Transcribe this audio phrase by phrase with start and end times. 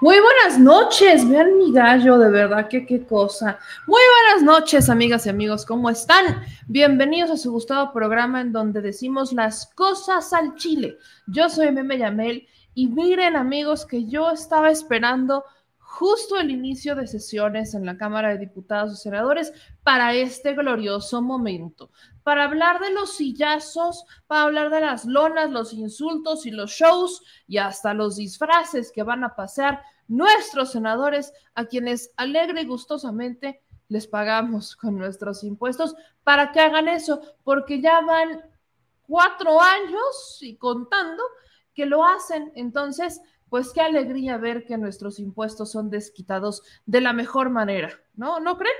[0.00, 3.58] Muy buenas noches, vean mi gallo, de verdad que qué cosa.
[3.84, 6.40] Muy buenas noches, amigas y amigos, ¿cómo están?
[6.68, 10.98] Bienvenidos a su gustado programa en donde decimos las cosas al chile.
[11.26, 15.42] Yo soy Meme Yamel y miren, amigos, que yo estaba esperando
[15.78, 19.52] justo el inicio de sesiones en la Cámara de Diputados y Senadores
[19.82, 21.90] para este glorioso momento,
[22.28, 27.22] para hablar de los sillazos, para hablar de las lonas, los insultos y los shows
[27.46, 33.62] y hasta los disfraces que van a pasar nuestros senadores a quienes alegre y gustosamente
[33.88, 38.42] les pagamos con nuestros impuestos para que hagan eso, porque ya van
[39.06, 41.22] cuatro años y contando
[41.72, 42.52] que lo hacen.
[42.56, 48.38] Entonces, pues qué alegría ver que nuestros impuestos son desquitados de la mejor manera, ¿no?
[48.38, 48.76] ¿No creen?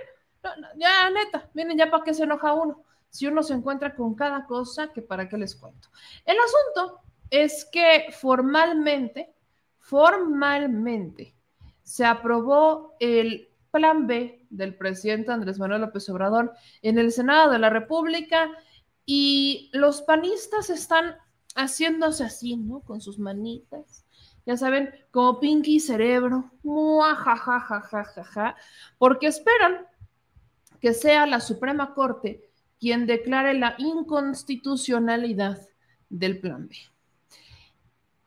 [0.76, 2.84] ya, neta, miren, ya para qué se enoja uno.
[3.10, 5.88] Si uno se encuentra con cada cosa, que para qué les cuento.
[6.24, 9.34] El asunto es que formalmente,
[9.78, 11.34] formalmente,
[11.82, 17.58] se aprobó el plan B del presidente Andrés Manuel López Obrador en el Senado de
[17.58, 18.50] la República
[19.04, 21.16] y los panistas están
[21.54, 22.80] haciéndose así, ¿no?
[22.80, 24.04] Con sus manitas
[24.48, 28.56] ya saben, como Pinky Cerebro, ja,
[28.96, 29.86] porque esperan
[30.80, 32.47] que sea la Suprema Corte
[32.78, 35.58] quien declare la inconstitucionalidad
[36.08, 36.76] del plan B.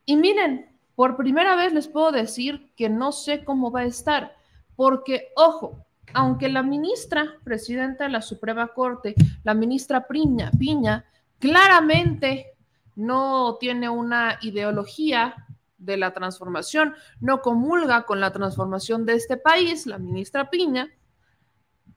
[0.05, 4.35] Y miren, por primera vez les puedo decir que no sé cómo va a estar,
[4.75, 11.05] porque, ojo, aunque la ministra presidenta de la Suprema Corte, la ministra Piña, Piña
[11.39, 12.53] claramente
[12.95, 15.35] no tiene una ideología
[15.77, 20.89] de la transformación, no comulga con la transformación de este país, la ministra Piña,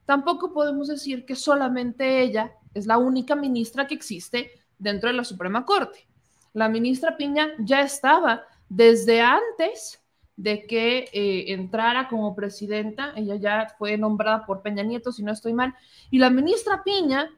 [0.06, 5.24] tampoco podemos decir que solamente ella es la única ministra que existe dentro de la
[5.24, 6.06] Suprema Corte.
[6.52, 10.00] La ministra Piña ya estaba desde antes
[10.36, 15.32] de que eh, entrara como presidenta, ella ya fue nombrada por Peña Nieto, si no
[15.32, 15.74] estoy mal,
[16.10, 17.30] y la ministra Piña,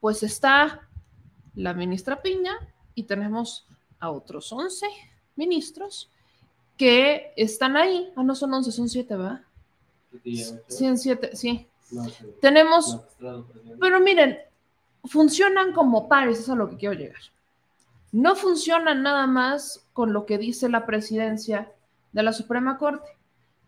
[0.00, 0.88] pues está
[1.54, 2.52] la ministra Piña
[2.94, 3.66] y tenemos
[3.98, 4.86] a otros 11
[5.36, 6.10] ministros
[6.76, 8.12] que están ahí.
[8.16, 9.42] Ah, no son 11, son 7, ¿verdad?
[10.24, 11.66] Sí, en 7, sí.
[12.40, 13.00] Tenemos,
[13.80, 14.38] pero miren,
[15.04, 17.20] funcionan como pares, eso es a lo que quiero llegar.
[18.12, 21.72] No funcionan nada más con lo que dice la presidencia
[22.12, 23.08] de la Suprema Corte.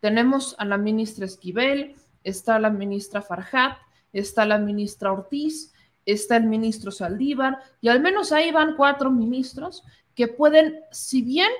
[0.01, 3.79] Tenemos a la ministra Esquivel, está la ministra Farhat,
[4.13, 5.73] está la ministra Ortiz,
[6.07, 9.85] está el ministro Saldívar, y al menos ahí van cuatro ministros
[10.15, 11.51] que pueden, si bien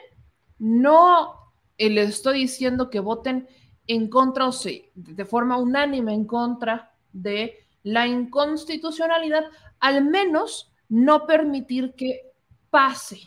[0.59, 1.35] no
[1.79, 3.49] les estoy diciendo que voten
[3.93, 9.45] en contra o sí, de forma unánime en contra de la inconstitucionalidad,
[9.81, 12.33] al menos no permitir que
[12.71, 13.21] pase.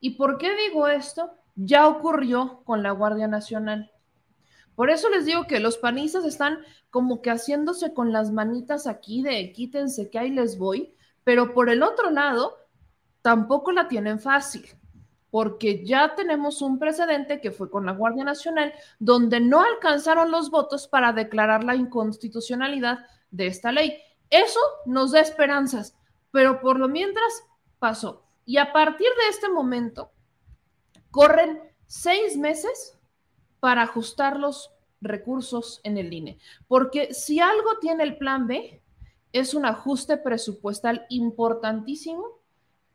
[0.00, 1.30] ¿Y por qué digo esto?
[1.54, 3.92] Ya ocurrió con la Guardia Nacional.
[4.74, 6.58] Por eso les digo que los panistas están
[6.90, 11.70] como que haciéndose con las manitas aquí de quítense que ahí les voy, pero por
[11.70, 12.56] el otro lado,
[13.22, 14.66] tampoco la tienen fácil,
[15.30, 20.50] porque ya tenemos un precedente que fue con la Guardia Nacional, donde no alcanzaron los
[20.50, 23.98] votos para declarar la inconstitucionalidad de esta ley.
[24.30, 25.96] Eso nos da esperanzas,
[26.30, 27.44] pero por lo mientras
[27.78, 28.24] pasó.
[28.44, 30.10] Y a partir de este momento,
[31.10, 32.98] corren seis meses
[33.60, 38.82] para ajustar los recursos en el INE, porque si algo tiene el plan B,
[39.32, 42.37] es un ajuste presupuestal importantísimo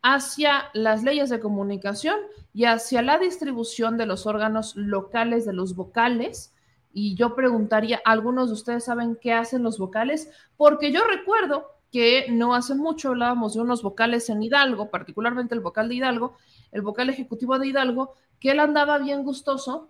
[0.04, 2.18] hacia las leyes de comunicación
[2.54, 6.54] y hacia la distribución de los órganos locales de los vocales.
[6.94, 10.30] Y yo preguntaría, ¿algunos de ustedes saben qué hacen los vocales?
[10.58, 15.62] Porque yo recuerdo que no hace mucho hablábamos de unos vocales en Hidalgo, particularmente el
[15.62, 16.36] vocal de Hidalgo,
[16.72, 19.88] el vocal ejecutivo de Hidalgo, que él andaba bien gustoso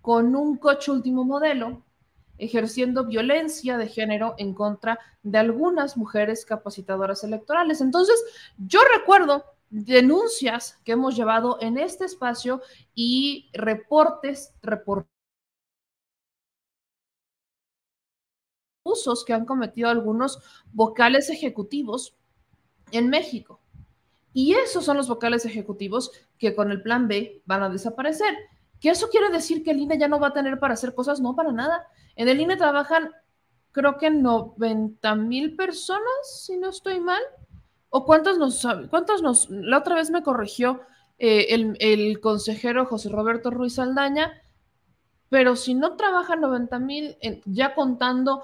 [0.00, 1.82] con un coche último modelo,
[2.38, 7.80] ejerciendo violencia de género en contra de algunas mujeres capacitadoras electorales.
[7.80, 8.22] Entonces,
[8.56, 12.62] yo recuerdo denuncias que hemos llevado en este espacio
[12.94, 15.10] y reportes, reportes
[18.88, 20.38] usos que han cometido algunos
[20.72, 22.16] vocales ejecutivos
[22.90, 23.60] en México.
[24.32, 28.34] Y esos son los vocales ejecutivos que con el plan B van a desaparecer.
[28.80, 31.20] ¿Que eso quiere decir que el INE ya no va a tener para hacer cosas?
[31.20, 31.86] No, para nada.
[32.18, 33.12] En el INE trabajan,
[33.70, 37.22] creo que 90 mil personas, si no estoy mal.
[37.90, 40.80] ¿O cuántos nos, cuántos nos, la otra vez me corrigió
[41.18, 44.42] eh, el, el, consejero José Roberto Ruiz Aldaña,
[45.30, 47.16] pero si no trabajan 90 mil,
[47.46, 48.42] ya contando,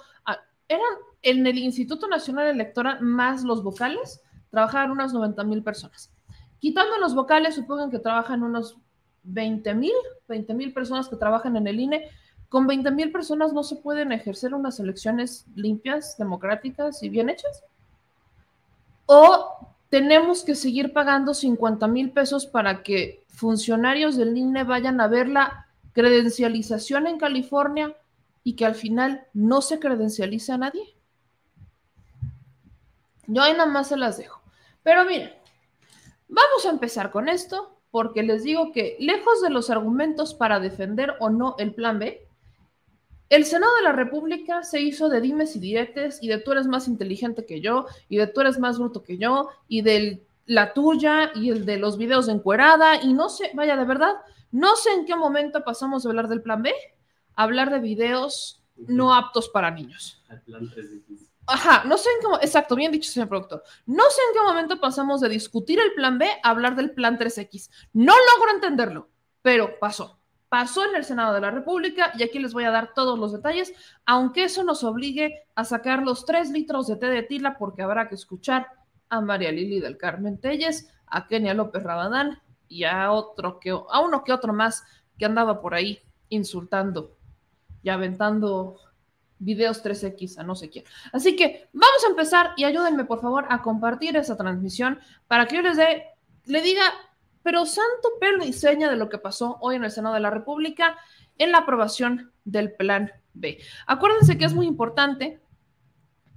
[0.68, 0.86] eran
[1.22, 6.12] en el Instituto Nacional Electoral más los vocales, trabajaban unas 90 mil personas.
[6.60, 8.78] Quitando los vocales, supongan que trabajan unos
[9.24, 9.92] 20 mil,
[10.28, 12.08] 20 mil personas que trabajan en el INE.
[12.48, 17.64] Con 20 mil personas no se pueden ejercer unas elecciones limpias, democráticas y bien hechas.
[19.06, 25.08] O tenemos que seguir pagando 50 mil pesos para que funcionarios del INE vayan a
[25.08, 27.96] ver la credencialización en California
[28.42, 30.94] y que al final no se credencialice a nadie.
[33.26, 34.40] Yo ahí nada más se las dejo.
[34.82, 35.32] Pero miren,
[36.28, 41.14] vamos a empezar con esto, porque les digo que lejos de los argumentos para defender
[41.20, 42.23] o no el plan B,
[43.28, 46.66] el Senado de la República se hizo de dimes y diretes y de tú eres
[46.66, 50.74] más inteligente que yo y de tú eres más bruto que yo y de la
[50.74, 54.14] tuya y el de los videos de encuerada y no sé, vaya de verdad,
[54.52, 56.72] no sé en qué momento pasamos de hablar del plan B
[57.34, 60.22] a hablar de videos no aptos para niños.
[60.28, 60.86] El plan 3
[61.46, 63.62] Ajá, no sé en qué, exacto, bien dicho, señor productor.
[63.86, 67.18] No sé en qué momento pasamos de discutir el plan B a hablar del plan
[67.18, 67.70] 3X.
[67.92, 69.10] No logro entenderlo,
[69.42, 70.18] pero pasó.
[70.54, 73.32] Pasó en el Senado de la República y aquí les voy a dar todos los
[73.32, 73.74] detalles,
[74.06, 78.08] aunque eso nos obligue a sacar los tres litros de té de tila porque habrá
[78.08, 78.68] que escuchar
[79.08, 84.00] a María Lili del Carmen Telles, a Kenia López Rabadán y a otro que a
[84.00, 84.84] uno que otro más
[85.18, 85.98] que andaba por ahí
[86.28, 87.16] insultando
[87.82, 88.76] y aventando
[89.40, 90.84] videos 3X a no sé quién.
[91.12, 95.56] Así que vamos a empezar y ayúdenme por favor a compartir esa transmisión para que
[95.56, 96.04] yo les dé,
[96.44, 96.84] le diga,
[97.44, 100.30] pero santo pelo y seña de lo que pasó hoy en el Senado de la
[100.30, 100.96] República
[101.38, 103.60] en la aprobación del plan B.
[103.86, 105.40] Acuérdense que es muy importante,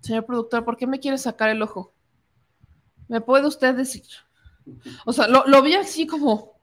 [0.02, 1.94] señor productor, ¿por qué me quiere sacar el ojo?
[3.08, 4.04] ¿Me puede usted decir?
[5.06, 6.60] O sea, lo, lo vi así como,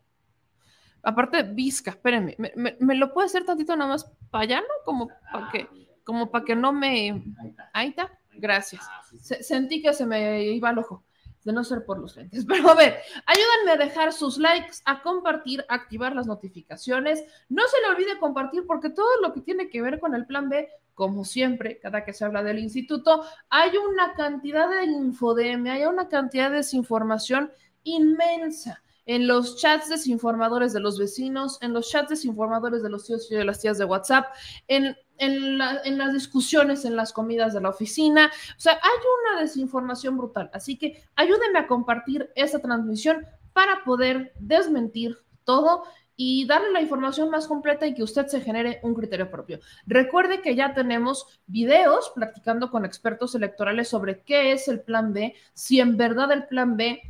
[1.03, 4.85] aparte, visca, espérenme, ¿me, me, lo puede hacer tantito nada más para allá, no?
[4.85, 5.69] Como para que
[6.05, 7.25] como para que no me...
[7.73, 8.83] Ahí está, gracias.
[8.87, 9.03] Ah,
[9.41, 11.03] sentí que se me iba al ojo,
[11.45, 12.45] de no ser por los lentes.
[12.49, 17.25] Pero a ver, ayúdenme a dejar sus likes, a compartir, a activar las notificaciones.
[17.49, 20.49] No se le olvide compartir porque todo lo que tiene que ver con el plan
[20.49, 25.85] B, como siempre, cada que se habla del instituto, hay una cantidad de infodemia, hay
[25.85, 27.53] una cantidad de desinformación
[27.83, 33.31] inmensa en los chats desinformadores de los vecinos, en los chats desinformadores de los tíos
[33.31, 34.27] y de las tías de WhatsApp,
[34.69, 38.31] en, en, las discusiones en las comidas de la oficina.
[38.57, 40.51] O sea, hay una desinformación brutal.
[40.53, 45.85] Así que ayúdenme a compartir esta transmisión para poder desmentir todo
[46.17, 49.59] y darle la información más completa y que usted se genere un criterio propio.
[49.87, 55.35] Recuerde que ya tenemos videos practicando con expertos electorales sobre qué es el plan B,
[55.55, 57.01] si en verdad el plan B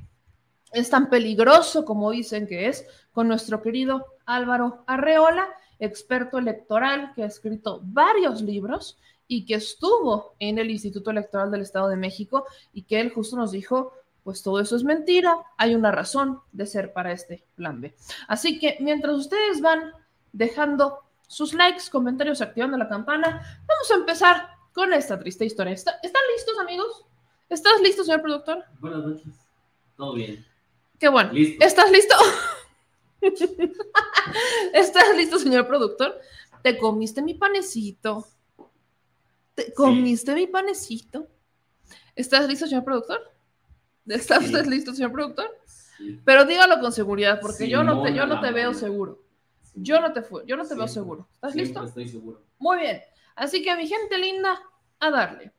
[0.72, 5.48] es tan peligroso como dicen que es, con nuestro querido Álvaro Arreola,
[5.78, 11.62] experto electoral que ha escrito varios libros y que estuvo en el Instituto Electoral del
[11.62, 13.92] Estado de México y que él justo nos dijo,
[14.22, 17.94] pues todo eso es mentira, hay una razón de ser para este plan B.
[18.28, 19.92] Así que mientras ustedes van
[20.32, 25.72] dejando sus likes, comentarios, activando la campana, vamos a empezar con esta triste historia.
[25.72, 27.04] ¿Están listos, amigos?
[27.48, 28.64] ¿Estás listo, señor productor?
[28.80, 29.34] Buenas noches.
[29.96, 30.44] Todo bien.
[30.98, 31.30] Qué bueno.
[31.60, 32.14] ¿Estás listo?
[34.72, 36.20] ¿Estás listo, señor productor?
[36.62, 38.26] ¿Te comiste mi panecito?
[39.54, 41.28] ¿Te comiste mi panecito?
[42.14, 43.20] ¿Estás listo, señor productor?
[44.06, 45.50] ¿Está usted listo, señor productor?
[46.24, 49.22] Pero dígalo con seguridad, porque yo no te, yo no te veo seguro.
[49.74, 51.28] Yo no te, yo no te veo seguro.
[51.34, 51.84] ¿Estás listo?
[51.84, 52.42] Estoy seguro.
[52.58, 53.02] Muy bien.
[53.36, 54.60] Así que, mi gente linda,
[55.00, 55.52] a darle.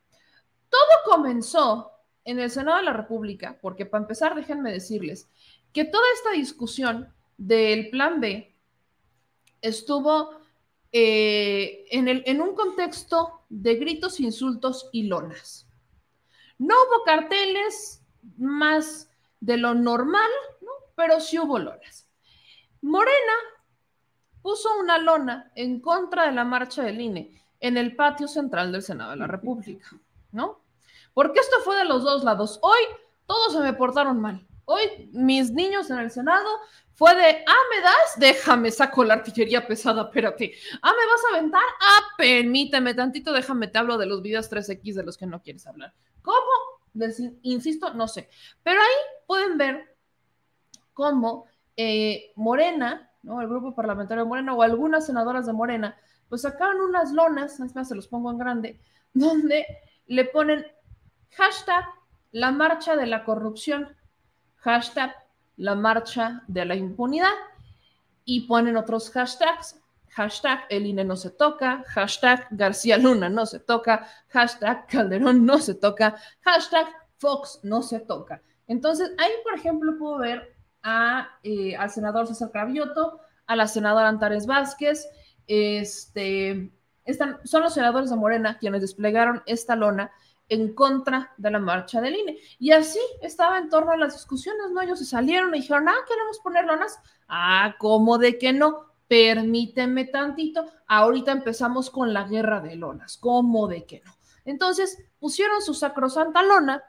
[0.68, 1.92] Todo comenzó
[2.24, 5.28] en el Senado de la República, porque para empezar, déjenme decirles
[5.72, 8.54] que toda esta discusión del plan B
[9.60, 10.30] estuvo
[10.92, 15.66] eh, en, un contexto de gritos, insultos y lonas.
[16.58, 18.02] No hubo carteles
[18.38, 20.30] más de lo normal,
[20.62, 20.70] ¿no?
[20.94, 22.08] pero sí hubo lonas.
[22.80, 23.34] Morena
[24.42, 28.82] puso una lona en contra de la marcha del INE en el patio central del
[28.82, 29.88] Senado de la República,
[30.32, 30.60] ¿no?
[31.14, 32.58] Porque esto fue de los dos lados.
[32.62, 32.80] Hoy
[33.26, 34.46] todos se me portaron mal.
[34.66, 36.48] Hoy mis niños en el Senado
[36.92, 38.18] fue de, ah, ¿me das?
[38.18, 40.52] Déjame, saco la artillería pesada, espérate.
[40.82, 41.62] Ah, ¿me vas a aventar?
[41.80, 45.66] Ah, permíteme tantito, déjame, te hablo de los videos 3X de los que no quieres
[45.66, 45.94] hablar.
[46.22, 46.76] ¿Cómo?
[47.42, 48.28] insisto, no sé.
[48.62, 49.96] Pero ahí pueden ver
[50.94, 51.46] cómo
[51.76, 53.40] eh, Morena, ¿no?
[53.40, 55.96] El grupo parlamentario de Morena o algunas senadoras de Morena,
[56.28, 58.80] pues sacaron unas lonas, es más, se los pongo en grande,
[59.12, 59.66] donde
[60.06, 60.66] le ponen
[61.32, 61.84] hashtag
[62.32, 63.94] la marcha de la corrupción,
[64.66, 65.14] hashtag
[65.58, 67.30] la marcha de la impunidad
[68.24, 69.80] y ponen otros hashtags,
[70.10, 75.58] hashtag el INE no se toca, hashtag García Luna no se toca, hashtag Calderón no
[75.58, 78.42] se toca, hashtag Fox no se toca.
[78.66, 84.08] Entonces, ahí, por ejemplo, puedo ver a, eh, al senador César Cravioto, a la senadora
[84.08, 85.08] Antares Vázquez,
[85.46, 86.72] este,
[87.04, 90.10] están, son los senadores de Morena quienes desplegaron esta lona
[90.48, 92.38] en contra de la marcha del INE.
[92.58, 94.80] Y así estaba en torno a las discusiones, ¿no?
[94.80, 96.98] Ellos se salieron y dijeron, ah, queremos poner lonas.
[97.28, 98.86] Ah, ¿cómo de que no?
[99.08, 100.64] Permíteme tantito.
[100.86, 103.16] Ahorita empezamos con la guerra de lonas.
[103.16, 104.12] ¿Cómo de que no?
[104.44, 106.82] Entonces pusieron su sacrosanta lona,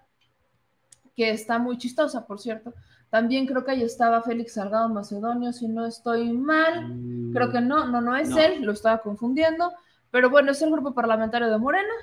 [1.16, 2.74] que está muy chistosa, por cierto.
[3.10, 6.94] También creo que ahí estaba Félix Salgado Macedonio, si no estoy mal.
[7.34, 9.72] Creo que no, no, no es él, lo estaba confundiendo.
[10.12, 11.94] Pero bueno, es el grupo parlamentario de Morena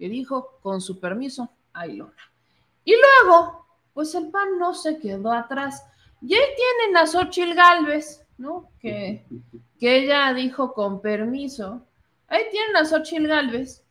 [0.00, 2.14] que dijo, con su permiso, hay lona.
[2.84, 5.84] Y luego, pues el PAN no se quedó atrás.
[6.22, 8.70] Y ahí tienen a Xochil Galvez, ¿no?
[8.80, 9.26] Que,
[9.78, 11.86] que ella dijo con permiso.
[12.28, 13.84] Ahí tienen a Xochil Galvez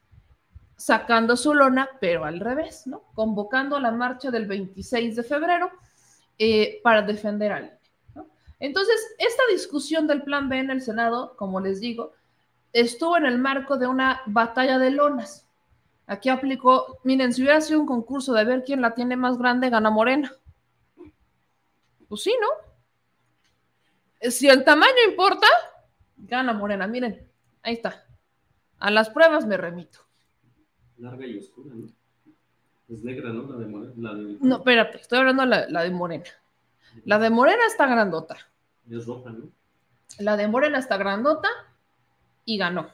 [0.76, 3.04] sacando su lona, pero al revés, ¿no?
[3.14, 5.70] Convocando la marcha del 26 de febrero
[6.40, 7.80] eh, para defender al.
[8.60, 12.14] Entonces, esta discusión del plan B en el Senado, como les digo,
[12.74, 15.46] estuvo en el marco de una batalla de lonas.
[16.10, 19.70] Aquí aplicó, miren, si hubiera sido un concurso de ver quién la tiene más grande,
[19.70, 20.34] gana Morena.
[22.08, 22.48] Pues sí, ¿no?
[24.32, 25.46] Si el tamaño importa,
[26.18, 26.88] gana Morena.
[26.88, 27.30] Miren,
[27.62, 28.08] ahí está.
[28.80, 30.00] A las pruebas me remito.
[30.98, 31.86] Larga y oscura, ¿no?
[32.88, 33.44] Es negra, ¿no?
[33.44, 33.94] La de Morena.
[33.98, 34.38] La de...
[34.42, 36.26] No, espérate, estoy hablando de la, la de Morena.
[37.06, 38.36] La de Morena está grandota.
[38.90, 39.52] Es roja, ¿no?
[40.18, 41.50] La de Morena está grandota
[42.46, 42.90] y ganó.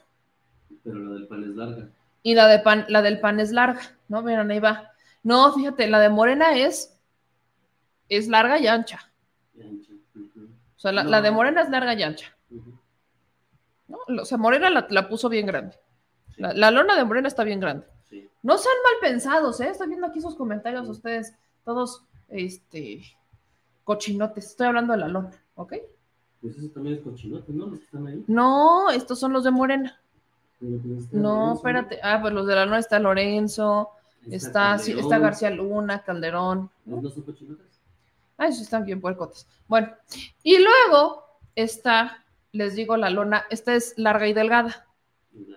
[0.84, 1.90] Pero la del pan es larga.
[2.28, 4.24] Y la, de pan, la del pan es larga, ¿no?
[4.24, 4.92] Miren, ahí va.
[5.22, 7.00] No, fíjate, la de Morena es,
[8.10, 9.12] es larga y ancha.
[9.56, 11.10] O sea, la, No.
[11.12, 12.36] la de Morena es larga y ancha.
[13.88, 14.00] ¿no?
[14.22, 15.78] O sea, Morena la, la puso bien grande.
[16.38, 17.86] La, la lona de Morena está bien grande.
[18.10, 18.28] Sí.
[18.42, 19.70] No sean mal pensados, ¿eh?
[19.70, 23.04] Estoy viendo aquí sus comentarios, ustedes, todos, este,
[23.84, 24.48] cochinotes.
[24.48, 25.74] Estoy hablando de la lona, ¿ok?
[26.42, 27.68] Pues eso también es cochinote, ¿no?
[27.68, 28.24] Los que están ahí.
[28.28, 30.02] No, estos son los de Morena.
[30.62, 32.00] Está No, espérate.
[32.02, 33.92] Ah, pues los de la lona está Lorenzo,
[34.30, 35.04] está, Calderón.
[35.04, 36.70] está García Luna, Calderón.
[36.86, 37.82] ¿No, no son cochinotes?
[38.38, 39.48] Ay, sí, están bien puercotes.
[39.68, 39.94] Bueno,
[40.44, 41.24] y luego
[41.56, 44.88] está, les digo, la lona, esta es larga y delgada,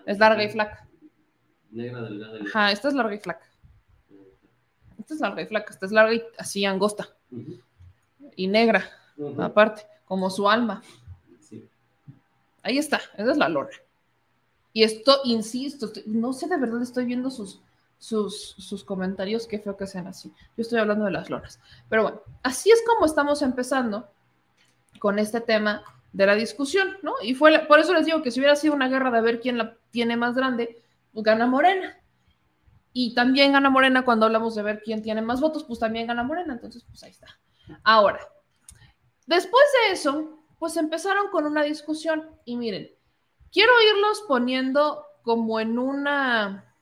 [0.06, 0.86] es larga y flaca.
[1.70, 2.38] Negra, delgada.
[2.46, 3.46] Ajá, esta es larga y flaca.
[4.98, 7.08] Esta es larga y flaca, esta es larga y así angosta
[8.36, 8.88] y negra,
[9.38, 10.82] aparte, como su alma.
[11.40, 11.68] Sí.
[12.62, 13.70] Ahí está, esa es la lona.
[14.72, 17.60] Y esto, insisto, no sé de verdad, estoy viendo sus,
[17.98, 20.30] sus, sus comentarios, qué feo que sean así.
[20.56, 21.60] Yo estoy hablando de las lonas.
[21.88, 24.08] Pero bueno, así es como estamos empezando
[25.00, 25.82] con este tema
[26.12, 27.14] de la discusión, ¿no?
[27.22, 29.40] Y fue, la- por eso les digo que si hubiera sido una guerra de ver
[29.40, 30.82] quién la tiene más grande,
[31.12, 31.98] pues gana Morena.
[32.92, 36.22] Y también gana Morena cuando hablamos de ver quién tiene más votos, pues también gana
[36.22, 36.54] Morena.
[36.54, 37.28] Entonces, pues ahí está.
[37.84, 38.18] Ahora,
[39.26, 42.28] después de eso, pues empezaron con una discusión.
[42.44, 42.90] Y miren,
[43.52, 46.74] quiero irlos poniendo como en una,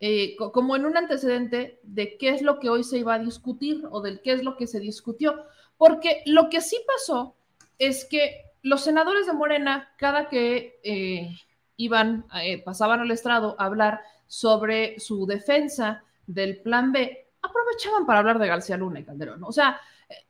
[0.00, 3.18] eh, co- como en un antecedente de qué es lo que hoy se iba a
[3.18, 5.44] discutir o del qué es lo que se discutió.
[5.76, 7.36] Porque lo que sí pasó
[7.78, 11.30] es que los senadores de Morena, cada que eh,
[11.76, 18.20] iban, eh, pasaban al estrado a hablar sobre su defensa del plan B, aprovechaban para
[18.20, 19.42] hablar de García Luna y Calderón.
[19.44, 19.80] O sea,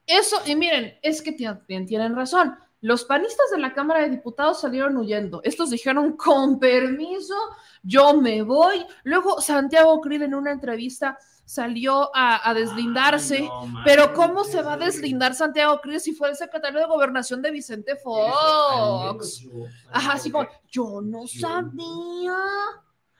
[0.06, 2.56] eso, y miren, es que tienen, tienen razón.
[2.84, 5.40] Los panistas de la Cámara de Diputados salieron huyendo.
[5.42, 7.34] Estos dijeron, con permiso,
[7.82, 8.84] yo me voy.
[9.04, 13.36] Luego Santiago Krill en una entrevista salió a, a deslindarse.
[13.36, 16.84] Ay, no, Pero ¿cómo se va a deslindar Santiago Krill si fue el secretario de
[16.84, 19.46] Gobernación de Vicente Fox?
[19.90, 22.36] Ajá, así como, yo no sabía.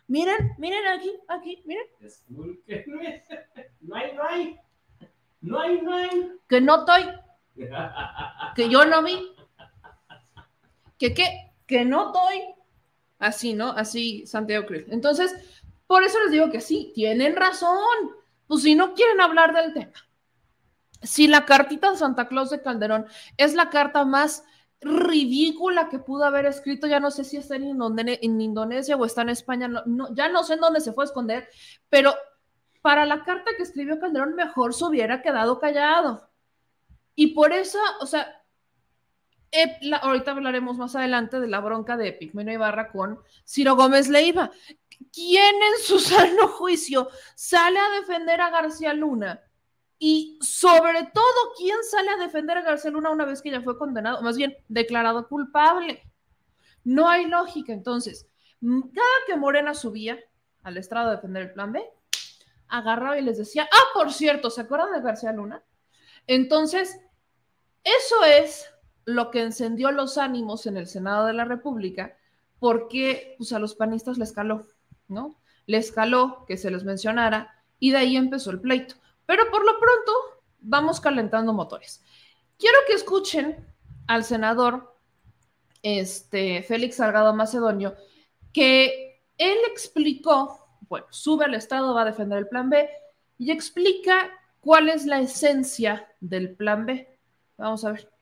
[0.09, 1.87] Miren, miren aquí, aquí, miren.
[3.81, 4.61] No hay, no hay.
[5.41, 6.33] No hay, no hay.
[6.51, 7.07] que no estoy,
[8.55, 9.34] que yo no vi.
[10.99, 12.43] Que qué, que no estoy.
[13.19, 13.71] Así, ¿no?
[13.71, 14.87] Así Santiago Krill.
[14.91, 15.35] Entonces,
[15.87, 17.79] por eso les digo que sí, tienen razón.
[18.47, 19.93] Pues si no quieren hablar del tema.
[21.03, 24.45] Si la cartita de Santa Claus de Calderón es la carta más
[24.81, 29.23] ridícula que pudo haber escrito, ya no sé si está en, en Indonesia o está
[29.23, 31.49] en España, no- no- ya no sé en dónde se fue a esconder,
[31.89, 32.15] pero
[32.83, 36.29] para la carta que escribió Calderón mejor se hubiera quedado callado.
[37.15, 38.44] Y por eso, o sea,
[39.83, 44.51] la- ahorita hablaremos más adelante de la bronca de Pigmeno Ibarra con Ciro Gómez Leiva.
[45.13, 45.99] ¿Quién en su
[46.39, 49.41] sano juicio sale a defender a García Luna?
[49.99, 53.79] Y sobre todo, ¿quién sale a defender a García Luna una vez que ya fue
[53.79, 54.23] condenado?
[54.23, 56.03] Más bien, declarado culpable.
[56.83, 57.73] No hay lógica.
[57.73, 58.29] Entonces,
[58.61, 60.19] cada que Morena subía
[60.63, 61.83] al estrado a defender el plan B,
[62.69, 65.63] agarraba y les decía, ah, por cierto, ¿se acuerdan de García Luna?
[66.27, 66.99] Entonces,
[67.85, 68.67] eso es
[69.05, 72.17] lo que encendió los ánimos en el Senado de la República,
[72.59, 74.67] porque pues, a los panistas les caló,
[75.09, 75.37] ¿no?
[75.67, 78.95] Les caló que se les mencionara y de ahí empezó el pleito.
[79.27, 80.13] Pero por lo pronto,
[80.61, 82.03] vamos calentando motores.
[82.59, 83.67] Quiero que escuchen
[84.07, 84.95] al senador
[85.83, 87.95] este, Félix Salgado Macedonio,
[88.53, 92.89] que él explicó, bueno, sube al Estado, va a defender el plan B
[93.39, 94.31] y explica
[94.61, 97.19] cuál es la esencia del plan B.
[97.59, 98.14] Vamos a ver.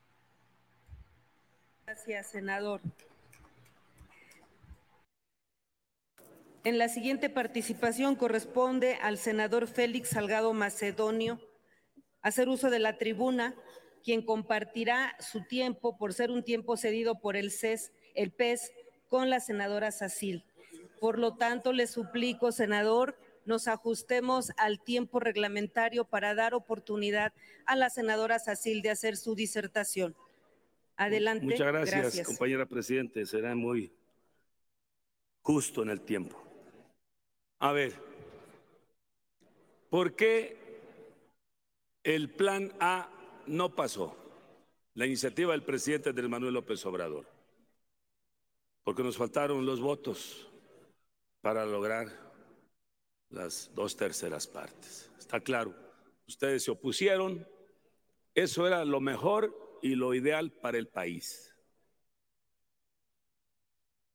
[1.92, 2.80] Gracias, senador.
[6.64, 11.38] En la siguiente participación corresponde al senador Félix Salgado Macedonio
[12.22, 13.54] hacer uso de la tribuna,
[14.02, 18.72] quien compartirá su tiempo por ser un tiempo cedido por el CES, el PES,
[19.08, 20.46] con la senadora Sacil.
[20.98, 27.34] Por lo tanto, le suplico, senador, nos ajustemos al tiempo reglamentario para dar oportunidad
[27.66, 30.16] a la senadora Sacil de hacer su disertación.
[31.02, 31.44] Adelante.
[31.44, 33.26] Muchas gracias, compañera Presidente.
[33.26, 33.92] Será muy
[35.40, 36.40] justo en el tiempo.
[37.58, 37.92] A ver,
[39.90, 40.56] ¿por qué
[42.04, 43.08] el plan A
[43.46, 44.16] no pasó?
[44.94, 47.26] La iniciativa del presidente Andrés Manuel López Obrador.
[48.84, 50.48] Porque nos faltaron los votos
[51.40, 52.08] para lograr
[53.30, 55.10] las dos terceras partes.
[55.18, 55.74] Está claro,
[56.28, 57.46] ustedes se opusieron,
[58.34, 61.52] eso era lo mejor y lo ideal para el país.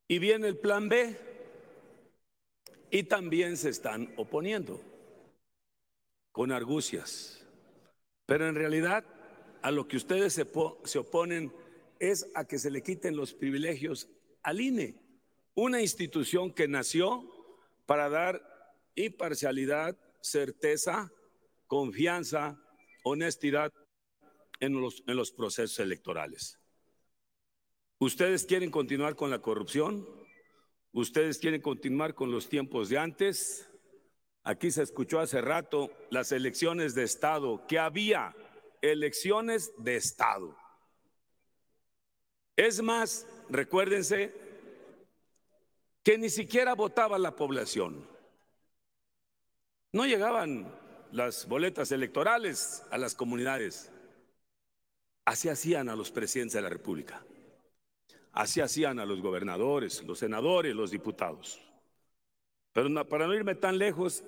[0.07, 1.15] Y viene el plan B
[2.89, 4.81] y también se están oponiendo
[6.31, 7.45] con argucias.
[8.25, 9.03] Pero en realidad
[9.61, 10.47] a lo que ustedes se,
[10.85, 11.51] se, oponen
[11.99, 14.09] es a que se le quiten los privilegios
[14.43, 14.95] al INE,
[15.55, 17.29] una institución que nació
[17.85, 21.11] para dar imparcialidad, certeza,
[21.67, 22.61] confianza,
[23.03, 23.73] honestidad
[24.59, 26.59] en los, en los procesos electorales.
[27.99, 30.07] ¿Ustedes quieren continuar con la corrupción?
[30.91, 33.69] ¿Ustedes quieren continuar con los tiempos de antes?
[34.43, 38.35] Aquí se escuchó hace rato las elecciones de Estado, que había
[38.81, 40.55] elecciones de Estado.
[42.55, 44.33] Es más, recuérdense
[46.03, 48.07] que ni siquiera votaba la población.
[49.91, 50.73] No llegaban
[51.11, 53.91] las boletas electorales a las comunidades.
[55.27, 57.21] Así hacían a los presidentes de la República.
[58.31, 61.59] Así hacían a los gobernadores, los senadores, los diputados.
[62.71, 64.23] Pero para no irme tan lejos,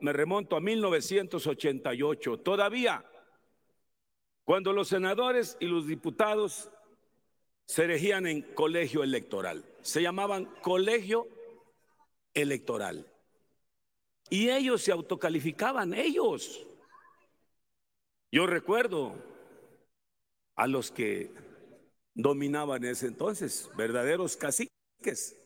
[0.00, 2.38] me remonto a 1988.
[2.38, 3.04] Todavía,
[4.44, 6.70] cuando los senadores y los diputados
[7.64, 11.26] se erigían en colegio electoral, se llamaban colegio
[12.34, 13.04] electoral.
[14.30, 16.64] Y ellos se autocalificaban, ellos.
[18.30, 19.34] Yo recuerdo
[20.56, 21.30] a los que
[22.14, 25.36] dominaban en ese entonces, verdaderos caciques,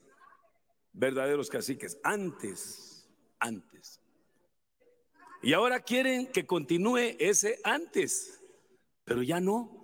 [0.92, 4.00] verdaderos caciques, antes, antes.
[5.42, 8.40] Y ahora quieren que continúe ese antes,
[9.04, 9.76] pero ya no.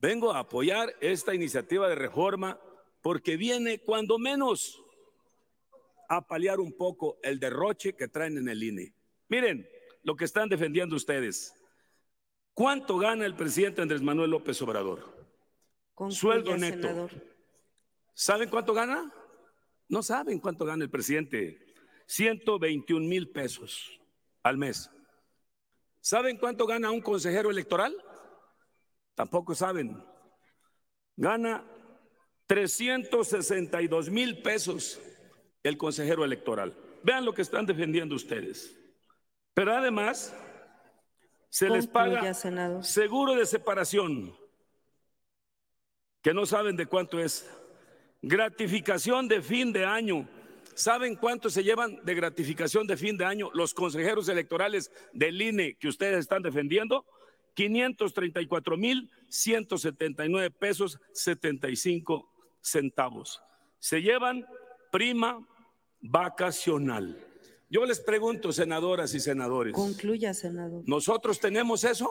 [0.00, 2.60] Vengo a apoyar esta iniciativa de reforma
[3.00, 4.82] porque viene cuando menos
[6.08, 8.94] a paliar un poco el derroche que traen en el INE.
[9.28, 9.66] Miren
[10.02, 11.54] lo que están defendiendo ustedes.
[12.54, 15.00] ¿Cuánto gana el presidente Andrés Manuel López Obrador?
[15.94, 16.88] Concluya, Sueldo neto.
[16.88, 17.10] senador.
[18.14, 19.12] ¿Saben cuánto gana?
[19.88, 21.74] No saben cuánto gana el presidente.
[22.06, 24.00] 121 mil pesos
[24.42, 24.90] al mes.
[26.00, 27.94] ¿Saben cuánto gana un consejero electoral?
[29.14, 30.02] Tampoco saben.
[31.16, 31.64] Gana
[32.46, 35.00] 362 mil pesos
[35.62, 36.76] el consejero electoral.
[37.02, 38.78] Vean lo que están defendiendo ustedes.
[39.54, 40.34] Pero además,
[41.52, 42.32] se les paga
[42.82, 44.34] seguro de separación,
[46.22, 47.46] que no saben de cuánto es.
[48.22, 50.26] Gratificación de fin de año.
[50.74, 55.74] ¿Saben cuánto se llevan de gratificación de fin de año los consejeros electorales del INE
[55.74, 57.04] que ustedes están defendiendo?
[57.52, 63.42] 534 mil 179 pesos 75 centavos.
[63.78, 64.46] Se llevan
[64.90, 65.46] prima
[66.00, 67.31] vacacional.
[67.72, 70.82] Yo les pregunto, senadoras y senadores, Concluya, senador.
[70.86, 72.06] ¿nosotros tenemos eso?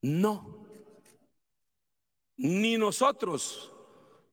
[0.00, 0.64] No.
[2.36, 3.72] Ni nosotros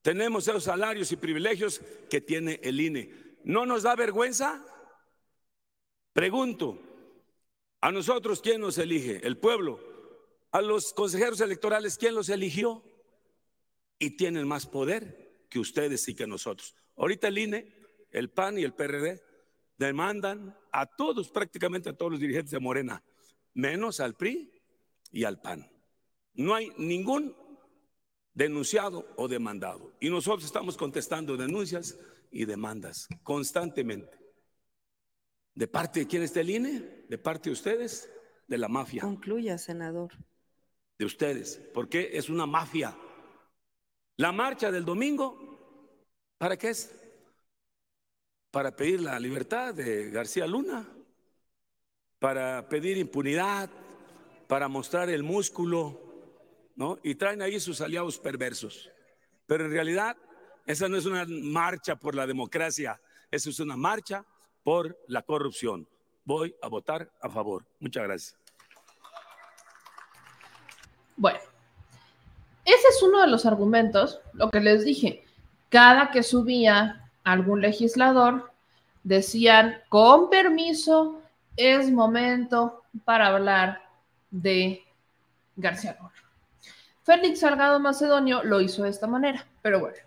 [0.04, 3.40] tenemos esos salarios y privilegios que tiene el INE.
[3.44, 4.64] ¿No nos da vergüenza?
[6.14, 6.78] Pregunto,
[7.82, 9.26] ¿a nosotros quién nos elige?
[9.26, 9.80] ¿El pueblo?
[10.52, 12.84] ¿A los consejeros electorales quién los eligió?
[13.98, 16.76] Y tienen más poder que ustedes y que nosotros.
[16.96, 17.83] Ahorita el INE,
[18.14, 19.22] el PAN y el PRD
[19.78, 23.04] demandan a todos, prácticamente a todos los dirigentes de Morena,
[23.54, 24.52] menos al PRI
[25.12, 25.70] y al PAN.
[26.36, 27.36] No hay ningún
[28.34, 29.94] denunciado o demandado.
[30.00, 31.98] Y nosotros estamos contestando denuncias
[32.32, 34.18] y demandas constantemente.
[35.56, 37.06] ¿De parte de quién está el INE?
[37.10, 38.10] ¿De parte de ustedes?
[38.48, 39.02] De la mafia.
[39.02, 40.12] Concluya, senador.
[40.98, 41.62] De ustedes.
[41.74, 42.98] Porque es una mafia.
[44.18, 46.00] La marcha del domingo,
[46.38, 47.03] ¿para qué es?
[48.54, 50.88] Para pedir la libertad de García Luna,
[52.20, 53.68] para pedir impunidad,
[54.48, 56.00] para mostrar el músculo,
[56.76, 57.00] ¿no?
[57.02, 58.92] Y traen ahí sus aliados perversos.
[59.48, 60.16] Pero en realidad,
[60.68, 64.24] esa no es una marcha por la democracia, esa es una marcha
[64.62, 65.88] por la corrupción.
[66.24, 67.66] Voy a votar a favor.
[67.80, 68.38] Muchas gracias.
[71.18, 71.40] Bueno,
[72.66, 75.26] ese es uno de los argumentos, lo que les dije.
[75.70, 78.52] Cada que subía algún legislador,
[79.04, 81.22] decían, con permiso,
[81.56, 83.82] es momento para hablar
[84.32, 84.84] de
[85.56, 86.12] García Luna.
[87.04, 89.98] Félix Salgado Macedonio lo hizo de esta manera, pero bueno.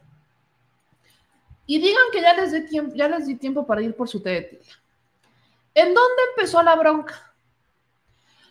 [1.67, 4.31] Y digan que ya les, di tiempo, ya les tiempo para ir por su té
[4.31, 4.73] de tila.
[5.75, 7.35] ¿En dónde empezó la bronca?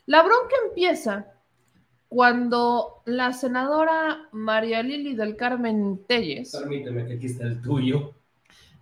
[0.06, 1.26] La bronca empieza
[2.08, 6.52] cuando la senadora María Lili del Carmen Telles.
[6.52, 8.14] Permíteme que aquí está el tuyo.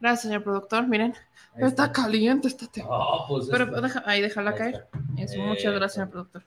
[0.03, 0.85] Gracias, señor productor.
[0.85, 1.13] Miren,
[1.55, 1.91] está, está.
[1.93, 2.83] caliente este té.
[2.85, 4.87] Ah, pues Pero deja- ahí déjala Ahí caer.
[5.17, 6.43] Eso, Eh, muchas gracias, señor productor.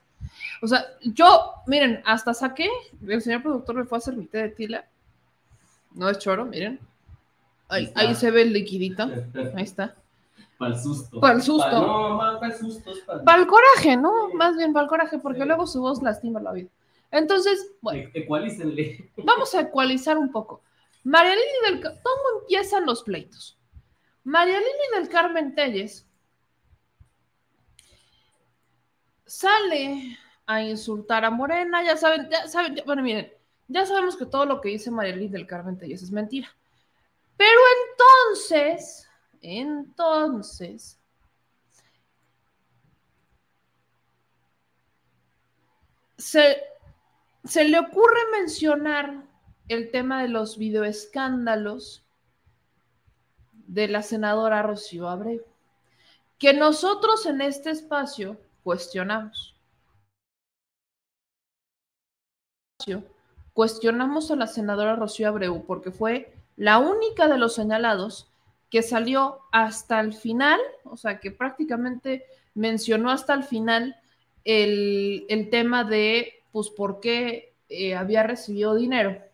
[0.61, 2.69] O sea, yo, miren, hasta saqué,
[3.07, 4.85] el señor productor me fue a hacer mi té de tila.
[5.95, 6.79] No es choro, miren.
[7.67, 9.09] Ahí, se ve el liquidito.
[9.55, 9.95] Ahí está.
[10.59, 11.19] Para el susto.
[11.19, 12.91] Pa- no, para el susto.
[12.91, 14.11] es pa- Para el coraje, ¿no?
[14.29, 14.35] Sí.
[14.37, 15.47] Más bien para el coraje, porque Sí.
[15.47, 16.69] luego su voz lastima la vida.
[17.09, 19.09] Entonces, bueno, E- Ecualícenle.
[19.17, 20.61] vamos a ecualizar un poco.
[21.07, 23.57] María Lili del Ca- ¿Cómo empiezan los pleitos?
[24.25, 26.05] María Lili del Carmen Telles
[29.25, 33.31] sale a insultar a Morena, ya saben, ya saben, bueno, miren,
[33.67, 36.49] ya sabemos que todo lo que dice Lili del Carmen Telles es mentira.
[37.37, 37.59] Pero
[37.91, 39.07] entonces,
[39.41, 40.99] entonces,
[46.17, 46.57] se,
[47.45, 49.26] se le ocurre mencionar
[49.67, 52.03] el tema de los videoescándalos
[53.51, 55.43] de la senadora Rocío Abreu,
[56.37, 59.55] que nosotros en este espacio cuestionamos.
[63.53, 68.31] Cuestionamos a la senadora Rocío Abreu porque fue la única de los señalados
[68.69, 73.95] que salió hasta el final, o sea, que prácticamente mencionó hasta el final
[74.43, 79.26] el, tema de, pues, por qué eh, había recibido dinero.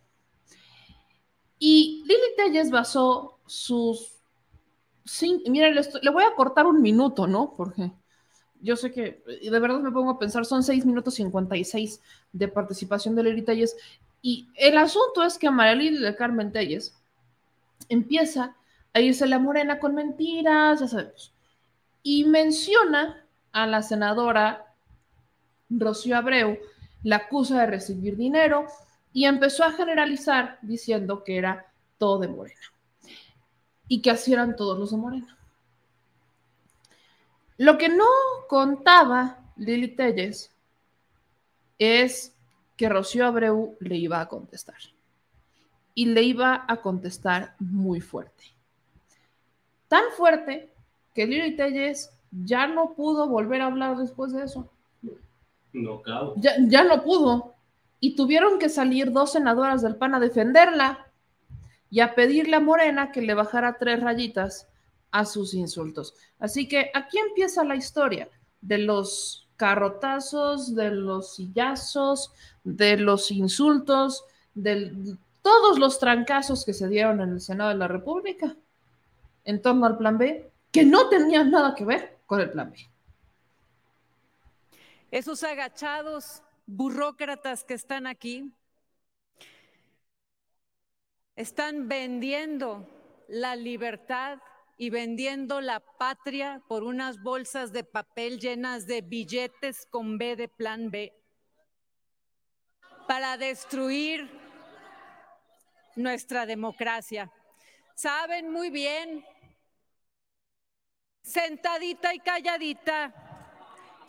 [1.66, 4.18] Y Lili Telles basó sus...
[5.06, 7.54] cin- miren, le, voy a cortar un minuto, ¿no?
[7.56, 7.90] Porque
[8.60, 12.02] yo sé que, de verdad me pongo a pensar, son 6 minutos 56
[12.34, 13.78] de participación de Lili Telles.
[14.22, 16.98] Y el asunto es que María de Carmen Telles
[17.88, 18.58] empieza
[18.94, 21.32] a irse la morena con mentiras, ya sabemos.
[22.04, 24.76] Y menciona a la senadora
[25.70, 26.58] Rocío Abreu,
[27.04, 28.68] la acusa de recibir dinero
[29.14, 32.60] y empezó a generalizar diciendo que era todo de Morena
[33.88, 35.38] y que así eran todos los de Morena.
[37.58, 38.06] Lo que no
[38.50, 40.52] contaba Lili Telles
[41.78, 42.36] es
[42.76, 44.78] que Rocío Abreu le iba a contestar
[45.94, 48.46] y le iba a contestar muy fuerte.
[49.88, 50.72] Tan fuerte
[51.14, 54.68] que Lili Telles ya no pudo volver a hablar después de eso
[55.72, 56.38] Knockout.
[56.38, 57.53] ya, ya no pudo.
[58.04, 61.08] Y tuvieron que salir dos senadoras del PAN a defenderla
[61.90, 64.68] y a pedirle a Morena que le bajara tres rayitas
[65.12, 66.14] a sus insultos.
[66.38, 68.28] Así que aquí empieza la historia
[68.60, 72.34] de los carrotazos, de los sillazos,
[72.66, 77.88] de los insultos, de todos los trancazos que se dieron en el Senado de la
[77.88, 78.54] República
[79.46, 82.80] en torno al plan B, que no tenían nada que ver con el plan B.
[85.10, 88.54] Esos agachados burócratas que están aquí
[91.36, 92.88] están vendiendo
[93.28, 94.40] la libertad
[94.78, 100.48] y vendiendo la patria por unas bolsas de papel llenas de billetes con B de
[100.48, 101.14] plan B.
[103.08, 104.30] para destruir
[105.96, 107.32] nuestra democracia.
[107.96, 109.26] Saben muy bien,
[111.22, 113.23] sentadita y calladita,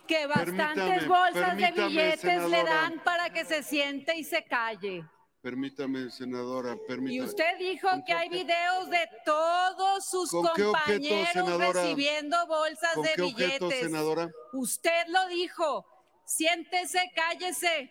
[0.07, 5.05] que bastantes Permítame, bolsas de billetes le dan para que se siente y se calle.
[5.41, 7.29] Permítame, senadora, Y permítame.
[7.29, 12.47] usted dijo ¿Con que qué hay videos de todos sus ¿Con qué objeto, compañeros recibiendo
[12.47, 13.81] bolsas ¿Con de qué objeto, billetes.
[13.91, 14.31] senadora?
[14.55, 15.85] Usted lo dijo.
[16.25, 17.91] Siéntese, cállese.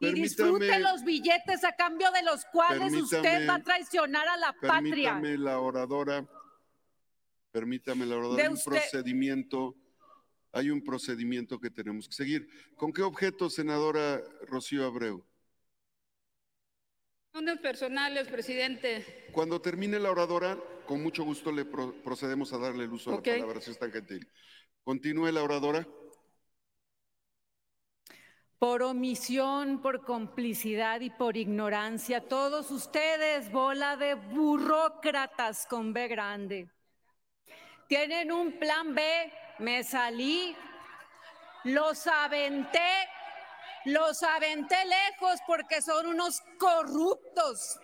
[0.00, 4.52] Y disfrute los billetes a cambio de los cuales usted va a traicionar a la
[4.52, 5.14] patria.
[5.14, 6.24] Permítame la oradora,
[7.50, 9.74] permítame la oradora, De un usted- procedimiento,
[10.52, 12.48] hay un procedimiento que tenemos que seguir.
[12.76, 15.24] ¿Con qué objeto, senadora Rocío Abreu?
[17.34, 19.28] Unos personales, presidente.
[19.32, 23.24] Cuando termine la oradora, con mucho gusto le pro- procedemos a darle el uso Ok.
[23.24, 24.26] de la palabra, si es tan gentil.
[24.82, 25.86] Continúe la oradora.
[28.58, 36.68] Por omisión, por complicidad y por ignorancia, todos ustedes, bola de burócratas con B grande,
[37.86, 40.56] tienen un plan B, me salí,
[41.64, 43.08] los aventé,
[43.84, 47.78] los aventé lejos porque son unos corruptos.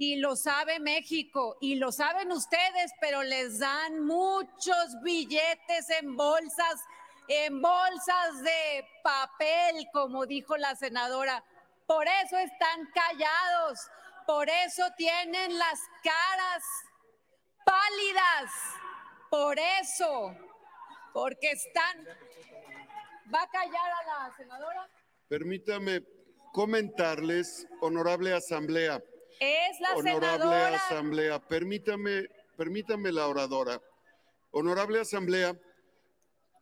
[0.00, 6.80] Y lo sabe México y lo saben ustedes, pero les dan muchos billetes en bolsas,
[7.26, 11.42] en bolsas de papel, como dijo la senadora.
[11.86, 13.80] Por eso están callados,
[14.24, 16.62] por eso tienen las caras
[17.64, 18.52] pálidas,
[19.30, 20.36] por eso,
[21.18, 22.06] porque están...
[23.34, 24.88] ¿Va a callar a la senadora?
[25.26, 26.04] Permítame
[26.52, 29.02] comentarles, honorable asamblea,
[29.40, 30.76] Es la honorable senadora.
[30.76, 33.82] asamblea, permítame, permítame la oradora.
[34.52, 35.58] Honorable asamblea,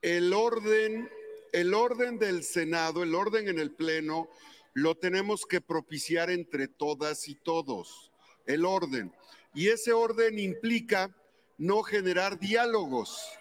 [0.01, 1.09] el orden,
[1.53, 4.29] el orden del Senado, el orden en el Pleno,
[4.73, 8.11] lo tenemos que propiciar entre todas y todos.
[8.47, 9.15] El orden.
[9.55, 11.15] Y ese orden implica
[11.59, 13.39] no generar diálogos,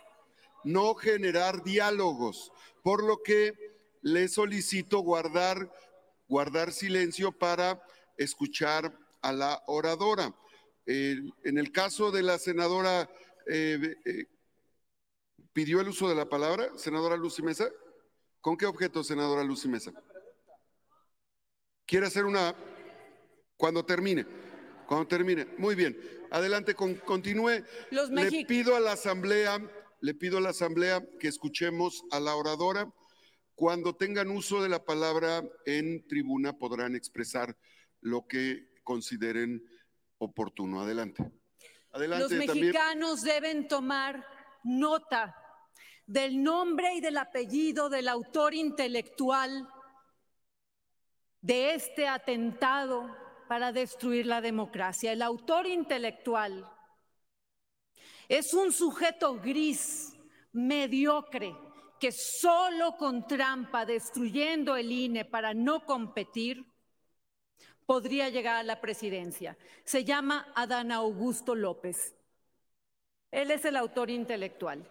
[0.65, 2.51] no generar diálogos,
[2.84, 3.54] por lo que
[4.01, 5.71] le solicito guardar,
[6.28, 7.82] guardar silencio para
[8.17, 10.36] escuchar a la oradora.
[10.86, 13.10] Eh, en el caso de la senadora,
[13.47, 14.25] eh, eh,
[15.54, 17.69] ¿pidió el uso de la palabra, senadora Lucy Mesa?
[18.41, 19.91] ¿Con qué objeto, senadora Lucy Mesa?
[21.88, 22.56] ¿Quiere hacer una...
[23.58, 24.25] cuando termine?
[24.88, 25.47] Cuando termine.
[25.58, 25.99] Muy bien.
[26.30, 27.63] Adelante, con- continúe.
[27.89, 29.60] Los Le pido a la asamblea,
[29.99, 32.91] le pido a la asamblea que escuchemos a la oradora.
[33.55, 37.58] Cuando tengan uso de la palabra en tribuna podrán expresar
[38.01, 39.63] lo que consideren
[40.17, 40.81] oportuno.
[40.81, 41.31] Adelante.
[41.91, 42.65] Adelante Los también.
[42.67, 44.25] mexicanos deben tomar
[44.63, 45.36] nota
[46.05, 49.67] del nombre y del apellido del autor intelectual
[51.41, 53.15] de este atentado
[53.47, 55.12] para destruir la democracia.
[55.12, 56.69] El autor intelectual
[58.28, 60.18] es un sujeto gris,
[60.52, 61.56] mediocre,
[62.00, 66.66] que solo con trampa, destruyendo el INE para no competir,
[67.86, 69.58] podría llegar a la presidencia.
[69.84, 72.16] Se llama Adán Augusto López.
[73.32, 74.88] Él es el autor intelectual.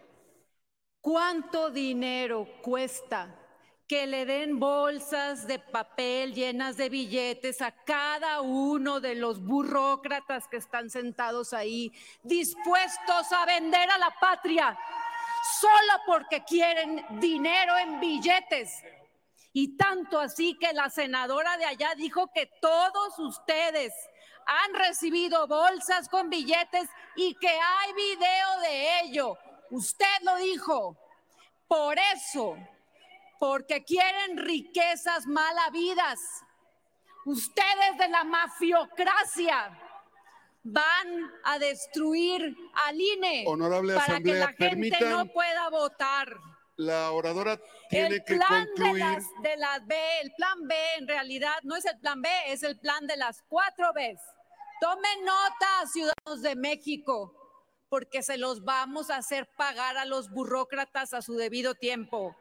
[1.01, 3.44] ¿Cuánto dinero cuesta
[3.87, 10.47] que le den bolsas de papel llenas de billetes a cada uno de los burócratas
[10.47, 11.91] que están sentados ahí,
[12.23, 14.77] dispuestos a vender a la patria,
[15.59, 18.83] solo porque quieren dinero en billetes?
[19.53, 23.93] Y tanto así que la senadora de allá dijo que todos ustedes
[24.45, 29.37] han recibido bolsas con billetes y que hay video de ello.
[29.69, 30.97] Usted lo dijo.
[31.67, 32.57] Por eso,
[33.47, 36.19] porque quieren riquezas mal habidas.
[37.25, 39.79] Ustedes de la mafiocracia
[40.63, 46.35] van a destruir al INE Honorable para que la Asamblea, gente no pueda votar.
[46.77, 49.03] La oradora tiene El que plan de concluir.
[49.03, 52.63] las, de las B, el plan B en realidad no es el plan B, es
[52.63, 54.21] el plan de las cuatro Bs.
[54.81, 57.31] Tomen nota, ciudadanos de México,
[57.89, 62.35] porque se los vamos a hacer pagar a los burócratas a su debido tiempo.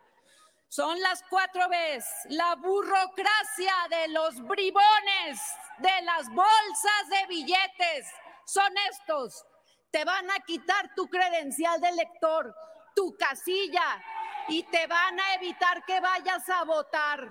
[0.69, 5.41] Son las cuatro Bs, la burocracia de los bribones,
[5.79, 8.07] de las bolsas de billetes.
[8.45, 9.45] Son estos.
[9.91, 12.55] Te van a quitar tu credencial de lector,
[12.97, 14.03] tu casilla,
[14.49, 17.31] y te van a evitar que vayas a votar.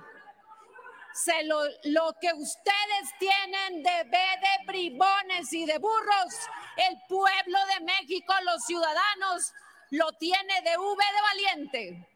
[1.13, 6.33] Se lo, lo que ustedes tienen de B de bribones y de burros,
[6.77, 9.53] el pueblo de México, los ciudadanos,
[9.91, 12.12] lo tiene de V de valiente.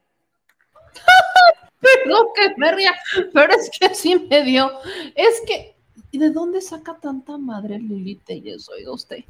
[1.79, 2.95] Perdón que me ría,
[3.33, 4.71] pero es que sí me dio.
[5.15, 5.75] Es que,
[6.11, 9.23] ¿y de dónde saca tanta madre Lili Telles, oiga usted?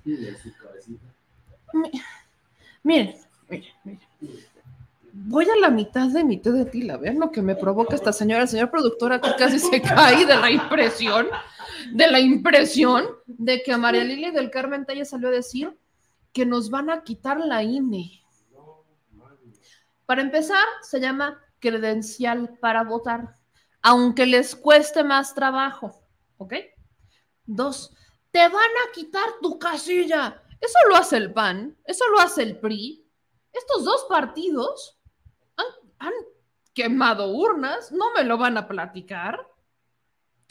[1.74, 1.92] Mi-
[2.84, 3.16] Miren,
[3.50, 4.00] miren, miren.
[5.12, 8.14] Voy a la mitad de mi té de tila, vean lo que me provoca esta
[8.14, 11.28] señora, señora productora, que casi se cae de la impresión,
[11.92, 15.76] de la impresión de que María Lili del Carmen Telles salió a decir
[16.32, 18.22] que nos van a quitar la INE.
[20.06, 23.36] Para empezar, se llama credencial para votar,
[23.82, 26.04] aunque les cueste más trabajo,
[26.38, 26.54] ¿ok?
[27.46, 27.94] Dos,
[28.32, 30.44] te van a quitar tu casilla.
[30.60, 33.06] Eso lo hace el PAN, eso lo hace el PRI.
[33.52, 35.00] Estos dos partidos
[35.56, 35.66] han,
[36.00, 36.14] han
[36.74, 39.48] quemado urnas, no me lo van a platicar.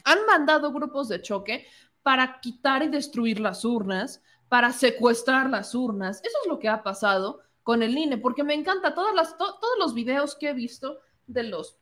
[0.03, 1.67] Han mandado grupos de choque
[2.01, 6.21] para quitar y destruir las urnas, para secuestrar las urnas.
[6.23, 9.57] Eso es lo que ha pasado con el INE, porque me encanta todas las, to-
[9.59, 11.77] todos los videos que he visto de los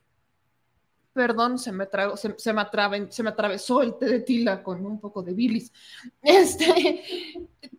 [1.12, 4.64] Perdón, se me, trago- se, se me atraven- se me atravesó el té de tila
[4.64, 5.72] con un poco de bilis.
[6.22, 6.92] Este,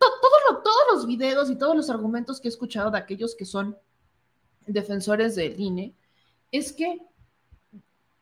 [0.00, 3.44] to- todo todos los videos y todos los argumentos que he escuchado de aquellos que
[3.44, 3.76] son
[4.66, 5.94] defensores del INE
[6.50, 7.02] es que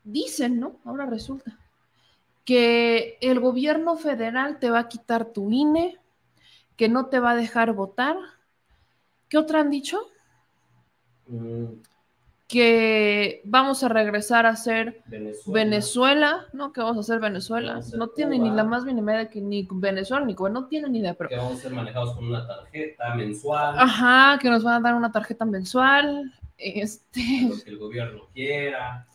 [0.03, 0.81] dicen, ¿no?
[0.83, 1.57] Ahora resulta
[2.43, 5.97] que el gobierno federal te va a quitar tu INE,
[6.75, 8.17] que no te va a dejar votar.
[9.29, 9.99] ¿Qué otra han dicho?
[12.47, 15.53] que vamos a regresar a ser Venezuela.
[15.53, 16.71] Venezuela, ¿no?
[16.71, 17.73] Que vamos a ser Venezuela.
[17.77, 18.49] A No tiene Cuba.
[18.49, 21.13] ni la más mínima idea de que ni Venezuela ni Cuba, no tiene ni idea,
[21.13, 24.79] pero que vamos a ser manejados con una tarjeta mensual, ajá, que nos van a
[24.79, 29.05] dar una tarjeta mensual, este, lo que el gobierno quiera.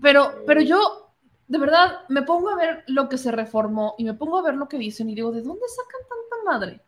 [0.00, 1.10] pero, pero yo
[1.46, 4.54] de verdad me pongo a ver lo que se reformó y me pongo a ver
[4.54, 6.80] lo que dicen y digo, ¿de dónde sacan tanta madre?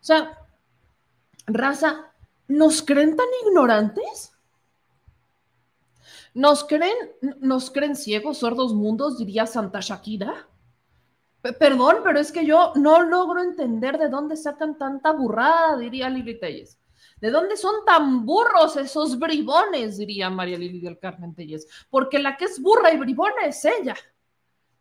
[0.00, 0.38] O sea,
[1.48, 2.12] raza,
[2.48, 4.32] ¿nos creen tan ignorantes?
[6.34, 6.96] ¿Nos creen,
[7.40, 10.48] nos creen ciegos, sordos mundos, diría Santa Shakira?
[11.42, 16.08] Pe- Perdón, pero es que yo no logro entender de dónde sacan tanta burrada, diría
[16.08, 16.78] Lili Telles.
[17.20, 19.98] ¿De dónde son tan burros esos bribones?
[19.98, 21.66] diría María Lili del Carmen Telles.
[21.90, 23.96] Porque la que es burra y bribona es ella.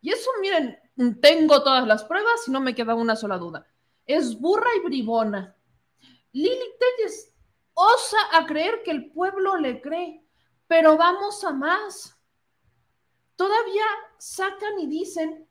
[0.01, 0.77] Y eso, miren,
[1.21, 3.67] tengo todas las pruebas y no me queda una sola duda.
[4.05, 5.56] Es burra y bribona.
[6.37, 7.33] Lili Telles
[7.73, 10.23] osa a creer que el pueblo le cree,
[10.67, 12.15] pero vamos a más.
[13.35, 13.85] Todavía
[14.19, 15.47] sacan y dicen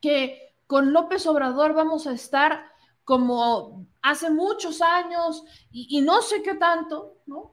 [0.00, 2.64] que con López Obrador vamos a estar
[3.04, 7.52] como hace muchos años y, no sé qué tanto, ¿no?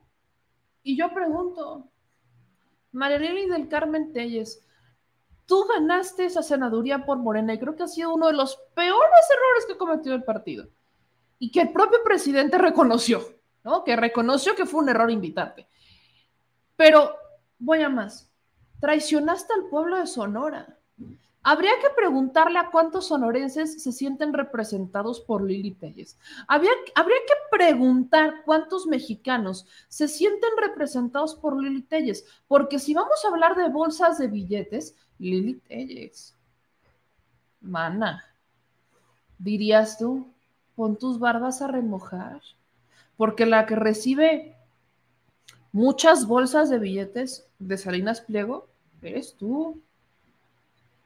[0.82, 1.90] Y yo pregunto,
[2.92, 4.66] María Lili del Carmen Telles,
[5.44, 9.28] tú ganaste esa senaduría por Morena y creo que ha sido uno de los peores
[9.30, 10.68] errores que ha cometido el partido
[11.42, 13.20] y que el propio presidente reconoció,
[13.64, 13.82] ¿no?
[13.82, 15.66] Que reconoció que fue un error invitarte.
[16.76, 17.16] Pero
[17.58, 18.30] voy a más.
[18.78, 20.78] Traicionaste al pueblo de Sonora.
[21.42, 26.16] Habría que preguntarle a cuántos sonorenses se sienten representados por Lili Telles.
[26.46, 32.24] Habría, habría que preguntar cuántos mexicanos se sienten representados por Lili Telles.
[32.46, 36.36] Porque si vamos a hablar de bolsas de billetes, Lili Telles.
[37.60, 38.32] Mana,
[39.38, 40.31] dirías tú,
[40.82, 42.40] pon tus barbas a remojar.
[43.16, 44.56] Porque la que recibe
[45.70, 48.66] muchas bolsas de billetes de Salinas Pliego
[49.00, 49.80] eres tú.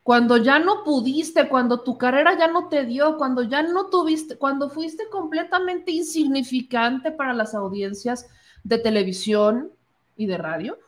[0.03, 4.39] Cuando ya no pudiste, cuando tu carrera ya no te dio, cuando ya no tuviste,
[4.39, 8.27] cuando fuiste completamente insignificante para las audiencias
[8.65, 9.73] de televisión
[10.17, 10.79] y de radio,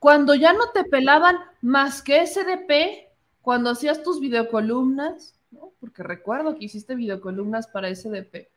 [0.00, 5.37] cuando ya no te pelaban más que SDP, cuando hacías tus videocolumnas,
[5.80, 8.50] porque recuerdo que hiciste videocolumnas para SDP,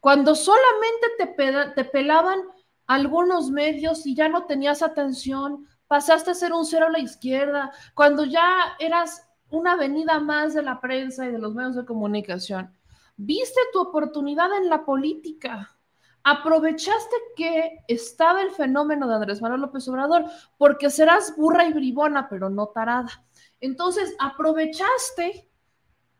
[0.00, 2.40] cuando solamente te, te pelaban
[2.86, 7.72] algunos medios y ya no tenías atención, pasaste a ser un cero a la izquierda,
[7.94, 12.72] cuando ya eras una avenida más de la prensa y de los medios de comunicación.
[13.16, 15.76] Viste tu oportunidad en la política.
[16.22, 20.26] Aprovechaste que estaba el fenómeno de Andrés Manuel López Obrador,
[20.56, 23.24] porque serás burra y bribona, pero no tarada.
[23.60, 25.47] Entonces, aprovechaste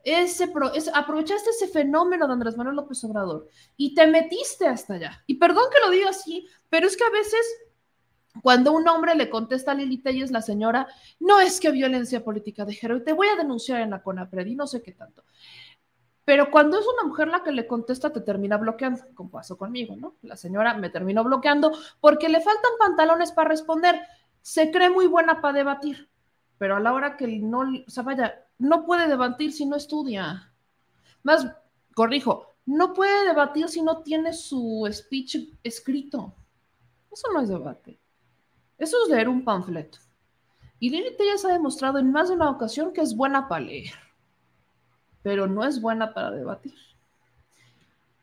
[0.09, 4.95] ese, pro- ese- aprovechaste ese fenómeno de Andrés Manuel López Obrador y te metiste hasta
[4.95, 5.23] allá.
[5.27, 7.41] Y perdón que lo diga así, pero es que a veces
[8.43, 10.87] cuando un hombre le contesta a Lili Telles, la señora,
[11.19, 14.55] no es que violencia política de género, te voy a denunciar en la CONAPRED y
[14.55, 15.25] no sé qué tanto.
[16.25, 19.97] Pero cuando es una mujer la que le contesta, te termina bloqueando, como pasó conmigo,
[19.97, 20.17] ¿no?
[20.23, 23.99] La señora me terminó bloqueando porque le faltan pantalones para responder.
[24.43, 26.11] Se cree muy buena para debatir,
[26.59, 30.53] pero a la hora que no, o sea, vaya, no puede debatir si no estudia.
[31.23, 31.47] Más,
[31.95, 36.35] corrijo, no puede debatir si no tiene su speech escrito.
[37.11, 37.99] Eso no es debate.
[38.77, 39.99] Eso es leer un panfleto.
[40.81, 43.95] Y Lili Telles ha demostrado en más de una ocasión que es buena para leer,
[45.23, 46.77] pero no es buena para debatir.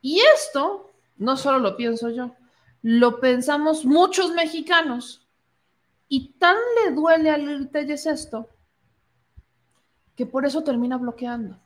[0.01, 2.35] Y esto no solo lo pienso yo,
[2.81, 5.27] lo pensamos muchos mexicanos.
[6.07, 8.47] Y tan le duele a Lili Telles esto
[10.15, 11.57] que por eso termina bloqueando.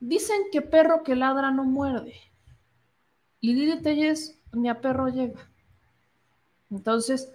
[0.00, 2.14] Dicen que perro que ladra no muerde.
[3.40, 5.40] Y Lili Telles ni a perro llega.
[6.70, 7.32] Entonces,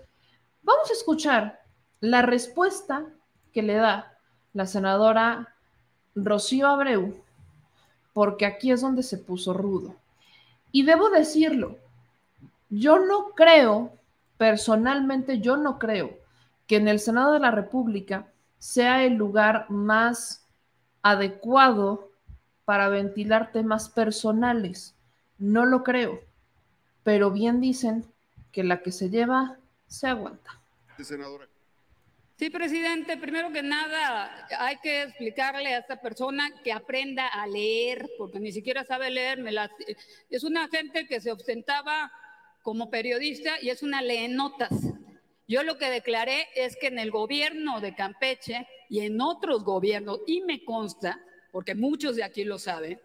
[0.64, 1.62] vamos a escuchar
[2.00, 3.06] la respuesta
[3.54, 4.18] que le da
[4.54, 5.56] la senadora
[6.16, 7.16] Rocío Abreu,
[8.14, 9.96] porque aquí es donde se puso rudo.
[10.72, 11.78] Y debo decirlo,
[12.70, 13.94] yo no creo,
[14.38, 16.18] personalmente yo no creo
[16.66, 18.28] que en el Senado de la República
[18.60, 20.48] sea el lugar más
[21.02, 22.12] adecuado
[22.66, 24.96] para ventilar temas personales.
[25.38, 26.22] No lo creo,
[27.04, 28.06] pero bien dicen
[28.52, 30.60] que la que se lleva se aguanta.
[31.02, 31.48] Senadora.
[32.38, 38.08] Sí, presidente, primero que nada hay que explicarle a esta persona que aprenda a leer,
[38.18, 39.44] porque ni siquiera sabe leer.
[40.30, 42.12] Es una gente que se ostentaba
[42.62, 44.72] como periodista y es una leenotas.
[45.48, 50.20] Yo lo que declaré es que en el gobierno de Campeche y en otros gobiernos,
[50.28, 51.22] y me consta,
[51.52, 53.00] porque muchos de aquí lo saben,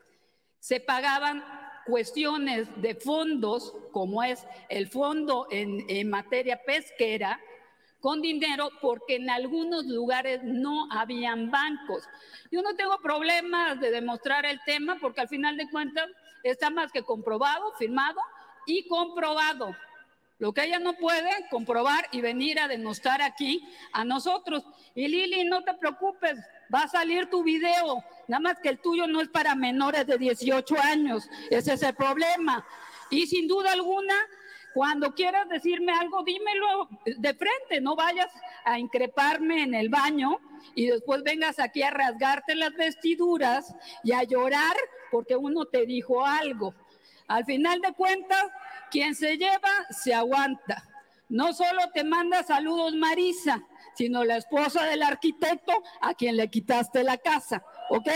[0.58, 1.44] se pagaban
[1.86, 7.40] cuestiones de fondos, como es el fondo en, materia pesquera,
[8.00, 12.08] con dinero porque en algunos lugares no habían bancos.
[12.50, 16.08] Yo no tengo problemas de demostrar el tema porque al final de cuentas
[16.42, 18.18] está más que comprobado, firmado
[18.66, 19.76] y comprobado.
[20.42, 24.64] Lo que ella no puede comprobar y venir a denostar aquí a nosotros.
[24.92, 26.36] Y Lili, no te preocupes,
[26.74, 28.02] va a salir tu video.
[28.26, 31.30] Nada más que el tuyo no es para menores de 18 años.
[31.48, 32.66] Ese es el problema.
[33.08, 34.16] Y sin duda alguna,
[34.74, 37.80] cuando quieras decirme algo, dímelo de frente.
[37.80, 38.32] No vayas
[38.64, 40.40] a increparme en el baño
[40.74, 43.72] y después vengas aquí a rasgarte las vestiduras
[44.02, 44.74] y a llorar
[45.12, 46.74] porque uno te dijo algo.
[47.28, 48.44] Al final de cuentas,
[48.92, 50.84] quien se lleva, se aguanta.
[51.30, 53.60] No solo te manda saludos Marisa,
[53.96, 55.72] sino la esposa del arquitecto
[56.02, 58.08] a quien le quitaste la casa, ¿ok?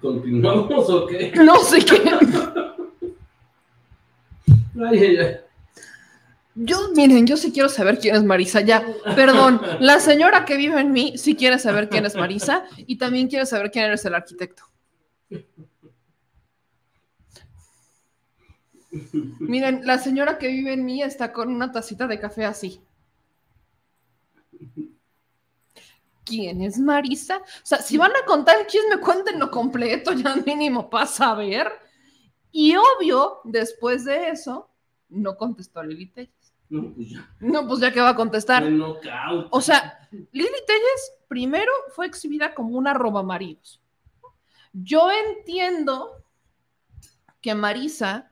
[0.00, 1.32] ¿Continuamos o qué?
[1.36, 2.02] No sé qué.
[4.84, 5.51] Ay, ay, ay.
[6.54, 8.84] Yo, miren, yo sí quiero saber quién es Marisa, ya,
[9.16, 13.28] perdón, la señora que vive en mí sí quiere saber quién es Marisa y también
[13.28, 14.64] quiere saber quién eres el arquitecto.
[19.40, 22.82] Miren, la señora que vive en mí está con una tacita de café así.
[26.24, 27.38] ¿Quién es Marisa?
[27.38, 31.72] O sea, si van a contar el chisme, cuéntenlo completo, ya mínimo para saber.
[32.50, 34.68] Y obvio, después de eso,
[35.08, 36.41] no contestó a Lili Telles.
[36.72, 37.28] No, pues ya.
[37.40, 38.62] No, pues ya que va a contestar.
[39.50, 43.80] O sea, Lili Telles primero fue exhibida como una roba maridos.
[44.72, 46.24] Yo entiendo
[47.42, 48.30] que Marisa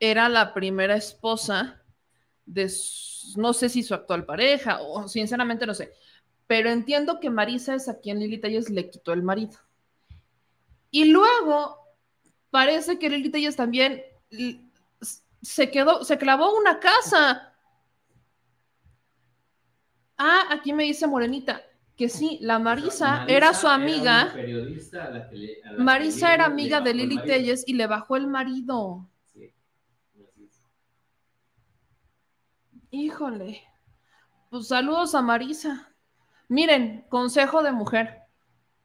[0.00, 1.80] era la primera esposa
[2.44, 5.92] de, su- no sé si su actual pareja o sinceramente no sé,
[6.48, 9.58] pero entiendo que Marisa es a quien Lili Telles le quitó el marido.
[10.90, 11.78] Y luego
[12.50, 14.02] parece que Lili Telles también
[15.42, 17.52] se quedó, se clavó una casa.
[20.18, 21.62] Ah, aquí me dice Morenita
[21.96, 24.22] que sí, la Marisa, era su amiga.
[24.22, 24.32] a la
[25.30, 27.18] que le- a la que Marisa era amiga de Lili.
[27.24, 29.08] Telles y le bajó el marido.
[29.32, 29.50] Sí.
[32.90, 33.62] Híjole.
[34.50, 35.92] Pues saludos a Marisa.
[36.48, 38.22] Miren, consejo de mujer.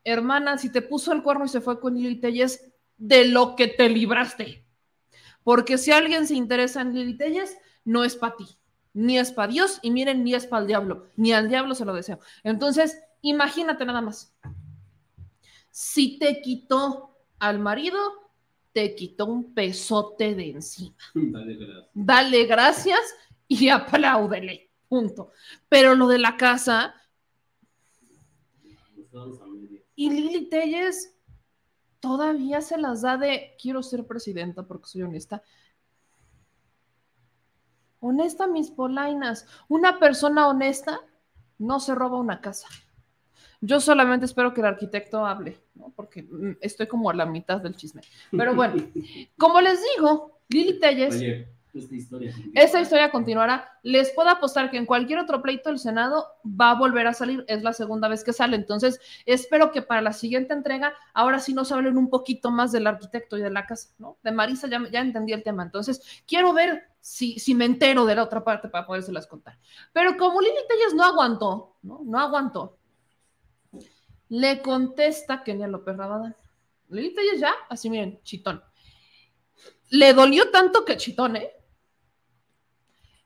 [0.03, 3.67] Hermana, si te puso el cuerno y se fue con Lili Telles, de lo que
[3.67, 4.65] te libraste.
[5.43, 8.45] Porque si alguien se interesa en Lili Telles, no es para ti,
[8.93, 11.85] ni es para Dios, y miren, ni es para el diablo, ni al diablo se
[11.85, 12.19] lo deseo.
[12.43, 14.35] Entonces, imagínate nada más.
[15.69, 17.97] Si te quitó al marido,
[18.73, 21.89] te quitó un pesote de encima Dale, gracias.
[21.93, 23.15] dale gracias
[23.47, 24.69] y apláudele.
[24.87, 25.31] Punto.
[25.69, 26.95] Pero lo de la casa
[29.95, 31.17] y Lili Telles
[31.99, 35.43] todavía se las da de quiero ser presidenta porque soy honesta.
[38.01, 39.47] Honesta, mis polainas.
[39.69, 40.99] Una persona honesta
[41.59, 42.67] no se roba una casa.
[43.61, 45.93] Yo solamente espero que el arquitecto hable, ¿no?
[45.95, 48.01] porque mm, estoy como a la mitad del chisme.
[48.31, 48.83] Pero bueno,
[49.37, 52.35] como les digo, Lili Telles Oye, Esta historia.
[52.55, 53.69] Esta historia continuará.
[53.83, 57.45] Les puedo apostar que en cualquier otro pleito del Senado va a volver a salir.
[57.47, 58.55] Es la segunda vez que sale.
[58.55, 62.87] Entonces, espero que para la siguiente entrega, ahora sí nos hablen un poquito más del
[62.87, 64.17] arquitecto y de la casa, ¿no?
[64.23, 65.61] De Marisa ya, ya entendí el tema.
[65.61, 69.57] Entonces, quiero ver si, si me entero de la otra parte para podérselas contar.
[69.91, 72.01] Pero como Lili Telles no aguantó, ¿no?
[72.05, 72.77] No aguantó.
[74.29, 76.35] Le contesta Kenia López Rabadán.
[76.89, 78.63] Lili Telles ya, así miren, chitón.
[79.89, 81.51] Le dolió tanto que chitón, ¿eh?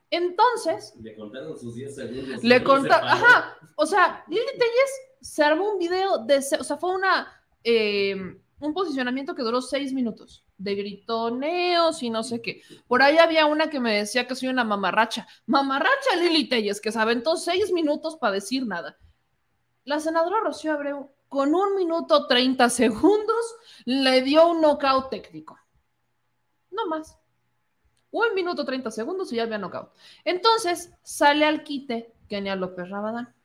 [0.10, 2.44] Entonces, Le contaron sus 10 segundos.
[2.44, 3.26] le No conta, se paró.
[3.26, 7.28] ajá, o sea, Lili Telles se armó un video de, o sea, fue una,
[7.64, 8.16] eh,
[8.60, 12.62] un posicionamiento que duró seis minutos, de gritoneos y no sé qué.
[12.88, 16.92] Por ahí había una que me decía que soy una mamarracha, mamarracha Lili Telles, que
[16.92, 18.98] se aventó seis minutos para decir nada.
[19.84, 25.60] La senadora Rocío Abreu, con un minuto 30 segundos, le dio un knockout técnico.
[26.72, 27.18] No más.
[28.12, 29.92] Un minuto 30 segundos y ya había knockout.
[30.24, 33.36] Entonces sale al quite Kenia López Rabadán.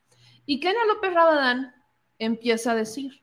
[0.46, 1.74] Y Kenia López Rabadán
[2.18, 3.19] empieza a decir,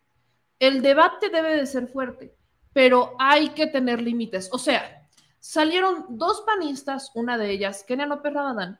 [0.59, 2.35] el debate debe de ser fuerte,
[2.73, 4.49] pero hay que tener límites.
[4.51, 5.07] O sea,
[5.39, 8.79] salieron dos panistas, una de ellas, Kenia López Rabadán,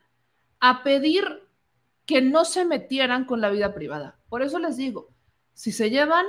[0.59, 1.47] a pedir
[2.05, 4.19] que no se metieran con la vida privada.
[4.29, 5.09] Por eso les digo,
[5.53, 6.25] si se llevan,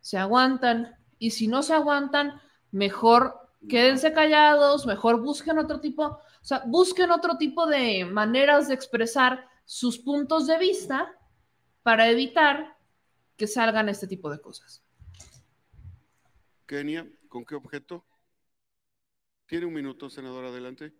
[0.00, 2.40] se aguantan, y si no se aguantan,
[2.70, 8.74] mejor quédense callados, mejor busquen otro tipo, o sea, busquen otro tipo de maneras de
[8.74, 11.12] expresar sus puntos de vista
[11.82, 12.76] para evitar
[13.38, 14.84] que salgan este tipo de cosas.
[16.66, 18.04] Kenia, ¿con qué objeto?
[19.46, 20.92] Tiene un minuto, senador, adelante.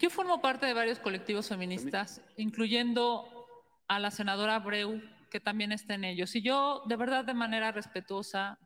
[0.00, 3.46] Yo formo parte de varios colectivos feministas, incluyendo
[3.88, 6.34] a la senadora Abreu, que también está en ellos.
[6.36, 8.58] Y yo, de verdad, de manera respetuosa,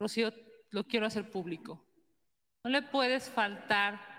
[0.00, 0.32] Rocío,
[0.70, 1.86] lo quiero hacer público.
[2.64, 4.15] No le puedes faltar.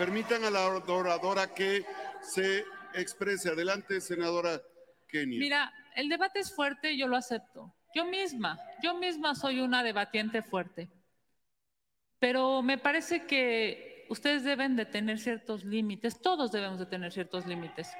[0.00, 1.84] Permitan a la oradora que
[2.22, 3.50] se exprese.
[3.50, 4.58] Adelante, senadora
[5.06, 5.38] Kenia.
[5.38, 7.74] Mira, el debate es fuerte yo lo acepto.
[7.94, 10.88] Yo misma, yo misma soy una debatiente fuerte.
[12.18, 17.44] Pero me parece que ustedes deben de tener ciertos límites, todos debemos de tener ciertos
[17.44, 17.92] límites.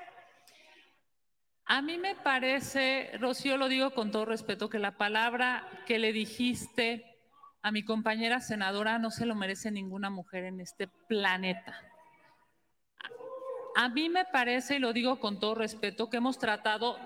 [1.67, 6.15] A mí me parece, Rocío, lo digo con todo respeto, que la palabra que le
[6.15, 7.05] dijiste
[7.61, 11.90] a mi compañera senadora no se lo merece ninguna mujer en este planeta.
[13.77, 16.97] A mí me parece, y lo digo con todo respeto, que hemos tratado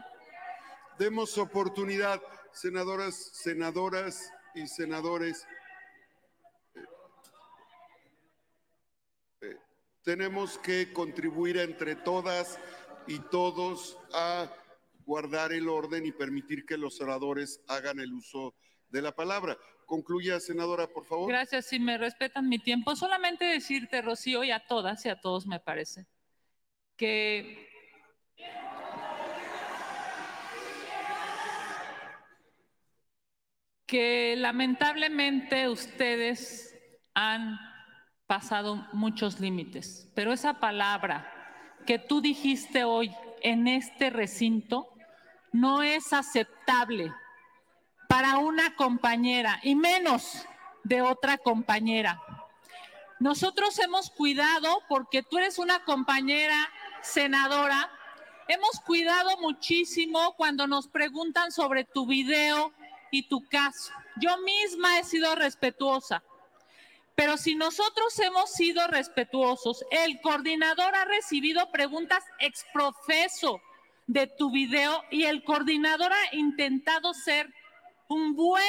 [0.99, 5.45] Demos oportunidad, senadoras, senadoras y senadores.
[9.41, 9.57] Eh,
[10.05, 12.61] Tenemos que contribuir entre todas
[13.09, 14.49] y todos a
[15.05, 18.55] guardar el orden y permitir que los oradores hagan el uso
[18.89, 19.59] de la palabra.
[19.87, 21.29] Concluya, senadora, por favor.
[21.29, 22.95] Gracias, si me respetan mi tiempo.
[22.95, 26.07] Solamente decirte, Rocío, y a todas y a todos me parece,
[26.97, 27.65] que
[33.87, 36.75] que lamentablemente ustedes
[37.15, 37.59] han
[38.27, 41.31] pasado muchos límites, pero esa palabra
[41.87, 44.89] que tú dijiste hoy en este recinto
[45.53, 47.13] no es aceptable
[48.09, 50.47] para una compañera y menos
[50.83, 52.21] de otra compañera.
[53.21, 56.69] Nosotros hemos cuidado, porque tú eres una compañera
[57.05, 57.91] senadora,
[58.49, 62.73] hemos cuidado muchísimo cuando nos preguntan sobre tu video
[63.11, 63.93] y tu caso.
[64.17, 66.23] Yo misma he sido respetuosa.
[67.15, 73.61] Pero si nosotros hemos sido respetuosos, el coordinador ha recibido preguntas exprofeso
[74.09, 77.53] de tu video y el coordinador ha intentado ser
[78.09, 78.65] un buen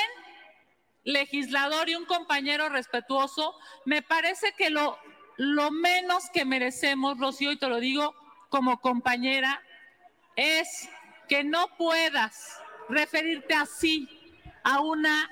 [1.04, 3.56] legislador y un compañero respetuoso.
[3.84, 5.00] Me parece que lo,
[5.38, 8.14] lo menos que merecemos, Rocío, y te lo digo
[8.56, 9.62] como compañera,
[10.38, 10.88] es
[11.28, 14.08] que no puedas referirte así
[14.64, 15.30] a una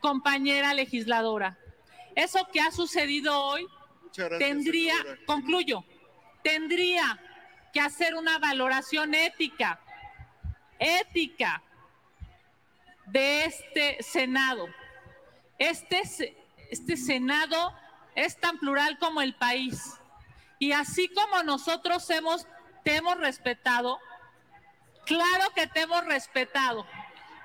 [0.00, 1.56] compañera legisladora.
[2.16, 3.64] Eso que ha sucedido hoy
[4.16, 4.94] gracias, tendría,
[5.24, 5.84] concluyo,
[6.42, 7.20] tendría
[7.72, 9.78] que hacer una valoración ética,
[10.80, 11.62] ética
[13.06, 14.66] de este Senado.
[15.60, 16.02] Este,
[16.72, 17.72] este Senado
[18.16, 19.80] es tan plural como el país.
[20.58, 22.48] Y así como nosotros hemos,
[22.84, 23.98] te hemos respetado,
[25.06, 26.86] claro que te hemos respetado.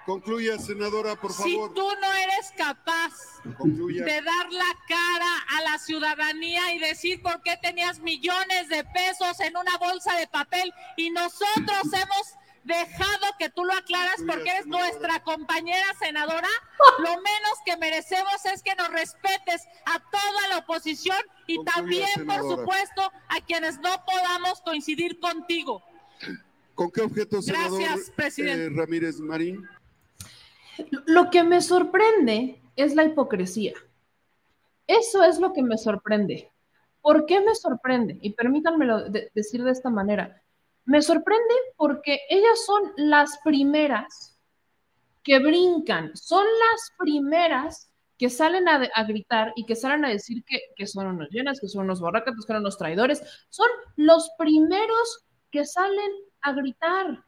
[0.06, 1.74] Concluya, senadora, por Si favor.
[1.76, 3.14] tú no eres capaz
[3.58, 4.04] Concluya.
[4.04, 9.40] de dar la cara a la ciudadanía y decir por qué tenías millones de pesos
[9.40, 12.34] en una bolsa de papel y nosotros hemos
[12.70, 16.48] dejado que tú lo aclaras porque eres nuestra compañera senadora,
[17.00, 21.18] lo menos que merecemos es que nos respetes a toda la oposición
[21.48, 25.84] y también, por supuesto, a quienes no podamos coincidir contigo.
[26.76, 28.66] ¿Con qué objeto, Gracias, senador presidente.
[28.66, 29.68] eh, Ramírez Marín?
[31.08, 33.74] Lo que me sorprende es la hipocresía.
[34.88, 36.50] Eso es lo que me sorprende.
[37.02, 38.18] ¿Por qué me sorprende?
[38.22, 40.42] Y permítanmelo de- decir de esta manera.
[40.86, 44.40] Me sorprende porque ellas son las primeras
[45.24, 50.60] que brincan, son las primeras que salen a, gritar y que salen a decir que,
[50.76, 53.24] que son unos llenas, que son unos borrácatos, que son unos traidores.
[53.50, 56.12] Son los primeros que salen
[56.42, 57.24] a gritar,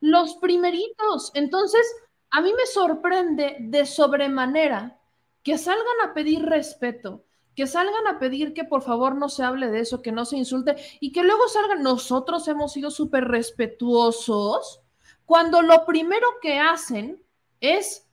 [0.00, 1.32] los primeritos.
[1.34, 1.84] Entonces,
[2.30, 5.00] a mí me sorprende de sobremanera
[5.42, 7.24] que salgan a pedir respeto,
[7.58, 10.36] que salgan a pedir que por favor no se hable de eso, que no se
[10.36, 14.80] insulte y que luego salgan, nosotros hemos sido súper respetuosos
[15.24, 17.20] cuando lo primero que hacen
[17.60, 18.06] es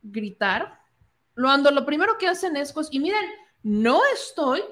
[0.00, 0.80] gritar,
[1.34, 3.26] cuando lo primero que hacen es, pues, y miren,
[3.62, 4.62] no estoy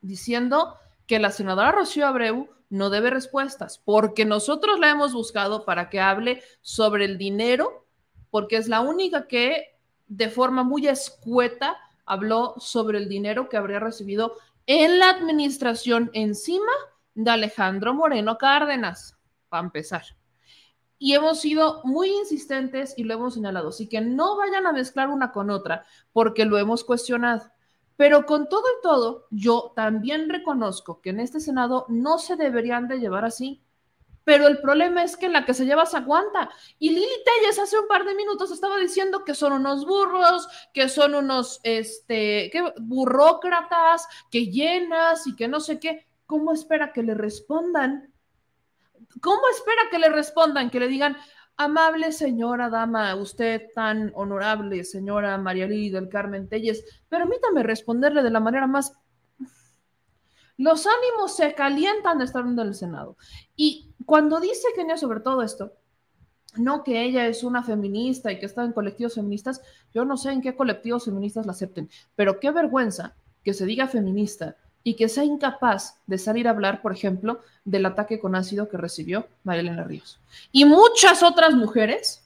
[0.00, 5.90] diciendo que la senadora Rocío Abreu no debe respuestas, porque nosotros la hemos buscado para
[5.90, 7.84] que hable sobre el dinero,
[8.30, 9.76] porque es la única que
[10.06, 11.76] de forma muy escueta
[12.06, 14.34] habló sobre el dinero que habría recibido
[14.66, 16.72] en la administración encima
[17.14, 20.02] de Alejandro Moreno Cárdenas, para empezar.
[20.98, 25.08] Y hemos sido muy insistentes y lo hemos señalado, así que no vayan a mezclar
[25.08, 27.50] una con otra, porque lo hemos cuestionado.
[27.96, 32.88] Pero con todo y todo, yo también reconozco que en este Senado no se deberían
[32.88, 33.62] de llevar así.
[34.26, 36.50] Pero el problema es que la que se lleva se aguanta.
[36.80, 40.88] Y Lili Telles hace un par de minutos estaba diciendo que son unos burros, que
[40.88, 42.72] son unos este, ¿qué?
[42.80, 46.08] burócratas, que llenas y que no sé qué.
[46.26, 48.12] ¿Cómo espera que le respondan?
[49.20, 50.70] ¿Cómo espera que le respondan?
[50.70, 51.16] Que le digan,
[51.56, 58.30] amable señora dama, usted tan honorable, señora María Lili del Carmen Telles, permítame responderle de
[58.30, 58.92] la manera más
[60.58, 63.16] los ánimos se calientan de estar en el Senado.
[63.56, 65.72] Y cuando dice Kenia sobre todo esto,
[66.56, 69.60] no que ella es una feminista y que está en colectivos feministas,
[69.92, 73.86] yo no sé en qué colectivos feministas la acepten, pero qué vergüenza que se diga
[73.88, 78.68] feminista y que sea incapaz de salir a hablar, por ejemplo, del ataque con ácido
[78.68, 80.20] que recibió Marilena Ríos.
[80.52, 82.24] Y muchas otras mujeres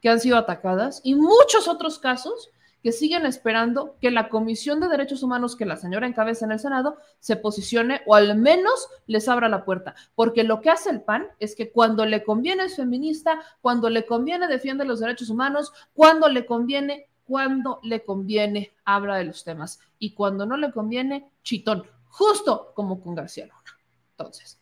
[0.00, 2.50] que han sido atacadas y muchos otros casos
[2.82, 6.58] que siguen esperando que la Comisión de Derechos Humanos que la señora encabeza en el
[6.58, 9.94] Senado se posicione o al menos les abra la puerta.
[10.14, 14.04] Porque lo que hace el PAN es que cuando le conviene es feminista, cuando le
[14.04, 19.78] conviene defiende los derechos humanos, cuando le conviene, cuando le conviene habla de los temas
[19.98, 23.78] y cuando no le conviene, chitón, justo como con García Luna.
[24.10, 24.58] Entonces,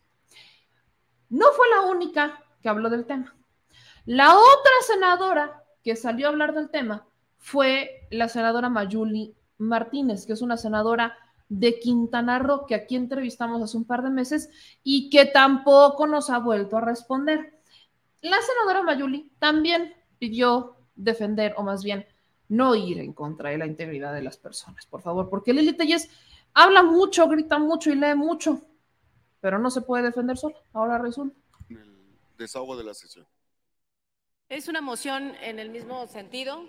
[1.31, 3.35] no fue la única que habló del tema.
[4.05, 7.07] La otra senadora que salió a hablar del tema
[7.41, 11.17] fue la senadora Mayuli Martínez, que es una senadora
[11.49, 14.51] de Quintana Roo, que aquí entrevistamos hace un par de meses
[14.85, 17.59] y que tampoco nos ha vuelto a responder.
[18.21, 22.07] La senadora Mayuli también pidió defender, o más bien,
[22.49, 26.11] no ir en contra de la integridad de las personas, por favor, porque Lili Telles
[26.53, 28.61] habla mucho, grita mucho y lee mucho,
[29.41, 30.57] pero no se puede defender sola.
[30.73, 31.37] Ahora resulta.
[32.37, 33.27] Desahogo de la sesión.
[34.49, 36.69] Es una moción en el mismo sentido,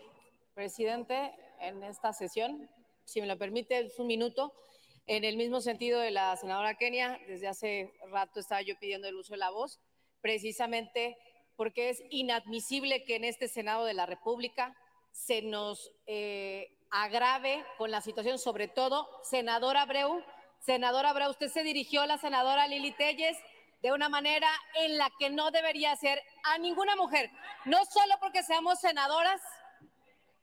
[0.62, 2.70] presidente, en esta sesión.
[3.04, 4.54] Si me lo permite, es un minuto.
[5.08, 9.16] En el mismo sentido de la senadora Kenia, desde hace rato estaba yo pidiendo el
[9.16, 9.80] uso de la voz,
[10.22, 11.18] precisamente
[11.56, 14.78] porque es inadmisible que en este Senado de la República
[15.10, 20.24] se nos eh, agrave con la situación, sobre todo, senadora Abreu,
[20.60, 23.36] senadora Abreu, usted se dirigió a la senadora Lili Telles
[23.82, 27.32] de una manera en la que no debería ser a ninguna mujer,
[27.66, 29.42] no solo porque seamos senadoras,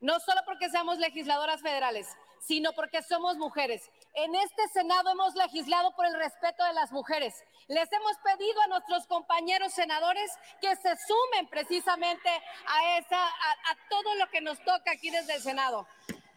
[0.01, 2.07] no solo porque seamos legisladoras federales,
[2.39, 3.89] sino porque somos mujeres.
[4.13, 7.43] En este Senado hemos legislado por el respeto de las mujeres.
[7.67, 10.31] Les hemos pedido a nuestros compañeros senadores
[10.61, 15.41] que se sumen precisamente a, esa, a, todo lo que nos toca aquí desde el
[15.41, 15.87] Senado.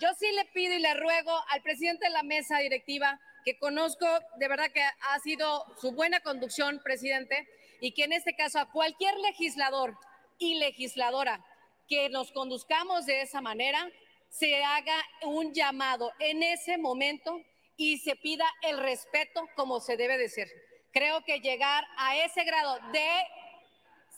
[0.01, 4.07] Yo sí le pido y le ruego al presidente de la mesa directiva, que conozco
[4.37, 7.49] de verdad que ha sido su buena conducción, presidente,
[7.81, 9.97] y que en este caso a cualquier legislador
[10.39, 11.45] y legisladora
[11.93, 13.87] que nos conduzcamos de esa manera,
[14.31, 17.39] se haga un llamado en ese momento
[17.77, 20.49] y se pida el respeto como se debe de ser.
[20.91, 23.27] Creo que llegar a ese grado de,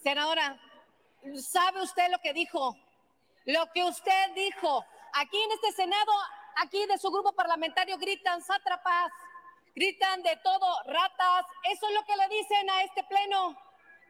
[0.04, 0.56] senadora,
[1.36, 2.76] ¿sabe usted lo que dijo?
[3.44, 4.86] Lo que usted dijo.
[5.14, 6.12] Aquí en este Senado,
[6.58, 9.10] aquí de su grupo parlamentario gritan sátrapas,
[9.74, 11.44] gritan de todo, ratas.
[11.72, 13.58] Eso es lo que le dicen a este pleno.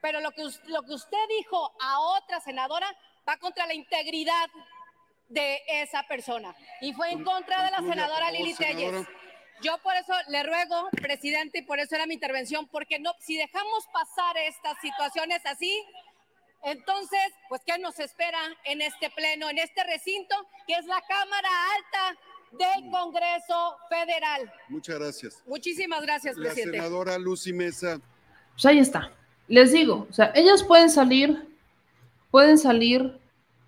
[0.02, 2.94] pero lo que, lo que usted dijo a otra senadora
[3.28, 4.48] va contra la integridad
[5.28, 9.06] de esa persona y fue en contra de la senadora Lili Telles.
[9.62, 13.36] Yo por eso le ruego, presidente, y por eso era mi intervención, porque no, si
[13.36, 15.82] dejamos pasar estas situaciones así,
[16.64, 20.34] entonces, pues, ¿qué nos espera en este pleno, en este recinto,
[20.66, 22.20] que es la Cámara Alta
[22.52, 24.52] del Congreso Federal?
[24.68, 25.42] Muchas gracias.
[25.46, 26.78] Muchísimas gracias, La presidente.
[26.78, 28.00] senadora Lucy Mesa.
[28.52, 29.12] Pues ahí está.
[29.46, 31.46] Les digo, o sea, ellos pueden salir,
[32.34, 33.16] pueden salir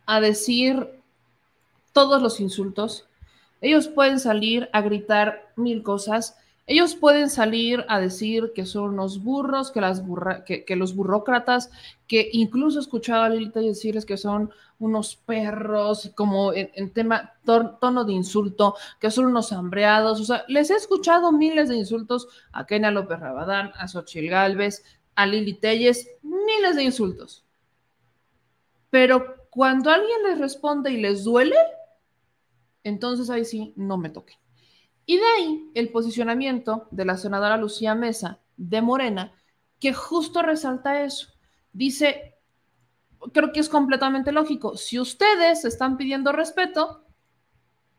[0.07, 0.91] a decir
[1.93, 3.07] todos los insultos,
[3.61, 6.37] ellos pueden salir a gritar mil cosas,
[6.67, 11.71] ellos pueden salir a decir que son unos burros, que, las burra- que, los burócratas,
[12.09, 14.51] que incluso he escuchado a Lilita decirles que son
[14.81, 20.21] unos perros, como en, tema tono de insulto, que son unos hambreados.
[20.21, 24.83] O sea, les he escuchado miles de insultos a Kenia López Rabadán, a Xochil Gálvez,
[25.15, 27.46] a Lili Telles, miles de insultos.
[28.97, 31.59] Pero cuando alguien les responde y les duele,
[32.83, 34.39] entonces ahí sí no me toquen.
[35.05, 39.35] Y de ahí el posicionamiento de la senadora Lucía Mesa de Morena,
[39.81, 41.29] que justo resalta eso.
[41.75, 42.37] Dice,
[43.35, 47.05] creo que es completamente lógico, si ustedes están pidiendo respeto,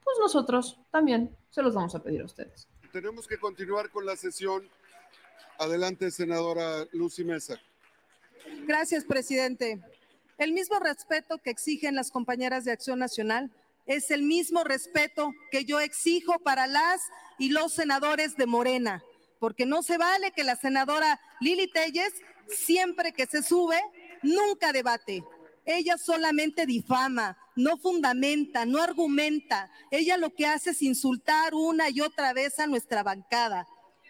[0.03, 2.67] pues nosotros también se los vamos a pedir a ustedes.
[2.91, 4.67] Tenemos que continuar con la sesión.
[5.59, 7.61] Adelante, senadora Lucy Mesa.
[8.65, 9.79] Gracias, presidente.
[10.37, 13.51] El mismo respeto que exigen las compañeras de Acción Nacional
[13.87, 17.01] es el mismo respeto que yo exijo para las
[17.39, 19.03] y los senadores de Morena,
[19.39, 22.13] porque no se vale que la senadora Lili Telles,
[22.49, 23.81] siempre que se sube,
[24.21, 25.23] nunca debate.
[25.65, 29.71] Ella solamente difama, no fundamenta, no argumenta.
[29.89, 33.67] Ella lo que hace es insultar una y otra vez a nuestra bancada.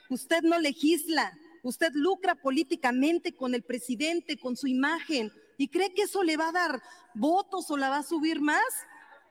[0.10, 6.04] Usted no legisla, usted lucra políticamente con el presidente, con su imagen, y cree que
[6.04, 6.82] eso le va a dar
[7.14, 8.62] votos o la va a subir más.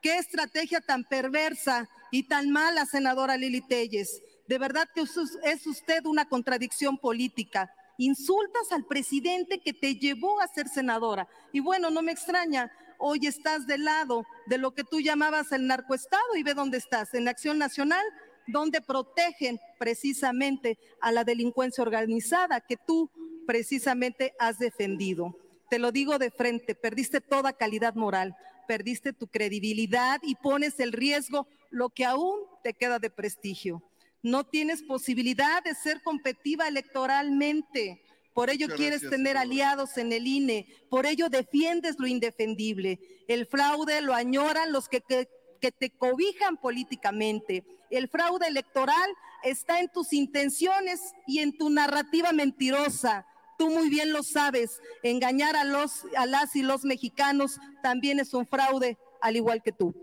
[0.01, 4.21] Qué estrategia tan perversa y tan mala, senadora Lili Telles.
[4.47, 7.73] De verdad que es usted una contradicción política.
[7.97, 11.27] Insultas al presidente que te llevó a ser senadora.
[11.51, 15.65] Y bueno, no me extraña, hoy estás del lado de lo que tú llamabas el
[15.65, 18.05] narcoestado y ve dónde estás, en Acción Nacional,
[18.47, 23.09] donde protegen precisamente a la delincuencia organizada que tú
[23.45, 25.35] precisamente has defendido.
[25.69, 28.35] Te lo digo de frente, perdiste toda calidad moral,
[28.67, 33.83] perdiste tu credibilidad y pones el riesgo lo que aún te queda de prestigio.
[34.23, 38.01] No tienes posibilidad de ser competitiva electoralmente.
[38.33, 42.99] Por ello Muchas quieres gracias, tener aliados en el INE, por ello defiendes lo indefendible.
[43.27, 45.27] El fraude lo añoran los que, que-
[45.59, 47.63] que te cobijan políticamente.
[47.89, 49.09] El fraude electoral
[49.43, 53.25] está en tus intenciones y en tu narrativa mentirosa.
[53.57, 58.33] Tú muy bien lo sabes, engañar a, los, a las y los mexicanos también es
[58.33, 59.95] un fraude, al igual que tú.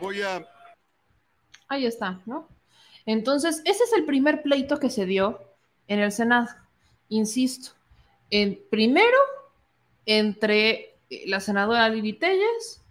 [0.00, 0.44] Voy a
[1.68, 2.48] Ahí está, ¿no?
[3.06, 5.40] Entonces, ese es el primer pleito que se dio
[5.88, 6.48] en el Senado.
[7.08, 7.72] Insisto,
[8.30, 9.18] en, primero
[10.06, 12.82] entre eh, la senadora Lili Telles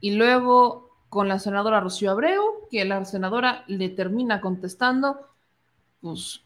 [0.00, 5.26] y luego con la senadora Rocío Abreu, que la senadora le termina contestando,
[6.00, 6.42] pues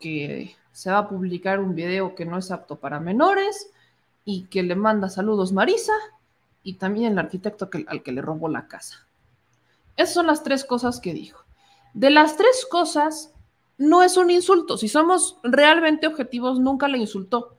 [0.00, 3.70] que se va a publicar un video que no es apto para menores
[4.26, 5.94] y que le manda saludos Marisa
[6.62, 9.06] y también el arquitecto que- al que le robó la casa.
[9.96, 11.42] Esas son las tres cosas que dijo.
[11.94, 13.32] De las tres cosas,
[13.78, 14.76] no es un insulto.
[14.76, 17.56] Si somos realmente objetivos, nunca le insultó,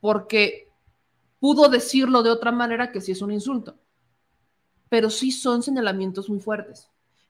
[0.00, 0.70] porque
[1.40, 3.76] pudo decirlo de otra manera que sí es un insulto.
[4.88, 6.88] Pero sí son señalamientos muy fuertes,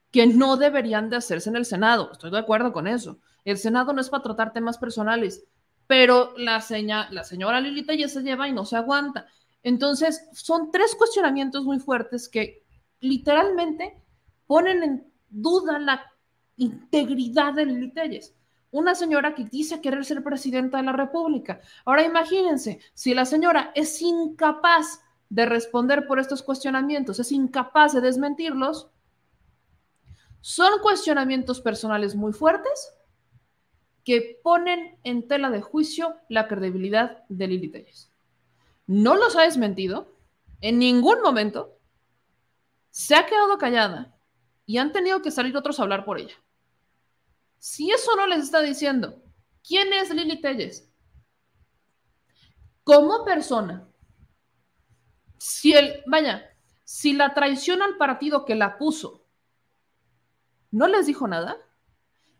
[0.09, 2.13] que no deberían de hacerse en el Senado.
[2.13, 3.17] Estoy de acuerdo con eso.
[3.47, 5.47] El Senado no es para tratar temas personales,
[5.87, 9.25] pero la, señora Lilita ya se lleva y no se aguanta.
[9.63, 12.65] Entonces, son tres cuestionamientos muy fuertes que
[12.99, 14.03] literalmente
[14.47, 16.03] ponen en duda la
[16.57, 17.93] integridad de Lili.
[18.71, 21.61] Una señora que dice querer ser presidenta de la República.
[21.85, 28.01] Ahora imagínense, si la señora es incapaz de responder por estos cuestionamientos, es incapaz de
[28.01, 28.89] desmentirlos,
[30.41, 32.96] son cuestionamientos personales muy fuertes
[34.07, 38.09] que ponen en tela de juicio la credibilidad de Lili Telles.
[38.85, 40.15] No los ha desmentido
[40.61, 41.77] en ningún momento,
[42.89, 44.17] se ha quedado callada
[44.65, 46.35] y han tenido que salir otros a hablar por ella.
[47.57, 49.21] Si eso no les está diciendo,
[49.61, 50.89] ¿quién es Lili Telles?
[52.85, 53.89] Como persona,
[55.37, 56.49] si el, vaya,
[56.85, 59.27] si la traición al partido que la puso
[60.71, 61.57] no les dijo nada,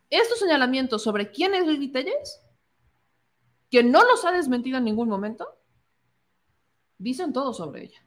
[0.10, 2.42] estos señalamientos sobre quién es Lili Telles
[3.70, 5.48] que no los ha desmentido en ningún momento,
[6.98, 8.00] dicen todo sobre ella.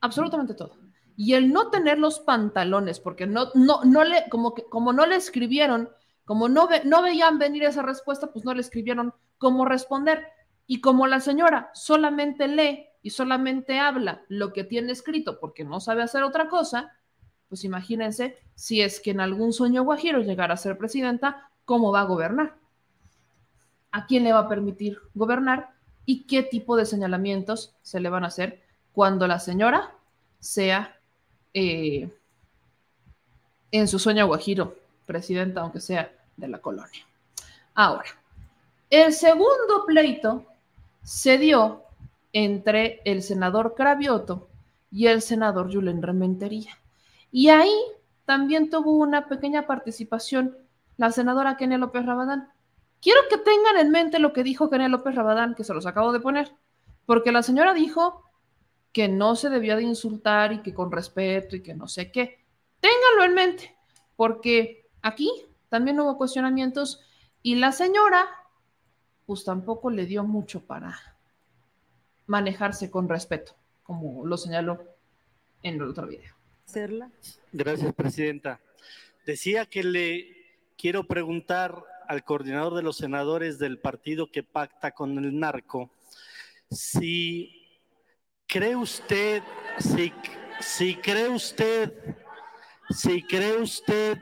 [0.00, 0.76] Absolutamente todo.
[1.16, 5.04] Y el no tener los pantalones, porque no, no, no le, como que, como no
[5.04, 5.90] le escribieron,
[6.24, 10.26] como no, ve, no veían venir esa respuesta, pues no le escribieron cómo responder.
[10.66, 15.80] Y como la señora solamente lee y solamente habla lo que tiene escrito porque no
[15.80, 16.92] sabe hacer otra cosa,
[17.48, 22.02] pues imagínense si es que en algún sueño guajiro llegara a ser presidenta, ¿cómo va
[22.02, 22.56] a gobernar?
[23.90, 25.70] ¿A quién le va a permitir gobernar?
[26.04, 29.94] ¿Y qué tipo de señalamientos se le van a hacer cuando la señora
[30.40, 30.98] sea
[31.54, 32.10] eh,
[33.70, 34.76] en su sueño guajiro
[35.06, 37.06] presidenta, aunque sea de la colonia?
[37.74, 38.08] Ahora,
[38.90, 40.46] el segundo pleito
[41.02, 41.84] se dio
[42.32, 44.48] entre el senador Cravioto
[44.90, 46.78] y el senador Julen Rementería.
[47.30, 47.74] Y ahí
[48.24, 50.56] también tuvo una pequeña participación
[50.96, 52.52] la senadora Kenia López Rabadán.
[53.00, 56.12] Quiero que tengan en mente lo que dijo Kenia López Rabadán, que se los acabo
[56.12, 56.52] de poner,
[57.06, 58.24] porque la señora dijo
[58.92, 62.44] que no se debía de insultar y que con respeto y que no sé qué.
[62.80, 63.76] Ténganlo en mente,
[64.16, 65.30] porque aquí
[65.68, 67.00] también hubo cuestionamientos
[67.42, 68.26] y la señora
[69.24, 70.98] pues tampoco le dio mucho para
[72.26, 73.52] manejarse con respeto,
[73.82, 74.82] como lo señaló
[75.62, 76.37] en el otro video.
[77.52, 78.60] Gracias, Presidenta.
[79.24, 80.36] Decía que le
[80.76, 85.90] quiero preguntar al coordinador de los senadores del partido que pacta con el narco
[86.70, 87.50] si
[88.46, 89.42] cree usted,
[89.78, 90.12] si,
[90.60, 91.92] si cree usted,
[92.90, 94.18] si cree usted,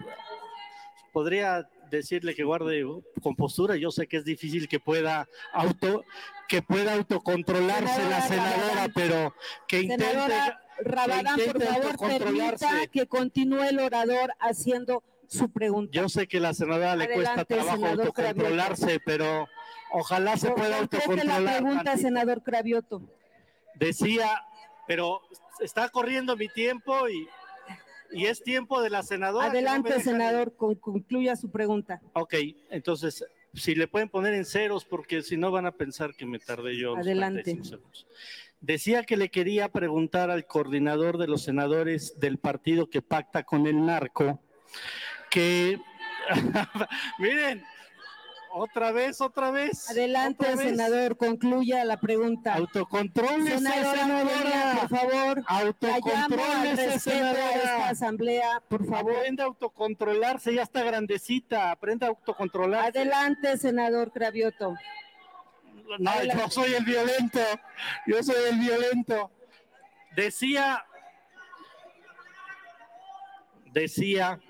[1.13, 2.85] podría decirle que guarde
[3.23, 3.77] compostura.
[3.77, 6.05] Yo sé que es difícil que pueda auto
[6.49, 9.35] que pueda autocontrolarse la senadora, pero
[9.67, 15.91] que intente Senadora Rabadán, por favor, permita que continúe el orador haciendo su pregunta.
[15.93, 19.49] Yo sé que a la senadora le cuesta trabajo autocontrolarse, pero
[19.93, 21.41] ojalá se pueda autocontrolar.
[21.43, 23.03] la pregunta, senador Cravioto.
[23.75, 24.29] Decía,
[24.87, 25.21] pero
[25.61, 27.29] está corriendo mi tiempo y,
[28.13, 29.47] y es tiempo de la senadora.
[29.47, 32.01] no Adelante, senador, con- concluya su pregunta.
[32.15, 32.35] Ok,
[32.71, 36.39] entonces, si le pueden poner en ceros, porque si no van a pensar que me
[36.39, 36.97] tardé yo.
[36.97, 37.43] Adelante.
[37.43, 38.07] 45 segundos.
[38.61, 43.67] Decía que le quería preguntar al coordinador de los senadores del partido que pacta con
[43.67, 44.41] el narco,
[45.31, 45.79] que,
[47.19, 47.63] miren,
[48.59, 49.91] otra vez, otra vez.
[49.91, 50.71] Adelante, otra vez.
[50.71, 52.55] senador, concluya la pregunta.
[52.55, 55.45] Autocontrólese, Senadora por favor.
[55.47, 57.55] Autocontrólese, a senadora.
[57.55, 59.13] esta asamblea, por favor.
[59.13, 62.99] Aprenda a autocontrolarse, ya está grandecita, aprenda a autocontrolarse.
[62.99, 64.75] Adelante, senador Cravioto.
[65.99, 67.41] No, yo soy el violento,
[68.07, 69.31] yo soy el violento.
[70.15, 70.85] Decía,
[73.73, 74.41] decía,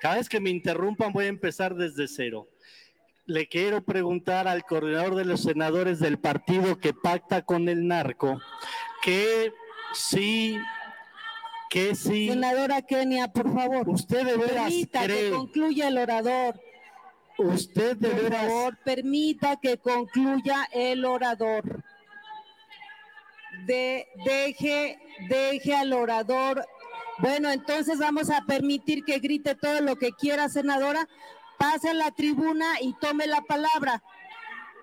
[0.00, 2.48] cada vez que me interrumpan voy a empezar desde cero.
[3.26, 8.40] Le quiero preguntar al coordinador de los senadores del partido que pacta con el narco,
[9.00, 9.52] que
[9.94, 10.58] sí,
[11.70, 12.28] que sí.
[12.28, 13.88] Senadora Kenia, por favor.
[13.88, 16.60] Usted de veras Permita cree- que concluya el orador.
[17.38, 21.82] Usted de Por veras favor, permita que concluya el orador.
[23.66, 26.66] De, deje, deje al orador.
[27.18, 31.08] Bueno, entonces vamos a permitir que grite todo lo que quiera, senadora.
[31.58, 34.02] Pase a la tribuna y tome la palabra.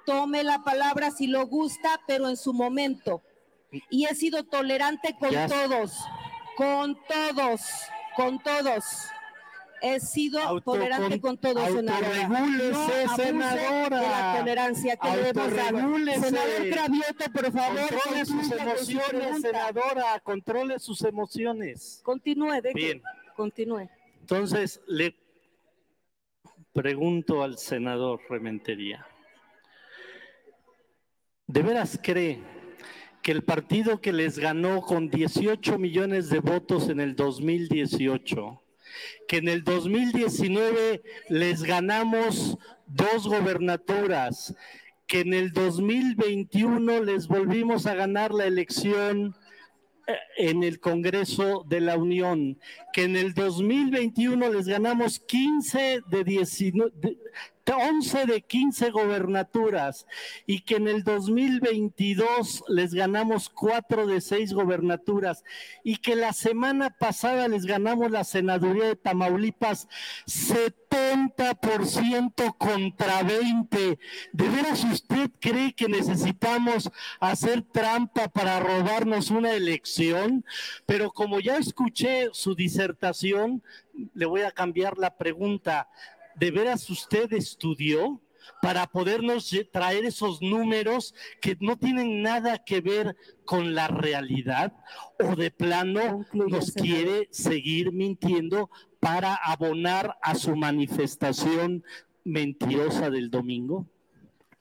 [0.06, 3.22] Tome la palabra si lo gusta, pero en su momento.
[3.90, 5.48] Y he sido tolerante con Ya.
[5.48, 5.94] todos,
[6.56, 7.62] con todos,
[8.16, 8.84] con todos.
[9.82, 12.28] He sido Auto- tolerante con todos, senadora.
[12.28, 14.00] No senadora.
[14.00, 15.42] De la tolerancia que dado.
[15.42, 16.22] Autorregúlese.
[16.22, 17.80] Senador Cravioto, por favor.
[17.90, 22.02] Controle sus emociones, senadora, controle sus emociones.
[22.04, 22.74] Continúe, deje.
[22.74, 23.02] Bien.
[23.36, 23.90] Continúe.
[24.20, 25.16] Entonces, le
[26.74, 29.06] pregunto al senador Rementería,
[31.48, 32.40] ¿de veras cree
[33.22, 38.62] que el partido que les ganó con 18 millones de votos en el 2018,
[39.28, 44.56] que en el 2019 les ganamos dos gobernaturas,
[45.08, 49.36] que en el 2021 les volvimos a ganar la elección
[50.08, 52.60] eh, en el Congreso de la Unión,
[52.94, 57.18] que en el 2021 les ganamos 15 de 19, de-
[57.78, 60.06] 11 de 15 gobernaturas
[60.46, 65.44] y que en el 2022 les ganamos 4 de 6 gobernaturas
[65.84, 69.88] y que la semana pasada les ganamos la senaduría de Tamaulipas
[70.28, 74.00] 70% contra 20.
[74.32, 80.46] ¿De veras usted cree que necesitamos hacer trampa para robarnos una elección?
[80.86, 83.64] Pero como ya escuché su disertación,
[84.14, 85.90] le voy a cambiar la pregunta.
[86.40, 88.22] ¿De veras usted estudió?
[88.62, 93.16] para podernos traer esos números que no tienen nada que ver
[93.46, 94.74] con la realidad
[95.20, 98.70] o de plano nos quiere seguir mintiendo
[99.00, 101.84] para abonar a su manifestación
[102.24, 103.88] mentirosa del domingo?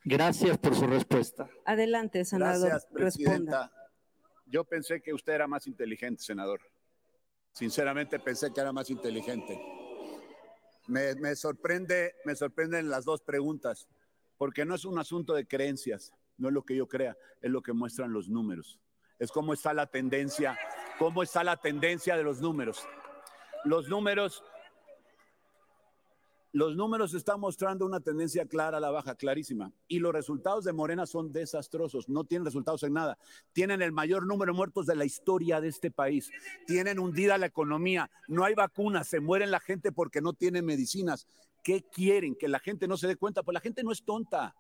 [0.05, 1.49] Gracias por su respuesta.
[1.65, 2.69] Adelante, senador.
[2.69, 3.11] Gracias, Responda.
[3.11, 3.73] presidenta.
[4.47, 6.61] Yo pensé que usted era más inteligente, senador.
[7.53, 9.61] Sinceramente pensé que era más inteligente.
[10.89, 13.89] Me, sorprende, me sorprenden las dos preguntas,
[14.39, 17.63] porque no es un asunto de creencias, no es lo que yo crea, es lo
[17.63, 18.81] que muestran los números.
[19.19, 20.59] Es cómo está la tendencia,
[20.99, 22.89] cómo está la tendencia de los números.
[23.65, 24.43] Los números
[26.53, 29.73] los números están mostrando una tendencia clara a la baja, clarísima.
[29.87, 32.09] Y los resultados de Morena son desastrosos.
[32.09, 33.19] No tienen resultados en nada.
[33.53, 36.31] Tienen el mayor número de muertos de la historia de este país.
[36.67, 38.11] Tienen hundida la economía.
[38.29, 39.09] No hay vacunas.
[39.09, 41.27] Se muere la gente porque no tiene medicinas.
[41.63, 42.35] ¿Qué quieren?
[42.35, 43.43] Que la gente no se dé cuenta.
[43.43, 44.55] Pues la gente no es tonta.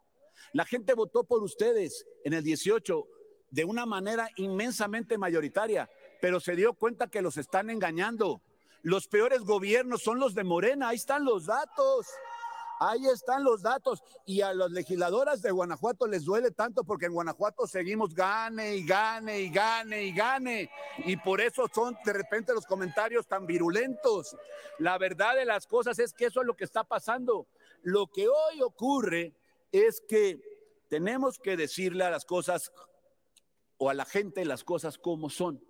[0.52, 3.06] La gente votó por ustedes en el 18
[3.50, 5.88] de una manera inmensamente mayoritaria,
[6.20, 8.42] pero se dio cuenta que los están engañando.
[8.82, 12.06] Los peores gobiernos son los de Morena, ahí están los datos.
[12.80, 14.02] Ahí están los datos.
[14.24, 18.86] Y a las legisladoras de Guanajuato les duele tanto porque en Guanajuato seguimos gane y
[18.86, 20.70] gane y gane y gane.
[20.98, 24.36] Y por eso son de repente los comentarios tan virulentos.
[24.78, 27.48] La verdad de las cosas es que eso es lo que está pasando.
[27.82, 29.34] Lo que hoy ocurre
[29.72, 30.40] es que
[30.88, 32.72] tenemos que decirle a las cosas
[33.76, 35.67] o a la gente las cosas como son.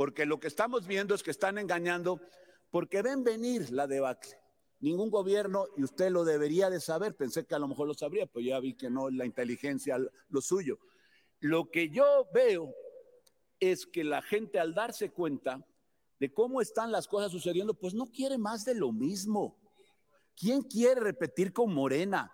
[0.00, 2.22] Porque lo que estamos viendo es que están engañando
[2.70, 4.34] porque ven venir la debacle.
[4.78, 8.24] Ningún gobierno, y usted lo debería de saber, pensé que a lo mejor lo sabría,
[8.24, 10.78] pero ya vi que no la inteligencia lo suyo.
[11.40, 12.72] Lo que yo veo
[13.58, 15.62] es que la gente al darse cuenta
[16.18, 19.58] de cómo están las cosas sucediendo, pues no quiere más de lo mismo.
[20.34, 22.32] ¿Quién quiere repetir con Morena?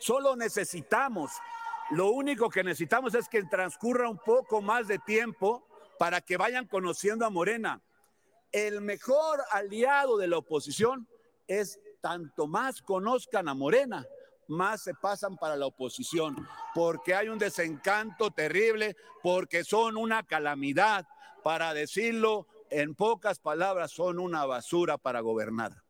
[0.00, 1.30] Solo necesitamos,
[1.92, 6.66] lo único que necesitamos es que transcurra un poco más de tiempo para que vayan
[6.66, 7.82] conociendo a Morena.
[8.52, 11.08] El mejor aliado de la oposición
[11.46, 14.06] es tanto más conozcan a Morena,
[14.46, 21.06] más se pasan para la oposición, porque hay un desencanto terrible, porque son una calamidad,
[21.42, 25.82] para decirlo en pocas palabras, son una basura para gobernar.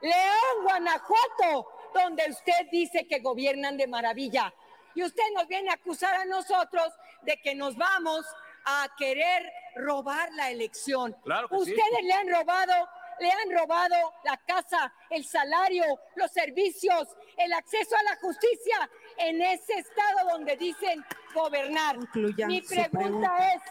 [0.00, 4.52] León, Guanajuato, donde usted dice que gobiernan de maravilla.
[4.94, 6.90] Y usted nos viene a acusar a nosotros
[7.22, 8.24] de que nos vamos
[8.66, 11.16] a querer robar la elección.
[11.22, 11.60] Claro que sí.
[11.70, 12.88] Ustedes le han robado,
[13.20, 15.84] le han robado la casa, el salario,
[16.16, 21.96] los servicios, el acceso a la justicia en ese estado donde dicen gobernar.
[22.14, 23.54] Mi pregunta, pregunta.
[23.54, 23.62] es,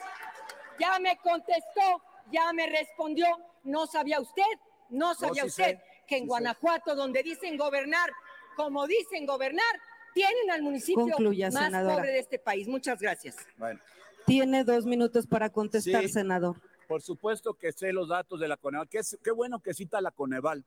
[0.79, 3.27] ya me contestó, ya me respondió,
[3.63, 4.43] no sabía usted,
[4.89, 8.09] no sabía sí usted sé, que en Guanajuato, donde dicen gobernar,
[8.55, 9.81] como dicen gobernar,
[10.13, 11.95] tienen al municipio Concluya, más senadora.
[11.95, 12.69] pobre de este país.
[12.69, 13.35] Muchas gracias.
[13.57, 13.81] Bueno.
[14.25, 16.09] Tiene dos minutos para contestar, Sí.
[16.09, 16.61] senador.
[16.87, 18.87] Por supuesto que sé los datos de la Coneval.
[18.89, 20.65] Qué, qué bueno que cita la Coneval.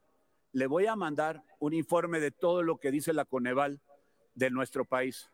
[0.52, 3.80] Le voy a mandar un informe de todo lo que dice la Coneval
[4.34, 5.30] de nuestro país.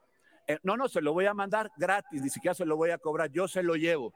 [0.46, 2.98] Eh, no, no, se lo voy a mandar gratis, ni siquiera se lo voy a
[2.98, 3.30] cobrar.
[3.30, 4.12] Yo se lo llevo.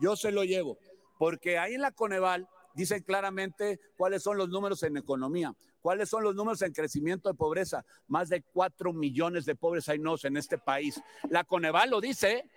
[0.00, 0.78] Yo se lo llevo.
[1.18, 6.22] Porque ahí en la Coneval dicen claramente cuáles son los números en economía, cuáles son
[6.22, 7.84] los números en crecimiento de pobreza.
[8.06, 11.00] Más de cuatro millones de pobres hay en este país.
[11.30, 12.50] La Coneval lo dice, ¿eh?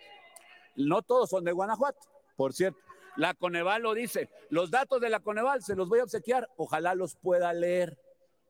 [0.75, 1.99] No todos son de Guanajuato,
[2.35, 2.79] por cierto.
[3.17, 4.29] La Coneval lo dice.
[4.49, 6.49] Los datos de la Coneval se los voy a obsequiar.
[6.55, 7.97] Ojalá los pueda leer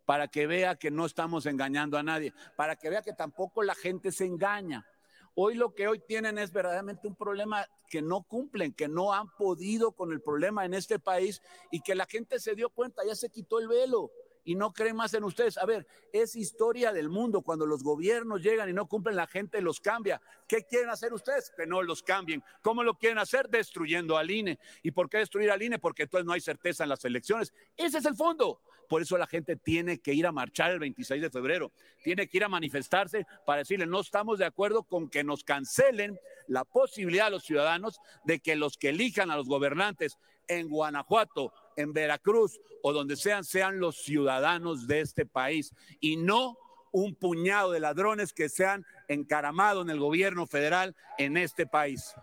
[0.06, 3.76] para que vea que no estamos engañando a nadie, para que vea que tampoco la
[3.76, 4.86] gente se engaña.
[5.34, 9.30] Hoy lo que hoy tienen es verdaderamente un problema que no cumplen, que no han
[9.38, 11.42] podido con el problema en este país
[11.72, 14.12] y que la gente se dio cuenta, ya se quitó el velo
[14.44, 15.58] y no creen más en ustedes.
[15.58, 17.42] A ver, es historia del mundo.
[17.42, 20.22] Cuando los gobiernos llegan y no cumplen, la gente los cambia.
[20.48, 21.52] ¿Qué quieren hacer ustedes?
[21.56, 22.44] Que no los cambien.
[22.62, 23.50] ¿Cómo lo quieren hacer?
[23.50, 24.60] Destruyendo al INE.
[24.84, 25.80] ¿Y por qué destruir al INE?
[25.80, 27.54] Porque entonces no hay certeza en las elecciones.
[27.78, 28.62] Ese es el fondo.
[28.92, 31.72] Por eso la gente tiene que ir a marchar el 26 de febrero.
[32.04, 36.20] Tiene que ir a manifestarse para decirle, no estamos de acuerdo con que nos cancelen
[36.48, 40.18] la posibilidad a los ciudadanos de que los que elijan a los gobernantes
[40.50, 46.58] en Guanajuato, en Veracruz o donde sean, sean los ciudadanos de este país y no
[46.92, 52.14] un puñado de ladrones que se han encaramado en el gobierno federal en este país.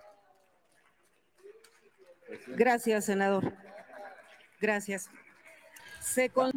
[2.49, 3.53] Gracias, senador.
[4.61, 5.09] Gracias.
[6.01, 6.53] Se con-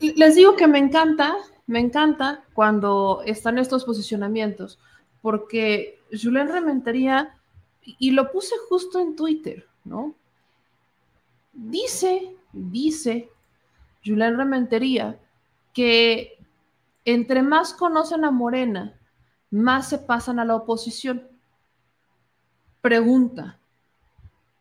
[0.00, 4.78] Les digo que me encanta, me encanta cuando están estos posicionamientos,
[5.22, 7.36] porque Julián Rementería,
[7.82, 10.14] y lo puse justo en Twitter, ¿no?
[11.56, 13.30] Dice, dice
[14.04, 15.18] Julián Rementería
[15.72, 16.38] que
[17.06, 18.98] entre más conocen a Morena,
[19.50, 21.28] más se pasan a la oposición.
[22.82, 23.58] Pregunta,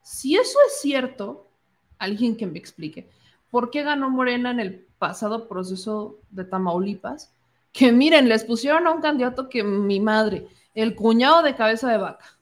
[0.01, 1.49] si eso es cierto,
[1.97, 3.09] alguien que me explique,
[3.51, 7.33] ¿por qué ganó Morena en el pasado proceso de Tamaulipas?
[7.73, 11.97] Que miren, les pusieron a un candidato que mi madre, el cuñado de cabeza de
[11.97, 12.34] vaca.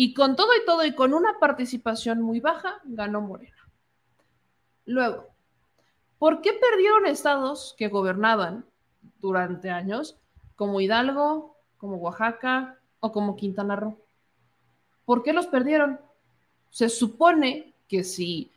[0.00, 3.68] Y con todo y todo y con una participación muy baja, ganó Morena.
[4.84, 5.26] Luego,
[6.20, 8.64] ¿por qué perdieron estados que gobernaban
[9.18, 10.16] durante años,
[10.54, 13.98] como Hidalgo, como Oaxaca o como Quintana Roo?
[15.04, 15.98] ¿Por qué los perdieron?
[16.70, 18.52] Se supone que si,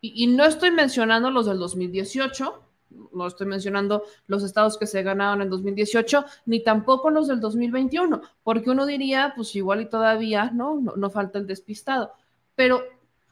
[0.00, 5.02] y, y no estoy mencionando los del 2018, no estoy mencionando los estados que se
[5.02, 10.50] ganaron en 2018, ni tampoco los del 2021, porque uno diría, pues igual y todavía,
[10.50, 10.80] ¿no?
[10.80, 12.12] No, falta el despistado.
[12.54, 12.82] Pero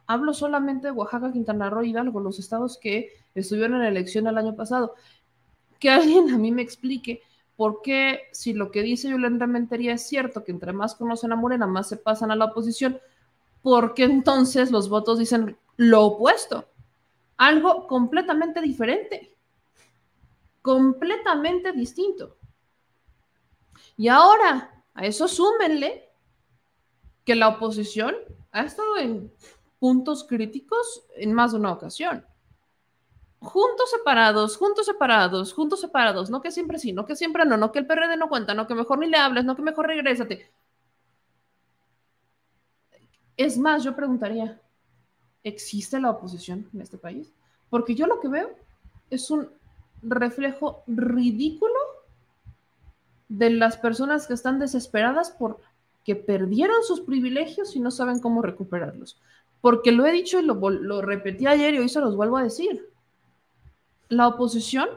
[0.06, 4.54] hablo solamente de Oaxaca, Quintana Roo, Hidalgo, los estados que estuvieron en elección el año
[4.54, 4.94] pasado.
[5.78, 7.22] Que alguien a mí me explique
[7.56, 11.36] por qué, si lo que dice Yolanda Rementería es cierto, que entre más conocen a
[11.36, 12.98] Morena, más se pasan a la oposición,
[13.62, 16.68] ¿por qué entonces los votos dicen lo opuesto?
[17.36, 19.33] Algo completamente diferente
[20.64, 22.38] completamente distinto.
[23.98, 26.08] Y ahora, a eso súmenle
[27.22, 28.14] que la oposición
[28.50, 29.30] ha estado en
[29.78, 32.26] puntos críticos en más de una ocasión.
[33.40, 37.70] Juntos separados, juntos separados, juntos separados, no que siempre sí, no que siempre no, no
[37.70, 40.50] que el PRD no cuenta, no que mejor ni le hables, no que mejor regrésate.
[43.36, 44.62] Es más, yo preguntaría,
[45.42, 47.34] ¿existe la oposición en este país?
[47.68, 48.56] Porque yo lo que veo
[49.10, 49.50] es un
[50.04, 51.74] reflejo ridículo
[53.28, 55.60] de las personas que están desesperadas por
[56.04, 59.18] que perdieron sus privilegios y no saben cómo recuperarlos.
[59.60, 62.42] Porque lo he dicho y lo, lo repetí ayer y hoy se los vuelvo a
[62.42, 62.86] decir.
[64.10, 64.88] La oposición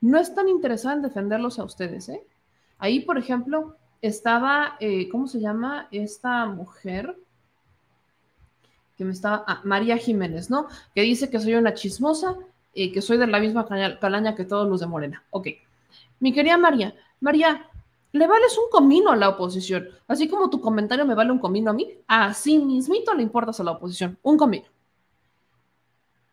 [0.00, 2.08] no es tan interesada en defenderlos a ustedes.
[2.08, 2.26] ¿eh?
[2.78, 7.16] Ahí, por ejemplo, estaba, eh, ¿cómo se llama esta mujer?
[8.96, 10.66] Que me estaba, ah, María Jiménez, ¿no?
[10.94, 12.36] Que dice que soy una chismosa,
[12.76, 15.24] eh, que soy de la misma calaña que todos los de Morena.
[15.30, 15.48] Ok.
[16.20, 17.70] Mi querida María, María,
[18.12, 19.88] le vales un comino a la oposición.
[20.06, 23.64] Así como tu comentario me vale un comino a mí, así mismito le importas a
[23.64, 24.18] la oposición.
[24.22, 24.66] Un comino.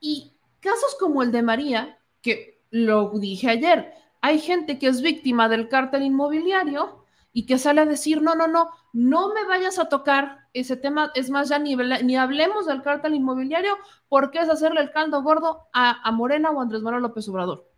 [0.02, 5.48] Y casos como el de María, que lo dije ayer, hay gente que es víctima
[5.48, 9.90] del cártel inmobiliario y que sale a decir, no, no, no, no me vayas a
[9.90, 13.78] tocar ese tema, es más, ya ni, ni hablemos del cártel inmobiliario
[14.08, 17.70] porque es hacerle el caldo gordo a, a Morena o Andrés Manuel López Obrador.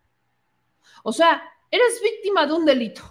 [1.04, 1.41] O sea,
[1.72, 3.02] eres víctima de un delito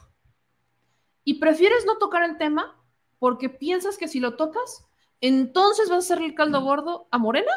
[1.24, 2.80] y prefieres no tocar el tema
[3.18, 4.86] porque piensas que si lo tocas,
[5.20, 7.52] entonces vas a hacerle el caldo gordo a Morena.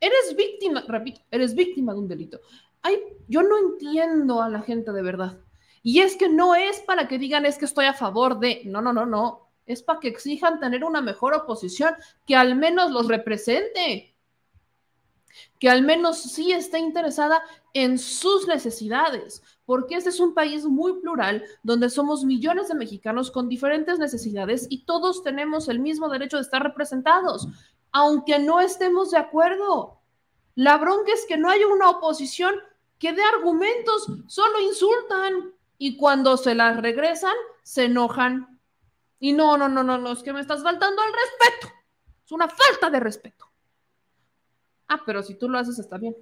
[0.00, 2.40] Eres víctima, repito, eres víctima de un delito.
[2.82, 5.38] Ay, yo no entiendo a la gente de verdad.
[5.82, 8.82] Y es que no es para que digan es que estoy a favor de, no,
[8.82, 11.94] no, no, no, es para que exijan tener una mejor oposición
[12.26, 14.14] que al menos los represente,
[15.60, 17.42] que al menos sí esté interesada
[17.74, 23.30] en sus necesidades, porque este es un país muy plural donde somos millones de mexicanos
[23.30, 27.48] con diferentes necesidades y todos tenemos el mismo derecho de estar representados,
[27.92, 30.00] aunque no estemos de acuerdo.
[30.54, 32.54] La bronca es que no hay una oposición
[32.98, 38.57] que dé argumentos, solo insultan y cuando se las regresan, se enojan.
[39.20, 41.74] Y no, no, no, no, no, es que me estás faltando al respeto.
[42.24, 43.46] Es una falta de respeto.
[44.88, 46.16] Ah, pero si tú lo haces está bien.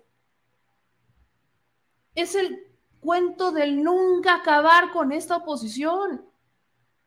[2.14, 2.66] Es el
[3.00, 6.24] cuento del nunca acabar con esta oposición.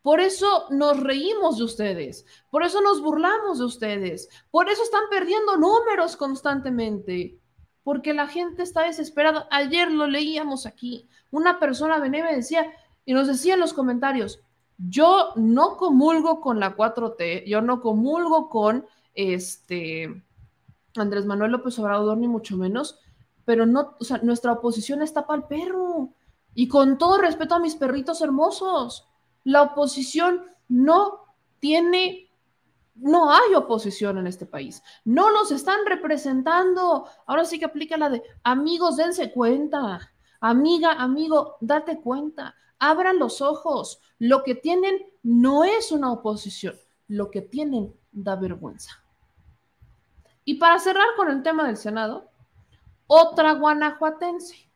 [0.02, 5.04] Por eso nos reímos de ustedes, por eso nos burlamos de ustedes, por eso están
[5.10, 7.38] perdiendo números constantemente.
[7.84, 9.48] porque la gente está desesperada.
[9.50, 11.10] Ayer lo leíamos aquí.
[11.32, 12.72] Una persona venía y decía,
[13.04, 14.42] y nos decía en los comentarios,
[14.80, 20.24] yo no comulgo con la 4T, yo no comulgo con este
[20.96, 23.00] Andrés Manuel López Obrador, ni mucho menos,
[23.44, 26.14] pero no, o sea, nuestra oposición está para el perro.
[26.54, 29.08] Y con todo respeto a mis perritos hermosos,
[29.44, 31.26] la oposición no
[31.60, 32.32] tiene,
[32.96, 34.82] no hay oposición en este país.
[35.04, 37.06] No nos están representando.
[37.26, 40.00] Ahora sí que aplica la de amigos, dense cuenta.
[40.40, 42.56] Amiga, amigo, date cuenta.
[42.78, 44.02] Abran los ojos.
[44.20, 46.76] Lo que tienen no es una oposición.
[47.08, 49.04] Lo que tienen da vergüenza.
[50.46, 52.30] Y para cerrar con el tema del Senado,
[53.08, 54.70] otra guanajuatense,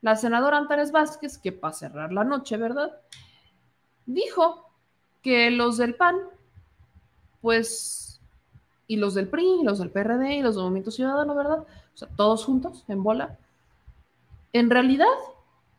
[0.00, 3.00] la senadora Antares Vázquez, que para cerrar la noche, ¿verdad?
[4.06, 4.70] Dijo
[5.22, 6.16] que los del PAN,
[7.40, 8.20] pues,
[8.86, 11.60] y los del PRI, y los del PRD, y los del Movimiento Ciudadano, ¿verdad?
[11.60, 13.38] O sea, todos juntos, en bola,
[14.52, 15.06] en realidad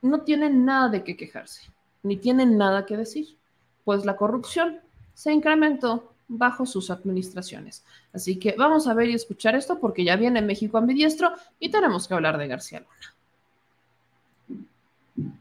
[0.02, 1.72] no tienen nada de qué quejarse,
[2.03, 3.38] ni tienen nada que decir,
[3.84, 4.80] pues la corrupción
[5.13, 7.84] se incrementó bajo sus administraciones.
[8.13, 12.07] Así que vamos a ver y escuchar esto porque ya viene México ambidiestro y tenemos
[12.07, 13.15] que hablar de García Luna.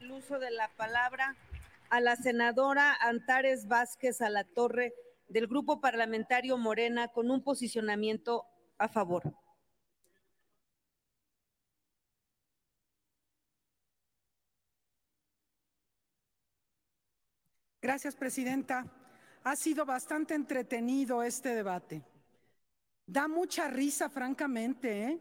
[0.01, 1.35] El uso de la palabra
[1.89, 4.93] a la senadora Antares Vázquez a la Torre
[5.29, 8.45] del Grupo Parlamentario Morena con un posicionamiento
[8.77, 9.23] a favor.
[17.81, 18.85] Gracias, Presidenta.
[19.45, 22.03] Ha sido bastante entretenido este debate.
[23.05, 25.03] Da mucha risa, francamente.
[25.03, 25.19] ¿eh?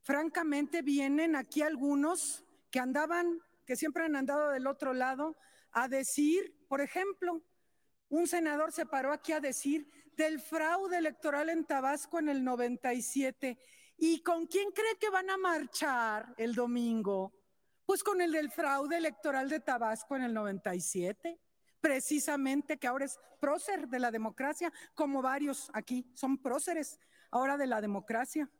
[0.00, 5.36] Francamente, vienen aquí algunos que andaban, que siempre han andado del otro lado,
[5.72, 7.42] a decir, por ejemplo,
[8.08, 9.86] un senador se paró aquí a decir
[10.16, 13.58] del fraude electoral en Tabasco en el 97.
[13.98, 17.34] ¿Y con quién cree que van a marchar el domingo?
[17.84, 21.38] Pues con el del fraude electoral de Tabasco en el 97
[21.80, 26.98] precisamente que ahora es prócer de la democracia, como varios aquí son próceres
[27.30, 28.50] ahora de la democracia.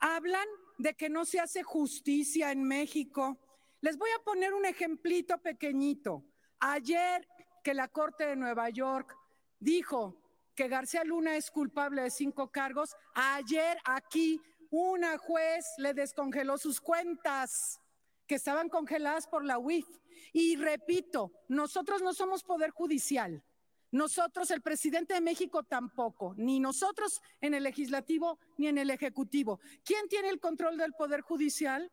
[0.00, 0.48] Hablan
[0.78, 3.38] de que no se hace justicia en México.
[3.80, 6.24] Les voy a poner un ejemplito pequeñito.
[6.60, 7.26] Ayer
[7.62, 9.16] que la Corte de Nueva York
[9.58, 10.16] dijo
[10.54, 16.80] que García Luna es culpable de cinco cargos, ayer aquí una juez le descongeló sus
[16.80, 17.80] cuentas
[18.26, 19.86] que estaban congeladas por la UIF.
[20.32, 23.42] Y repito, nosotros no somos poder judicial.
[23.90, 29.60] Nosotros, el presidente de México tampoco, ni nosotros en el legislativo ni en el ejecutivo.
[29.82, 31.90] ¿Quién tiene el control del poder judicial?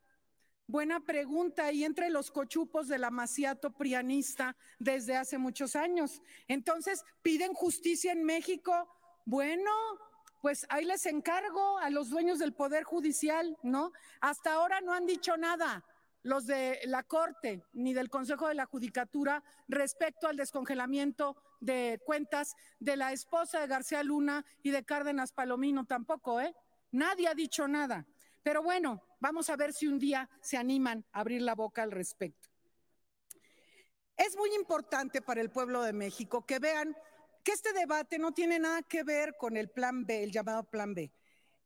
[0.66, 6.20] Buena pregunta, y entre los cochupos del amaciato prianista desde hace muchos años.
[6.48, 8.72] Entonces, piden justicia en México.
[9.24, 9.70] Bueno,
[10.42, 13.92] pues ahí les encargo a los dueños del poder judicial, ¿no?
[14.20, 15.84] Hasta ahora no han dicho nada
[16.26, 22.56] los de la Corte ni del Consejo de la Judicatura respecto al descongelamiento de cuentas
[22.80, 26.52] de la esposa de García Luna y de Cárdenas Palomino tampoco, ¿eh?
[26.90, 28.06] Nadie ha dicho nada.
[28.42, 31.92] Pero bueno, vamos a ver si un día se animan a abrir la boca al
[31.92, 32.48] respecto.
[34.16, 36.96] Es muy importante para el pueblo de México que vean
[37.44, 40.92] que este debate no tiene nada que ver con el plan B, el llamado plan
[40.92, 41.12] B,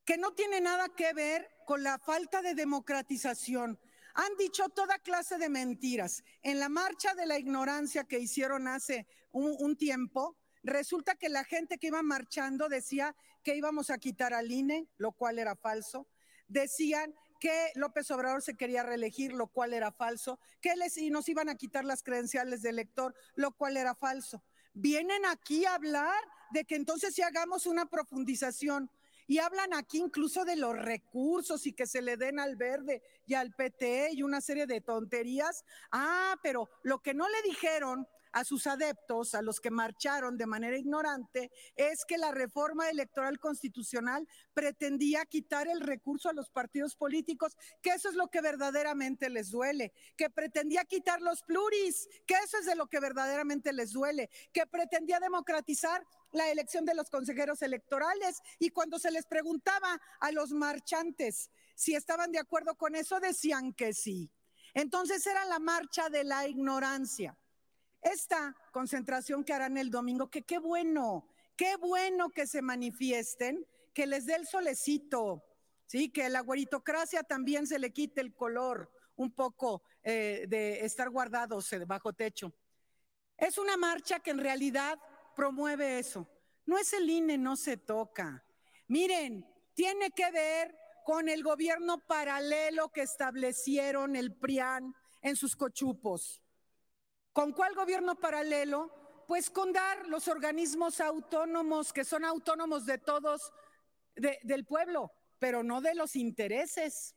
[0.04, 3.78] que no tiene nada que ver con la falta de democratización,
[4.14, 6.22] han dicho toda clase de mentiras.
[6.42, 11.78] En la marcha de la ignorancia que hicieron hace un, tiempo, resulta que la gente
[11.78, 16.08] que iba marchando decía que íbamos a quitar al INE, lo cual era falso.
[16.48, 21.28] Decían que López Obrador se quería reelegir, lo cual era falso, que les, y nos
[21.28, 24.42] iban a quitar las credenciales de elector, lo cual era falso.
[24.74, 28.90] Vienen aquí a hablar de que entonces si hagamos una profundización
[29.30, 33.34] y hablan aquí incluso de los recursos y que se le den al verde y
[33.34, 35.64] al PT y una serie de tonterías.
[35.92, 40.46] Ah, pero lo que no le dijeron a sus adeptos, a los que marcharon de
[40.46, 46.96] manera ignorante, es que la reforma electoral constitucional pretendía quitar el recurso a los partidos
[46.96, 52.34] políticos, que eso es lo que verdaderamente les duele, que pretendía quitar los pluris, que
[52.44, 57.10] eso es de lo que verdaderamente les duele, que pretendía democratizar la elección de los
[57.10, 62.94] consejeros electorales y cuando se les preguntaba a los marchantes si estaban de acuerdo con
[62.94, 64.30] eso, decían que sí.
[64.74, 67.36] Entonces era la marcha de la ignorancia.
[68.02, 74.06] Esta concentración que harán el domingo, que qué bueno, qué bueno que se manifiesten, que
[74.06, 75.44] les dé el solecito,
[75.86, 76.10] ¿sí?
[76.10, 81.70] que la guaritocracia también se le quite el color un poco eh, de estar guardados
[81.86, 82.54] bajo techo.
[83.36, 84.98] Es una marcha que en realidad
[85.36, 86.26] promueve eso.
[86.66, 88.44] No es el INE, no se toca.
[88.88, 90.74] Miren, tiene que ver
[91.04, 96.42] con el gobierno paralelo que establecieron el PRIAN en sus cochupos.
[97.40, 99.24] ¿Con cuál gobierno paralelo?
[99.26, 103.50] Pues con dar los organismos autónomos que son autónomos de todos,
[104.14, 107.16] de- del pueblo, pero no de los intereses.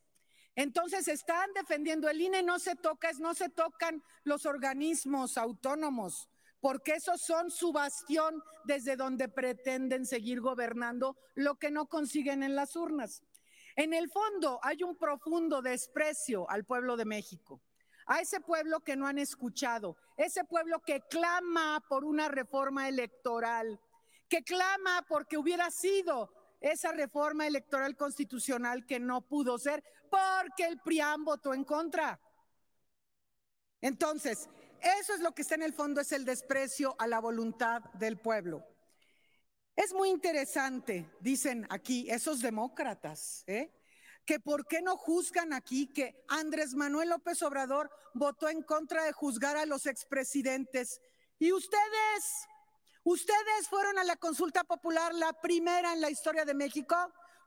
[0.55, 6.29] Entonces están defendiendo el INE, no se toca, no se tocan los organismos autónomos,
[6.61, 12.55] porque esos son su bastión desde donde pretenden seguir gobernando lo que no consiguen en
[12.55, 13.23] las urnas.
[13.75, 17.59] En el fondo hay un profundo desprecio al pueblo de México,
[18.05, 23.79] a ese pueblo que no han escuchado, ese pueblo que clama por una reforma electoral,
[24.29, 30.79] que clama porque hubiera sido esa reforma electoral constitucional que no pudo ser porque el
[30.79, 32.19] PRIAN votó en contra.
[33.81, 34.49] Entonces,
[34.81, 38.17] eso es lo que está en el fondo, es el desprecio a la voluntad del
[38.17, 38.65] pueblo.
[39.75, 43.71] Es muy interesante, dicen aquí esos demócratas, ¿eh?
[44.25, 49.11] Que por qué no juzgan aquí que Andrés Manuel López Obrador votó en contra de
[49.11, 51.01] juzgar a los expresidentes.
[51.39, 52.47] Y ustedes,
[53.03, 56.95] ustedes fueron a la consulta popular, la primera en la historia de México,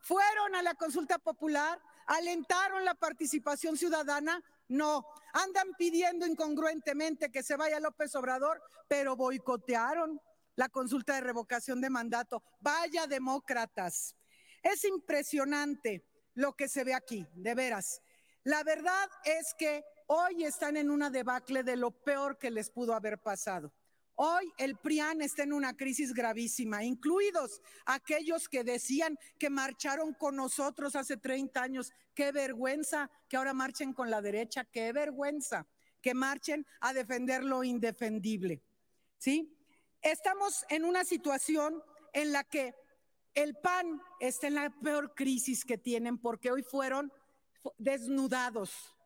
[0.00, 4.42] fueron a la consulta popular, alentaron la participación ciudadana.
[4.68, 10.20] No, andan pidiendo incongruentemente que se vaya López Obrador, pero boicotearon
[10.56, 12.42] la consulta de revocación de mandato.
[12.60, 14.16] Vaya demócratas.
[14.62, 16.04] Es impresionante
[16.36, 18.00] lo que se ve aquí, de veras.
[18.44, 22.94] La verdad es que hoy están en una debacle de lo peor que les pudo
[22.94, 23.72] haber pasado.
[24.14, 30.36] Hoy el PRIAN está en una crisis gravísima, incluidos aquellos que decían que marcharon con
[30.36, 31.92] nosotros hace 30 años.
[32.14, 35.66] Qué vergüenza que ahora marchen con la derecha, qué vergüenza
[36.00, 38.62] que marchen a defender lo indefendible.
[39.18, 39.54] ¿Sí?
[40.00, 41.82] Estamos en una situación
[42.12, 42.74] en la que
[43.36, 47.12] el PAN está en la peor crisis que tienen porque hoy fueron
[47.62, 48.96] fu- desnudados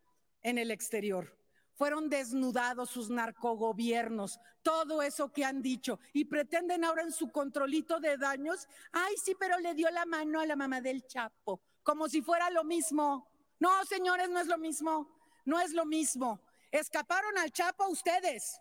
[0.42, 1.36] en el exterior.
[1.74, 8.00] Fueron desnudados sus narcogobiernos, todo eso que han dicho y pretenden ahora en su controlito
[8.00, 12.08] de daños, ay sí, pero le dio la mano a la mamá del Chapo, como
[12.08, 13.28] si fuera lo mismo.
[13.58, 15.08] No, señores, no es lo mismo,
[15.46, 16.40] no es lo mismo.
[16.70, 18.60] Escaparon al Chapo ustedes.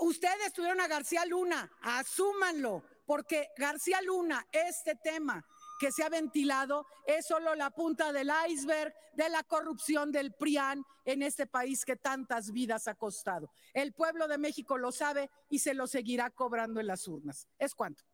[0.00, 5.44] Ustedes tuvieron a García Luna, asúmanlo, porque García Luna, este tema
[5.78, 10.84] que se ha ventilado, es solo la punta del iceberg de la corrupción del PRIAN
[11.04, 13.50] en este país que tantas vidas ha costado.
[13.74, 17.48] El pueblo de México lo sabe y se lo seguirá cobrando en las urnas.
[17.58, 18.04] ¿Es cuánto?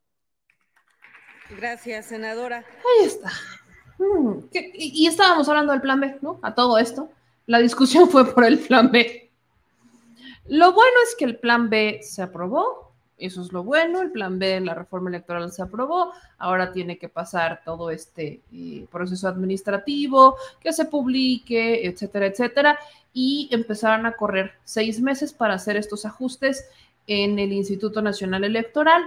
[1.51, 2.59] Gracias, senadora.
[2.99, 3.31] Ahí está.
[3.99, 6.39] Mm, ¿qué- Y, y estábamos hablando del plan B, ¿no?
[6.43, 7.11] A todo esto.
[7.47, 9.31] La discusión fue por el plan B.
[10.47, 12.88] Lo bueno es que el plan B se aprobó.
[13.19, 14.01] Eso es lo bueno.
[14.01, 16.13] El plan B, la reforma electoral se aprobó.
[16.39, 22.79] Ahora tiene que pasar todo este eh, proceso administrativo, que se publique, etcétera, etcétera.
[23.13, 26.69] Y empezaron a correr seis meses para hacer estos ajustes
[27.09, 29.03] en el Instituto Nacional Electoral,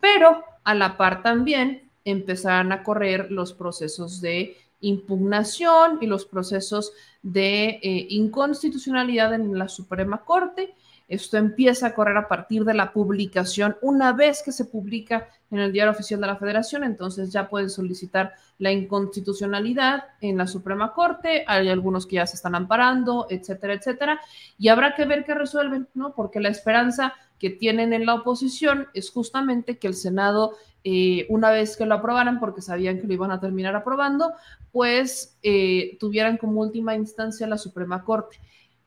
[0.00, 6.92] pero a la par también empezaron a correr los procesos de impugnación y los procesos
[7.22, 10.74] de eh, inconstitucionalidad en la Suprema Corte.
[11.08, 13.76] Esto empieza a correr a partir de la publicación.
[13.82, 17.68] Una vez que se publica en el Diario Oficial de la Federación, entonces ya pueden
[17.68, 21.44] solicitar la inconstitucionalidad en la Suprema Corte.
[21.46, 24.20] Hay algunos que ya se están amparando, etcétera, etcétera.
[24.58, 26.14] Y habrá que ver qué resuelven, ¿no?
[26.14, 30.52] Porque la esperanza que tienen en la oposición es justamente que el Senado,
[30.84, 34.32] eh, una vez que lo aprobaran, porque sabían que lo iban a terminar aprobando,
[34.70, 38.38] pues eh, tuvieran como última instancia la Suprema Corte.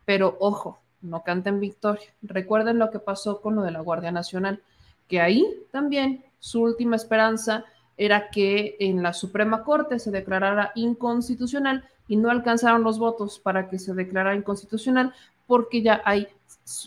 [0.06, 2.08] Pero ojo, no canten victoria.
[2.22, 4.62] Recuerden lo que pasó con lo de la Guardia Nacional,
[5.08, 7.66] que ahí también su última esperanza
[7.98, 13.70] era que en la Suprema Corte se declarara inconstitucional y no alcanzaron los votos para
[13.70, 15.14] que se declarara inconstitucional
[15.48, 16.28] porque ya hay,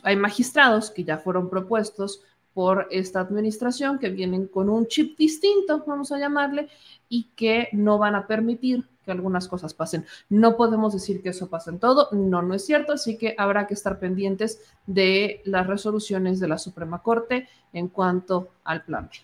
[0.03, 2.23] hay magistrados que ya fueron propuestos
[2.55, 6.69] por esta administración que vienen con un chip distinto, vamos a llamarle,
[7.09, 10.05] y que no van a permitir que algunas cosas pasen.
[10.28, 13.66] No podemos decir que eso pase en todo, no, no es cierto, así que habrá
[13.66, 19.16] que estar pendientes de las resoluciones de la Suprema Corte en cuanto al plan B.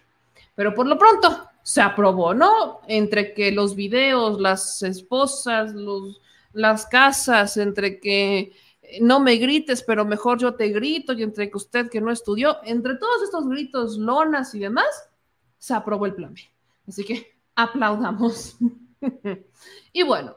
[0.55, 2.81] Pero por lo pronto se aprobó, ¿no?
[2.89, 6.23] Entre que los videos, las esposas, los,
[6.55, 8.53] las casas, entre que
[9.03, 12.57] no me grites, pero mejor yo te grito, y entre que usted que no estudió,
[12.65, 15.11] entre todos estos gritos, lonas y demás,
[15.59, 16.41] se aprobó el plan B.
[16.89, 18.57] Así que aplaudamos.
[19.93, 20.37] y bueno,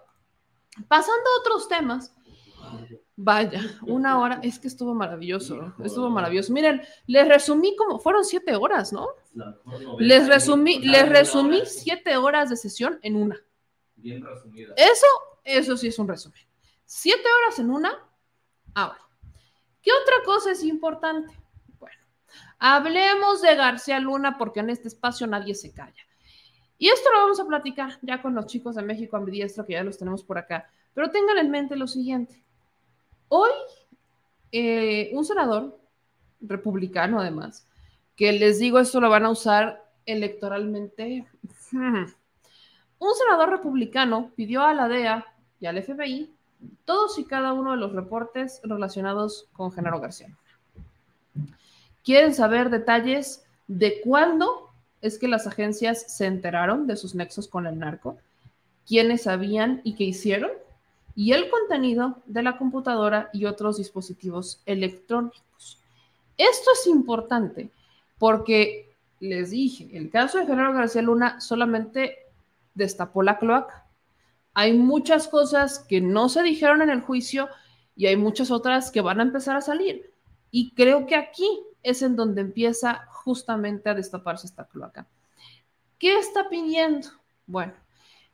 [0.88, 2.14] pasando a otros temas,
[3.16, 6.54] vaya, una hora, es que estuvo maravilloso, estuvo maravilloso.
[6.54, 9.10] Miren, les resumí como, fueron siete horas, ¿no?
[10.00, 13.42] Les resumí, les resumí siete horas de sesión en una.
[13.96, 14.74] Bien resumida.
[14.78, 15.08] Eso,
[15.44, 16.42] eso sí es un resumen.
[16.86, 17.92] Siete horas en una.
[18.74, 19.00] Ahora,
[19.82, 21.34] ¿qué otra cosa es importante?
[21.80, 21.98] Bueno,
[22.60, 26.07] hablemos de García Luna porque en este espacio nadie se calla.
[26.78, 29.84] Y esto lo vamos a platicar ya con los chicos de México Ambidiestro, que ya
[29.84, 30.70] los tenemos por acá.
[30.94, 32.44] Pero tengan en mente lo siguiente.
[33.30, 33.52] Hoy,
[34.52, 35.78] eh, un senador
[36.40, 37.68] republicano, además,
[38.16, 41.28] que les digo esto lo van a usar electoralmente.
[43.00, 45.24] Un senador republicano pidió a la DEA
[45.60, 46.34] y al FBI
[46.86, 50.36] todos y cada uno de los reportes relacionados con Genaro García.
[52.04, 54.67] ¿Quieren saber detalles de cuándo
[55.02, 58.18] es que las agencias se enteraron de sus nexos con el narco?
[58.88, 60.52] ¿Quiénes sabían y qué hicieron?
[61.16, 65.80] Y el contenido de la computadora y otros dispositivos electrónicos.
[66.38, 67.72] Esto es importante
[68.20, 72.18] porque les dije, el caso de Genaro García Luna solamente
[72.76, 73.88] destapó la cloaca.
[74.54, 77.50] Hay muchas cosas que no se dijeron en el juicio
[77.96, 80.12] y hay muchas otras que van a empezar a salir.
[80.52, 81.48] Y creo que aquí
[81.90, 85.08] es en donde empieza justamente a destaparse esta cloaca.
[85.98, 87.08] ¿Qué está pidiendo?
[87.46, 87.74] Bueno,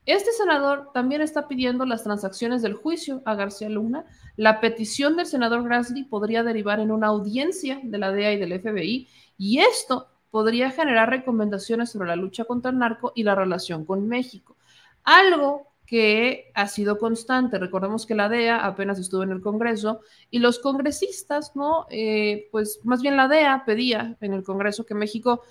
[0.06, 4.06] este senador también está pidiendo las transacciones del juicio a García Luna.
[4.36, 8.60] La petición del senador Grassley podría derivar en una audiencia de la DEA y del
[8.60, 9.08] FBI
[9.38, 14.08] y esto podría generar recomendaciones sobre la lucha contra el narco y la relación con
[14.08, 14.58] México.
[15.04, 17.60] Algo que ha sido constante.
[17.60, 20.00] Recordemos que la DEA apenas estuvo en el Congreso
[20.32, 21.86] y los congresistas, ¿no?
[21.92, 25.44] Eh, pues más bien la DEA pedía en el Congreso que México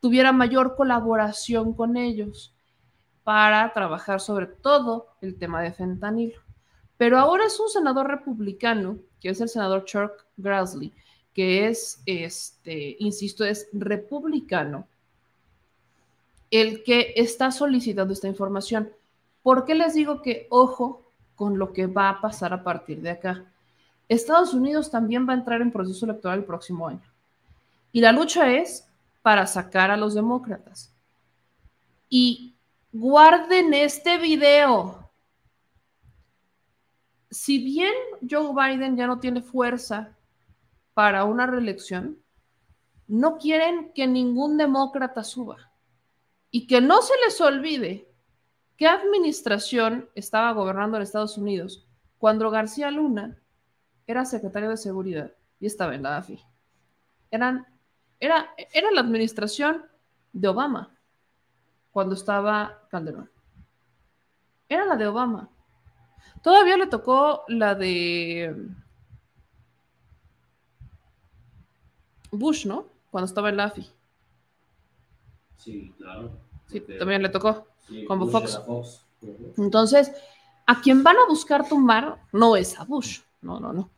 [0.00, 2.54] tuviera mayor colaboración con ellos
[3.24, 6.42] para trabajar sobre todo el tema de fentanilo.
[6.98, 10.92] Pero ahora es un senador republicano, que es el senador Chuck Grassley,
[11.32, 14.86] que es, este, insisto, es republicano,
[16.50, 18.90] el que está solicitando esta información.
[19.46, 23.10] ¿Por qué les digo que ojo con lo que va a pasar a partir de
[23.10, 23.44] acá?
[24.08, 27.08] Estados Unidos también va a entrar en proceso electoral el próximo año.
[27.92, 28.88] Y la lucha es
[29.22, 30.92] para sacar a los demócratas.
[32.08, 32.56] Y
[32.92, 35.12] guarden este video.
[37.30, 37.94] Si bien
[38.28, 40.12] Joe Biden ya no tiene fuerza
[40.92, 42.18] para una reelección,
[43.06, 45.70] no quieren que ningún demócrata suba.
[46.50, 48.08] Y que no se les olvide
[48.76, 51.86] qué administración estaba gobernando en Estados Unidos
[52.18, 53.38] cuando García Luna
[54.06, 56.40] era secretario de Seguridad y estaba en la AFI.
[57.30, 57.66] Eran,
[58.20, 59.84] era, era la administración
[60.32, 60.96] de Obama
[61.90, 63.30] cuando estaba Calderón.
[64.68, 65.48] Era la de Obama.
[66.42, 68.54] Todavía le tocó la de
[72.30, 72.86] Bush, ¿no?
[73.10, 73.90] Cuando estaba en la AFI.
[75.56, 76.38] Sí, claro.
[76.66, 77.66] Sí, también le tocó.
[78.06, 78.60] Como Fox.
[79.56, 80.12] Entonces,
[80.66, 83.20] a quien van a buscar tumbar no es a Bush.
[83.40, 83.90] No, no, no.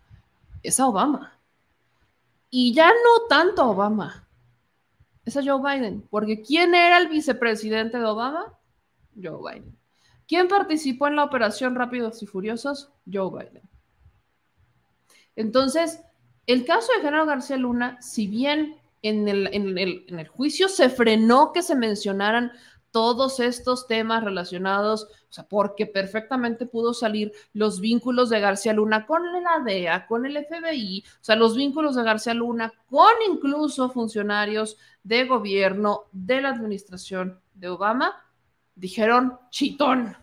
[0.63, 1.39] Es a Obama.
[2.51, 4.29] Y ya no tanto a Obama
[5.29, 6.07] es a Joe Biden.
[6.11, 8.59] Porque ¿quién era el vicepresidente de Obama?
[9.21, 9.79] Joe Biden.
[10.27, 12.91] ¿Quién participó en la operación Rápidos y Furiosos?
[13.11, 13.63] Joe Biden.
[15.37, 16.01] Entonces,
[16.47, 21.53] el caso de Genaro García Luna, si bien en el, en el juicio se frenó
[21.53, 22.53] que se mencionaran
[22.91, 29.07] todos estos temas relacionados, o sea, porque perfectamente pudo salir los vínculos de García Luna
[29.07, 33.91] con la DEA, con el FBI, o sea, los vínculos de García Luna con incluso
[33.91, 38.15] funcionarios de gobierno de la administración de Obama,
[38.75, 40.17] dijeron, chitón,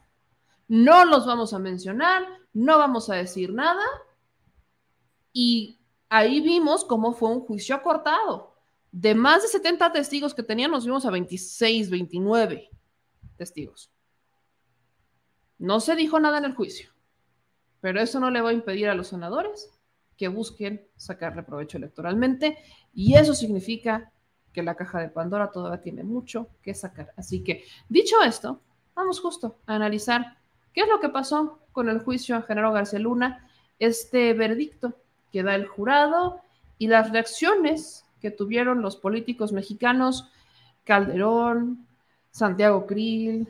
[0.68, 3.84] no los vamos a mencionar, no vamos a decir nada.
[5.32, 8.55] Y ahí vimos cómo fue un juicio acortado
[8.95, 12.69] de más de 70 testigos que tenían, nos vimos a 26, 29
[13.35, 13.91] testigos.
[15.57, 16.91] No se dijo nada en el juicio,
[17.81, 19.69] pero eso no le va a impedir a los senadores
[20.15, 22.57] que busquen sacarle provecho electoralmente
[22.93, 24.13] y eso significa
[24.53, 27.11] que la caja de Pandora todavía tiene mucho que sacar.
[27.17, 28.61] Así que, dicho esto,
[28.95, 30.38] vamos justo a analizar
[30.72, 34.93] qué es lo que pasó con el juicio a Genaro García Luna, este veredicto
[35.34, 36.39] que da el jurado
[36.77, 40.27] y las reacciones que tuvieron los políticos mexicanos,
[40.84, 41.85] Calderón,
[42.31, 43.47] Santiago Krill,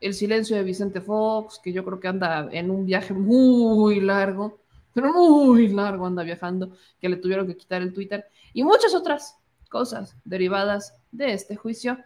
[0.00, 4.60] el silencio de Vicente Fox, que yo creo que anda en un viaje muy largo,
[4.94, 8.24] pero muy largo anda viajando, que le tuvieron que quitar el Twitter,
[8.54, 9.36] y muchas otras
[9.68, 11.98] cosas derivadas de este juicio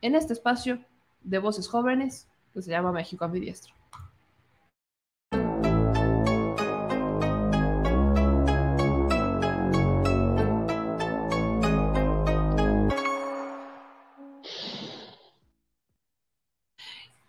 [0.00, 0.78] en este espacio
[1.22, 3.73] de voces jóvenes que se llama México Ambidiestro.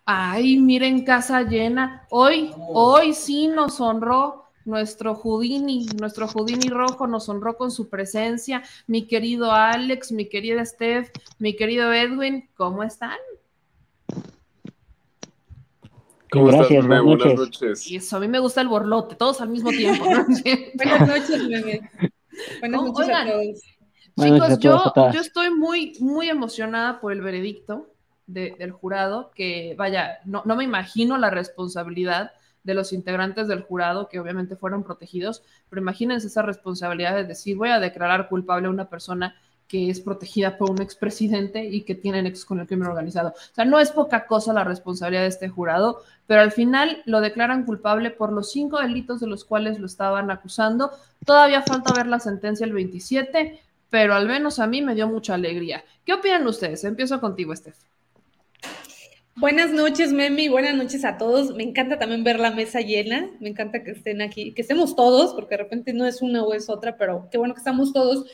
[0.08, 2.06] Ay, miren, casa llena.
[2.10, 8.62] Hoy, hoy sí nos honró nuestro Houdini, nuestro Houdini rojo nos honró con su presencia.
[8.86, 11.10] Mi querido Alex, mi querida Steph,
[11.40, 13.18] mi querido Edwin, ¿cómo están?
[16.30, 17.00] ¿Cómo Gracias, estás, Meme?
[17.00, 17.60] buenas Buenas noches.
[17.60, 17.90] noches.
[17.90, 20.04] Y eso, a mí me gusta el borlote, todos al mismo tiempo.
[20.04, 20.24] ¿no?
[20.74, 21.90] Buenas noches, meme.
[22.60, 23.62] Buenas noches Oigan, a todos.
[24.14, 27.88] Buenas noches Chicos, yo estoy muy, muy emocionada por el veredicto
[28.26, 32.32] de- del jurado, que vaya, no, no me imagino la responsabilidad
[32.64, 37.56] de los integrantes del jurado, que obviamente fueron protegidos, pero imagínense esa responsabilidad de decir,
[37.56, 39.36] voy a declarar culpable a una persona
[39.68, 43.30] que es protegida por un expresidente y que tiene nexos con el crimen organizado.
[43.30, 47.20] O sea, no es poca cosa la responsabilidad de este jurado, pero al final lo
[47.20, 50.92] declaran culpable por los cinco delitos de los cuales lo estaban acusando.
[51.24, 55.34] Todavía falta ver la sentencia el 27, pero al menos a mí me dio mucha
[55.34, 55.84] alegría.
[56.04, 56.84] ¿Qué opinan ustedes?
[56.84, 57.76] Empiezo contigo, Steph.
[59.38, 61.54] Buenas noches, Memi, buenas noches a todos.
[61.54, 63.30] Me encanta también ver la mesa llena.
[63.38, 66.54] Me encanta que estén aquí, que estemos todos, porque de repente no es una o
[66.54, 68.24] es otra, pero qué bueno que estamos todos.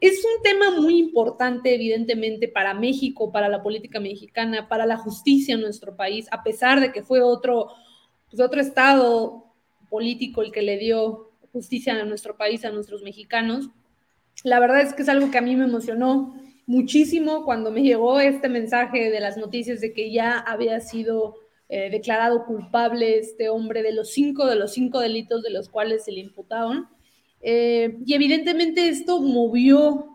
[0.00, 5.54] Es un tema muy importante, evidentemente, para México, para la política mexicana, para la justicia
[5.54, 7.68] en nuestro país, a pesar de que fue otro,
[8.28, 9.54] pues, otro estado
[9.88, 13.68] político el que le dio justicia a nuestro país, a nuestros mexicanos.
[14.42, 16.34] La verdad es que es algo que a mí me emocionó
[16.70, 21.34] muchísimo cuando me llegó este mensaje de las noticias de que ya había sido
[21.68, 26.04] eh, declarado culpable este hombre de los cinco, de los cinco delitos de los cuales
[26.04, 26.88] se le imputaron.
[27.40, 30.06] Eh, y evidentemente esto movió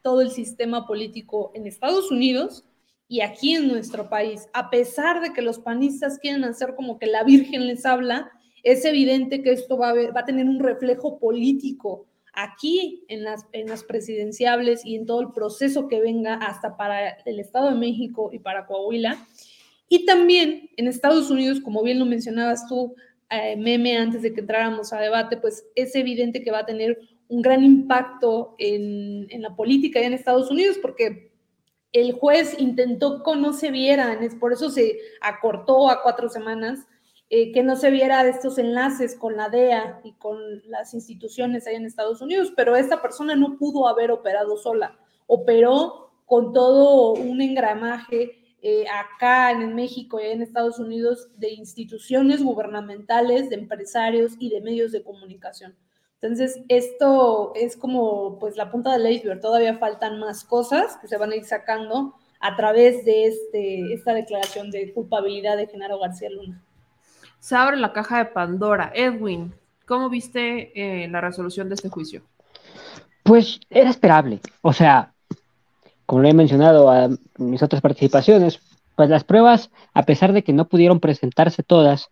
[0.00, 2.64] todo el sistema político en Estados Unidos
[3.06, 4.48] y aquí en nuestro país.
[4.54, 8.30] A pesar de que los panistas quieren hacer como que la Virgen les habla,
[8.62, 13.24] es evidente que esto va a, ver- va a tener un reflejo político aquí en
[13.24, 17.70] las, en las presidenciables y en todo el proceso que venga hasta para el Estado
[17.70, 19.26] de México y para Coahuila.
[19.88, 22.94] Y también en Estados Unidos, como bien lo mencionabas tú,
[23.30, 26.98] eh, meme, antes de que entráramos a debate, pues es evidente que va a tener
[27.28, 31.32] un gran impacto en, en la política ya en Estados Unidos, porque
[31.92, 36.86] el juez intentó que no se vieran, es por eso se acortó a cuatro semanas,
[37.34, 40.36] eh, que no se viera estos enlaces con la DEA y con
[40.66, 46.10] las instituciones ahí en Estados Unidos, pero esta persona no pudo haber operado sola, operó
[46.26, 53.48] con todo un engramaje eh, acá en México y en Estados Unidos de instituciones gubernamentales,
[53.48, 55.74] de empresarios y de medios de comunicación.
[56.20, 61.16] Entonces, esto es como pues la punta del iceberg, todavía faltan más cosas que se
[61.16, 66.28] van a ir sacando a través de este, esta declaración de culpabilidad de Genaro García
[66.28, 66.62] Luna.
[67.42, 68.92] Se abre la caja de Pandora.
[68.94, 69.52] Edwin,
[69.84, 72.22] ¿cómo viste eh, la resolución de este juicio?
[73.24, 74.38] Pues era esperable.
[74.60, 75.12] O sea,
[76.06, 77.08] como lo he mencionado a
[77.38, 78.60] mis otras participaciones,
[78.94, 82.10] pues las pruebas, a pesar de que no pudieron presentarse todas,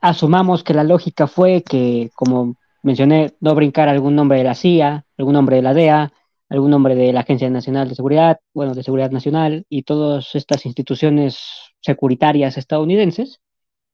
[0.00, 2.54] asumamos que la lógica fue que, como
[2.84, 6.12] mencioné, no brincar algún nombre de la CIA, algún nombre de la DEA,
[6.50, 10.66] algún nombre de la Agencia Nacional de Seguridad, bueno, de Seguridad Nacional y todas estas
[10.66, 11.40] instituciones
[11.80, 13.40] securitarias estadounidenses,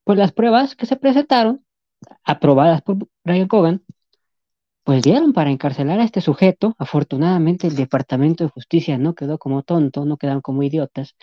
[0.04, 1.64] pues las pruebas que se presentaron,
[2.24, 3.82] aprobadas por Brian Cogan,
[4.84, 6.74] pues dieron para encarcelar a este sujeto.
[6.78, 11.16] Afortunadamente el Departamento de Justicia no quedó como tonto, no quedaron como idiotas,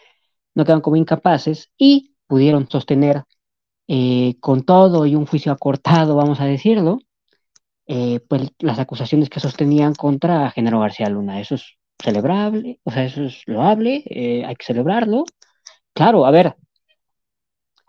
[0.56, 3.23] no quedaron como incapaces y pudieron sostener
[3.88, 6.99] eh, con todo y un juicio acortado, vamos a decirlo,
[7.88, 11.41] eh, pues las acusaciones que sostenían contra Genaro García Luna.
[11.41, 15.26] Eso es celebrable, o sea, eso es loable, eh, hay que celebrarlo.
[15.93, 16.56] Claro, a ver,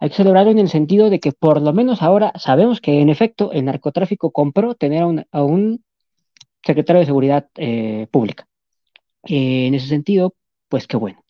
[0.01, 3.53] hay que en el sentido de que por lo menos ahora sabemos que en efecto
[3.53, 5.85] el narcotráfico compró tener a un, a un
[6.65, 8.49] secretario de Seguridad eh, Pública.
[9.25, 10.35] Eh, en ese sentido,
[10.69, 11.23] pues qué bueno.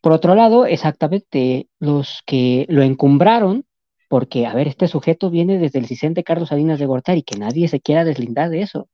[0.00, 3.66] Por otro lado, exactamente, los que lo encumbraron,
[4.08, 7.38] porque, a ver, este sujeto viene desde el CISEN de Carlos Salinas de Gortari, que
[7.38, 8.88] nadie se quiera deslindar de eso.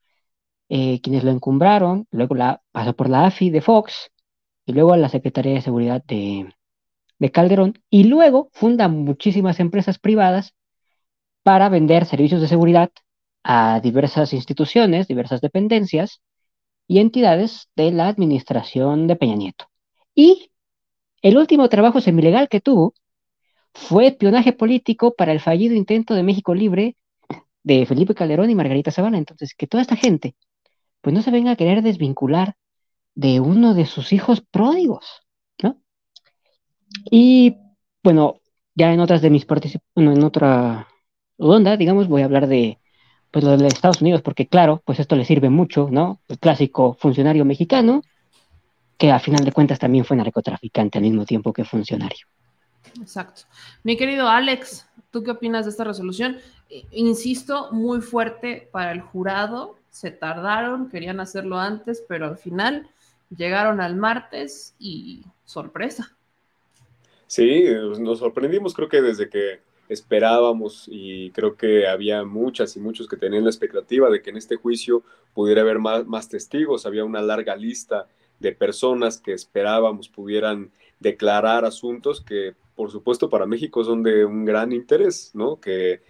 [0.69, 4.11] Eh, quienes lo encumbraron, luego la, pasó por la AFI de Fox
[4.67, 6.49] y luego a la Secretaría de Seguridad de,
[7.21, 10.55] de Calderón y luego funda muchísimas empresas privadas
[11.45, 12.91] para vender servicios de seguridad
[13.45, 16.21] a diversas instituciones, diversas dependencias
[16.89, 19.67] y entidades de la administración de Peña Nieto.
[20.15, 20.51] Y
[21.23, 22.95] el último trabajo semilegal que tuvo
[23.73, 26.97] fue espionaje político para el fallido intento de México Libre
[27.63, 29.19] de Felipe Calderón y Margarita Zavala.
[29.19, 30.35] Entonces, que toda esta gente,
[31.01, 32.57] pues no se venga a querer desvincular
[33.15, 35.23] de uno de sus hijos pródigos.
[37.11, 37.57] Y
[38.03, 38.41] bueno,
[38.75, 40.89] ya en otras de mis participaciones, bueno, en otra
[41.39, 42.79] ronda, digamos, voy a hablar de
[43.31, 46.21] pues lo de Estados Unidos, porque claro, pues esto le sirve mucho, ¿no?
[46.29, 48.03] El clásico funcionario mexicano,
[48.99, 52.27] que a final de cuentas también fue narcotraficante al mismo tiempo que funcionario.
[53.01, 53.43] Exacto.
[53.85, 56.39] Mi querido Alex, ¿tú qué opinas de esta resolución?
[56.91, 59.77] Insisto, muy fuerte para el jurado.
[59.91, 62.89] Se tardaron, querían hacerlo antes, pero al final
[63.35, 66.17] llegaron al martes y sorpresa.
[67.31, 67.65] Sí,
[68.01, 73.17] nos sorprendimos creo que desde que esperábamos y creo que había muchas y muchos que
[73.17, 77.55] tenían la expectativa de que en este juicio pudiera haber más, testigos, había una larga
[77.55, 78.09] lista
[78.41, 84.45] de personas que esperábamos pudieran declarar asuntos que por supuesto para México son de un
[84.45, 85.61] gran interés, ¿no?
[85.61, 86.01] Que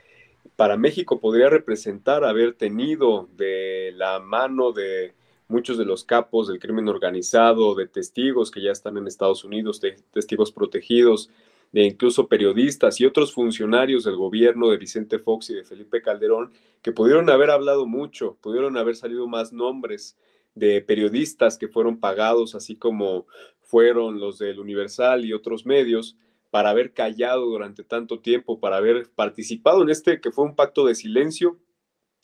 [0.57, 5.13] para México podría representar haber tenido de la mano de
[5.51, 9.81] muchos de los capos del crimen organizado, de testigos que ya están en Estados Unidos,
[9.81, 11.31] de testigos protegidos,
[11.73, 16.53] de incluso periodistas y otros funcionarios del gobierno de Vicente Fox y de Felipe Calderón,
[16.83, 20.17] que pudieron haber hablado mucho, pudieron haber salido más nombres
[20.55, 23.27] de periodistas que fueron pagados, así como
[23.61, 26.17] fueron los del Universal y otros medios,
[26.51, 30.85] para haber callado durante tanto tiempo, para haber participado en este que fue un pacto
[30.85, 31.59] de silencio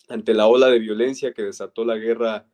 [0.09, 2.47] ante la ola de violencia que desató la guerra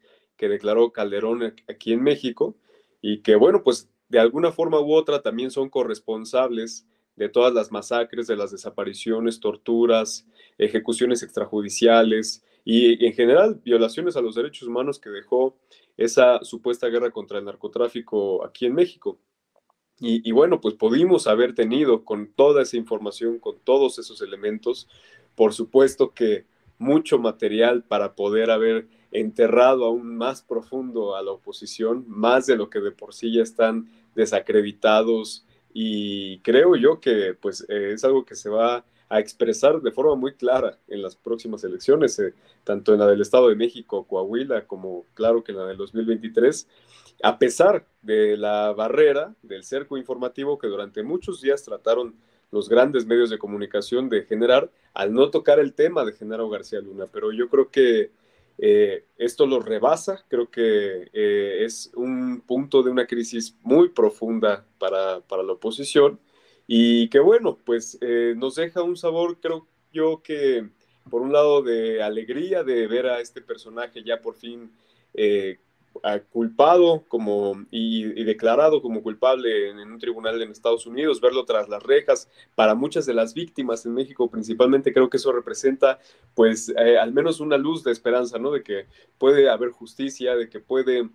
[0.43, 2.57] que declaró Calderón aquí en México
[3.01, 7.71] y que bueno, pues de alguna forma u otra también son corresponsables de todas las
[7.71, 10.27] masacres, de las desapariciones, torturas,
[10.59, 15.57] ejecuciones extrajudiciales y en general violaciones a los derechos humanos que dejó
[15.97, 19.21] esa supuesta guerra contra el narcotráfico aquí en México.
[20.01, 24.89] Y, y, bueno, pues pudimos haber tenido con toda esa información, con todos esos elementos,
[25.37, 26.47] por supuesto que
[26.79, 32.71] mucho material para poder haber enterrado aún más profundo a la oposición, más de lo
[32.71, 38.25] que de por sí ya están desacreditados y creo yo que pues eh, es algo
[38.25, 42.35] que se va a expresar de forma muy clara en las próximas elecciones, eh,
[42.65, 46.67] tanto en la del Estado de México, Coahuila, como claro que en la del 2023,
[47.23, 52.15] a pesar de la barrera del cerco informativo que durante muchos días trataron
[52.51, 56.81] los grandes medios de comunicación de generar al no tocar el tema de Genaro García
[56.81, 57.07] Luna.
[57.11, 58.11] Pero yo creo que
[58.59, 64.65] eh, esto lo rebasa, creo que eh, es un punto de una crisis muy profunda
[64.79, 66.21] para, para la oposición.
[66.67, 70.69] Y que bueno, pues eh, nos deja un sabor, creo yo que
[71.11, 74.71] por un lado de alegría de ver a este personaje ya por fin
[76.31, 81.83] culpado como, y, declarado como culpable en, un tribunal en Estados Unidos, verlo tras las
[81.83, 85.99] rejas, para muchas de las víctimas en México principalmente, creo que eso representa
[86.35, 88.51] pues eh, al menos una luz de esperanza, ¿no?
[88.51, 88.87] De que
[89.19, 91.09] puede haber justicia, de que puede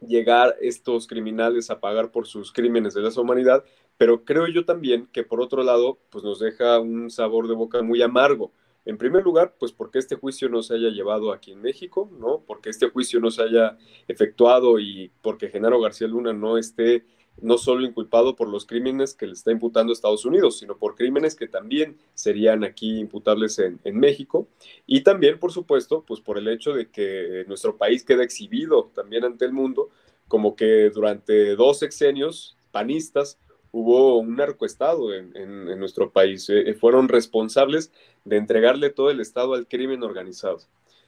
[0.00, 3.64] llegar estos criminales a pagar por sus crímenes de lesa humanidad,
[3.96, 7.82] pero creo yo también que por otro lado pues nos deja un sabor de boca
[7.82, 8.52] muy amargo,
[8.88, 12.42] en primer lugar, pues porque este juicio no se haya llevado aquí en México, ¿no?
[12.46, 13.76] Porque este juicio no se haya
[14.08, 17.04] efectuado y porque Genaro García Luna no esté
[17.42, 21.36] no solo inculpado por los crímenes que le está imputando Estados Unidos, sino por crímenes
[21.36, 24.48] que también serían aquí imputables en, en, México.
[24.86, 29.22] Y también, por supuesto, pues por el hecho de que nuestro país queda exhibido también
[29.22, 29.90] ante el mundo,
[30.28, 33.38] como que durante dos sexenios panistas
[33.72, 36.48] hubo un narcoestado en, en, nuestro país.
[36.50, 37.92] Eh, fueron responsables
[38.24, 40.58] de entregarle todo el Estado al crimen organizado.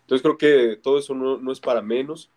[0.01, 2.31] Entonces creo que todo eso no, no, es para menos.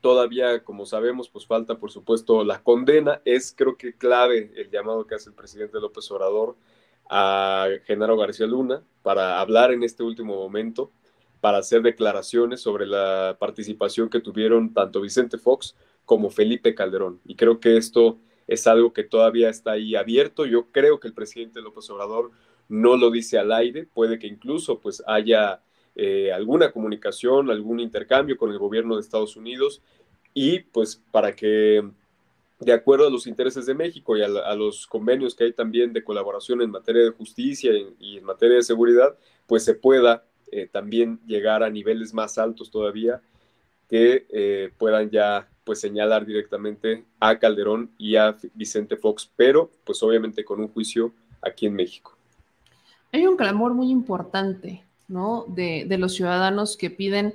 [0.00, 3.20] Todavía, como sabemos, pues falta, por supuesto, la condena.
[3.24, 6.56] Es creo que clave el llamado que hace el presidente López Obrador
[7.10, 10.90] a Genaro García Luna para hablar en este último momento,
[11.40, 15.74] para hacer declaraciones sobre la participación que tuvieron tanto Vicente Fox
[16.04, 17.20] como Felipe Calderón.
[17.24, 18.18] Y creo que esto
[18.48, 20.46] es algo que todavía está ahí abierto.
[20.46, 22.32] Yo creo que el presidente López Obrador
[22.68, 25.62] no lo dice al aire, puede que incluso pues haya
[25.94, 29.82] eh, alguna comunicación, algún intercambio con el gobierno de Estados Unidos
[30.34, 31.82] y pues para que
[32.60, 36.02] de acuerdo a los intereses de México y a, los convenios que hay también de
[36.02, 37.70] colaboración en materia de justicia
[38.00, 39.16] y, en materia de seguridad,
[39.46, 43.22] pues se pueda eh, también llegar a niveles más altos todavía
[43.88, 50.02] que eh, puedan ya pues señalar directamente a Calderón y a Vicente Fox, pero pues
[50.02, 51.12] obviamente con un juicio
[51.42, 52.16] aquí en México.
[53.12, 55.44] Hay un clamor muy importante, ¿no?
[55.48, 57.34] De, de los ciudadanos que piden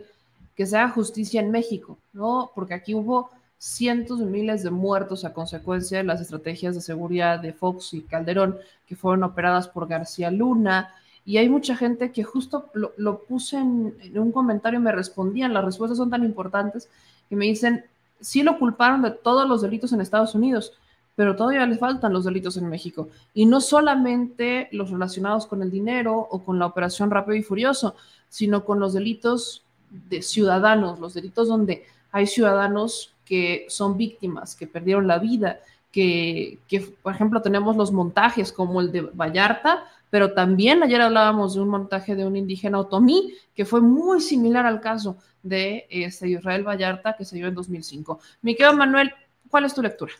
[0.55, 2.51] que se haga justicia en México, ¿no?
[2.53, 7.39] Porque aquí hubo cientos de miles de muertos a consecuencia de las estrategias de seguridad
[7.39, 10.93] de Fox y Calderón que fueron operadas por García Luna.
[11.25, 15.63] Y hay mucha gente que justo lo, lo puse en, un comentario me respondían, las
[15.63, 16.89] respuestas son tan importantes
[17.29, 17.85] que me dicen,
[18.19, 20.73] sí lo culparon de todos los delitos en Estados Unidos,
[21.15, 23.09] pero todavía le faltan los delitos en México.
[23.33, 27.95] Y no solamente los relacionados con el dinero o con la operación Rápido y Furioso,
[28.29, 29.63] sino con los delitos
[30.09, 35.59] de ciudadanos, los delitos donde hay ciudadanos que son víctimas, que perdieron la vida,
[35.93, 36.57] que,
[37.03, 41.69] por ejemplo, tenemos los montajes como el de Vallarta, pero también ayer hablábamos de un
[41.69, 47.15] montaje de un indígena otomí que fue muy similar al caso de este, Israel Vallarta
[47.15, 48.19] que se dio en 2005.
[48.41, 49.13] Mi querido Manuel,
[49.49, 50.13] ¿cuál es tu lectura?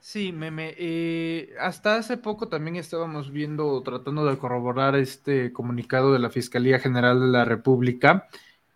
[0.00, 0.74] Sí, meme.
[0.76, 6.80] Eh, hasta hace poco también estábamos viendo, tratando de corroborar este comunicado de la Fiscalía
[6.80, 8.28] General de la República,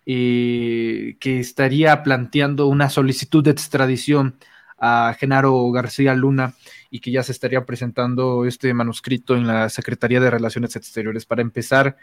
[0.06, 4.36] eh, que estaría planteando una solicitud de extradición
[4.78, 6.55] a Genaro García Luna
[6.90, 11.26] y que ya se estaría presentando este manuscrito en la Secretaría de Relaciones Exteriores.
[11.26, 11.96] Para empezar,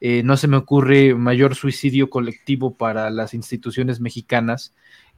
[0.00, 4.74] eh, no se me ocurre mayor suicidio colectivo para las instituciones mexicanas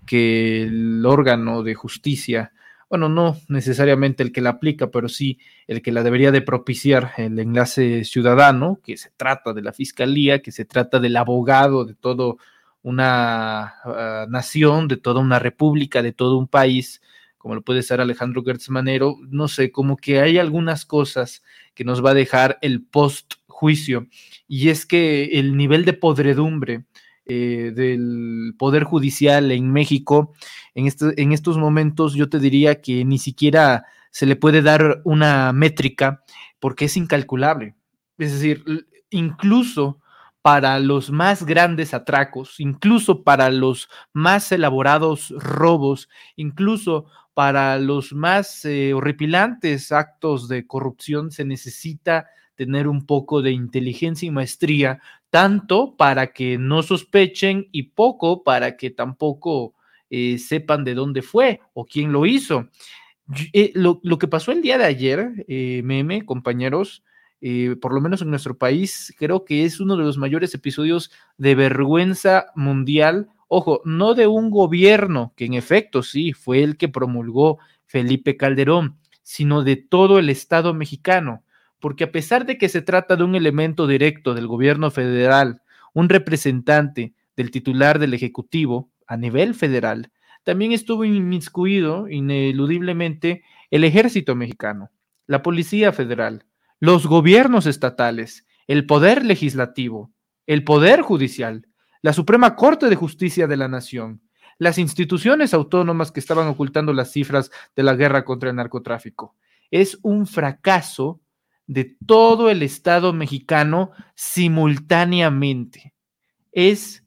[0.07, 2.53] que el órgano de justicia,
[2.91, 7.13] bueno, no necesariamente el que la aplica, pero sí el que la debería de propiciar
[7.17, 11.95] el enlace ciudadano, que se trata de la fiscalía, que se trata del abogado de
[11.95, 12.35] toda
[12.83, 17.01] una ah, nación, de toda una república, de todo un país,
[17.39, 21.43] como lo puede ser Alejandro Gertz Manero, no sé, como que hay algunas cosas
[21.75, 24.07] que nos va a dejar el post juicio,
[24.47, 26.85] y es que el nivel de podredumbre
[27.25, 30.35] eh, del Poder Judicial en México,
[30.75, 35.01] en, este, en estos momentos yo te diría que ni siquiera se le puede dar
[35.05, 36.25] una métrica
[36.59, 37.75] porque es incalculable.
[38.19, 38.65] Es decir,
[39.11, 40.02] incluso
[40.43, 48.65] para los más grandes atracos, incluso para los más elaborados robos, incluso para los más
[48.65, 55.01] eh, horripilantes actos de corrupción, se necesita tener un poco de inteligencia y maestría,
[55.31, 59.75] tanto para que no sospechen y poco para que tampoco
[60.11, 62.69] eh, sepan de dónde fue o quién lo hizo.
[63.53, 67.03] Eh, lo, que pasó el día de ayer, meme, compañeros,
[67.81, 71.55] por lo menos en nuestro país, creo que es uno de los mayores episodios de
[71.55, 73.29] vergüenza mundial.
[73.49, 78.99] Ojo, no de un gobierno, que en efecto sí fue el que promulgó Felipe Calderón,
[79.23, 81.43] sino de todo el Estado mexicano
[81.83, 85.63] porque a pesar de que se trata de un elemento directo del gobierno federal,
[85.93, 90.13] un representante del titular del Ejecutivo a nivel federal,
[90.45, 93.43] también estuvo inmiscuido ineludiblemente
[93.73, 94.93] el ejército mexicano,
[95.27, 96.45] la Policía Federal,
[96.83, 100.11] los gobiernos estatales, el poder legislativo,
[100.49, 101.69] el poder judicial,
[102.01, 104.21] la Suprema Corte de Justicia de la Nación,
[104.59, 109.37] las instituciones autónomas que estaban ocultando las cifras de la guerra contra el narcotráfico.
[109.71, 111.21] Es un fracaso
[111.69, 115.95] de todo el Estado mexicano simultáneamente.
[116.51, 117.05] Es,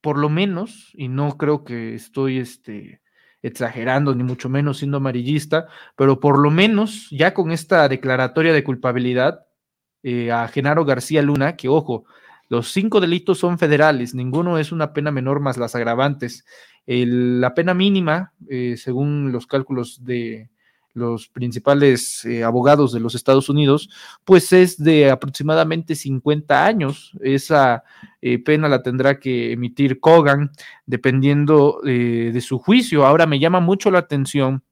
[0.00, 3.00] por lo menos, y no creo que estoy este,
[3.42, 5.66] exagerando, ni mucho menos siendo amarillista,
[5.96, 9.46] pero por lo menos ya con esta declaratoria de culpabilidad
[10.02, 12.04] eh, a Genaro García Luna, que ojo,
[12.48, 16.44] los cinco delitos son federales, ninguno es una pena menor más las agravantes.
[16.86, 20.50] la pena mínima, eh, según los cálculos de,
[20.98, 23.88] los principales eh, abogados de los Estados Unidos,
[24.24, 27.12] pues es de aproximadamente 50 años.
[27.22, 27.84] Esa
[28.20, 30.50] eh, pena la tendrá que emitir Kogan
[30.84, 33.06] dependiendo eh, de su juicio.
[33.06, 34.62] Ahora me llama mucho la atención,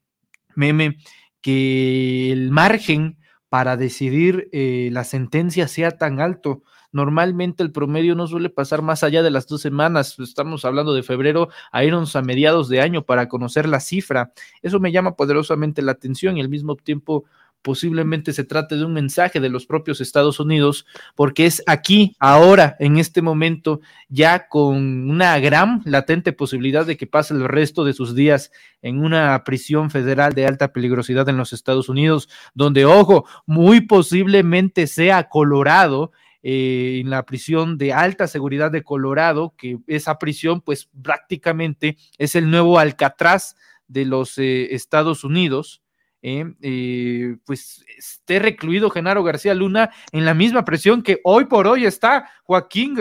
[0.55, 0.99] meme,
[1.41, 6.65] que el margen para decidir la sentencia sea tan alto.
[6.97, 10.19] Normalmente el promedio no suele pasar más allá de las dos semanas.
[10.19, 14.33] Estamos hablando de febrero a irnos a mediados de año para conocer la cifra.
[14.63, 17.27] Eso me llama poderosamente la atención y al mismo tiempo
[17.61, 22.77] posiblemente se trate de un mensaje de los propios Estados Unidos, porque es aquí, ahora,
[22.79, 27.93] en este momento, ya con una gran latente posibilidad de que pase el resto de
[27.93, 33.27] sus días en una prisión federal de alta peligrosidad en los Estados Unidos, donde, ojo,
[33.45, 36.13] muy posiblemente sea Colorado
[36.49, 42.37] eh, en la prisión de alta seguridad de Colorado, que esa prisión pues prácticamente es
[42.37, 43.57] el nuevo Alcatraz
[43.89, 45.83] de los eh, Estados Unidos.
[46.23, 51.85] Eh, pues esté recluido Genaro García Luna en la misma prisión que hoy por hoy
[51.85, 52.97] está Joaquín,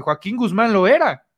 [0.00, 1.28] Joaquín Guzmán lo era,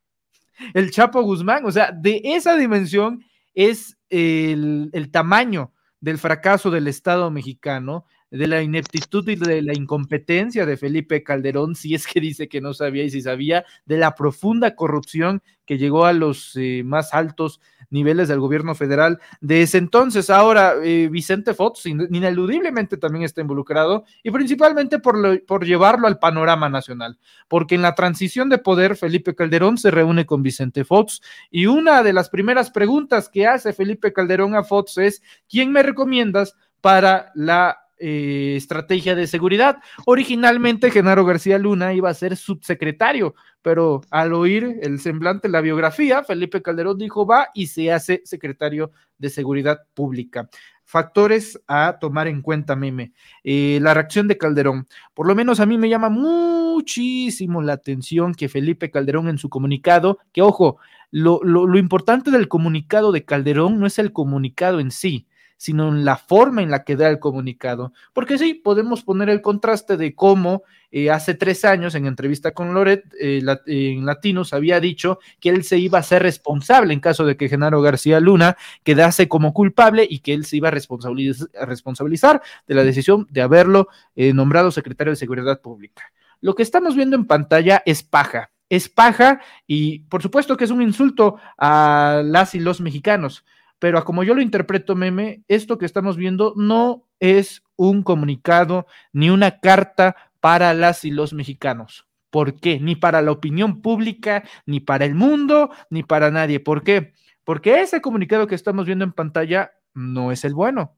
[0.72, 3.22] el Chapo Guzmán, o sea, de esa dimensión
[3.52, 9.74] es el, el tamaño del fracaso del Estado mexicano de la ineptitud y de la
[9.74, 13.97] incompetencia de Felipe Calderón, si es que dice que no sabía y si sabía, de
[13.97, 19.62] la profunda corrupción que llegó a los eh, más altos niveles del gobierno federal de
[19.62, 20.31] ese entonces.
[20.31, 26.69] Ahora, eh, Vicente Fox ineludiblemente también está involucrado y principalmente por, por llevarlo al panorama
[26.69, 31.20] nacional, porque en la transición de poder Felipe Calderón se reúne con Vicente Fox
[31.52, 35.85] y una de las primeras preguntas que hace Felipe Calderón a Fox es, ¿quién me
[35.85, 39.78] recomiendas para la eh, estrategia de seguridad.
[40.06, 46.24] Originalmente Genaro García Luna iba a ser subsecretario, pero al oír el semblante, la biografía,
[46.24, 50.48] Felipe Calderón dijo va y se hace secretario de Seguridad Pública.
[50.84, 53.12] Factores a tomar en cuenta, Meme.
[53.42, 54.86] Eh, la reacción de Calderón.
[55.14, 59.48] Por lo menos a mí me llama muchísimo la atención que Felipe Calderón en su
[59.48, 60.78] comunicado, que ojo,
[61.10, 65.26] lo, importante del comunicado de Calderón no es el comunicado en sí,
[65.64, 67.94] sino en la forma en la que da el comunicado.
[68.12, 72.74] Porque sí, podemos poner el contraste de cómo eh, hace tres años, en entrevista con
[72.74, 77.24] Loret, eh, en Latinos, había dicho que él se iba a ser responsable en caso
[77.24, 81.48] de que Genaro García Luna quedase como culpable y que él se iba a, responsabiliz
[81.58, 86.12] a responsabilizar de la decisión de haberlo eh, nombrado secretario de Seguridad Pública.
[86.42, 88.50] Lo que estamos viendo en pantalla es paja.
[88.68, 93.46] Es paja y por supuesto que es un insulto a las y los mexicanos
[93.85, 99.28] pero como yo lo interpreto, meme, esto que estamos viendo no es un comunicado ni
[99.28, 102.06] una carta para las y los mexicanos.
[102.31, 102.81] ¿Por qué?
[102.81, 106.61] Ni para la opinión pública, ni para el mundo, ni para nadie.
[106.61, 107.12] ¿Por qué?
[107.44, 110.97] Porque ese comunicado que estamos viendo en pantalla no es el bueno.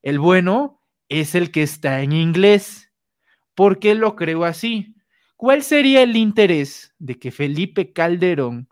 [0.00, 0.80] El bueno
[1.10, 2.90] es el que está en inglés.
[3.54, 4.96] ¿Por qué lo creo así?
[5.36, 8.70] ¿Cuál sería el interés de que Felipe Calderón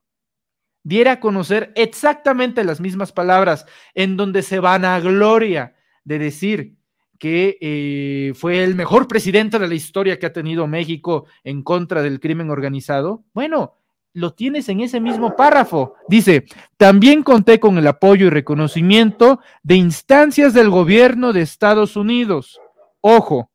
[0.84, 5.74] diera a conocer exactamente las mismas palabras, en donde se van a gloria
[6.04, 6.76] de decir
[7.18, 12.02] que eh, fue el mejor presidente de la historia que ha tenido México en contra
[12.02, 13.24] del crimen organizado.
[13.32, 13.78] Bueno,
[14.12, 15.94] lo tienes en ese mismo párrafo.
[16.08, 16.44] Dice,
[16.76, 22.60] también conté con el apoyo y reconocimiento de instancias del gobierno de Estados Unidos.
[23.00, 23.50] Ojo,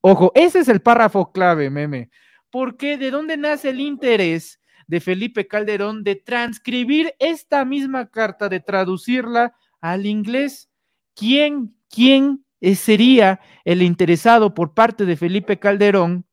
[0.00, 2.10] ojo, ese es el párrafo clave, meme.
[2.50, 8.60] Porque de dónde nace el interés de Felipe Calderón de transcribir esta misma carta, de
[8.60, 10.68] traducirla al inglés.
[11.14, 12.44] ¿Quién, quién
[12.74, 16.26] sería el interesado por parte de Felipe Calderón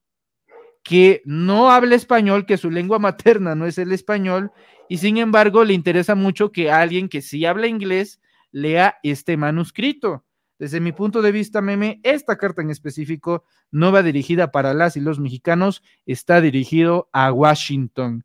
[0.84, 4.52] que no habla español, que su lengua materna no es el español,
[4.90, 8.20] y sin embargo le interesa mucho que alguien que sí habla inglés
[8.52, 10.26] lea este manuscrito?
[10.58, 14.96] Desde mi punto de vista, meme, esta carta en específico no va dirigida para las
[14.96, 18.24] y los mexicanos, está dirigido a Washington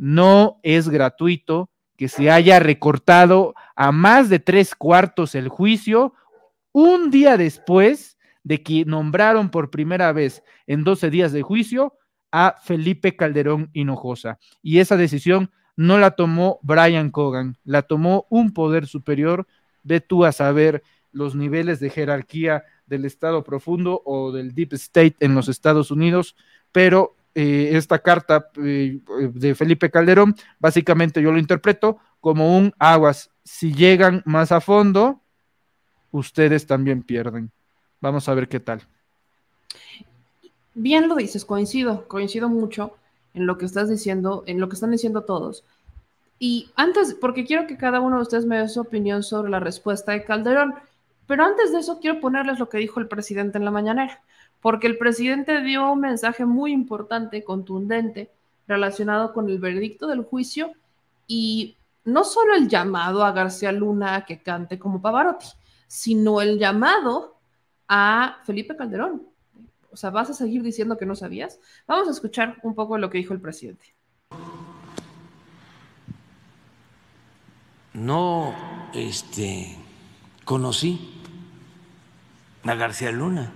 [0.00, 1.68] no es gratuito
[1.98, 6.14] que se haya recortado a más de tres cuartos el juicio
[6.72, 11.98] un día después de que nombraron por primera vez en 12 días de juicio
[12.32, 14.38] a Felipe Calderón Hinojosa.
[14.62, 19.46] Y esa decisión no la tomó Brian Cogan, la tomó un poder superior.
[19.82, 20.82] Ve tú a saber
[21.12, 26.36] los niveles de jerarquía del Estado profundo o del Deep State en los Estados Unidos,
[26.72, 28.98] pero eh, esta carta eh,
[29.34, 33.30] de Felipe Calderón, básicamente yo lo interpreto como un aguas.
[33.44, 35.20] Si llegan más a fondo,
[36.10, 37.50] ustedes también pierden.
[38.00, 38.82] Vamos a ver qué tal.
[40.74, 42.96] Bien lo dices, coincido, coincido mucho
[43.34, 45.64] en lo que estás diciendo, en lo que están diciendo todos.
[46.38, 49.60] Y antes, porque quiero que cada uno de ustedes me dé su opinión sobre la
[49.60, 50.74] respuesta de Calderón,
[51.26, 54.20] pero antes de eso quiero ponerles lo que dijo el presidente en la mañanera
[54.60, 58.30] porque el presidente dio un mensaje muy importante, contundente,
[58.66, 60.72] relacionado con el veredicto del juicio
[61.26, 65.46] y no solo el llamado a García Luna a que cante como Pavarotti,
[65.86, 67.36] sino el llamado
[67.88, 69.26] a Felipe Calderón.
[69.92, 71.58] O sea, ¿vas a seguir diciendo que no sabías?
[71.86, 73.94] Vamos a escuchar un poco lo que dijo el presidente.
[77.92, 78.54] No
[78.94, 79.76] este,
[80.44, 81.20] conocí
[82.64, 83.52] a García Luna.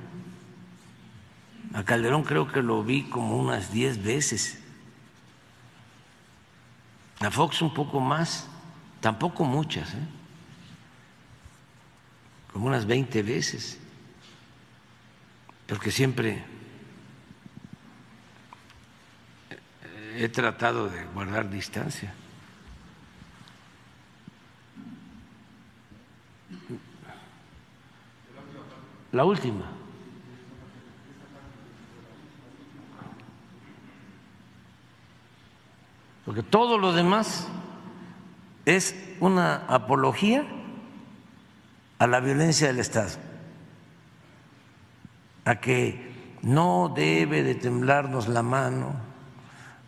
[1.75, 4.63] A Calderón creo que lo vi como unas 10 veces.
[7.19, 8.47] A Fox un poco más,
[9.01, 10.07] tampoco muchas, ¿eh?
[12.53, 13.81] como unas 20 veces,
[15.67, 16.45] porque siempre
[20.17, 22.15] he tratado de guardar distancia.
[29.11, 29.84] La última.
[36.25, 37.49] Porque todo lo demás
[38.65, 40.45] es una apología
[41.99, 43.13] a la violencia del Estado,
[45.45, 48.95] a que no debe de temblarnos la mano,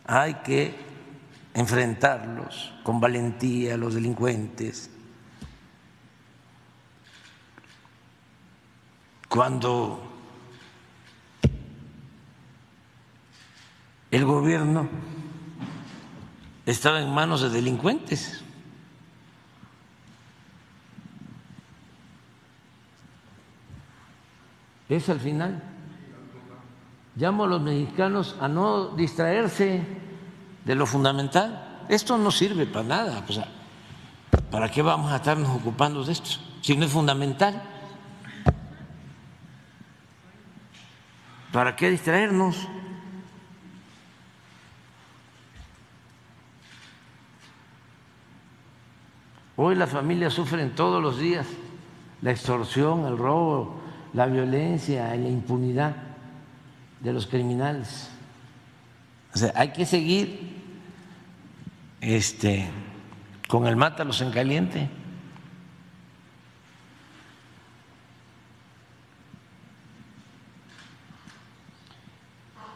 [0.06, 0.74] hay que
[1.54, 4.90] enfrentarlos con valentía a los delincuentes.
[9.28, 10.02] Cuando
[14.10, 14.88] el gobierno
[16.66, 18.42] estaba en manos de delincuentes.
[24.88, 25.62] es al final.
[27.16, 29.82] Llamo a los mexicanos a no distraerse
[30.64, 31.84] de lo fundamental.
[31.88, 33.24] Esto no sirve para nada.
[34.50, 36.30] ¿Para qué vamos a estarnos ocupando de esto?
[36.60, 37.62] Si no es fundamental.
[41.52, 42.68] ¿Para qué distraernos?
[49.56, 51.46] Hoy las familias sufren todos los días
[52.22, 53.80] la extorsión, el robo,
[54.12, 55.94] la violencia, la impunidad
[57.00, 58.10] de los criminales.
[59.34, 60.54] O sea, hay que seguir
[62.00, 62.68] este,
[63.48, 64.90] con el mátalos en caliente.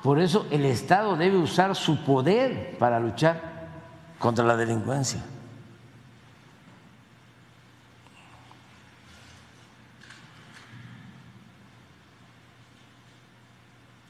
[0.02, 3.68] Por eso el Estado debe usar su poder para luchar
[4.18, 5.22] contra la delincuencia.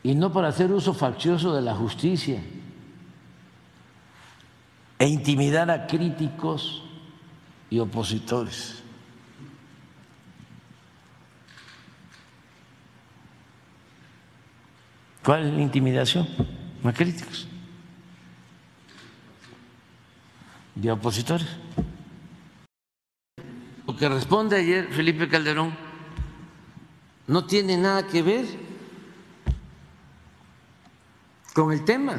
[0.03, 2.43] Y no para hacer uso faccioso de la justicia
[4.99, 6.83] e intimidar a críticos
[7.69, 8.83] y opositores.
[15.25, 16.27] ¿Cuál es la intimidación?
[16.83, 17.47] A críticos
[20.83, 21.47] y opositores.
[23.87, 25.75] Lo que responde ayer Felipe Calderón
[27.27, 28.70] no tiene nada que ver
[31.61, 32.19] con el tema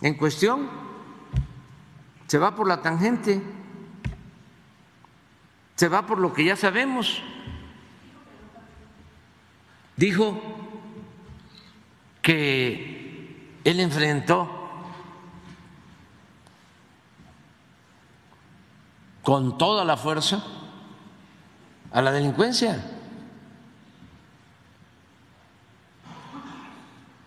[0.00, 0.68] en cuestión.
[2.26, 3.40] Se va por la tangente,
[5.76, 7.22] se va por lo que ya sabemos.
[9.96, 10.42] Dijo
[12.20, 14.50] que él enfrentó
[19.22, 20.44] con toda la fuerza
[21.92, 22.93] a la delincuencia.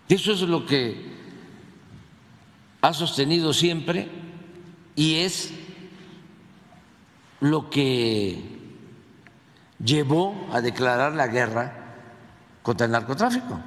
[0.08, 1.06] Eso es lo que
[2.80, 4.08] ha sostenido siempre
[4.96, 5.52] y es
[7.40, 8.42] lo que
[9.84, 11.72] llevó a declarar la guerra
[12.62, 13.60] contra el narcotráfico.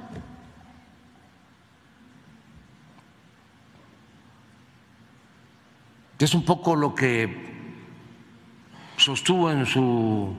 [6.18, 7.52] Es un poco lo que
[8.96, 10.34] sostuvo en su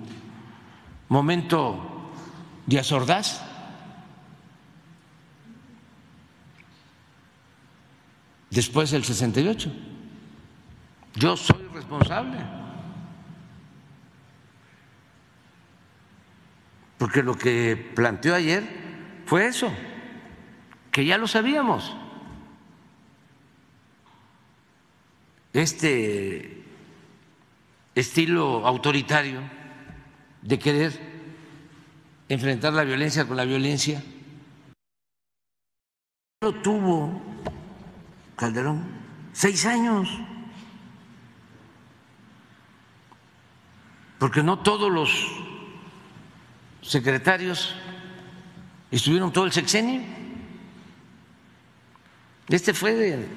[1.10, 2.12] momento
[2.66, 3.53] Díaz Ordaz
[8.54, 9.72] después del 68.
[11.16, 12.38] Yo soy responsable.
[16.98, 18.64] Porque lo que planteó ayer
[19.26, 19.72] fue eso,
[20.92, 21.96] que ya lo sabíamos.
[25.52, 26.64] Este
[27.96, 29.42] estilo autoritario
[30.42, 31.00] de querer
[32.30, 34.02] enfrentar la violencia con la violencia
[36.42, 37.33] lo tuvo
[38.36, 38.84] Calderón,
[39.32, 40.10] seis años.
[44.20, 45.10] Porque no todos los
[46.82, 47.76] secretarios
[48.92, 50.02] estuvieron todo el sexenio.
[52.48, 53.28] Este fue de,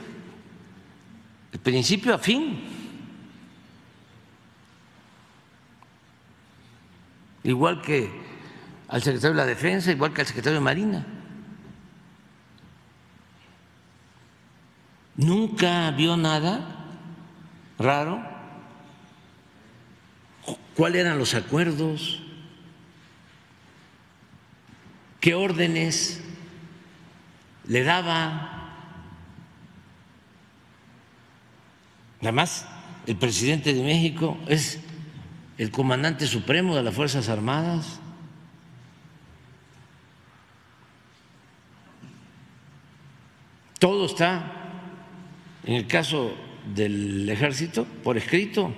[1.62, 2.62] principio a fin.
[7.44, 8.10] Igual que
[8.88, 11.06] al secretario de la Defensa, igual que al secretario de Marina.
[15.16, 16.60] Nunca vio nada
[17.78, 18.22] raro.
[20.74, 22.22] ¿Cuáles eran los acuerdos?
[25.20, 26.22] ¿Qué órdenes
[27.66, 28.52] le daba?
[32.20, 32.66] Además,
[33.06, 34.80] el presidente de México es
[35.56, 38.00] el comandante supremo de las Fuerzas Armadas.
[43.78, 44.55] Todo está
[45.66, 46.34] en el caso
[46.74, 48.72] del ejército, por escrito.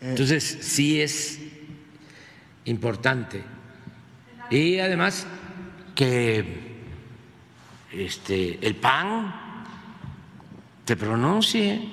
[0.00, 1.38] Entonces, sí es
[2.64, 3.42] importante.
[4.50, 5.26] Y además
[5.94, 6.44] que
[7.92, 9.34] este, el PAN
[10.86, 11.88] se pronuncie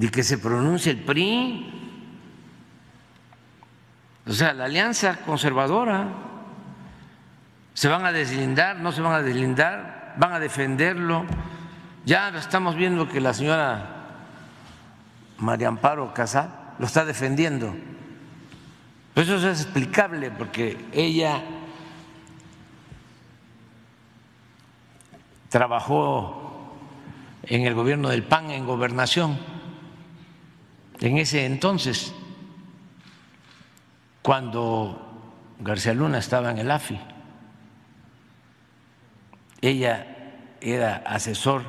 [0.00, 1.77] y que se pronuncie el PRI
[4.28, 6.08] o sea, la alianza conservadora,
[7.72, 8.76] ¿se van a deslindar?
[8.76, 10.14] ¿No se van a deslindar?
[10.18, 11.24] ¿Van a defenderlo?
[12.04, 13.98] Ya estamos viendo que la señora
[15.38, 17.74] María Amparo Casal lo está defendiendo.
[19.14, 21.42] eso es explicable porque ella
[25.48, 26.76] trabajó
[27.44, 29.38] en el gobierno del PAN en gobernación
[31.00, 32.12] en ese entonces,
[34.28, 37.00] cuando García Luna estaba en el AFI.
[39.62, 41.64] Ella era asesor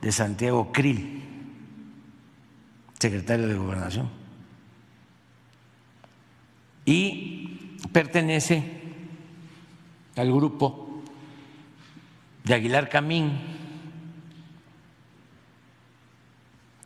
[0.00, 1.22] de Santiago Krill,
[2.98, 4.08] secretario de Gobernación,
[6.86, 8.72] y pertenece
[10.16, 11.02] al grupo
[12.42, 13.38] de Aguilar Camín,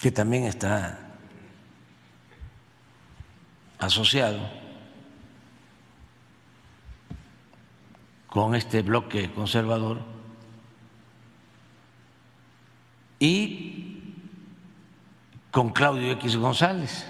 [0.00, 0.98] que también está
[3.78, 4.65] asociado
[8.28, 9.98] con este bloque conservador
[13.18, 14.02] y
[15.50, 17.06] con Claudio X González.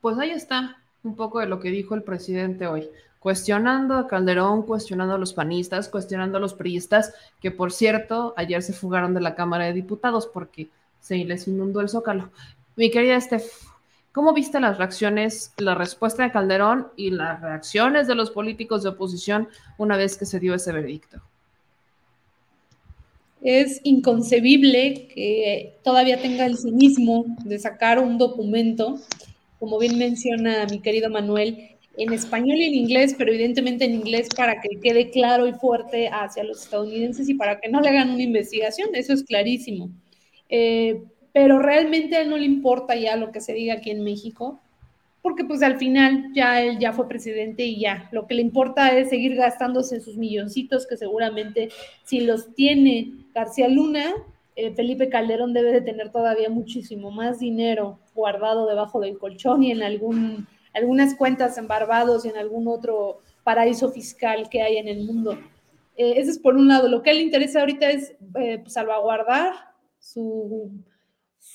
[0.00, 2.88] Pues ahí está un poco de lo que dijo el presidente hoy,
[3.18, 8.62] cuestionando a Calderón, cuestionando a los panistas, cuestionando a los priistas, que por cierto, ayer
[8.62, 10.68] se fugaron de la Cámara de Diputados porque
[11.00, 12.30] se les inundó el zócalo.
[12.76, 13.67] Mi querida Steph,
[14.18, 18.88] ¿cómo viste las reacciones, la respuesta de Calderón y las reacciones de los políticos de
[18.88, 19.46] oposición
[19.76, 21.22] una vez que se dio ese veredicto?
[23.42, 28.98] Es inconcebible que todavía tenga el cinismo de sacar un documento,
[29.60, 34.30] como bien menciona mi querido Manuel, en español y en inglés, pero evidentemente en inglés
[34.36, 38.10] para que quede claro y fuerte hacia los estadounidenses y para que no le hagan
[38.10, 39.90] una investigación, eso es clarísimo.
[40.48, 41.04] Eh,
[41.38, 44.58] pero realmente a él no le importa ya lo que se diga aquí en México,
[45.22, 48.88] porque pues al final ya él ya fue presidente y ya, lo que le importa
[48.98, 51.68] es seguir gastándose sus milloncitos que seguramente
[52.02, 54.14] si los tiene García Luna,
[54.56, 59.70] eh, Felipe Calderón debe de tener todavía muchísimo más dinero guardado debajo del colchón y
[59.70, 64.88] en algún, algunas cuentas en Barbados y en algún otro paraíso fiscal que hay en
[64.88, 65.38] el mundo.
[65.96, 66.88] Eh, ese es por un lado.
[66.88, 69.52] Lo que a él le interesa ahorita es eh, pues, salvaguardar
[70.00, 70.72] su,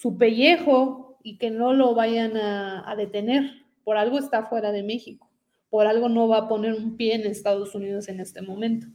[0.03, 3.63] su pellejo y que no lo vayan a, detener.
[3.85, 5.31] Por algo está fuera de México.
[5.69, 8.87] Por algo no va a poner un pie en Estados Unidos en este momento.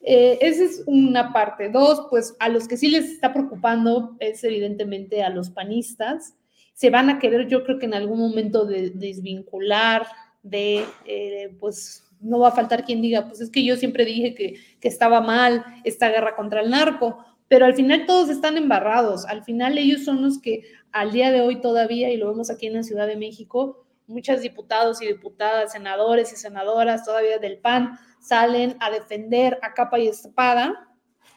[0.00, 1.68] Eh, esa es una parte.
[1.68, 6.34] Dos, pues a los que sí les está preocupando es evidentemente a los panistas.
[6.72, 10.06] Se van a querer, yo creo que en algún momento de, desvincular,
[10.42, 14.34] de, eh, pues no va a faltar quien diga, pues es que yo siempre dije
[14.34, 19.24] que, que estaba mal esta guerra contra el narco, pero al final todos están embarrados.
[19.26, 20.62] Al final ellos son los que
[20.92, 24.40] al día de hoy todavía, y lo vemos aquí en la Ciudad de México, muchos
[24.40, 30.08] diputados y diputadas, senadores y senadoras todavía del PAN salen a defender a capa y
[30.08, 30.88] espada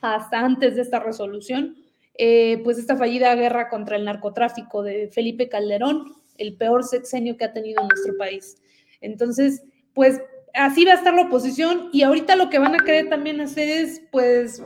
[0.02, 1.76] hasta antes de esta resolución,
[2.16, 7.46] eh, pues esta fallida guerra contra el narcotráfico de Felipe Calderón, el peor sexenio que
[7.46, 8.58] ha tenido nuestro país.
[9.02, 9.64] Entonces,
[9.94, 10.22] pues
[10.54, 13.70] así va a estar la oposición y ahorita lo que van a querer también hacer
[13.70, 14.64] es pues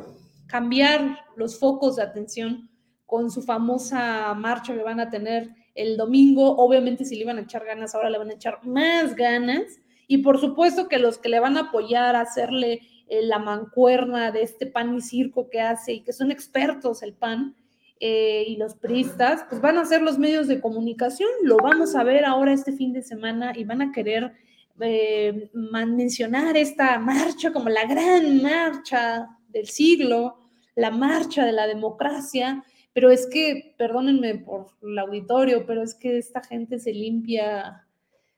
[0.48, 2.70] cambiar los focos de atención
[3.06, 6.56] con su famosa marcha que van a tener el domingo.
[6.58, 9.64] Obviamente, si le iban a echar ganas, ahora le van a echar más ganas.
[10.08, 14.32] Y por supuesto que los que le van a apoyar a hacerle eh, la mancuerna
[14.32, 17.56] de este pan y circo que hace y que son expertos el pan
[18.00, 21.30] eh, y los priistas, pues van a ser los medios de comunicación.
[21.44, 24.34] Lo vamos a ver ahora este fin de semana y van a querer
[24.80, 30.43] eh, mencionar esta marcha como la gran marcha del siglo,
[30.76, 32.64] la marcha de la democracia
[32.94, 37.88] pero es que, perdónenme por el auditorio, pero es que esta gente se limpia,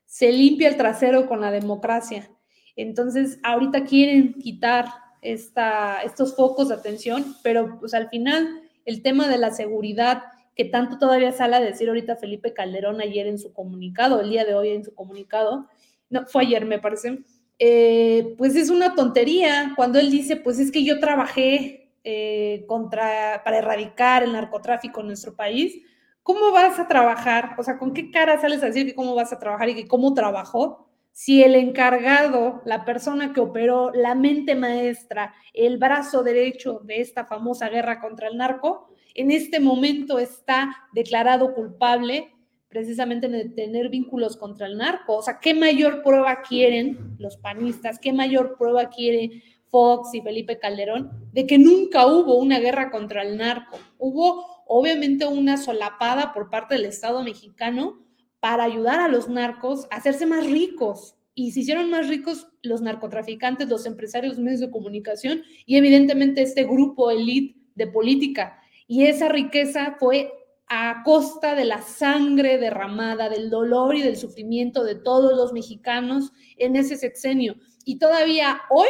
[0.06, 2.30] se limpia el trasero con la democracia.
[2.74, 4.86] Entonces, ahorita quieren quitar
[5.20, 10.22] esta, estos focos de atención, pero pues al final el tema de la seguridad,
[10.54, 14.46] que tanto todavía sale a decir ahorita Felipe Calderón ayer en su comunicado, el día
[14.46, 15.68] de hoy en su comunicado,
[16.08, 17.18] no, fue ayer me parece,
[17.58, 23.42] eh, pues es una tontería cuando él dice, pues es que yo trabajé eh, contra,
[23.44, 25.82] para erradicar el narcotráfico en nuestro país,
[26.22, 27.56] ¿cómo vas a trabajar?
[27.58, 29.88] O sea, ¿con qué cara sales a decir que cómo vas a trabajar y que
[29.88, 30.86] cómo trabajó?
[31.10, 37.24] Si el encargado, la persona que operó, la mente maestra, el brazo derecho de esta
[37.24, 42.32] famosa guerra contra el narco, en este momento está declarado culpable
[42.68, 45.16] precisamente de tener vínculos contra el narco.
[45.16, 47.98] O sea, ¿qué mayor prueba quieren los panistas?
[47.98, 49.42] ¿Qué mayor prueba quiere
[49.76, 53.78] Fox y Felipe Calderón, de que nunca hubo una guerra contra el narco.
[53.98, 58.02] Hubo obviamente una solapada por parte del Estado mexicano
[58.40, 61.16] para ayudar a los narcos a hacerse más ricos.
[61.34, 66.64] Y se hicieron más ricos los narcotraficantes, los empresarios, medios de comunicación y evidentemente este
[66.64, 68.58] grupo elite de política.
[68.86, 70.32] Y esa riqueza fue
[70.68, 76.32] a costa de la sangre derramada, del dolor y del sufrimiento de todos los mexicanos
[76.56, 77.56] en ese sexenio.
[77.84, 78.88] Y todavía hoy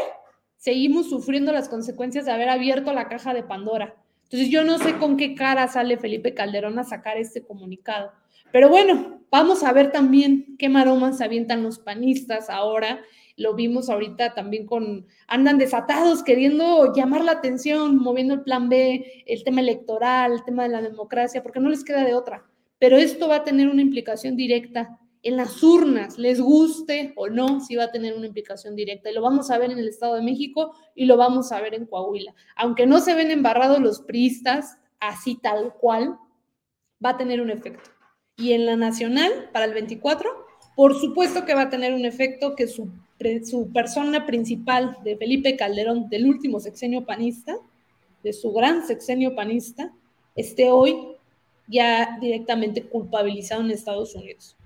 [0.57, 3.95] seguimos sufriendo las consecuencias de haber abierto la caja de Pandora.
[4.25, 8.11] Entonces yo no sé con qué cara sale Felipe Calderón a sacar este comunicado.
[8.53, 13.01] Pero bueno, vamos a ver también qué maromas avientan los panistas ahora.
[13.37, 19.25] Lo vimos ahorita también con, andan desatados queriendo llamar la atención, moviendo el plan B,
[19.27, 22.45] el tema electoral, el tema de la democracia, porque no les queda de otra.
[22.79, 27.61] Pero esto va a tener una implicación directa en las urnas, les guste o no,
[27.61, 29.11] sí va a tener una implicación directa.
[29.11, 31.75] Y lo vamos a ver en el Estado de México y lo vamos a ver
[31.75, 32.35] en Coahuila.
[32.55, 36.19] Aunque no se ven embarrados los priistas, así tal cual,
[37.05, 37.91] va a tener un efecto.
[38.37, 40.31] Y en la nacional, para el 24,
[40.77, 42.91] por supuesto que va a tener un efecto que su,
[43.45, 47.57] su persona principal de Felipe Calderón, del último sexenio panista,
[48.23, 49.93] de su gran sexenio panista,
[50.35, 50.97] esté hoy
[51.67, 54.57] ya directamente culpabilizado en Estados Unidos.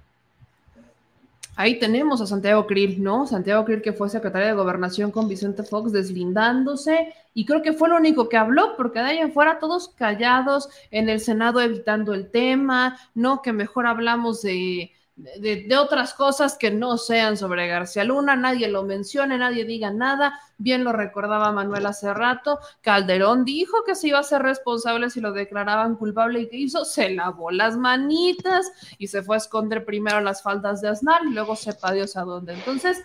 [1.60, 3.26] Ahí tenemos a Santiago Krill, ¿no?
[3.26, 7.90] Santiago Krill que fue secretario de Gobernación con Vicente Fox deslindándose y creo que fue
[7.90, 12.14] lo único que habló, porque de ahí en fuera todos callados en el Senado evitando
[12.14, 13.42] el tema, ¿no?
[13.42, 14.92] Que mejor hablamos de,
[15.38, 20.40] de, otras cosas que no sean sobre García Luna, nadie lo mencione, nadie diga nada,
[20.58, 25.20] bien lo recordaba Manuel hace rato, Calderón dijo que se iba a ser responsable si
[25.20, 29.84] lo declaraban culpable y que hizo, se lavó las manitas y se fue a esconder
[29.84, 32.54] primero las faldas de Aznar y luego sepa Dios a dónde.
[32.54, 33.02] Entonces,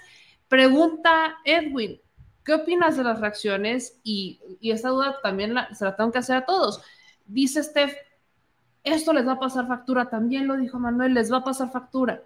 [0.48, 2.00] pregunta Edwin,
[2.44, 4.00] ¿qué opinas de las reacciones?
[4.04, 6.82] Y, y esta duda también se la tengo que hacer a todos.
[7.26, 7.96] Dice Steph,
[8.86, 12.24] esto les va a pasar factura, también lo dijo Manuel, les va a pasar factura.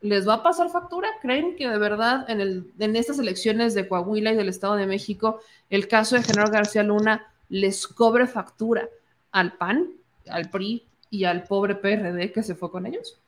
[0.00, 1.08] ¿Les va a pasar factura?
[1.20, 4.86] ¿Creen que de verdad en, el, en estas elecciones de Coahuila y del Estado de
[4.86, 8.88] México el caso de General García Luna les cobre factura
[9.32, 9.88] al PAN,
[10.28, 13.18] al PRI y al pobre PRD que se fue con ellos?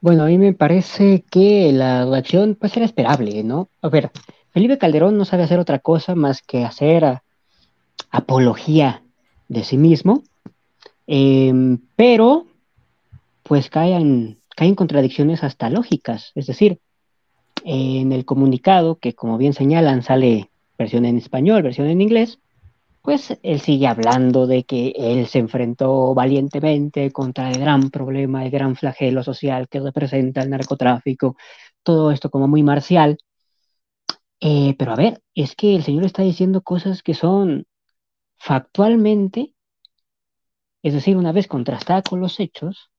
[0.00, 3.68] Bueno, a mí me parece que la reacción pues era esperable, ¿no?
[3.82, 4.12] A ver,
[4.50, 7.20] Felipe Calderón no sabe hacer otra cosa más que hacer
[8.10, 9.02] apología
[9.48, 10.22] de sí mismo
[11.06, 12.46] Em, pero,
[13.42, 16.32] pues caen, caen contradicciones hasta lógicas.
[16.34, 16.80] Es decir,
[17.64, 22.38] en el comunicado, que como bien señalan, sale versión en español, versión en inglés,
[23.02, 28.50] pues él sigue hablando de que él se enfrentó valientemente contra el gran problema, el
[28.50, 31.36] gran flagelo social que representa el narcotráfico,
[31.82, 33.18] todo esto como muy marcial.
[34.40, 37.66] Eh, pero a ver, es que el señor está diciendo cosas que son
[38.36, 39.53] factualmente
[40.84, 42.90] es decir, una vez contrastada con los hechos,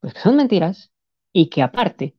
[0.00, 0.92] pues que son mentiras
[1.32, 2.16] y que aparte,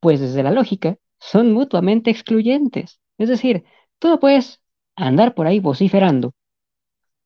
[0.00, 3.00] pues desde la lógica, son mutuamente excluyentes.
[3.16, 3.64] Es decir,
[3.98, 4.60] tú no puedes
[4.96, 6.34] andar por ahí vociferando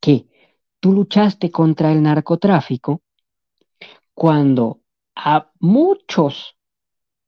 [0.01, 0.27] que
[0.81, 3.03] tú luchaste contra el narcotráfico
[4.13, 4.83] cuando
[5.17, 6.59] a muchos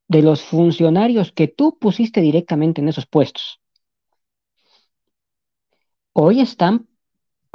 [0.07, 3.59] de los funcionarios que tú pusiste directamente en esos puestos
[6.13, 6.87] hoy están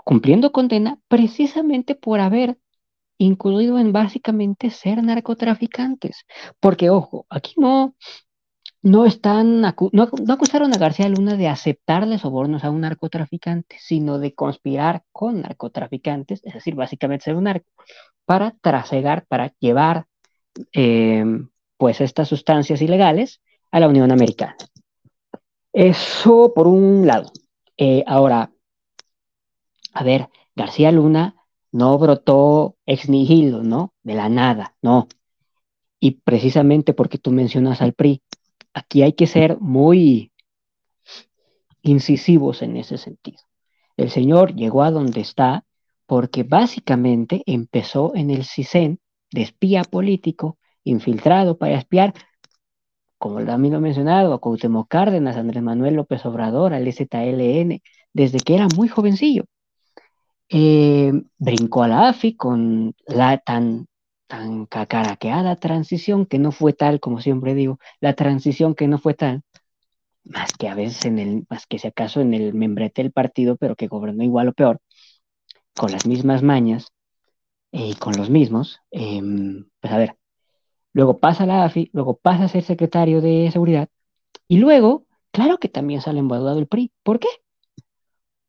[0.04, 2.58] cumpliendo condena precisamente por haber
[3.18, 6.24] incluido en básicamente ser narcotraficantes.
[6.60, 7.94] Porque, ojo, aquí no,
[8.82, 9.70] no están, no,
[10.28, 16.40] acusaron a García Luna de aceptarle sobornos a un narcotraficante, sino de conspirar con narcotraficantes,
[16.44, 17.66] es decir, básicamente ser un narco,
[18.24, 20.06] para trasegar, para llevar
[20.72, 24.56] em, pues estas sustancias ilegales a la Unión Americana.
[25.72, 27.32] Eso por un lado.
[27.76, 28.51] Eh, ahora,
[29.92, 31.36] a ver, García Luna
[31.70, 33.94] no brotó ex nihilo, ¿no?
[34.02, 35.08] De la nada, no.
[36.00, 38.22] Y precisamente porque tú mencionas al PRI,
[38.74, 40.32] aquí hay que ser muy
[41.82, 43.38] incisivos en ese sentido.
[43.96, 45.64] El señor llegó a donde está
[46.06, 49.00] porque básicamente empezó en el CISEN
[49.30, 52.14] de espía político, infiltrado para espiar,
[53.18, 57.80] como también lo he mencionado, a Cuauhtémoc Cárdenas, Andrés Manuel López Obrador, al ZLN,
[58.12, 59.44] desde que era muy jovencillo.
[60.48, 63.86] Eh, brincó a la AFI con la tan,
[64.26, 69.14] tan cacaraqueada transición que no fue tal, como siempre digo, la transición que no fue
[69.14, 69.42] tal,
[70.24, 73.56] más que a veces en el, más que si acaso en el membrete del partido,
[73.56, 74.80] pero que gobernó igual o peor,
[75.76, 76.88] con las mismas mañas
[77.72, 80.16] eh, y con los mismos, em, pues a ver,
[80.92, 83.88] luego pasa la AFI, luego pasa a ser secretario de seguridad,
[84.48, 86.92] y luego, claro que también sale embaudado el PRI.
[87.02, 87.28] ¿Por qué?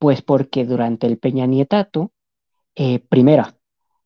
[0.03, 2.11] Pues porque durante el Peña Nietato,
[2.75, 3.55] eh, primera,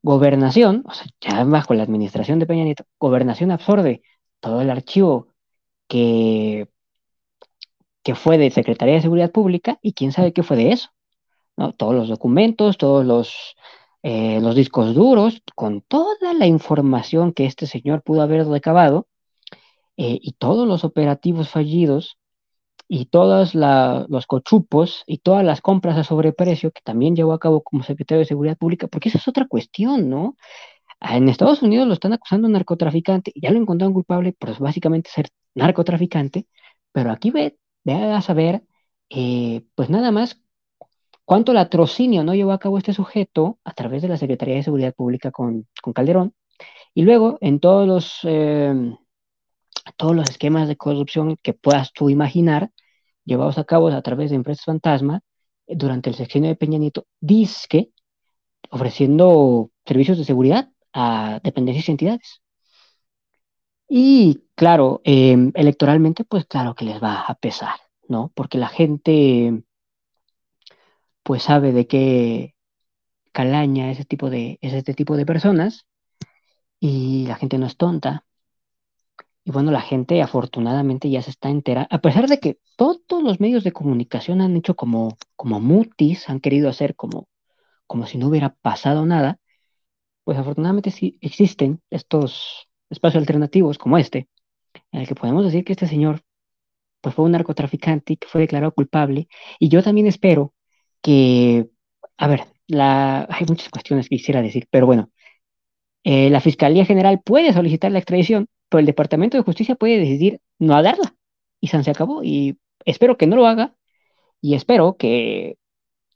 [0.04, 4.04] gobernación, o sea, ya bajo la administración de Peña Nieto, gobernación absorbe
[4.40, 5.30] todo el archivo
[5.88, 6.70] que,
[8.04, 10.90] que fue de Secretaría de Seguridad Pública y quién sabe qué fue de eso.
[11.56, 11.74] ¿no?
[11.74, 13.56] Todos los documentos, todos los,
[14.04, 19.08] eh, los discos duros, con toda la información que este señor pudo haber recabado
[19.98, 22.20] eh, y todos los operativos fallidos
[22.88, 27.62] y todos los cochupos y todas las compras a sobreprecio que también llevó a cabo
[27.62, 30.36] como secretario de Seguridad Pública, porque esa es otra cuestión, ¿no?
[31.02, 35.28] En Estados Unidos lo están acusando de narcotraficante, ya lo encontraron culpable, pues básicamente ser
[35.56, 36.48] narcotraficante,
[36.92, 38.64] pero aquí ve, ve a saber,
[39.10, 40.42] eh, pues nada más
[41.26, 44.96] cuánto latrocinio no llevó a cabo este sujeto a través de la Secretaría de Seguridad
[44.96, 46.34] Pública con, con Calderón,
[46.94, 48.74] y luego en todos los, eh,
[49.94, 52.72] todos los esquemas de corrupción que puedas tú imaginar,
[53.26, 55.22] llevados a cabo a través de empresas fantasma,
[55.68, 57.92] eh, durante el sexenio de Peña Nieto, disque
[58.70, 62.42] ofreciendo servicios de seguridad a dependencias y entidades.
[63.90, 67.76] Y claro, eh, electoralmente, pues claro que les va a pesar,
[68.08, 68.32] ¿no?
[68.36, 69.64] Porque la gente,
[71.24, 72.56] pues sabe de qué
[73.32, 75.86] calaña ese tipo de, es este tipo de personas
[76.80, 78.27] y la gente no es tonta.
[79.48, 83.40] Y bueno, la gente afortunadamente ya se está enterando, a pesar de que todos los
[83.40, 87.30] medios de comunicación han hecho como, como mutis, han querido hacer como,
[87.88, 89.40] como si no hubiera pasado nada,
[90.26, 94.28] pues afortunadamente sí existen estos espacios alternativos como este,
[94.92, 96.24] en el que podemos decir que este señor
[97.02, 99.30] pues fue un narcotraficante y que fue declarado culpable.
[99.60, 100.54] Y yo también espero
[101.02, 101.70] que,
[102.18, 105.10] a ver, la, hay muchas cuestiones que quisiera decir, pero bueno,
[106.04, 110.42] eh, la Fiscalía General puede solicitar la extradición, pero el Departamento de Justicia puede decidir
[110.60, 111.16] no darla.
[111.60, 112.24] Y se acabó.
[112.24, 113.76] Y espero que no lo haga.
[114.42, 115.58] Y espero que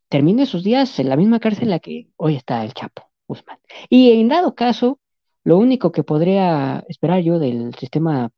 [0.10, 3.60] termine sus días en la misma cárcel en la que hoy está el Chapo Guzmán.
[3.90, 5.00] Y en dado caso,
[5.44, 8.32] lo único que podría esperar yo del sistema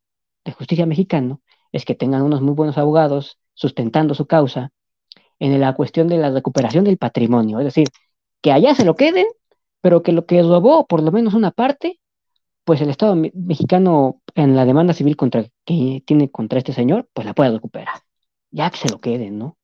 [0.44, 1.42] de justicia mexicano
[1.72, 4.70] es que tengan unos muy buenos abogados sustentando su causa
[5.38, 7.58] en la cuestión de la recuperación del patrimonio.
[7.58, 7.88] Es decir,
[8.40, 9.26] que allá se lo queden,
[9.80, 12.00] pero que lo que robó, por lo menos una parte,
[12.64, 17.08] pues el Estado me- mexicano en la demanda civil contra, que tiene contra este señor,
[17.12, 18.00] pues la pueda recuperar.
[18.50, 19.56] Ya que se lo queden, ¿no?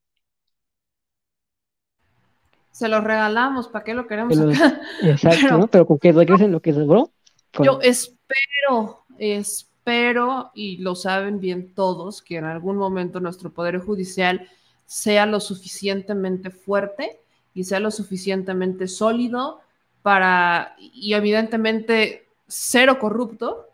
[2.72, 4.80] Se los regalamos, ¿para qué lo queremos Pero- acá?
[5.02, 5.66] exacto, Pero- ¿no?
[5.68, 12.22] Pero con que regresen lo que con- Yo espero, espero, y lo saben bien todos,
[12.22, 14.48] que en algún momento nuestro Poder Judicial
[14.86, 17.20] sea lo suficientemente fuerte
[17.54, 19.60] y sea lo suficientemente sólido
[20.02, 23.70] para, y evidentemente cero corrupto,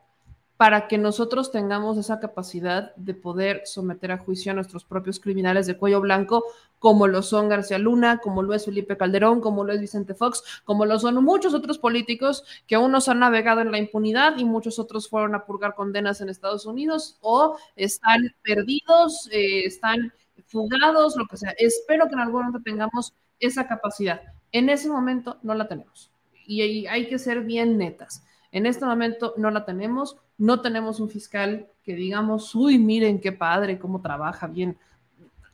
[0.57, 5.67] para que nosotros tengamos esa capacidad de poder someter a juicio a nuestros propios criminales
[5.67, 6.45] de cuello blanco,
[6.79, 10.43] como lo son García Luna, como lo es Felipe Calderón, como lo es Vicente Fox,
[10.65, 14.79] como lo son muchos otros políticos que unos han navegado en la impunidad y muchos
[14.79, 20.13] otros fueron a purgar condenas en Estados Unidos o están perdidos, eh, están
[20.47, 21.55] fugados, lo que sea.
[21.59, 24.23] Espero que en algún momento tengamos esa capacidad.
[24.53, 26.11] En ese momento no la tenemos.
[26.47, 28.23] Y hay que ser bien netas.
[28.57, 33.31] En este momento no la tenemos, no tenemos un fiscal que digamos, uy, miren qué
[33.31, 34.79] padre, cómo trabaja bien.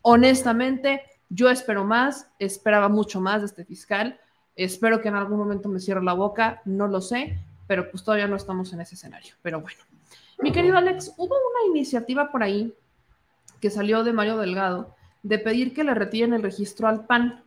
[0.03, 4.21] Honestamente, yo espero más, esperaba mucho más de este fiscal,
[4.55, 8.29] espero que en algún momento me cierre la boca, no lo sé, pero pues todavía
[8.29, 9.35] no estamos en ese escenario.
[9.43, 9.81] Pero bueno,
[10.41, 12.73] mi querido Alex, hubo una iniciativa por ahí
[13.61, 17.43] que salió de Mario Delgado de pedir que le retiren el registro al PAN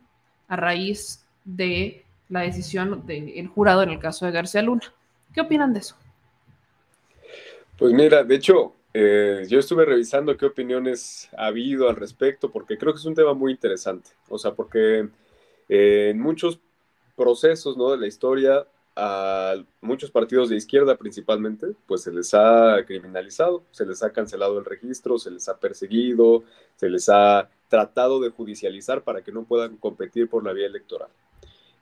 [0.48, 4.92] a raíz de la decisión del jurado en el caso de García Luna.
[5.36, 5.94] ¿Qué opinan de eso?
[7.76, 12.78] Pues mira, de hecho, eh, yo estuve revisando qué opiniones ha habido al respecto, porque
[12.78, 14.12] creo que es un tema muy interesante.
[14.30, 15.10] O sea, porque
[15.68, 16.58] eh, en muchos
[17.16, 17.90] procesos ¿no?
[17.90, 23.84] de la historia, a muchos partidos de izquierda principalmente, pues se les ha criminalizado, se
[23.84, 26.44] les ha cancelado el registro, se les ha perseguido,
[26.76, 31.10] se les ha tratado de judicializar para que no puedan competir por la vía electoral.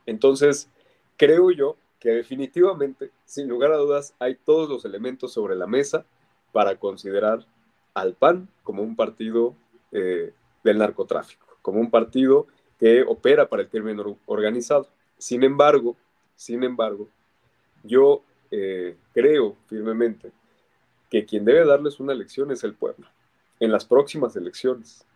[0.06, 0.68] Entonces,
[1.16, 6.04] creo yo que definitivamente, sin lugar a dudas, hay todos los elementos sobre la mesa
[6.52, 7.46] para considerar
[7.94, 9.54] al PAN como un partido
[9.90, 12.46] eh, del narcotráfico, como un partido
[12.78, 14.86] que opera para el crimen or- organizado.
[15.16, 15.96] Sin embargo,
[16.36, 17.08] sin embargo,
[17.82, 20.30] yo eh, creo firmemente
[21.08, 23.06] que quien debe darles una lección es el pueblo.
[23.60, 25.06] En las próximas elecciones,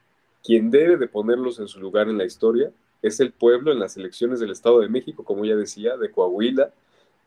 [0.43, 3.97] quien debe de ponerlos en su lugar en la historia es el pueblo en las
[3.97, 6.73] elecciones del Estado de México, como ya decía, de Coahuila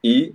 [0.02, 0.34] y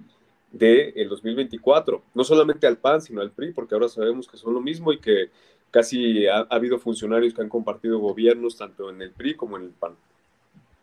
[0.53, 2.03] de el 2024.
[2.15, 4.99] No solamente al PAN, sino al PRI, porque ahora sabemos que son lo mismo y
[4.99, 5.31] que
[5.71, 9.65] casi ha, ha habido funcionarios que han compartido gobiernos tanto en el PRI como en
[9.65, 9.97] el PAN.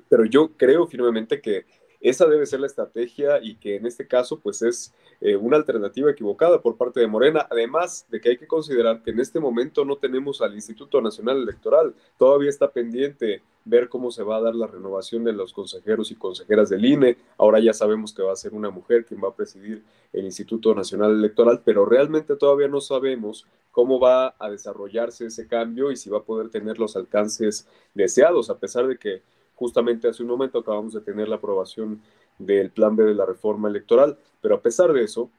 [0.09, 1.65] Pero yo creo firmemente que
[2.03, 6.11] esa debe ser la estrategia y que en este caso pues es eh, una alternativa
[6.11, 9.85] equivocada por parte de Morena, además de que hay que considerar que en este momento
[9.85, 14.53] no tenemos al Instituto Nacional Electoral, todavía está pendiente ver cómo se va a dar
[14.53, 18.35] la renovación de los consejeros y consejeras del INE, ahora ya sabemos que va a
[18.35, 19.81] ser una mujer quien va a presidir
[20.11, 25.91] el Instituto Nacional Electoral, pero realmente todavía no sabemos cómo va a desarrollarse ese cambio
[25.91, 29.23] y si va a poder tener los alcances deseados, a pesar de que
[29.55, 32.01] justamente hace un momento acabamos de tener la aprobación
[32.37, 35.29] del plan B de la reforma electoral, pero a pesar de eso,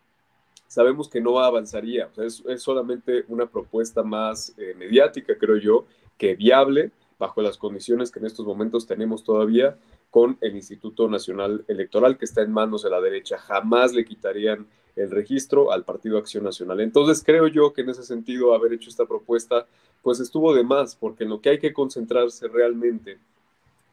[0.66, 5.86] sabemos que no avanzaría, es, solamente una propuesta más eh, mediática, creo yo,
[6.16, 9.76] que viable bajo las condiciones que en estos momentos tenemos todavía
[10.10, 13.38] con el Instituto Nacional Electoral, que está en manos de la derecha.
[13.38, 14.66] Jamás le quitarían
[14.96, 16.80] el registro al Partido Acción Nacional.
[16.80, 19.66] Entonces creo yo que en ese sentido haber hecho esta propuesta
[20.02, 23.18] pues estuvo de más, porque en lo que hay que concentrarse realmente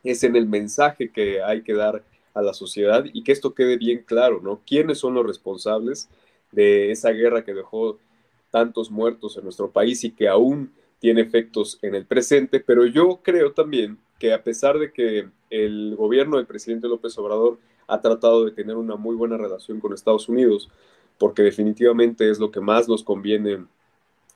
[0.04, 2.04] es en el mensaje que hay que dar
[2.34, 4.62] a la sociedad y que esto quede bien claro, ¿no?
[4.66, 6.10] ¿Quiénes son los responsables
[6.52, 8.00] de esa guerra que dejó
[8.50, 12.60] tantos muertos en nuestro país y que aún tiene efectos en el presente?
[12.60, 17.60] Pero yo creo también que a pesar de que el gobierno del presidente López Obrador
[17.88, 20.70] ha tratado de tener una muy buena relación con Estados Unidos,
[21.18, 23.66] porque definitivamente es lo que más nos conviene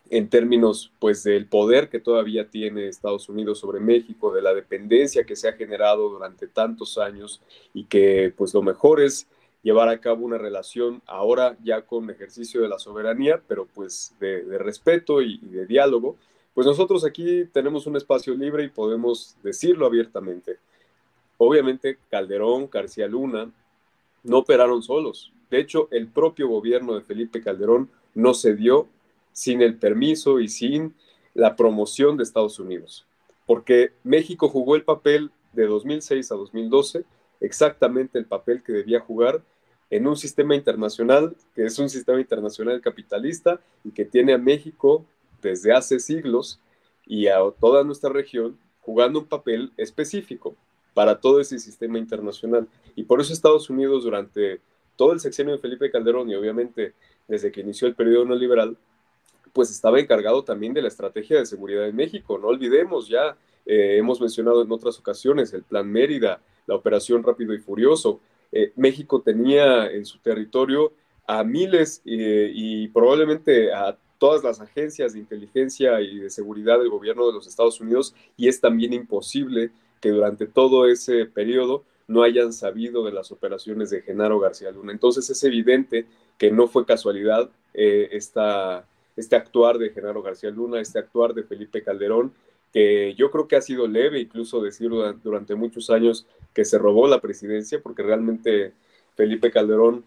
[0.09, 5.25] en términos pues del poder que todavía tiene Estados Unidos sobre México, de la dependencia
[5.25, 7.41] que se ha generado durante tantos años
[7.73, 9.27] y que pues lo mejor es
[9.63, 14.43] llevar a cabo una relación ahora ya con ejercicio de la soberanía, pero pues de,
[14.59, 16.17] respeto y, y de diálogo,
[16.53, 20.57] pues nosotros aquí tenemos un espacio libre y podemos decirlo abiertamente.
[21.37, 23.51] Obviamente Calderón, García Luna
[24.23, 25.31] no operaron solos.
[25.49, 28.87] De hecho, el propio gobierno de Felipe Calderón no se dio
[29.35, 30.95] sin el permiso y sin
[31.33, 33.05] la promoción de Estados Unidos,
[33.45, 37.03] porque México jugó el papel de 2006 a 2012,
[37.41, 39.43] exactamente el papel que debía jugar
[39.89, 45.05] en un sistema internacional que es un sistema internacional capitalista y que tiene a México
[45.41, 46.61] desde hace siglos
[47.05, 50.55] y a toda nuestra región jugando un papel específico
[50.93, 52.69] para todo ese sistema internacional.
[52.95, 54.61] Y por eso Estados Unidos durante
[54.95, 56.93] todo el sexenio de Felipe Calderón y obviamente
[57.27, 58.77] desde que inició el periodo neoliberal,
[59.55, 62.37] pues estaba encargado también de la estrategia de seguridad en México.
[62.37, 67.53] No olvidemos ya, eh, hemos mencionado en otras ocasiones el Plan Mérida, la Operación Rápido
[67.53, 68.19] y Furioso.
[68.51, 70.91] Eh, México tenía en su territorio
[71.25, 76.89] a miles eh, y probablemente a todas las agencias de inteligencia y de seguridad del
[76.89, 79.71] gobierno de los Estados Unidos y es también imposible
[80.01, 84.91] que durante todo ese periodo no hayan sabido de las operaciones de Genaro García Luna.
[84.91, 86.07] Entonces es evidente
[86.37, 88.09] que no fue casualidad eh,
[89.15, 92.33] este actuar de Genaro García Luna, este actuar de Felipe Calderón,
[92.73, 94.89] que yo creo que ha sido leve incluso decir
[95.23, 98.73] durante muchos años que se robó la presidencia, porque realmente
[99.15, 100.03] Felipe Calderón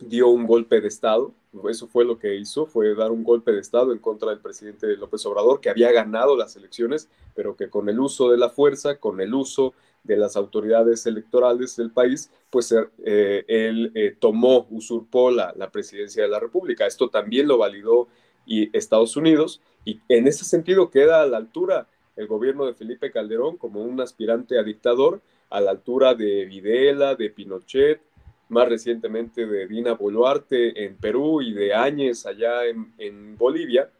[0.00, 1.32] dio un golpe de Estado,
[1.68, 4.96] eso fue lo que hizo, fue dar un golpe de Estado en contra del presidente
[4.96, 8.96] López Obrador, que había ganado las elecciones, pero que con el uso de la fuerza,
[8.96, 15.30] con el uso de las autoridades electorales del país, pues eh, él eh, tomó, usurpó
[15.30, 16.86] la, la, presidencia de la República.
[16.86, 18.08] Esto también lo validó
[18.46, 23.10] y Estados Unidos, y en ese sentido queda a la altura el gobierno de Felipe
[23.10, 25.20] Calderón como un aspirante a dictador,
[25.50, 28.00] a la altura de Videla, de Pinochet,
[28.48, 33.90] más recientemente de Dina Boluarte en Perú y de Áñez allá en, Bolivia,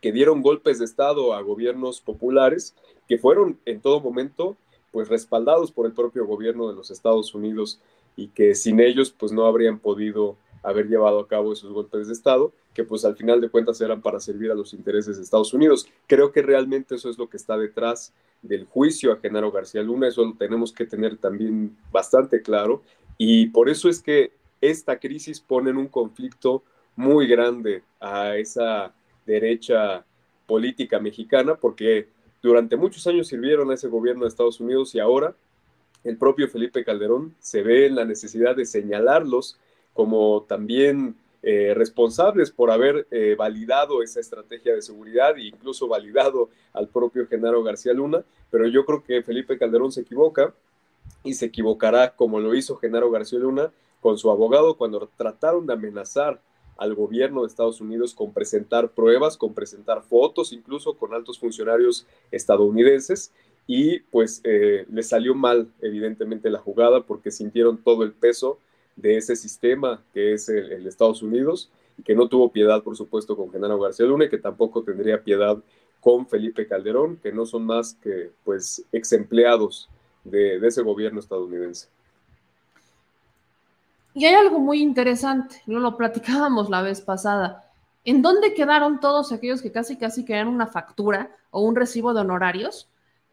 [0.00, 2.74] que dieron golpes de Estado a gobiernos populares
[3.08, 4.56] que fueron en todo momento
[4.90, 7.78] pues respaldados por el propio gobierno de los Estados Unidos
[8.16, 12.14] y que sin ellos pues no habrían podido haber llevado a cabo esos golpes de
[12.14, 15.52] Estado, que pues al final de cuentas eran para servir a los intereses de Estados
[15.52, 15.86] Unidos.
[16.06, 18.12] Creo que realmente eso es lo que está detrás
[18.42, 22.82] del juicio a Genaro García Luna, eso lo tenemos que tener también bastante claro
[23.16, 26.62] y por eso es que esta crisis pone en un conflicto
[26.96, 28.94] muy grande a esa
[29.26, 30.04] derecha
[30.46, 32.08] política mexicana, porque
[32.42, 35.34] durante muchos años sirvieron a ese gobierno de Estados Unidos y ahora
[36.04, 39.58] el propio Felipe Calderón se ve en la necesidad de señalarlos
[39.94, 46.50] como también eh, responsables por haber eh, validado esa estrategia de seguridad e incluso validado
[46.72, 50.54] al propio Genaro García Luna, pero yo creo que Felipe Calderón se equivoca
[51.22, 55.72] y se equivocará como lo hizo Genaro García Luna con su abogado cuando trataron de
[55.72, 56.40] amenazar
[56.76, 62.06] al gobierno de Estados Unidos con presentar pruebas, con presentar fotos, incluso con altos funcionarios
[62.30, 63.32] estadounidenses,
[63.66, 68.58] y pues eh, le salió mal evidentemente la jugada porque sintieron todo el peso
[68.96, 72.96] de ese sistema que es el, el, Estados Unidos y que no tuvo piedad, por
[72.96, 75.58] supuesto, con Genaro García Luna y que tampoco tendría piedad
[76.04, 79.88] con Felipe Calderón, que no son más que pues ex empleados
[80.22, 81.88] de, ese gobierno estadounidense.
[84.12, 87.70] Y hay algo muy interesante, no lo platicábamos la vez pasada.
[88.04, 92.20] ¿En dónde quedaron todos aquellos que casi casi querían una factura o un recibo de
[92.20, 92.86] honorarios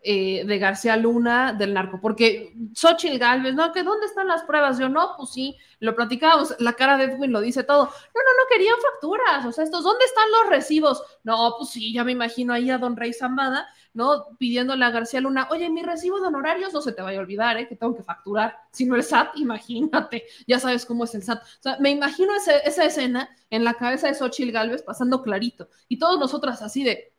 [0.03, 3.72] eh, de García Luna del narco, porque Xochitl Galvez, ¿no?
[3.72, 4.80] ¿Que ¿Dónde están las pruebas?
[4.80, 7.84] Yo no, pues sí, lo platicábamos, la cara de Edwin lo dice todo.
[7.84, 11.03] No, no, no, querían facturas, o sea, estos, ¿dónde están los recibos?
[11.23, 14.26] No, pues sí, ya me imagino ahí a don Rey Zambada, ¿no?
[14.40, 17.57] Pidiéndole a García Luna, oye, mi recibo de honorarios no se te vaya a olvidar,
[17.57, 17.68] ¿eh?
[17.68, 21.44] Que tengo que facturar, si no el SAT, imagínate, ya sabes cómo es el SAT.
[21.44, 25.99] O sea, me imagino esa escena en la cabeza de Xochitl Galvez pasando clarito, y
[25.99, 27.14] todos nosotras así de,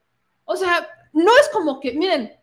[0.44, 2.41] o sea, no es como que, miren,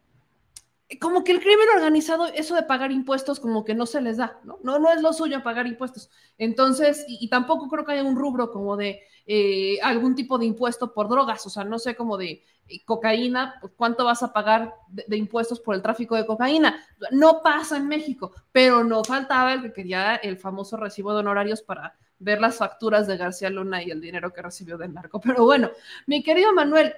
[0.97, 4.39] como que el crimen organizado, eso de pagar impuestos, como que no se les da,
[4.43, 4.57] ¿no?
[4.63, 6.09] No, no es lo suyo pagar impuestos.
[6.39, 10.91] Entonces, y, tampoco creo que haya un rubro como de eh, algún tipo de impuesto
[10.91, 14.73] por drogas, o sea, no sé, como de eh, cocaína, pues, ¿cuánto vas a pagar
[14.87, 16.83] de, impuestos por el tráfico de cocaína?
[17.11, 21.61] No pasa en México, pero no faltaba el que quería el famoso recibo de honorarios
[21.61, 25.21] para ver las facturas de García Luna y el dinero que recibió del narco.
[25.21, 25.69] Pero bueno,
[26.07, 26.93] mi querido Manuel,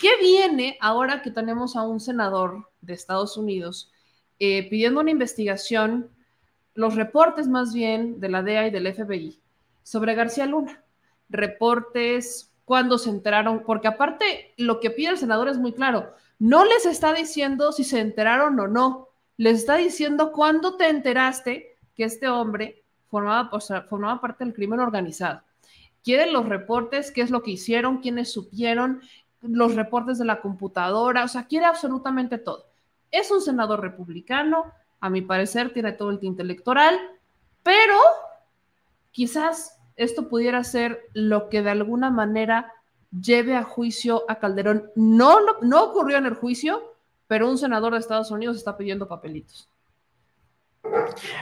[0.00, 3.90] ¿Qué viene ahora que tenemos a un senador de Estados Unidos
[4.38, 6.10] eh, pidiendo una investigación,
[6.74, 9.40] los reportes más bien de la DEA y del FBI
[9.82, 10.84] sobre García Luna?
[11.30, 16.66] Reportes, cuándo se enteraron, porque aparte lo que pide el senador es muy claro, no
[16.66, 19.08] les está diciendo si se enteraron o no,
[19.38, 23.50] les está diciendo cuándo te enteraste que este hombre formaba,
[23.88, 25.42] formaba parte del crimen organizado.
[26.04, 29.00] Quieren los reportes, qué es lo que hicieron, quiénes supieron,
[29.42, 32.66] los reportes de la computadora, o sea, quiere absolutamente todo.
[33.10, 36.98] Es un senador republicano, a mi parecer tiene todo el tinte electoral,
[37.62, 37.96] pero
[39.12, 42.72] quizás esto pudiera ser lo que de alguna manera
[43.10, 44.90] lleve a juicio a Calderón.
[44.94, 46.94] No, no, ocurrió en el juicio,
[47.26, 49.68] pero un senador de Estados Unidos está pidiendo papelitos.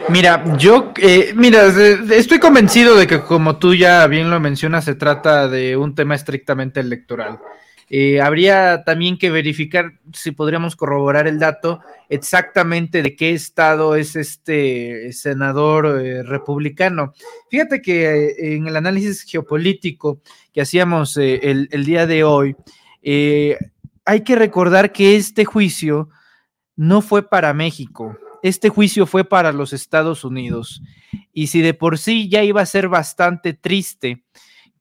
[0.09, 1.66] Mira, yo, eh, mira,
[2.12, 6.15] estoy convencido de que como tú ya bien lo mencionas, se trata de un tema
[6.15, 7.41] estrictamente electoral.
[7.89, 14.16] Eh, habría también que verificar si podríamos corroborar el dato exactamente de qué estado es
[14.16, 17.12] este senador eh, republicano.
[17.51, 20.20] Fíjate que eh, en el análisis geopolítico
[20.52, 22.56] que hacíamos el, el, día de hoy,
[24.06, 26.09] hay que recordar que este juicio
[26.77, 28.16] no fue para México.
[28.43, 30.82] Este juicio fue para los Estados Unidos.
[31.32, 34.24] Y si de por sí ya iba a ser bastante triste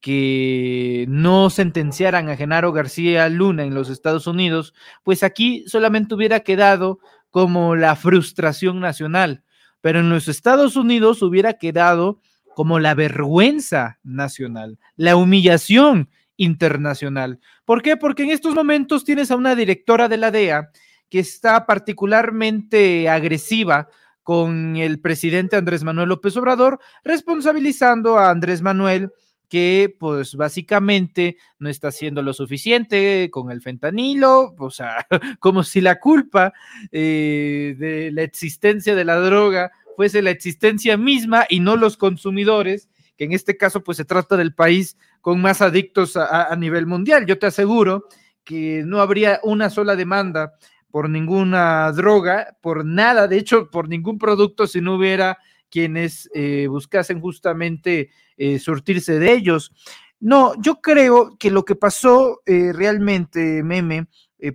[0.03, 6.41] que no sentenciaran a Genaro García Luna en los Estados Unidos, pues aquí solamente hubiera
[6.41, 6.99] quedado
[7.29, 9.45] como la frustración nacional,
[9.79, 12.19] pero en los Estados Unidos hubiera quedado
[12.53, 17.39] como la vergüenza nacional, la humillación internacional.
[17.63, 17.95] ¿Por qué?
[17.95, 20.69] Porque en estos momentos tienes a una directora de la DEA
[21.09, 23.87] que está particularmente agresiva
[24.21, 29.13] con el presidente Andrés Manuel López Obrador, responsabilizando a Andrés Manuel
[29.53, 35.05] que pues básicamente no está haciendo lo suficiente con el fentanilo, o sea,
[35.39, 36.53] como si la culpa
[36.91, 42.89] eh, de la existencia de la droga fuese la existencia misma y no los consumidores,
[43.15, 46.87] que en este caso pues se trata del país con más adictos a, a nivel
[46.87, 47.27] mundial.
[47.27, 48.07] Yo te aseguro
[48.43, 50.55] que no habría una sola demanda
[50.89, 55.37] por ninguna droga, por nada, de hecho, por ningún producto si no hubiera
[55.69, 59.71] quienes eh, buscasen justamente eh, surtirse de ellos.
[60.19, 64.07] No, yo creo que lo que pasó eh, realmente, meme,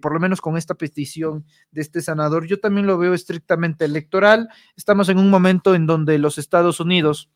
[0.02, 4.50] por lo menos con esta petición de este senador, yo también lo veo estrictamente electoral.
[4.76, 7.30] Estamos en un momento en donde los Estados Unidos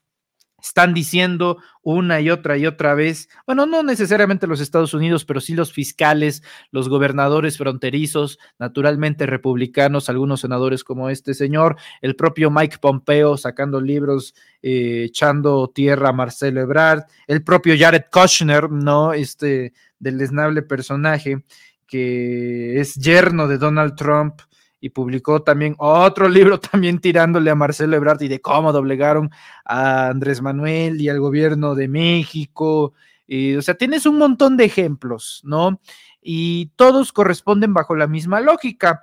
[0.62, 5.40] están diciendo una y otra y otra vez, bueno, no necesariamente los Estados Unidos, pero
[5.40, 12.50] sí los fiscales, los gobernadores fronterizos, naturalmente republicanos, algunos senadores como este señor, el propio
[12.50, 19.12] Mike Pompeo sacando libros, eh, echando tierra a Marcelo Ebrard, el propio Jared Kushner, ¿no?
[19.12, 21.44] Este del desnable personaje
[21.86, 24.40] que es yerno de Donald Trump,
[24.82, 29.30] y publicó también otro libro también tirándole a Marcelo Ebrard y de cómo doblegaron
[29.64, 32.92] a Andrés Manuel y al gobierno de México.
[33.56, 35.80] o sea, tienes un montón de ejemplos, ¿no?
[36.20, 39.02] Y todos corresponden bajo la misma lógica.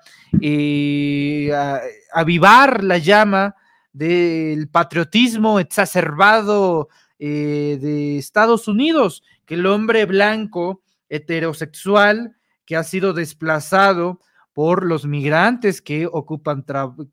[2.13, 3.55] avivar la llama
[3.93, 6.89] del patriotismo exacerbado
[7.19, 12.35] eh, de Estados Unidos, que el hombre blanco heterosexual
[12.65, 14.19] que ha sido desplazado
[14.59, 16.65] por los migrantes que ocupan,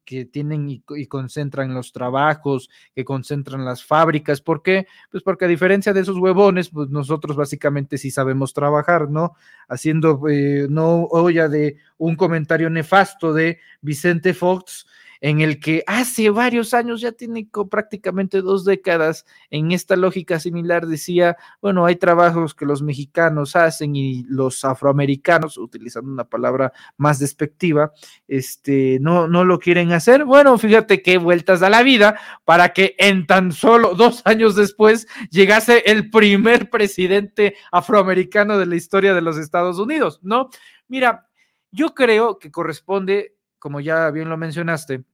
[0.05, 4.41] que tienen y, concentran los trabajos, que concentran las fábricas.
[4.41, 4.89] ¿Por qué?
[5.13, 9.37] Pues porque a diferencia de esos huevones, pues nosotros básicamente sí sabemos trabajar, ¿no?
[9.69, 14.85] Haciendo, eh, no olla de un comentario nefasto de Vicente Fox,
[15.21, 20.87] en el que hace varios años, ya tiene prácticamente dos décadas, en esta lógica similar
[20.87, 27.19] decía, bueno, hay trabajos que los mexicanos hacen y los afroamericanos, utilizando una palabra más
[27.19, 27.93] despectiva,
[28.29, 30.25] este, no, no lo quieren hacer.
[30.25, 35.07] Bueno, fíjate qué vueltas a la vida para que en tan solo dos años después
[35.31, 40.51] llegase el primer presidente afroamericano de la historia de los Estados Unidos, ¿no?
[40.89, 41.29] Mira,
[41.71, 43.36] yo creo que corresponde
[43.67, 45.05] como ya bien lo mencionaste,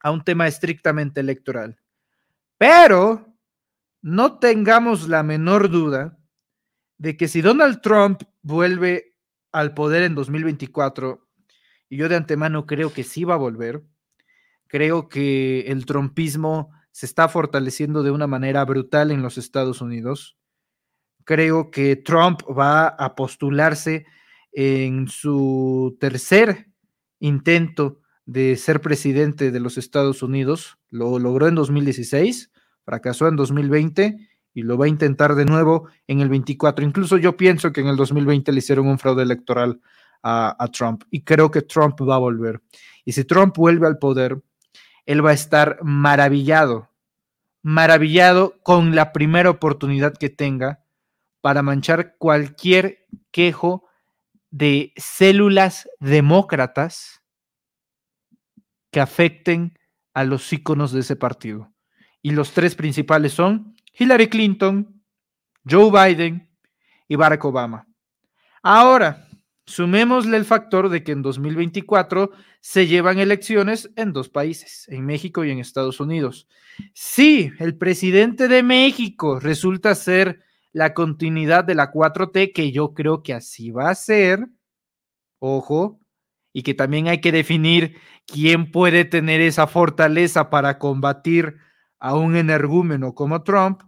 [0.00, 1.78] a un tema estrictamente electoral.
[2.56, 3.36] Pero
[4.00, 6.18] no tengamos la menor duda
[6.96, 9.18] de que si Donald Trump vuelve
[9.52, 11.28] al poder en 2024,
[11.90, 13.82] y yo de antemano creo que sí va a volver,
[14.66, 20.38] creo que el trumpismo se está fortaleciendo de una manera brutal en los Estados Unidos.
[21.24, 24.06] Creo que Trump va a postularse
[24.52, 26.72] en su tercer
[27.24, 30.78] intento de ser presidente de los Estados Unidos.
[30.90, 32.50] Lo logró en 2016,
[32.84, 36.84] fracasó en 2020 y lo va a intentar de nuevo en el 24.
[36.84, 39.80] Incluso yo pienso que en el 2020 le hicieron un fraude electoral
[40.22, 42.60] a, a, Trump y creo que Trump va a volver.
[43.04, 44.42] Y si Trump vuelve al poder,
[45.06, 46.90] él va a estar maravillado,
[47.62, 50.84] maravillado con la primera oportunidad que tenga
[51.40, 53.83] para manchar cualquier quejo
[54.54, 57.20] de células demócratas
[58.92, 59.76] que afecten
[60.12, 61.72] a los íconos de ese partido.
[62.22, 65.02] Y los tres principales son Hillary Clinton,
[65.68, 66.48] Joe Biden
[67.08, 67.88] y Barack Obama.
[68.62, 69.26] Ahora,
[69.66, 75.44] sumémosle el factor de que en 2024 se llevan elecciones en dos países, en México
[75.44, 76.46] y en Estados Unidos.
[76.92, 80.44] Si el presidente de México resulta ser
[80.74, 84.48] la continuidad de la 4T, que yo creo que así va a ser,
[85.38, 86.00] ojo,
[86.52, 87.96] y que también hay que definir
[88.26, 91.56] quién puede tener esa fortaleza para combatir
[92.00, 93.82] a un energúmeno como Trump,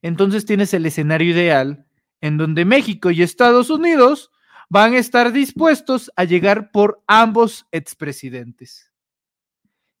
[0.00, 1.86] entonces tienes el escenario ideal
[2.22, 4.30] en donde México y Estados Unidos
[4.70, 8.90] van a estar dispuestos a llegar por ambos expresidentes.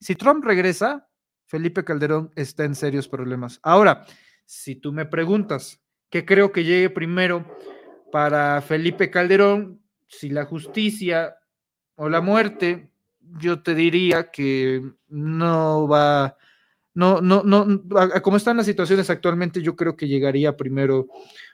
[0.00, 1.08] Si Trump regresa,
[1.44, 3.60] Felipe Calderón está en serios problemas.
[3.62, 4.06] Ahora,
[4.46, 5.80] si tú me preguntas,
[6.16, 7.44] ¿Qué creo que llegue primero
[8.10, 9.82] para Felipe Calderón?
[10.06, 11.36] Si la justicia
[11.94, 12.88] o la muerte,
[13.38, 16.38] yo te diría que no va,
[16.94, 17.82] no, no, no,
[18.22, 21.08] como están las situaciones actualmente, yo creo que llegaría primero,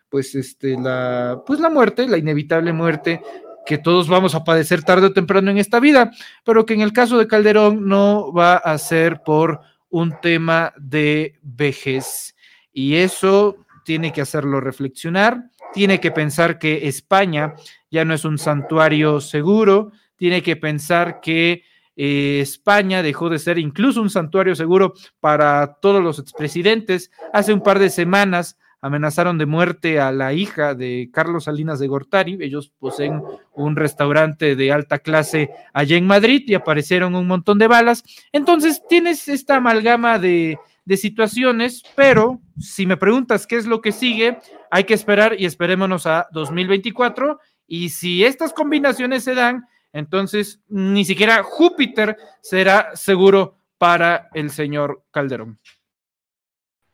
[0.08, 3.20] pues, este, la, pues la muerte, la inevitable muerte
[3.66, 6.12] que todos vamos a padecer tarde o temprano en esta vida,
[6.44, 9.60] pero que en el caso de Calderón no va a ser por
[9.90, 12.36] un tema de vejez.
[12.72, 17.54] Y eso tiene que hacerlo reflexionar, tiene que pensar que España
[17.90, 21.64] ya no es un santuario seguro, tiene que pensar que
[21.96, 27.10] eh, España dejó de ser incluso un santuario seguro para todos los expresidentes.
[27.32, 31.86] Hace un par de semanas amenazaron de muerte a la hija de Carlos Salinas de
[31.86, 32.38] Gortari.
[32.40, 37.68] Ellos poseen un restaurante de alta clase allá en Madrid y aparecieron un montón de
[37.68, 38.02] balas.
[38.32, 43.92] Entonces tienes esta amalgama de, de situaciones, pero si me preguntas qué es lo que
[43.92, 44.38] sigue,
[44.70, 47.38] hay que esperar y esperémonos a 2024.
[47.66, 55.02] Y si estas combinaciones se dan, entonces ni siquiera Júpiter será seguro para el señor
[55.10, 55.58] Calderón.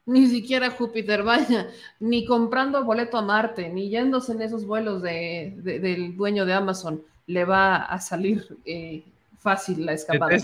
[0.07, 1.69] Ni siquiera Júpiter, vaya,
[2.01, 7.03] ni comprando boleto a Marte, ni yéndose en esos vuelos de, del dueño de Amazon,
[7.27, 9.05] le va a salir eh,
[9.39, 10.39] fácil la escapada.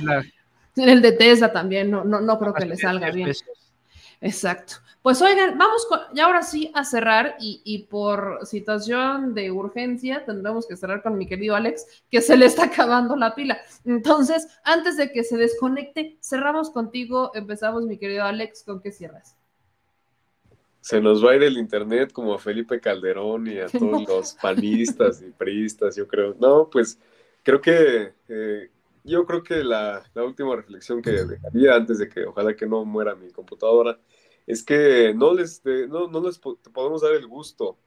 [0.77, 3.33] El de Tesla también, no, no, no creo que le salga bien.
[4.21, 4.77] Exacto.
[5.03, 10.25] Pues oigan, vamos con, ya ahora sí a cerrar y, y, por situación de urgencia
[10.25, 13.59] tendremos que cerrar con mi querido Alex, que se le está acabando la pila.
[13.85, 19.37] Entonces, antes de que se desconecte, cerramos contigo, empezamos mi querido Alex, ¿con qué cierras?
[20.81, 24.33] Se nos va a ir el internet como a Felipe Calderón y a todos los
[24.35, 26.35] panistas y priistas, yo creo.
[26.41, 26.99] No, pues
[27.43, 28.71] creo que eh,
[29.05, 33.15] yo creo que la, última reflexión que dejaría antes de que ojalá que no muera
[33.15, 34.01] mi computadora
[34.47, 37.79] es que no les, no, no les podemos dar el gusto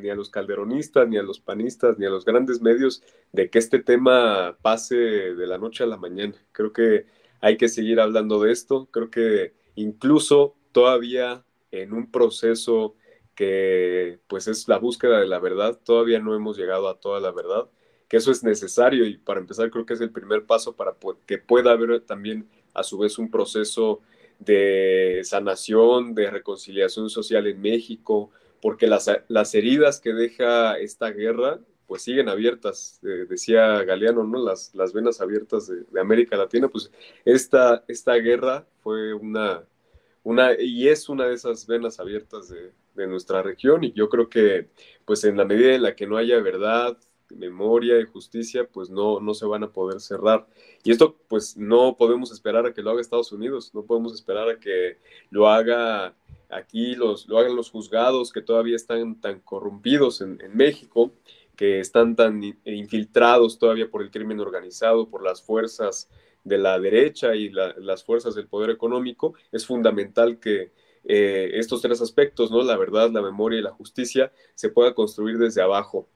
[0.00, 3.58] ni a los calderonistas, ni a los panistas, ni a los grandes medios de que
[3.58, 6.34] este tema pase de la noche a la mañana.
[6.52, 7.06] Creo que
[7.40, 8.88] hay que seguir hablando de esto.
[8.90, 12.96] Creo que incluso todavía en un proceso
[13.36, 17.30] que pues es la búsqueda de la verdad, todavía no hemos llegado a toda la
[17.30, 17.70] verdad
[18.10, 21.38] que eso es necesario y para empezar creo que es el primer paso para que
[21.38, 24.00] pueda haber también a su vez un proceso
[24.40, 31.60] de sanación, de reconciliación social en México, porque las, las heridas que deja esta guerra
[31.86, 34.44] pues siguen abiertas, eh, decía Galeano, ¿no?
[34.44, 36.90] Las, las venas abiertas de, de, América Latina, pues
[37.24, 39.64] esta, esta guerra fue una,
[40.22, 44.28] una, y es una de esas venas abiertas de, de nuestra región, y yo creo
[44.28, 44.68] que,
[45.04, 46.96] pues en la medida en la que no haya verdad,
[47.30, 50.46] memoria y justicia, pues no, no se van a poder cerrar.
[50.84, 54.48] Y esto, pues no podemos esperar a que lo haga Estados Unidos, no podemos esperar
[54.48, 54.98] a que
[55.30, 56.14] lo haga
[56.48, 61.12] aquí, los, lo hagan los juzgados que todavía están tan corrompidos en, en México,
[61.56, 66.08] que están tan infiltrados todavía por el crimen organizado, por las fuerzas
[66.44, 69.34] de la derecha y la, las fuerzas del poder económico.
[69.52, 70.72] Es fundamental que
[71.04, 72.62] eh, estos tres aspectos, ¿no?
[72.62, 76.08] La verdad, la memoria y la justicia, se pueda construir desde abajo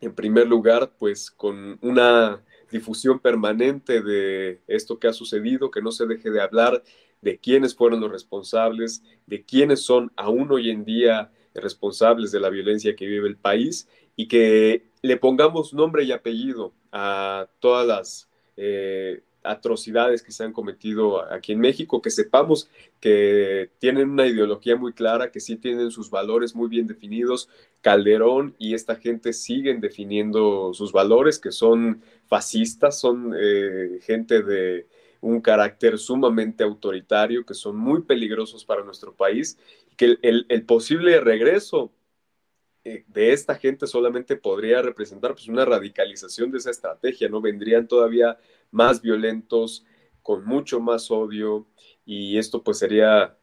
[0.00, 5.90] en primer lugar, pues con una difusión permanente de esto que ha sucedido, que no
[5.90, 6.82] se deje de hablar
[7.20, 12.50] de quiénes fueron los responsables, de quiénes son aún hoy en día responsables de la
[12.50, 18.28] violencia que vive el país y que le pongamos nombre y apellido a todas las
[18.56, 22.68] eh, atrocidades que se han cometido aquí en México, que sepamos
[23.00, 27.48] que tienen una ideología muy clara, que sí tienen sus valores muy bien definidos.
[27.80, 34.86] Calderón y esta gente siguen definiendo sus valores, que son fascistas, son eh, gente de
[35.20, 39.58] un carácter sumamente autoritario, que son muy peligrosos para nuestro país,
[39.96, 41.90] que el, posible regreso
[43.06, 47.40] de esta gente solamente podría representar pues, una radicalización de esa estrategia, ¿no?
[47.40, 48.38] Vendrían todavía
[48.70, 49.84] más violentos,
[50.22, 51.66] con mucho más odio,
[52.04, 53.36] y esto pues sería...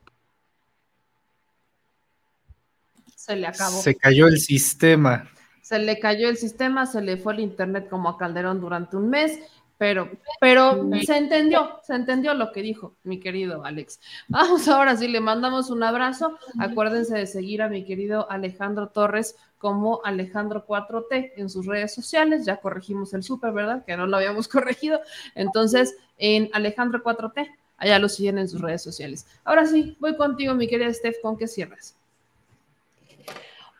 [3.16, 3.82] Se le acabó.
[3.82, 5.30] Se cayó el sistema.
[5.62, 9.10] Se le cayó el sistema, se le fue el internet como a Calderón durante un
[9.10, 9.40] mes
[9.78, 14.00] pero, pero se entendió, se entendió lo que dijo mi querido Alex.
[14.30, 16.38] Vamos ahora sí, le mandamos un abrazo.
[16.60, 22.46] Acuérdense de seguir a mi querido Alejandro Torres como Alejandro 4T en sus redes sociales.
[22.46, 23.84] Ya corregimos el súper, ¿verdad?
[23.86, 25.02] Que no lo habíamos corregido.
[25.36, 29.28] Entonces, en Alejandro 4T, allá lo siguen en sus redes sociales.
[29.44, 31.98] Ahora sí, voy contigo, mi querida Steph, ¿con qué cierras?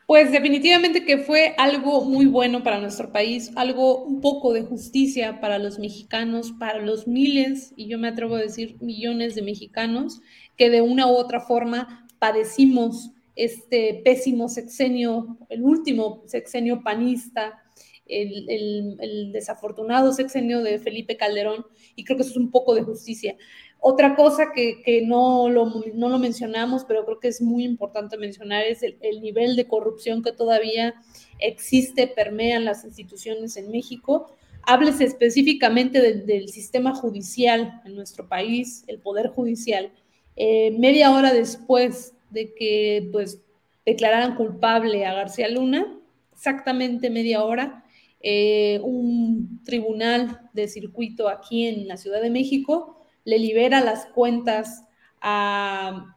[0.06, 5.40] Pues definitivamente que fue algo muy bueno para nuestro país, algo un poco de justicia
[5.40, 10.20] para los mexicanos, para los miles, y yo me atrevo a decir millones de mexicanos,
[10.56, 17.64] que de una u otra forma padecimos este pésimo sexenio, el último sexenio panista,
[18.06, 22.76] el, el, el, desafortunado sexenio de Felipe Calderón, y creo que eso es un poco
[22.76, 23.36] de justicia.
[23.78, 28.16] Otra cosa que, que no, lo, no, lo, mencionamos, pero creo que es muy importante
[28.16, 30.94] mencionar, es el, el nivel de corrupción que todavía
[31.38, 34.34] existe, permea en las instituciones en México.
[34.62, 39.92] Háblese específicamente de, del sistema judicial en nuestro país, el Poder Judicial.
[40.34, 43.40] Eh, media hora después de que pues,
[43.84, 45.98] declararan culpable a García Luna,
[46.32, 47.84] exactamente media hora,
[48.20, 52.96] eh, un tribunal de circuito aquí en la Ciudad de México
[53.26, 54.84] le libera las cuentas
[55.20, 56.16] a,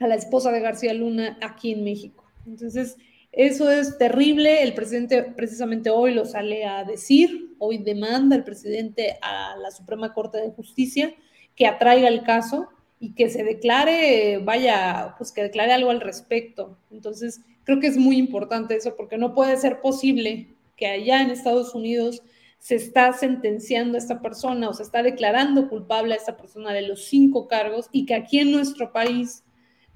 [0.00, 2.24] la esposa de García Luna aquí en México.
[2.46, 2.96] Entonces,
[3.30, 4.62] eso es terrible.
[4.62, 10.12] El presidente precisamente hoy lo sale a decir, hoy demanda el presidente a la Suprema
[10.12, 11.14] Corte de Justicia
[11.54, 12.68] que atraiga el caso
[12.98, 16.78] y que se declare, vaya, pues que declare algo al respecto.
[16.90, 21.30] Entonces, creo que es muy importante eso porque no puede ser posible que allá en
[21.30, 22.22] Estados Unidos
[22.66, 26.82] se está sentenciando a esta persona o se está declarando culpable a esta persona de
[26.82, 29.44] los cinco cargos y que aquí en nuestro país,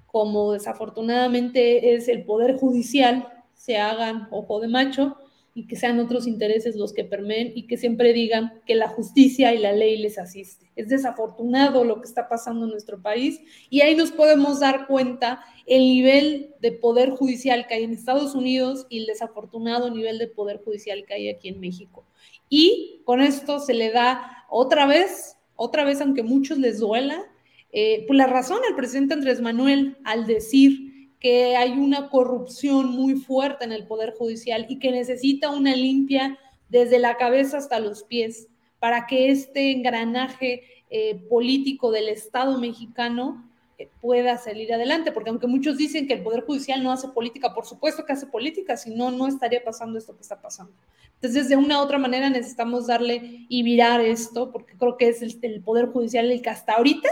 [0.07, 5.17] como desafortunadamente es el poder judicial, se hagan ojo de macho
[5.53, 9.53] y que sean otros intereses los que permeen y que siempre digan que la justicia
[9.53, 10.71] y la ley les asiste.
[10.77, 15.43] Es desafortunado lo que está pasando en nuestro país y ahí nos podemos dar cuenta
[15.67, 20.29] el nivel de poder judicial que hay en Estados Unidos y el desafortunado nivel de
[20.29, 22.07] poder judicial que hay aquí en México.
[22.51, 27.25] Y con esto se le da otra vez, otra vez, aunque muchos les duela,
[27.73, 33.15] eh, pues la razón al presidente Andrés Manuel al decir que hay una corrupción muy
[33.15, 36.39] fuerte en el Poder Judicial y que necesita una limpia
[36.69, 38.49] desde la cabeza hasta los pies
[38.81, 43.50] para que este engranaje eh, político del Estado mexicano
[43.87, 47.67] pueda salir adelante, porque aunque muchos dicen que el Poder Judicial no hace política, por
[47.67, 50.73] supuesto que hace política, si no, no estaría pasando esto que está pasando.
[51.15, 55.23] Entonces, de una u otra manera necesitamos darle y virar esto, porque creo que es
[55.23, 57.09] el, el, Poder Judicial el que hasta ahorita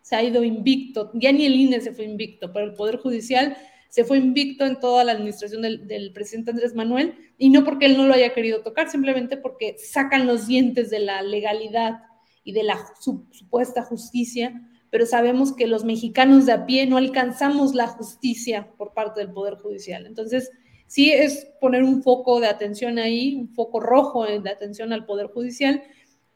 [0.00, 1.10] se ha ido invicto.
[1.14, 3.56] Ya ni el INE se fue invicto, pero el Poder Judicial
[3.88, 7.86] se fue invicto en toda la administración del, del presidente Andrés Manuel, y no porque
[7.86, 12.00] él no lo haya querido tocar, simplemente porque sacan los dientes de la legalidad
[12.44, 14.60] y de la su, supuesta justicia
[14.92, 19.32] pero sabemos que los mexicanos de a pie no alcanzamos la justicia por parte del
[19.32, 20.04] Poder Judicial.
[20.04, 20.50] Entonces,
[20.86, 25.28] sí es poner un foco de atención ahí, un foco rojo de atención al Poder
[25.28, 25.82] Judicial.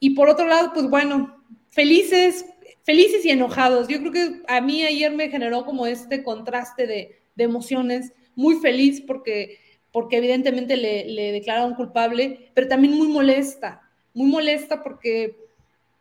[0.01, 2.47] Y por otro lado, pues bueno, felices,
[2.83, 3.89] felices y enojados.
[3.89, 8.55] Yo creo que a mí ayer me generó como este contraste de, de emociones, muy
[8.61, 9.59] feliz porque,
[9.93, 13.83] porque evidentemente le, le declararon culpable, pero también muy molesta,
[14.15, 15.46] muy molesta porque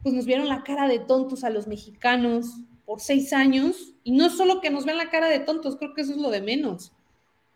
[0.05, 4.29] pues nos vieron la cara de tontos a los mexicanos por seis años, y no
[4.29, 6.93] solo que nos vean la cara de tontos, creo que eso es lo de menos.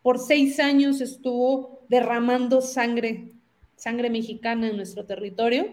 [0.02, 3.34] Por seis años estuvo derramando sangre,
[3.76, 5.68] sangre mexicana en nuestro territorio,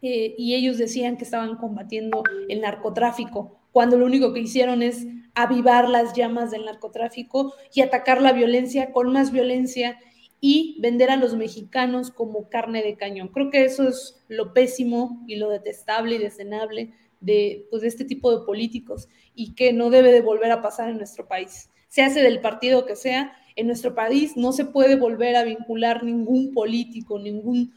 [0.00, 5.06] eh, y ellos decían que estaban combatiendo el narcotráfico, cuando lo único que hicieron es
[5.34, 9.98] avivar las llamas del narcotráfico y atacar la violencia con más violencia
[10.46, 13.28] y vender a los mexicanos como carne de cañón.
[13.28, 18.30] Creo que eso es lo pésimo y lo detestable y descenable de, pues, este tipo
[18.30, 22.22] de políticos y que no debe de volver a pasar en nuestro país se hace
[22.22, 27.20] del partido que sea, en nuestro país no se puede volver a vincular ningún político,
[27.20, 27.72] ningún,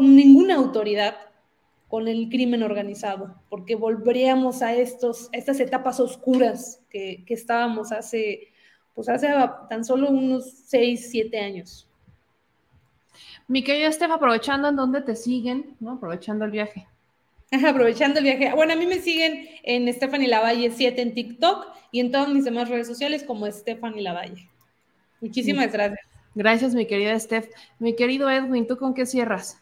[0.00, 1.14] ninguna autoridad
[1.86, 8.48] con el crimen organizado, porque volveríamos a, estos, estas etapas oscuras que, que estábamos hace,
[8.92, 9.28] pues hace
[9.68, 11.89] tan solo unos seis, siete años.
[13.50, 15.94] Mi querida Estef, aprovechando en dónde te siguen, ¿no?
[15.94, 16.86] aprovechando el viaje.
[17.66, 18.52] Aprovechando el viaje.
[18.54, 22.44] Bueno, a mí me siguen en Stephanie Lavalle 7 en TikTok y en todas mis
[22.44, 24.48] demás redes sociales como Stephanie Lavalle.
[25.20, 25.98] Muchísimas gracias.
[26.36, 27.48] Gracias, mi querida Steph.
[27.80, 29.60] Mi querido Edwin, ¿tú con qué cierras?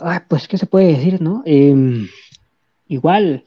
[0.00, 1.42] Ah, pues, ¿qué se puede decir, no?
[1.44, 2.06] Em,
[2.86, 3.42] igual,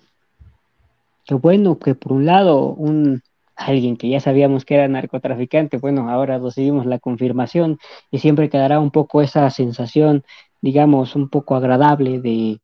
[1.23, 3.23] qué bueno que por un lado, un
[3.67, 7.77] alguien que ya sabíamos que era narcotraficante, bueno, ahora recibimos la confirmación
[8.11, 10.23] y siempre quedará un poco esa sensación,
[10.61, 12.59] digamos, un poco agradable de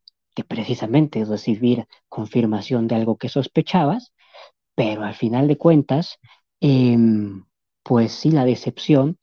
[0.48, 4.14] precisamente recibir confirmación de algo que sospechabas,
[4.76, 6.20] pero al final de cuentas,
[6.62, 7.46] em,
[7.84, 9.18] pues sí, la decepción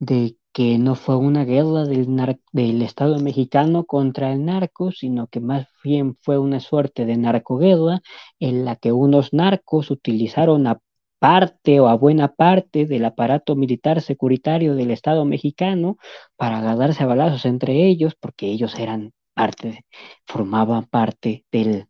[0.00, 2.06] de que no fue una guerra del,
[2.52, 8.02] del Estado mexicano contra el narco, sino que más bien fue una suerte de narcoguerra
[8.40, 10.80] en la que unos narcos utilizaron a
[11.22, 15.96] parte o a buena parte del aparato militar securitario del Estado mexicano
[16.36, 19.86] para agarrarse a balazos entre ellos, porque ellos eran parte,
[20.26, 21.86] formaban parte del,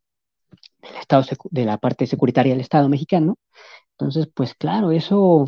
[1.00, 3.38] Estado, de la parte securitaria del Estado mexicano.
[3.92, 5.46] Entonces, pues claro, eso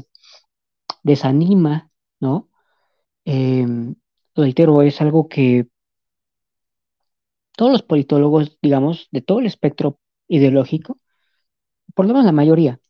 [1.02, 1.90] desanima,
[2.20, 2.48] ¿no?
[3.26, 3.66] Eh,
[4.34, 5.68] reitero, es algo que
[7.54, 10.98] todos los politólogos, digamos, de todo el espectro ideológico,
[11.94, 12.80] por lo menos la mayoría,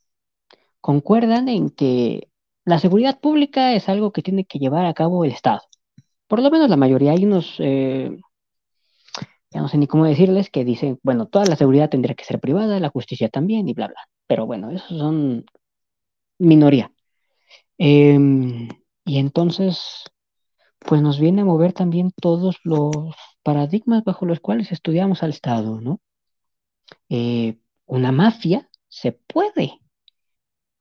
[0.85, 2.29] concuerdan en que
[2.67, 5.63] la seguridad pública es algo que tiene que llevar a cabo el Estado.
[6.27, 7.13] Por lo menos la mayoría.
[7.13, 8.11] Hay unos eh,
[9.51, 12.39] ya no sé ni cómo decirles, que dicen, bueno, toda la seguridad tendría que ser
[12.39, 14.09] privada, la justicia también, y bla, bla.
[14.27, 15.47] Pero bueno, esos son
[16.39, 16.93] minoría.
[17.79, 18.69] Em,
[19.07, 20.05] y entonces,
[20.81, 25.81] pues nos viene a mover también todos los paradigmas bajo los cuales estudiamos al Estado,
[25.81, 26.01] ¿no?
[27.09, 29.81] Eh, una mafia se puede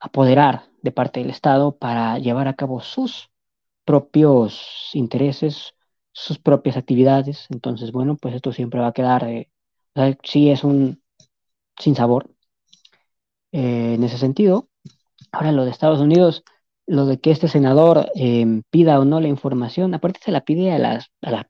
[0.04, 3.30] apoderar de parte del Estado para llevar a cabo sus
[3.86, 5.74] propios intereses,
[6.12, 7.46] sus propias actividades.
[7.50, 9.50] Entonces, bueno, pues esto siempre va a quedar, eh,
[10.22, 11.02] sí es un
[11.78, 12.30] sin sabor
[13.52, 14.68] eh, en ese sentido.
[15.32, 16.44] Ahora lo de Estados Unidos,
[16.86, 20.72] lo de que este senador em, pida o no la información, aparte se la pide
[20.72, 21.46] a las, a las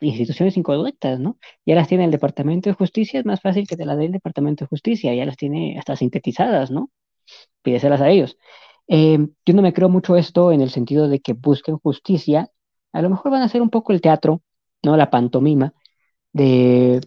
[0.00, 1.38] instituciones incorrectas, ¿no?
[1.66, 4.12] Ya las tiene el Departamento de Justicia, es más fácil que te las dé el
[4.12, 6.90] Departamento de Justicia, ya las tiene hasta sintetizadas, ¿no?
[7.62, 8.38] Pídeselas a ellos.
[8.86, 12.50] Em, yo no me creo mucho esto en el sentido de que busquen justicia
[12.92, 14.42] a lo mejor van a hacer un poco el teatro,
[14.82, 14.96] ¿no?
[14.96, 15.74] La pantomima
[16.32, 17.00] de,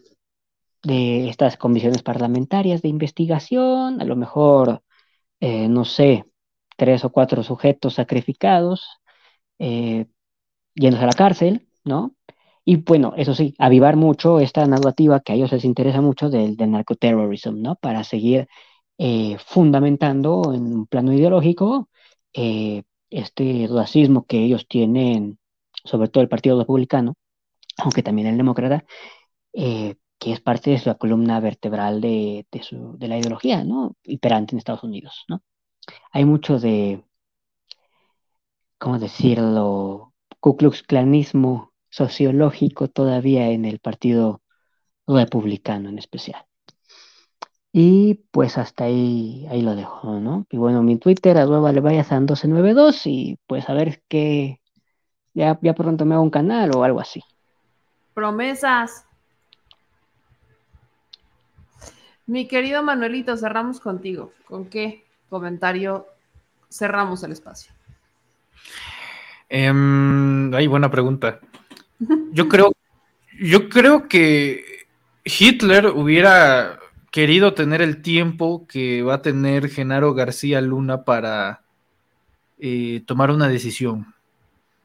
[0.84, 4.84] de estas comisiones parlamentarias de investigación, a lo mejor,
[5.40, 6.26] eh, no sé,
[6.78, 8.88] tres o cuatro sujetos sacrificados,
[9.60, 10.08] eh,
[10.76, 12.16] yéndose a la cárcel, ¿no?
[12.66, 16.58] Y bueno, eso sí, avivar mucho esta narrativa que a ellos les interesa mucho del,
[16.58, 17.76] del narcoterrorismo, ¿no?
[17.76, 18.48] Para seguir
[19.04, 21.90] eh, fundamentando en un plano ideológico
[22.34, 25.40] eh, este racismo que ellos tienen
[25.84, 27.16] sobre todo el Partido Republicano,
[27.78, 28.86] aunque también el Demócrata,
[29.54, 33.96] eh, que es parte de la columna vertebral de, de, la ideología, ¿no?
[34.04, 35.42] Hiperante en Estados Unidos, ¿no?
[36.12, 37.04] Hay mucho de,
[38.78, 40.14] ¿cómo decirlo?
[40.40, 44.42] Ku Klux Klanismo sociológico todavía en el Partido
[45.08, 46.46] Republicano en especial.
[47.74, 50.46] Y pues hasta ahí, ahí lo dejo, ¿no?
[50.50, 54.60] Y bueno, mi Twitter, arroba le vayas a 1292 y pues a ver qué,
[55.34, 57.24] ya, ya pronto me hago un canal o algo así.
[58.14, 59.06] Promesas.
[62.26, 64.34] Mi querido Manuelito, cerramos contigo.
[64.46, 66.08] ¿Con qué comentario
[66.70, 67.74] cerramos el espacio?
[69.48, 71.40] Em, ay, buena pregunta.
[72.32, 72.72] Yo creo,
[73.40, 74.64] yo creo que
[75.24, 76.81] Hitler hubiera
[77.12, 81.62] querido tener el tiempo que va a tener Genaro García Luna para
[82.58, 84.16] eh, tomar una decisión.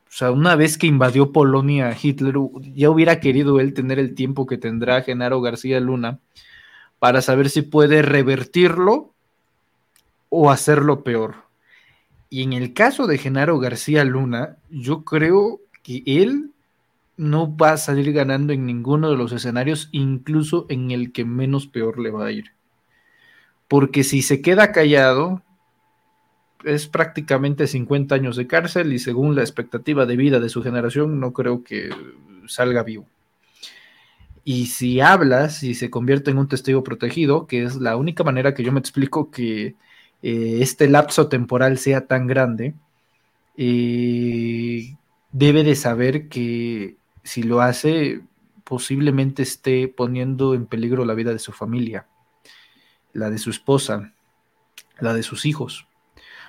[0.09, 2.35] O sea, una vez que invadió Polonia Hitler,
[2.75, 6.19] ya hubiera querido él tener el tiempo que tendrá Genaro García Luna
[6.99, 9.13] para saber si puede revertirlo
[10.29, 11.47] o hacerlo peor.
[12.29, 16.51] Y en el caso de Genaro García Luna, yo creo que él
[17.17, 21.67] no va a salir ganando en ninguno de los escenarios, incluso en el que menos
[21.67, 22.53] peor le va a ir.
[23.69, 25.43] Porque si se queda callado,
[26.65, 31.21] es prácticamente 50 años de cárcel y según la expectativa de vida de su generación,
[31.21, 31.91] no creo que
[32.47, 33.07] salga vivo.
[34.45, 38.55] Y si hablas y se convierte en un testigo protegido, que es la única manera
[38.55, 39.75] que yo me explico que
[40.23, 42.75] eh, este lapso temporal sea tan grande,
[43.57, 44.97] eh,
[45.33, 46.96] debe de saber que
[47.27, 48.21] si lo hace,
[48.63, 52.07] posiblemente esté poniendo en peligro la vida de su familia,
[53.13, 54.13] la de su esposa,
[55.01, 55.89] la de sus hijos.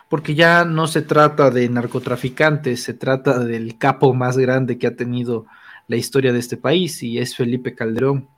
[0.07, 4.95] Porque ya no se trata de narcotraficantes, se trata del capo más grande que ha
[4.95, 5.47] tenido
[5.87, 8.29] la historia de este país y es Felipe Calderón.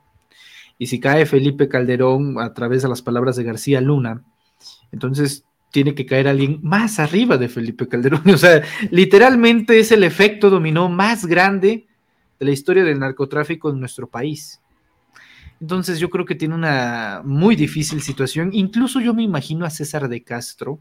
[0.78, 4.24] Y si cae Felipe Calderón a través de las palabras de García Luna,
[4.92, 8.22] entonces tiene que caer alguien más arriba de Felipe Calderón.
[8.34, 11.86] O sea, literalmente es el efecto dominó más grande
[12.40, 14.60] de la historia del narcotráfico en nuestro país.
[15.60, 18.50] Entonces yo creo que tiene una muy difícil situación.
[18.54, 20.80] Incluso yo me imagino a César de Castro.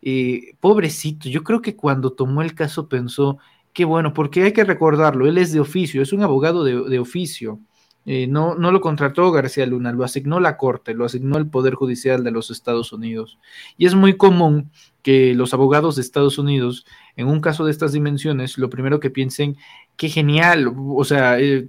[0.00, 3.38] Eh, pobrecito, yo creo que cuando tomó el caso pensó,
[3.72, 7.58] qué bueno, porque hay que recordarlo, él es de oficio, es un abogado de, oficio.
[8.06, 11.74] Eh, no, no lo contrató García Luna, lo asignó la Corte, lo asignó el Poder
[11.74, 13.38] Judicial de los Estados Unidos.
[13.76, 14.70] Y es muy común
[15.02, 19.10] que los abogados de Estados Unidos, en un caso de estas dimensiones, lo primero que
[19.10, 19.56] piensen
[19.96, 21.68] qué genial, o sea, eh,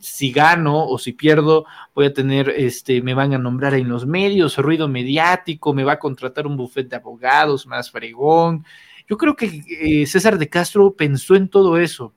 [0.00, 4.06] si gano o si pierdo, voy a tener, este, me van a nombrar en los
[4.06, 8.64] medios, ruido mediático, me va a contratar un bufete de abogados más fregón.
[9.08, 12.12] Yo creo que eh, César de Castro pensó en todo eso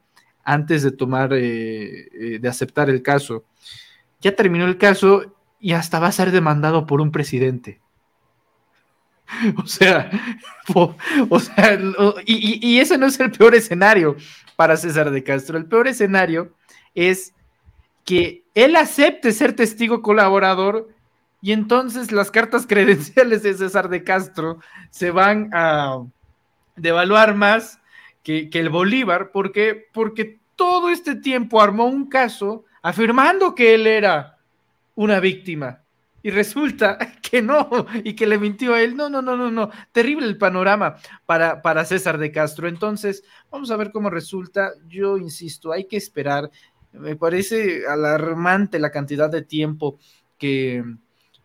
[0.47, 3.43] antes de tomar, eh, de aceptar el caso.
[4.21, 7.81] Ya terminó el caso y hasta va a ser demandado por un presidente.
[9.57, 10.09] O sea,
[10.73, 11.77] o, sea
[12.25, 14.15] y, y, ese no es el peor escenario
[14.55, 15.57] para César de Castro.
[15.57, 16.53] El peor escenario
[16.95, 17.33] es
[18.05, 20.87] que él acepte ser testigo colaborador
[21.41, 24.59] y entonces las cartas credenciales de César de Castro
[24.91, 26.05] se van a
[26.77, 27.81] devaluar más
[28.27, 34.37] que, el Bolívar, porque, porque todo este tiempo armó un caso afirmando que él era
[34.95, 35.81] una víctima
[36.21, 37.69] y resulta que no,
[38.03, 38.97] y que le mintió a él.
[38.97, 39.69] No, no, no, no, no.
[39.93, 42.67] Terrible el panorama para, para César de Castro.
[42.67, 44.73] Entonces, vamos a ver cómo resulta.
[44.89, 46.51] Yo insisto, hay que esperar.
[46.91, 49.99] Me parece alarmante la cantidad de tiempo
[50.37, 50.83] que,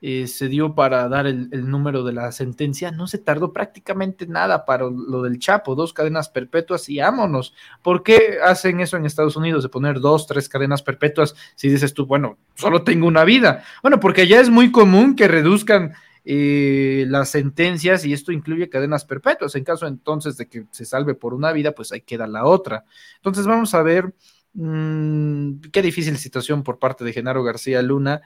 [0.05, 4.65] eh, se dio para dar el, número de la sentencia, no se tardó prácticamente nada
[4.65, 7.55] para lo del Chapo, dos cadenas perpetuas y ámonos.
[7.83, 11.95] ¿Por qué hacen eso en Estados Unidos de poner dos, tres cadenas perpetuas si dices
[11.95, 13.63] tú, bueno, solo tengo una vida?
[13.81, 15.93] Bueno, porque allá es muy común que reduzcan
[16.25, 19.55] eh, las sentencias y esto incluye cadenas perpetuas.
[19.55, 22.85] En caso entonces de que se salve por una vida, pues ahí queda la otra.
[23.19, 24.13] Entonces vamos a ver
[24.55, 28.23] mm, qué difícil situación por parte de Genaro García Luna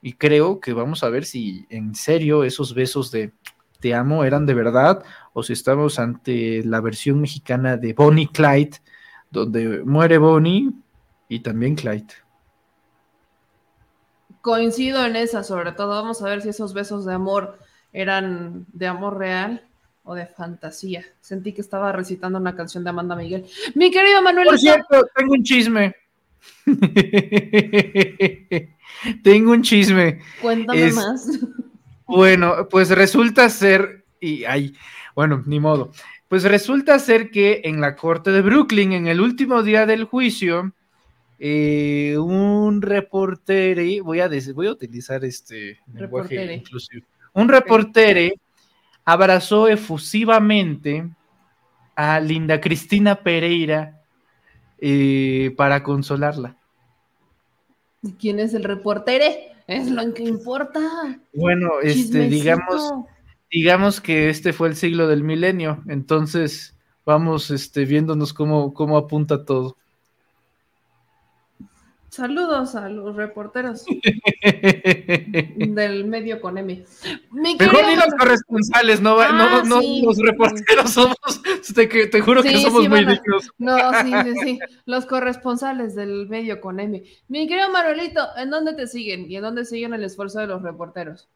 [0.00, 3.32] y creo que vamos a ver si en serio esos besos de
[3.80, 8.78] te amo eran de verdad o si estamos ante la versión mexicana de Bonnie Clyde,
[9.30, 10.70] donde muere Bonnie
[11.28, 12.06] y también Clyde.
[14.40, 15.90] Coincido en esa, sobre todo.
[15.90, 17.58] Vamos a ver si esos besos de amor
[17.92, 19.68] eran de amor real
[20.04, 21.04] o de fantasía.
[21.20, 23.46] Sentí que estaba recitando una canción de Amanda Miguel.
[23.74, 24.46] Mi querido Manuel.
[24.46, 25.94] Por cierto, tengo un chisme.
[29.22, 30.20] Tengo un chisme.
[30.40, 31.28] Cuéntame más.
[32.10, 34.74] Bueno, pues resulta ser, y ay,
[35.14, 35.92] bueno, ni modo.
[36.26, 40.72] Pues resulta ser que en la corte de Brooklyn, en el último día del juicio,
[41.38, 48.34] eh, un reportere, voy a, voy a utilizar este lenguaje inclusivo, un reportere
[49.04, 51.08] abrazó efusivamente
[51.94, 53.97] a Linda Cristina Pereira
[54.80, 56.56] eh, para consolarla.
[58.18, 59.24] ¿Quién es el reportero?
[59.66, 60.80] Es lo que importa.
[61.34, 62.92] Bueno, este, digamos,
[63.50, 69.44] digamos que este fue el siglo del milenio, entonces vamos este, viéndonos cómo, cómo apunta
[69.44, 69.76] todo.
[72.10, 73.84] Saludos a los reporteros
[75.58, 76.84] del medio con M.
[77.30, 80.02] Mi Mejor ni los corresponsales, no, Ah, no, no sí.
[80.04, 81.16] los reporteros somos,
[81.74, 83.50] te, te juro que somos sí, muy dignos.
[83.58, 84.58] No, sí, sí, sí.
[84.86, 87.02] Los corresponsales del medio con M.
[87.28, 89.30] Mi querido Manuelito, ¿en dónde te siguen?
[89.30, 91.28] ¿Y en dónde siguen el esfuerzo de los reporteros?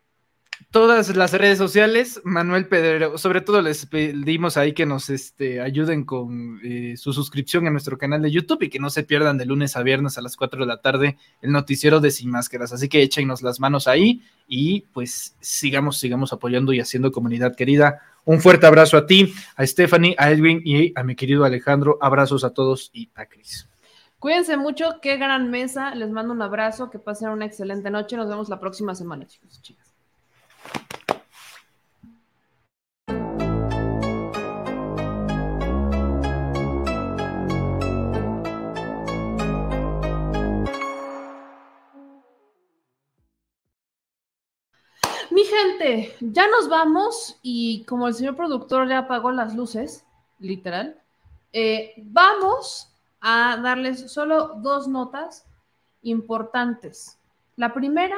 [0.73, 6.07] Todas las redes sociales, Manuel Pedrero, sobre todo les pedimos ahí que nos este, ayuden
[6.07, 9.45] con eh, su suscripción a nuestro canal de YouTube y que no se pierdan de
[9.45, 12.73] lunes a viernes a las 4 de la tarde el noticiero de Sin Máscaras.
[12.73, 18.01] Así que échenos las manos ahí y pues sigamos, sigamos apoyando y haciendo comunidad querida.
[18.25, 21.99] Un fuerte abrazo a ti, a Stephanie, a Edwin y a mi querido Alejandro.
[22.01, 23.69] Abrazos a todos y a Cris.
[24.19, 25.95] Cuídense mucho, qué gran mesa.
[25.95, 28.17] Les mando un abrazo, que pasen una excelente noche.
[28.17, 29.61] Nos vemos la próxima semana, chicos.
[29.69, 29.75] y
[45.53, 50.05] gente, ya nos vamos y como el señor productor ya apagó las luces,
[50.39, 50.97] literal,
[51.53, 55.47] eh, vamos a darles solo dos notas
[56.03, 57.19] importantes.
[57.57, 58.17] La primera,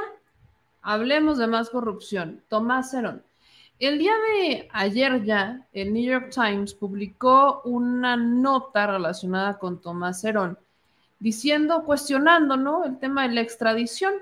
[0.82, 2.42] hablemos de más corrupción.
[2.48, 3.22] Tomás Cerón.
[3.80, 10.20] El día de ayer ya, el New York Times publicó una nota relacionada con Tomás
[10.20, 10.58] Cerón,
[11.18, 12.84] diciendo, cuestionando, ¿no?
[12.84, 14.14] El tema de la extradición.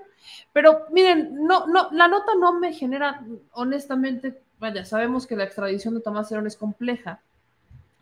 [0.52, 5.94] Pero miren, no, no, la nota no me genera, honestamente, vaya, sabemos que la extradición
[5.94, 7.20] de Tomás Cerón es compleja,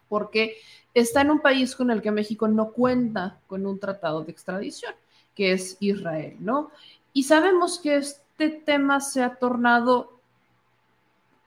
[0.08, 0.56] porque
[0.94, 4.94] está en un país con el que México no cuenta con un tratado de extradición,
[5.34, 6.70] que es Israel, ¿no?
[7.12, 10.20] Y sabemos que este tema se ha tornado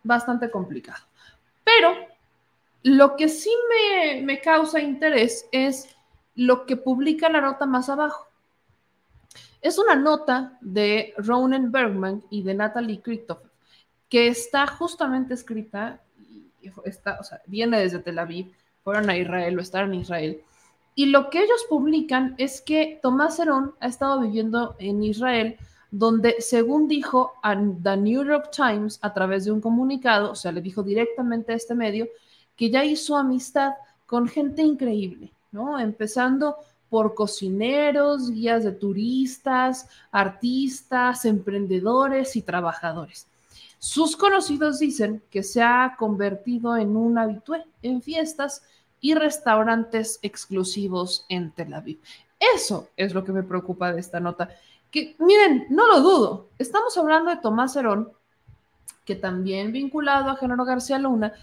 [0.03, 1.03] bastante complicado.
[1.63, 1.95] Pero
[2.83, 5.95] lo que sí me, me causa interés es
[6.35, 8.27] lo que publica la nota más abajo.
[9.63, 13.49] Es una nota de Ronan Bergman y de Natalie Christopher,
[14.09, 16.01] que está justamente escrita,
[17.47, 18.51] viene desde Tel Aviv,
[18.83, 20.41] fueron a Israel o están en Israel.
[20.95, 25.55] Y lo que ellos publican es que Tomás Herón ha estado viviendo en Israel,
[25.91, 30.51] donde, según dijo a The New York Times a través de un comunicado, o sea,
[30.51, 32.09] le dijo directamente a este medio,
[32.57, 33.71] que ya hizo amistad
[34.05, 35.79] con gente increíble, ¿no?
[35.79, 36.57] Empezando
[36.93, 43.25] por cocineros, guías de turistas, artistas, emprendedores y trabajadores.
[43.79, 48.61] Sus conocidos dicen que se ha convertido en un habitué en fiestas
[49.01, 51.97] y restaurantes exclusivos en Tel Aviv.
[52.55, 54.49] Eso es lo que me preocupa de esta nota.
[54.91, 58.11] Que miren, no lo dudo, estamos hablando de Tomás Herón,
[59.03, 61.33] que también vinculado a Genaro García Luna,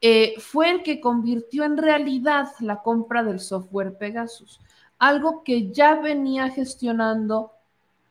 [0.00, 4.60] eh, fue el que convirtió en realidad la compra del software Pegasus,
[4.98, 7.52] algo que ya venía gestionando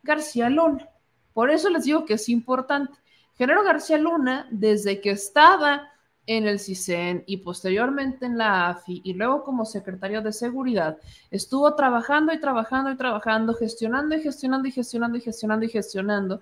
[0.02, 0.88] García Luna.
[1.34, 2.92] Por eso les digo que es importante.
[3.36, 5.92] Genaro García Luna, desde que estaba
[6.26, 10.98] en el CISEN y posteriormente en la AFI y luego como secretario de Seguridad,
[11.30, 16.40] estuvo trabajando y trabajando y trabajando, gestionando y gestionando y gestionando y gestionando y gestionando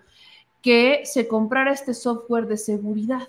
[0.61, 3.29] que se comprara este software de seguridad,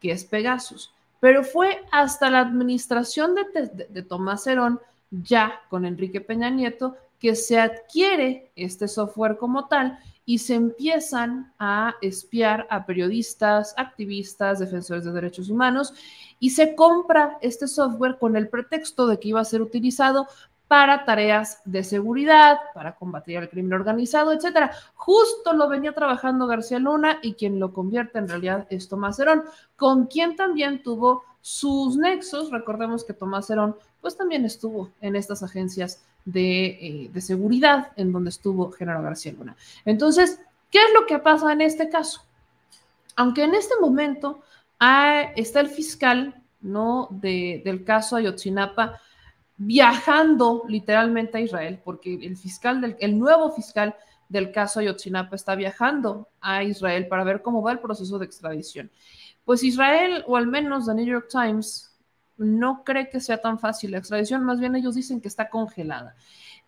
[0.00, 0.92] que es Pegasus.
[1.20, 6.96] Pero fue hasta la administración de, de, de Tomás Herón, ya con Enrique Peña Nieto,
[7.18, 14.58] que se adquiere este software como tal y se empiezan a espiar a periodistas, activistas,
[14.58, 15.94] defensores de derechos humanos
[16.38, 20.28] y se compra este software con el pretexto de que iba a ser utilizado
[20.68, 24.70] para tareas de seguridad, para combatir el crimen organizado, etcétera.
[24.94, 29.44] Justo lo venía trabajando García Luna y quien lo convierte en realidad es Tomás Herón,
[29.76, 32.50] con quien también tuvo sus nexos.
[32.50, 38.12] Recordemos que Tomás Herón pues también estuvo en estas agencias de, eh, de, seguridad en
[38.12, 39.56] donde estuvo Genaro García Luna.
[39.84, 42.22] Entonces, ¿qué es lo que pasa en este caso?
[43.16, 44.40] Aunque en este momento
[44.78, 47.08] hay, está el fiscal ¿no?
[47.10, 49.00] De, del caso Ayotzinapa
[49.56, 53.94] viajando literalmente a Israel, porque el fiscal, del, el nuevo fiscal
[54.28, 58.90] del caso Ayotzinapa está viajando a Israel para ver cómo va el proceso de extradición.
[59.44, 61.87] Pues Israel, o al menos The New York Times,
[62.38, 66.14] no cree que sea tan fácil la extradición, más bien ellos dicen que está congelada.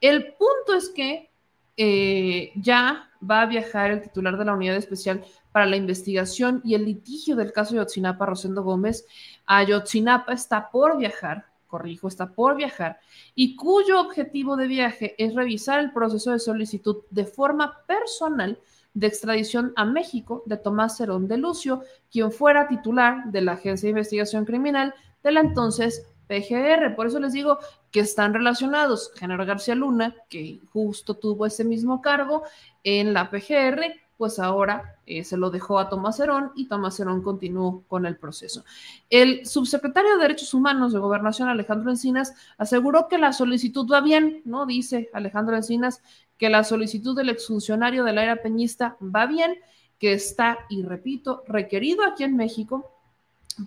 [0.00, 1.30] El punto es que
[1.76, 6.74] eh, ya va a viajar el titular de la unidad especial para la investigación y
[6.74, 9.06] el litigio del caso de Ayotzinapa, Rosendo Gómez.
[9.46, 12.98] Ayotzinapa está por viajar, corrijo, está por viajar,
[13.34, 18.58] y cuyo objetivo de viaje es revisar el proceso de solicitud de forma personal
[18.92, 23.86] de extradición a México de Tomás Cerón de Lucio, quien fuera titular de la Agencia
[23.86, 26.94] de Investigación Criminal de la entonces PGR.
[26.94, 27.58] Por eso les digo
[27.90, 29.12] que están relacionados.
[29.16, 32.44] General García Luna, que justo tuvo ese mismo cargo
[32.84, 33.82] en la PGR,
[34.16, 38.16] pues ahora eh, se lo dejó a Tomás Herón y Tomás Herón continuó con el
[38.16, 38.64] proceso.
[39.08, 44.42] El subsecretario de Derechos Humanos de Gobernación, Alejandro Encinas, aseguró que la solicitud va bien,
[44.44, 44.66] ¿no?
[44.66, 46.02] Dice Alejandro Encinas
[46.36, 49.54] que la solicitud del exfuncionario de la era peñista va bien,
[49.98, 52.99] que está, y repito, requerido aquí en México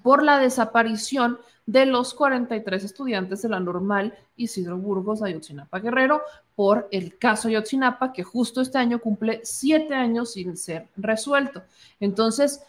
[0.01, 6.21] por la desaparición de los 43 estudiantes de la normal Isidro Burgos Ayotzinapa Guerrero
[6.55, 11.63] por el caso Ayotzinapa, que justo este año cumple siete años sin ser resuelto.
[11.99, 12.61] Entonces,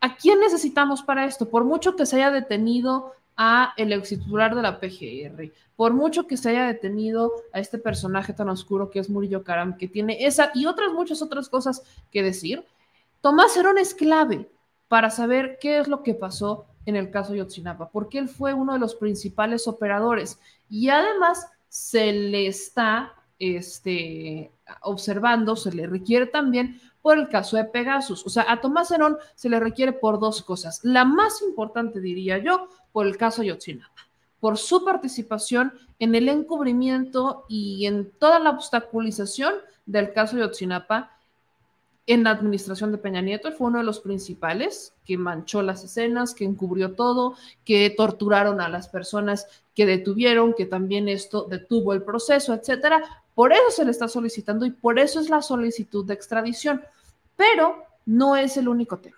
[0.00, 1.48] ¿a quién necesitamos para esto?
[1.48, 6.26] Por mucho que se haya detenido a el ex titular de la PGR, por mucho
[6.26, 10.26] que se haya detenido a este personaje tan oscuro que es Murillo Karam, que tiene
[10.26, 12.64] esa y otras muchas otras cosas que decir,
[13.22, 14.50] Tomás Herón es clave
[14.92, 18.74] para saber qué es lo que pasó en el caso Yotzinapa, porque él fue uno
[18.74, 20.38] de los principales operadores
[20.68, 27.64] y además se le está este, observando, se le requiere también por el caso de
[27.64, 28.26] Pegasus.
[28.26, 30.80] O sea, a Tomás Herón se le requiere por dos cosas.
[30.82, 37.46] La más importante, diría yo, por el caso Yotzinapa, por su participación en el encubrimiento
[37.48, 39.54] y en toda la obstaculización
[39.86, 41.12] del caso Yotzinapa
[42.06, 45.84] en la administración de Peña Nieto, él fue uno de los principales que manchó las
[45.84, 51.92] escenas, que encubrió todo, que torturaron a las personas que detuvieron, que también esto detuvo
[51.92, 53.02] el proceso, etcétera.
[53.34, 56.82] Por eso se le está solicitando y por eso es la solicitud de extradición.
[57.36, 59.16] Pero no es el único tema.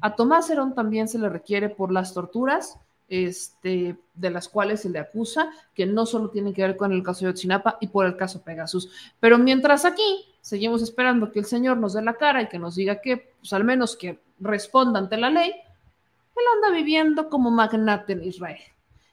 [0.00, 4.90] A Tomás Herón también se le requiere por las torturas, este, de las cuales se
[4.90, 8.06] le acusa, que no solo tienen que ver con el caso de Otsinapa y por
[8.06, 8.90] el caso Pegasus.
[9.20, 12.74] Pero mientras aquí seguimos esperando que el Señor nos dé la cara y que nos
[12.74, 18.12] diga que, pues al menos que responda ante la ley, él anda viviendo como magnate
[18.12, 18.60] en Israel.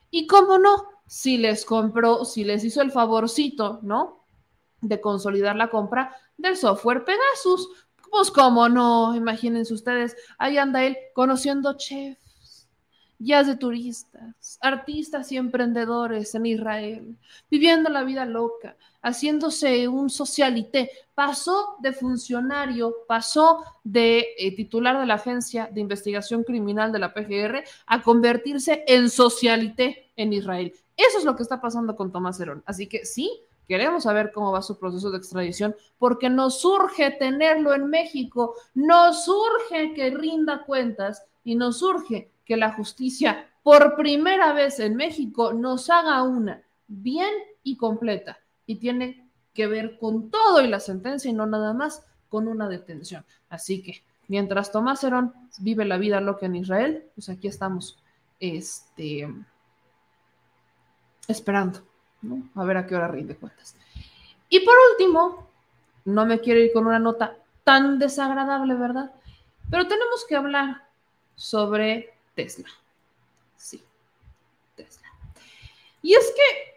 [0.09, 4.25] Y cómo no, si les compró, si les hizo el favorcito, ¿no?
[4.81, 7.69] De consolidar la compra del software Pegasus.
[8.09, 12.20] Pues cómo no, imagínense ustedes, ahí anda él conociendo chef
[13.21, 17.15] guías de turistas, artistas y emprendedores en Israel,
[17.51, 20.89] viviendo la vida loca, haciéndose un socialité.
[21.13, 27.13] Pasó de funcionario, pasó de eh, titular de la Agencia de Investigación Criminal de la
[27.13, 30.73] PGR a convertirse en socialité en Israel.
[30.97, 32.63] Eso es lo que está pasando con Tomás Herón.
[32.65, 37.75] Así que sí, queremos saber cómo va su proceso de extradición, porque nos surge tenerlo
[37.75, 44.51] en México, nos surge que rinda cuentas y nos surge que la justicia por primera
[44.51, 50.61] vez en México nos haga una bien y completa y tiene que ver con todo
[50.61, 53.23] y la sentencia y no nada más con una detención.
[53.47, 57.97] Así que mientras Tomás Herón vive la vida loca en Israel, pues aquí estamos
[58.37, 59.33] este,
[61.29, 61.79] esperando,
[62.55, 63.77] A ver a qué hora rinde cuentas.
[64.49, 65.47] Y por último,
[66.03, 69.13] no me quiero ir con una nota tan desagradable, ¿verdad?
[69.69, 70.83] Pero tenemos que hablar
[71.35, 72.67] sobre Tesla.
[73.55, 73.83] Sí,
[74.75, 75.07] Tesla.
[76.01, 76.71] Y es que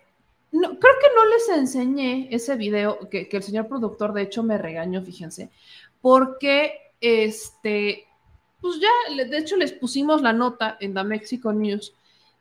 [0.59, 4.59] no, creo que no les enseñé ese video que, el señor productor de hecho me
[4.59, 5.51] regañó, fíjense,
[6.01, 8.07] porque este,
[8.60, 11.94] pues ya, de hecho les pusimos la nota en The Mexico News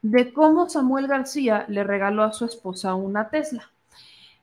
[0.04, 3.72] de cómo Samuel García le regaló a su esposa una Tesla.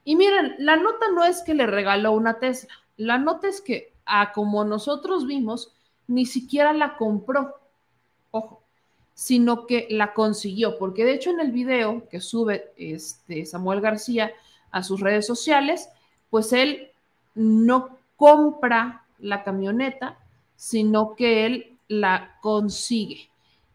[0.04, 3.92] Y miren, la nota no es que le regaló una Tesla, la nota es que,
[4.04, 5.72] a como nosotros vimos,
[6.08, 7.60] ni siquiera la compró.
[8.30, 8.59] Ojo,
[9.20, 14.32] sino que la consiguió, porque de hecho en el video que sube este Samuel García
[14.70, 15.90] a sus redes sociales,
[16.30, 16.90] pues él
[17.34, 20.16] no compra la camioneta,
[20.56, 23.28] sino que él la consigue.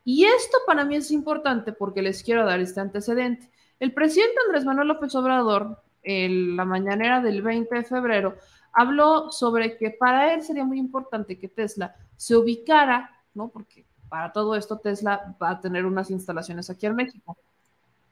[0.04, 3.48] Y esto para mí es importante porque les quiero dar este antecedente.
[3.80, 8.36] El presidente Andrés Manuel López Obrador, en la mañanera del 20 de febrero,
[8.74, 13.50] habló sobre que para él sería muy importante que Tesla se ubicara, ¿no?
[13.50, 13.86] Porque
[14.16, 17.36] para todo esto Tesla va a tener unas instalaciones aquí en México.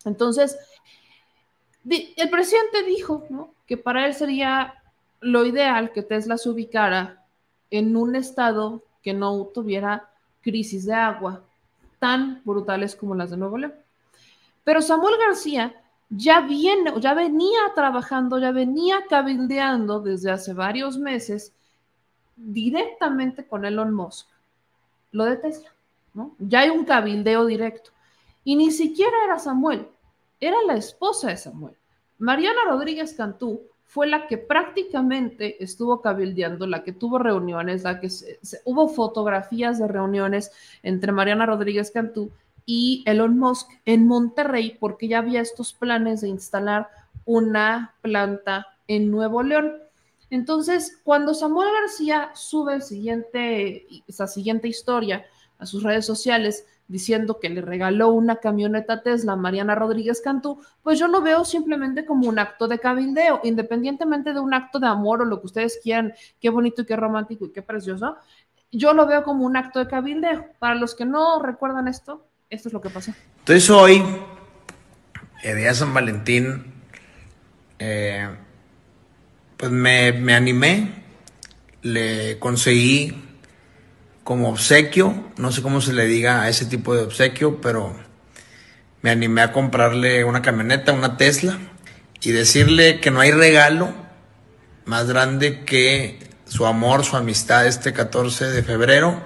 [0.03, 0.57] Entonces,
[1.89, 3.23] el presidente dijo
[3.65, 4.83] que para él sería
[5.21, 7.25] lo ideal que Tesla se ubicara
[7.71, 10.09] en un estado que no tuviera
[10.41, 11.41] crisis de agua
[11.99, 13.73] tan brutales como las de Nuevo León.
[14.65, 15.73] Pero Samuel García
[16.09, 21.53] ya viene, ya venía trabajando, ya venía cabildeando desde hace varios meses
[22.35, 24.27] directamente con Elon Musk
[25.13, 25.72] lo de Tesla.
[26.39, 27.91] Ya hay un cabildeo directo.
[28.43, 29.87] Y ni siquiera era Samuel,
[30.39, 31.75] era la esposa de Samuel.
[32.17, 38.09] Mariana Rodríguez Cantú fue la que prácticamente estuvo cabildeando, la que tuvo reuniones, la que
[38.65, 40.51] hubo fotografías de reuniones
[40.81, 42.31] entre Mariana Rodríguez Cantú
[42.65, 46.89] y Elon Musk en Monterrey porque ya había estos planes de instalar
[47.25, 49.73] una planta en Nuevo León.
[50.29, 55.25] Entonces, cuando Samuel García sube el siguiente, esa siguiente historia
[55.59, 60.61] a sus redes sociales diciendo que le regaló una camioneta Tesla a Mariana Rodríguez Cantú,
[60.81, 64.87] pues yo lo veo simplemente como un acto de cabildeo, independientemente de un acto de
[64.87, 68.17] amor o lo que ustedes quieran, qué bonito y qué romántico y qué precioso,
[68.71, 70.47] yo lo veo como un acto de cabildeo.
[70.59, 73.13] Para los que no recuerdan esto, esto es lo que pasó.
[73.39, 74.03] Entonces hoy,
[75.43, 76.73] el día San Valentín,
[77.79, 78.27] eh,
[79.57, 81.03] pues me, me animé,
[81.81, 83.13] le conseguí
[84.23, 87.95] como obsequio, no sé cómo se le diga a ese tipo de obsequio, pero
[89.01, 91.59] me animé a comprarle una camioneta, una Tesla,
[92.21, 93.93] y decirle que no hay regalo
[94.85, 99.21] más grande que su amor, su amistad este 14 de febrero,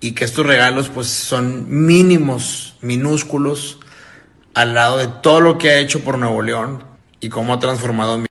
[0.00, 3.78] y que estos regalos pues son mínimos, minúsculos,
[4.54, 6.82] al lado de todo lo que ha hecho por Nuevo León
[7.20, 8.26] y cómo ha transformado mi...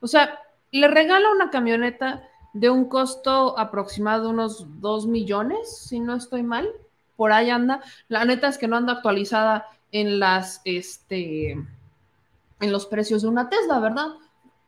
[0.00, 0.38] O sea,
[0.70, 6.42] le regala una camioneta de un costo aproximado de unos 2 millones, si no estoy
[6.42, 6.68] mal.
[7.16, 7.82] Por ahí anda.
[8.08, 13.48] La neta es que no anda actualizada en las, este, en los precios de una
[13.48, 14.06] Tesla, ¿verdad?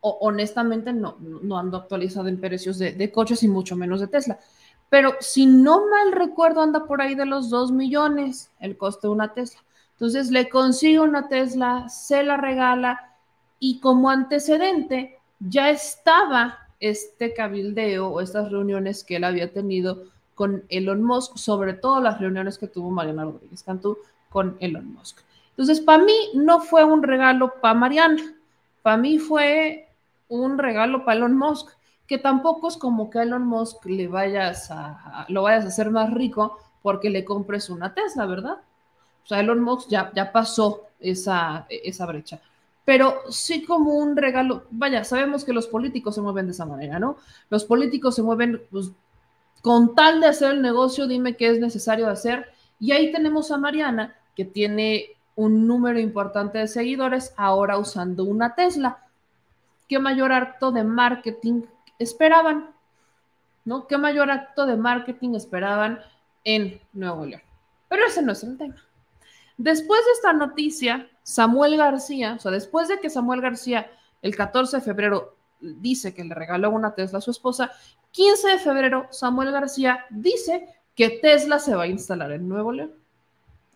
[0.01, 4.09] O, honestamente no, no ando actualizada en precios de, de, coches y mucho menos de
[4.09, 4.39] Tesla.
[4.91, 9.13] Pero si no mal recuerdo, anda por ahí de los 2 millones el coste de
[9.13, 9.63] una Tesla.
[9.93, 13.15] Entonces le consigue una Tesla, se la regala
[13.59, 20.05] y como antecedente ya estaba este cabildeo o estas reuniones que él había tenido
[20.35, 25.21] con Elon Musk, sobre todo las reuniones que tuvo Mariana Rodríguez Cantú con Elon Musk.
[25.51, 28.35] Entonces, para mí no fue un regalo para Mariana,
[28.83, 29.89] para mí fue
[30.29, 31.69] un regalo para Elon Musk,
[32.09, 35.91] que tampoco es como que a Elon Musk le vayas a, lo vayas a hacer
[35.91, 38.57] más rico porque le compres una Tesla, ¿verdad?
[39.25, 42.41] O sea, Elon Musk ya, ya pasó esa, esa brecha
[42.85, 44.65] pero sí como un regalo.
[44.71, 47.17] Vaya, sabemos que los políticos se mueven de esa manera, ¿no?
[47.49, 48.91] Los políticos se mueven pues,
[49.63, 52.47] con tal de hacer el negocio, dime qué es necesario hacer.
[52.81, 58.55] Y ahí tenemos a Mariana, que tiene un número importante de seguidores, ahora usando una
[58.55, 59.07] Tesla.
[59.89, 61.63] ¿Qué mayor acto de marketing
[61.99, 62.71] esperaban?
[63.65, 63.87] ¿No?
[63.87, 66.01] ¿Qué mayor acto de marketing esperaban
[66.43, 67.43] en Nuevo León?
[67.89, 68.77] Pero ese no es el tema.
[69.63, 73.89] Después de esta noticia, Samuel García, o sea, después de que Samuel García
[74.21, 77.71] el 14 de febrero dice que le regaló una Tesla a su esposa,
[78.11, 80.67] 15 de febrero Samuel García dice
[80.97, 82.93] que Tesla se va a instalar en Nuevo León.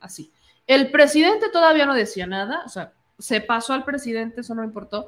[0.00, 0.32] Así.
[0.66, 5.06] El presidente todavía no decía nada, o sea, se pasó al presidente, eso no importó,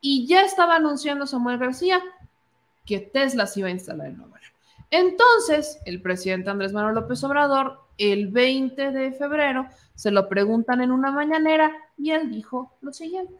[0.00, 2.02] y ya estaba anunciando Samuel García
[2.84, 4.52] que Tesla se iba a instalar en Nuevo León.
[4.90, 10.90] Entonces, el presidente Andrés Manuel López Obrador, el 20 de febrero, se lo preguntan en
[10.90, 13.34] una mañanera y él dijo lo siguiente.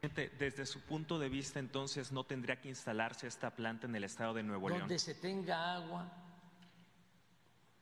[0.00, 4.32] Desde su punto de vista, entonces, ¿no tendría que instalarse esta planta en el estado
[4.34, 4.82] de Nuevo León?
[4.82, 6.08] Donde se tenga agua,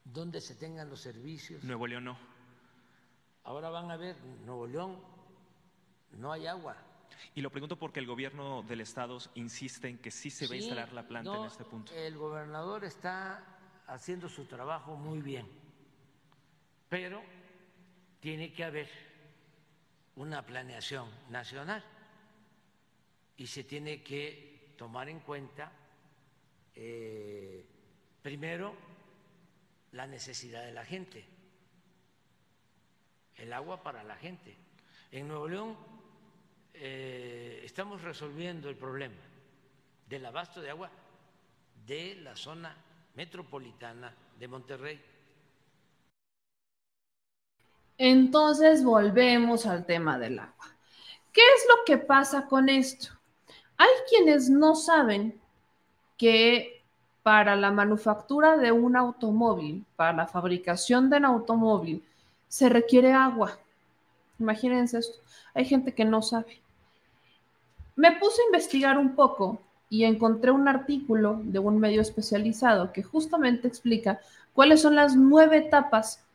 [0.02, 1.62] donde se tengan los servicios.
[1.62, 2.16] Nuevo León no.
[3.44, 4.96] Ahora van a ver, Nuevo León
[6.12, 6.76] no hay agua.
[7.34, 10.56] Y lo pregunto porque el gobierno del estado insiste en que sí se va a
[10.56, 11.92] instalar la planta en este punto.
[11.92, 13.44] El gobernador está
[13.86, 15.46] haciendo su trabajo muy bien,
[16.88, 17.22] pero
[18.20, 18.88] tiene que haber
[20.16, 21.84] una planeación nacional
[23.36, 25.70] y se tiene que tomar en cuenta
[26.74, 27.64] eh,
[28.22, 28.74] primero
[29.92, 31.24] la necesidad de la gente,
[33.36, 34.56] el agua para la gente.
[35.10, 35.76] En Nuevo León
[36.74, 39.14] eh, estamos resolviendo el problema
[40.08, 40.90] del abasto de agua
[41.86, 42.76] de la zona
[43.14, 45.15] metropolitana de Monterrey
[47.98, 50.66] entonces volvemos al tema del agua.
[51.32, 53.08] ¿Qué es lo que pasa con esto?
[53.76, 55.38] Hay quienes no saben
[56.16, 56.82] que
[57.22, 62.04] para la manufactura de un automóvil, para la fabricación de un automóvil,
[62.48, 63.58] se requiere agua.
[64.38, 65.18] Imagínense esto.
[65.52, 66.60] Hay gente que no sabe.
[67.96, 73.02] Me puse a investigar un poco y encontré un artículo de un medio especializado que
[73.02, 74.20] justamente explica
[74.52, 76.25] cuáles son las nueve etapas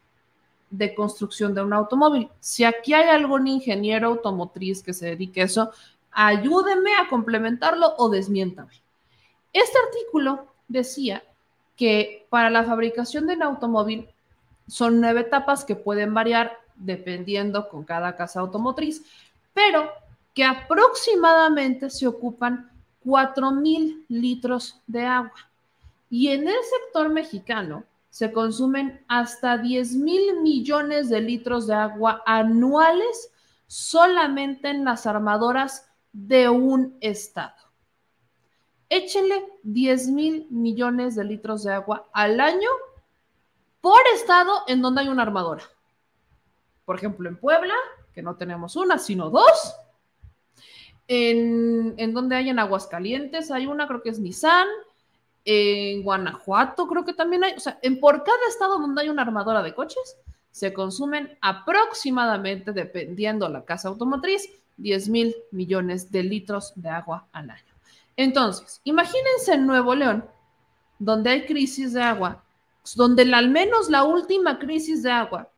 [0.71, 2.29] de construcción de un automóvil.
[2.39, 5.71] Si aquí hay algún ingeniero automotriz que se dedique a eso,
[6.11, 8.81] ayúdeme a complementarlo o desmiéntame.
[9.53, 11.23] Este artículo decía
[11.75, 14.07] que para la fabricación de un automóvil
[14.67, 19.03] son nueve etapas que pueden variar dependiendo con cada casa automotriz,
[19.53, 19.91] pero
[20.33, 22.71] que aproximadamente se ocupan
[23.03, 25.49] 4 mil litros de agua.
[26.09, 32.21] Y en el sector mexicano, se consumen hasta 10 mil millones de litros de agua
[32.25, 33.31] anuales
[33.67, 37.55] solamente en las armadoras de un estado.
[38.89, 42.69] Échenle 10 mil millones de litros de agua al año
[43.79, 45.63] por estado en donde hay una armadora.
[46.83, 47.75] Por ejemplo, en Puebla,
[48.13, 49.73] que no tenemos una, sino dos.
[51.07, 54.67] En, en donde hay en Aguascalientes, hay una, creo que es Nissan.
[55.43, 57.53] En Guanajuato, creo que también hay.
[57.53, 60.17] O sea, en por cada estado donde hay una armadora de coches,
[60.51, 67.49] se consumen aproximadamente, dependiendo la casa automotriz, 10 mil millones de litros de agua al
[67.49, 67.73] año.
[68.17, 70.25] Entonces, imagínense en Nuevo León,
[70.99, 72.43] donde hay crisis de agua,
[72.95, 75.49] donde al menos la última crisis de agua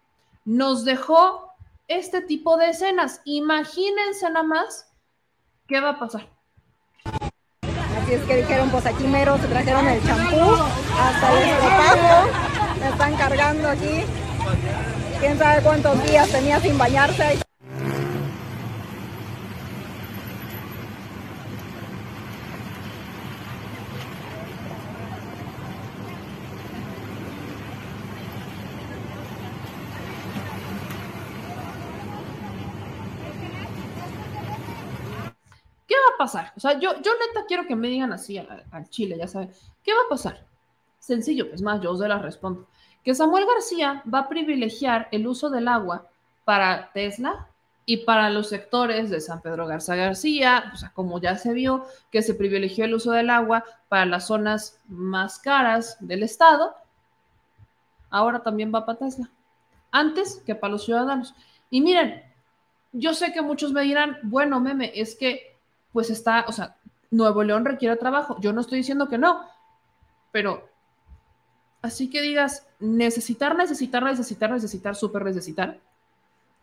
[0.46, 1.50] nos dejó
[1.88, 3.22] este tipo de escenas.
[3.26, 4.92] Imagínense nada más
[5.68, 6.30] qué va a pasar.
[8.14, 12.28] Es que dijeron, pues aquí mero se trajeron el champú, hasta el estropajo,
[12.80, 14.06] me están cargando aquí.
[15.20, 17.40] Quién sabe cuántos días tenía sin bañarse.
[36.24, 36.54] Pasar?
[36.56, 39.52] O sea, yo, yo neta quiero que me digan así al, Chile, ya saben.
[39.84, 40.46] ¿Qué va a pasar?
[40.98, 42.66] Sencillo, pues más, yo se las respondo.
[43.04, 46.08] Que Samuel García va a privilegiar el uso del agua
[46.46, 47.50] para Tesla
[47.86, 51.86] y para los sectores de San Pedro Garza García, o sea, como ya se vio
[52.10, 56.74] que se privilegió el uso del agua para las zonas más caras del estado,
[58.10, 59.30] ahora también va para Tesla.
[59.92, 61.36] Antes que para los ciudadanos.
[61.70, 62.24] Y miren,
[62.94, 65.53] yo sé que muchos me dirán, bueno, meme, es que
[65.94, 66.76] pues está, o sea,
[67.12, 68.38] Nuevo León requiere trabajo.
[68.42, 69.42] Yo no estoy diciendo que no,
[70.32, 70.68] pero
[71.82, 75.80] así que digas, necesitar, necesitar, necesitar, necesitar, súper necesitar.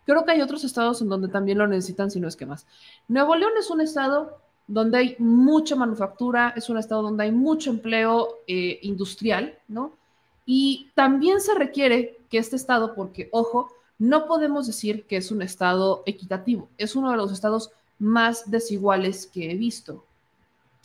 [0.05, 2.67] Creo que hay otros estados en donde también lo necesitan, si no es que más.
[3.07, 7.71] Nuevo León es un estado donde hay mucha manufactura, es un estado donde hay mucho
[7.71, 9.93] empleo eh, industrial, ¿no?
[10.47, 15.43] Y también se requiere que este estado, porque, ojo, no podemos decir que es un
[15.43, 20.05] estado equitativo, es uno de los estados más desiguales que he visto.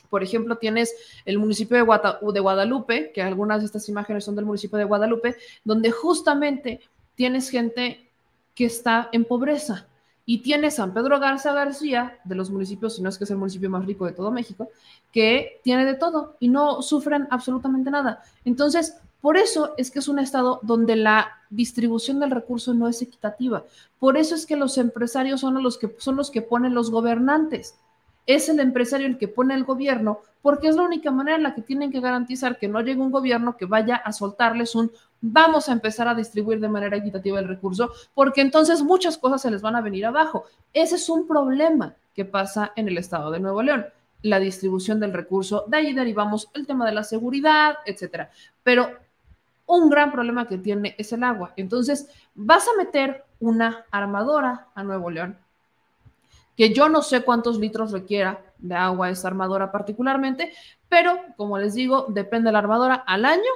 [0.09, 0.93] Por ejemplo, tienes
[1.25, 5.91] el municipio de, Guadalupe, que algunas de estas imágenes son del municipio de Guadalupe, donde
[5.91, 6.81] justamente
[7.15, 8.09] tienes gente
[8.53, 9.87] que está en pobreza.
[10.27, 13.37] Y tienes San Pedro Garza García, de los municipios, si no es que es el
[13.37, 14.69] municipio más rico de todo México,
[15.11, 18.23] que tiene de todo y no sufren absolutamente nada.
[18.43, 23.01] Entonces, por eso es que es un estado donde la distribución del recurso no es
[23.01, 23.63] equitativa.
[23.97, 27.73] Por eso es que los empresarios son los que, son los que ponen los gobernantes.
[28.27, 31.55] Es el empresario el que pone el gobierno porque es la única manera en la
[31.55, 35.69] que tienen que garantizar que no llegue un gobierno que vaya a soltarles un vamos
[35.69, 39.63] a empezar a distribuir de manera equitativa el recurso, porque entonces muchas cosas se les
[39.63, 40.45] van a venir abajo.
[40.71, 43.87] Ese es un problema que pasa en el estado de Nuevo León,
[44.21, 45.65] la distribución del recurso.
[45.65, 48.29] De ahí derivamos el tema de la seguridad, etcétera.
[48.61, 49.03] Pero
[49.65, 51.53] un gran problema que tiene es el agua.
[51.55, 55.37] Entonces, vas a meter una armadora a Nuevo León,
[56.55, 60.53] que yo no sé cuántos litros requiera de agua esa armadora particularmente,
[60.87, 63.51] pero como les digo, depende de la armadora al año,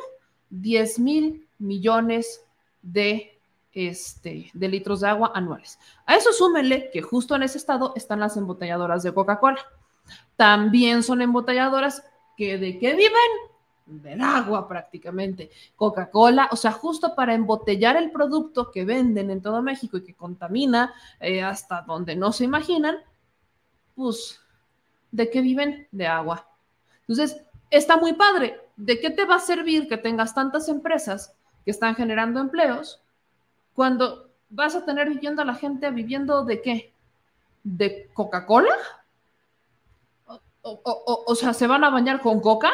[0.49, 2.43] 10 mil millones
[2.81, 3.37] de,
[3.71, 5.79] este, de litros de agua anuales.
[6.05, 9.59] A eso súmenle que justo en ese estado están las embotelladoras de Coca-Cola.
[10.35, 12.03] También son embotelladoras
[12.35, 13.48] que de qué viven?
[13.89, 15.49] Del agua prácticamente.
[15.75, 20.13] Coca-Cola, o sea, justo para embotellar el producto que venden en todo México y que
[20.13, 22.97] contamina eh, hasta donde no se imaginan,
[23.95, 24.39] pues,
[25.11, 25.87] ¿de qué viven?
[25.91, 26.47] De agua.
[27.01, 28.59] Entonces, está muy padre.
[28.77, 31.33] ¿De qué te va a servir que tengas tantas empresas
[31.65, 33.01] que están generando empleos
[33.73, 36.93] cuando vas a tener viviendo a la gente viviendo de qué?
[37.63, 38.73] ¿De Coca-Cola?
[40.27, 42.71] O, o- o- o sea, ¿se van a bañar con coca?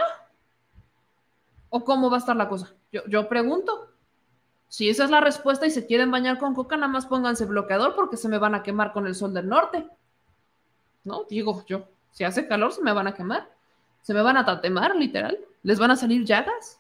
[1.76, 2.74] ¿O cómo va a estar la cosa?
[2.90, 3.90] Yo, yo pregunto.
[4.70, 7.96] Si esa es la respuesta y se quieren bañar con coca, nada más pónganse bloqueador
[7.96, 9.86] porque se me van a quemar con el sol del norte.
[11.04, 11.26] ¿No?
[11.26, 13.52] Digo yo, si hace calor se me van a quemar.
[14.04, 15.38] Se me van a tatemar, literal.
[15.64, 16.80] ¿Les van a salir llagas?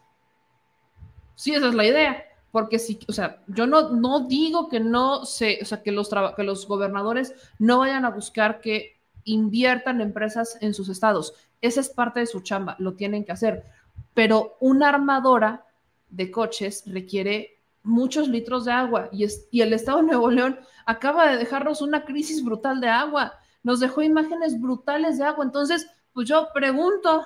[1.35, 2.23] Sí, esa es la idea.
[2.53, 6.09] Porque si, o sea, yo no, no digo que no se, o sea, que los,
[6.37, 11.33] que los gobernadores no vayan a buscar que inviertan empresas en sus estados.
[11.59, 13.65] Esa es parte de su chamba, lo tienen que hacer.
[14.13, 15.65] Pero una armadora
[16.09, 20.59] de coches requiere muchos litros de agua y, es- y el estado de Nuevo León
[20.85, 23.33] acaba de dejarnos una crisis brutal de agua.
[23.63, 25.45] Nos dejó imágenes brutales de agua.
[25.45, 27.25] Entonces, pues yo pregunto,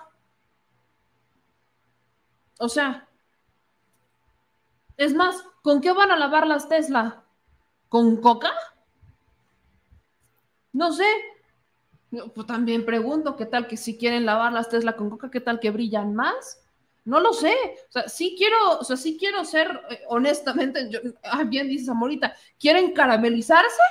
[2.60, 3.08] o sea,
[4.98, 7.24] Es más, ¿con qué van a lavar las Tesla?
[7.90, 8.52] ¿Con coca?
[10.74, 11.10] No sé.
[12.10, 15.60] Pues también pregunto, ¿qué tal que si quieren lavar las Tesla con coca, qué tal
[15.60, 16.62] que brillan más?
[17.06, 17.56] No lo sé.
[17.88, 21.00] O sea, sí quiero, o sea, sí quiero ser, eh, honestamente, yo,
[21.48, 23.82] bien dices Amorita, ¿quieren caramelizarse?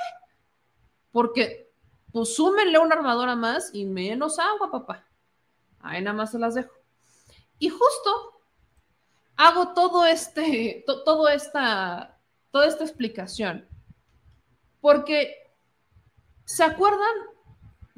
[1.11, 1.71] Porque,
[2.11, 5.07] pues súmenle una armadura más y menos agua, papá.
[5.79, 6.73] Ahí nada más se las dejo.
[7.57, 8.41] Y justo
[9.37, 12.19] hago todo este, todo esta,
[12.51, 13.65] toda esta explicación.
[14.81, 15.53] Porque,
[16.43, 17.28] ¿se acuerdan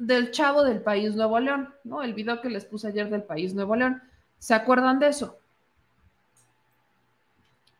[0.06, 1.72] del chavo del país Nuevo León?
[1.84, 2.02] ¿No?
[2.02, 4.02] El video que les puse ayer del país Nuevo León.
[4.38, 5.38] ¿Se acuerdan de eso?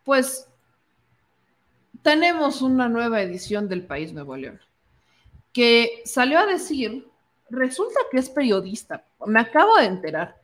[0.04, 0.48] Pues
[2.02, 4.60] tenemos una nueva edición del País Nuevo León
[5.52, 7.06] que salió a decir,
[7.50, 10.40] resulta que es periodista, me acabo de enterar,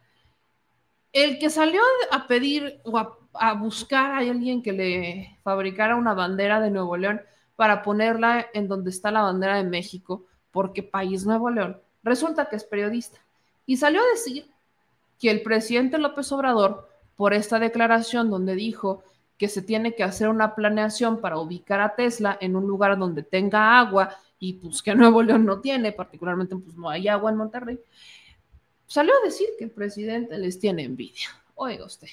[1.13, 6.61] el que salió a pedir o a, buscar a alguien que le fabricara una bandera
[6.61, 7.23] de Nuevo León
[7.57, 10.27] para ponerla en donde está la bandera de México,
[10.59, 13.21] porque País Nuevo León, resulta que es periodista.
[13.65, 14.51] Y salió a decir
[15.21, 19.05] que el presidente López Obrador, por esta declaración donde dijo
[19.37, 23.23] que se tiene que hacer una planeación para ubicar a Tesla en un lugar donde
[23.23, 27.37] tenga agua y pues que Nuevo León no tiene, particularmente pues no hay agua en
[27.37, 27.79] Monterrey,
[28.89, 31.29] salió a decir que el presidente les tiene envidia.
[31.55, 32.09] Oiga usted.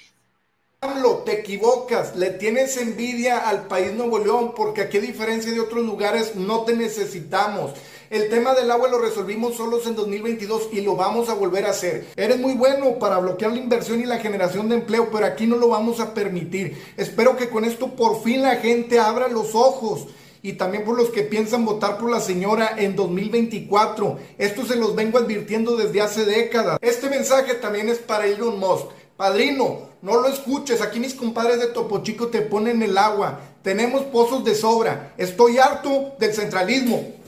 [0.80, 5.62] Pablo, te equivocas, le tienes envidia al país Nuevo León porque aquí a diferencia de
[5.62, 7.72] otros lugares no te necesitamos.
[8.16, 11.72] El tema del agua lo resolvimos solos en 2022 y lo vamos a volver a
[11.72, 12.06] hacer.
[12.16, 15.58] Eres muy bueno para bloquear la inversión y la generación de empleo, pero aquí no
[15.58, 16.82] lo vamos a permitir.
[16.95, 20.06] Espero que con esto por fin la gente abra los ojos
[20.42, 24.18] y también por los que piensan votar por la señora en 2024.
[24.38, 26.80] Esto se los vengo advirtiendo desde hace décadas.
[26.80, 28.85] Este mensaje también es para Elon Musk.
[29.18, 30.82] Padrino, no lo escuches.
[30.82, 33.42] Aquí mis compadres de Topo Chico te ponen el agua.
[33.61, 35.14] Tenemos pozos de sobra.
[35.18, 37.25] Estoy harto del centralismo.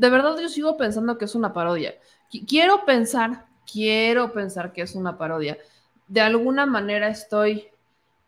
[0.00, 1.94] De verdad yo sigo pensando que es una parodia.
[2.48, 5.58] Quiero pensar, quiero pensar que es una parodia.
[6.08, 7.68] De alguna manera estoy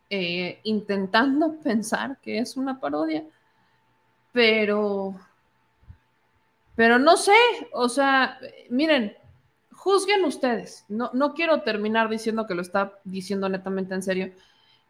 [0.07, 3.25] eh, intentando pensar que es una parodia,
[4.31, 5.15] pero,
[6.75, 7.33] pero no sé,
[7.71, 8.37] o sea,
[8.69, 9.17] miren,
[9.71, 14.31] juzguen ustedes, no, no quiero terminar diciendo que lo está diciendo netamente en serio.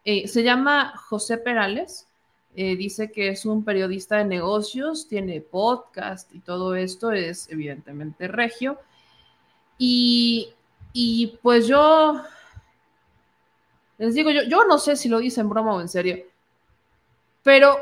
[0.04, 2.10] Eh, se llama José Perales,
[2.56, 8.28] eh, dice que es un periodista de negocios, tiene podcast y todo esto es evidentemente
[8.28, 8.78] regio.
[9.78, 10.54] Y,
[10.92, 12.22] y pues yo
[13.98, 16.18] les digo, yo, yo no sé si lo dice en broma o en serio,
[17.42, 17.76] pero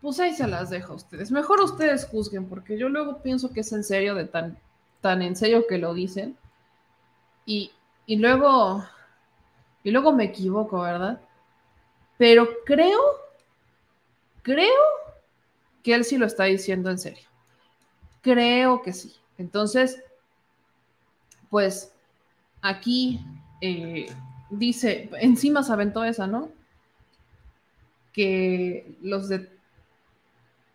[0.00, 1.30] pues ahí se las dejo a ustedes.
[1.30, 4.58] Mejor ustedes juzguen, porque yo luego pienso que es en serio, de tan,
[5.00, 6.36] tan en serio que lo dicen.
[7.44, 7.70] Y,
[8.06, 8.84] y luego,
[9.84, 11.20] y luego me equivoco, ¿verdad?
[12.20, 13.00] Pero creo,
[14.42, 14.82] creo
[15.82, 17.26] que él sí lo está diciendo en serio.
[18.20, 19.14] Creo que sí.
[19.38, 20.02] Entonces,
[21.48, 21.94] pues
[22.60, 23.24] aquí
[23.62, 24.12] eh,
[24.50, 26.50] dice, encima se aventó esa, ¿no?
[28.12, 29.48] Que los de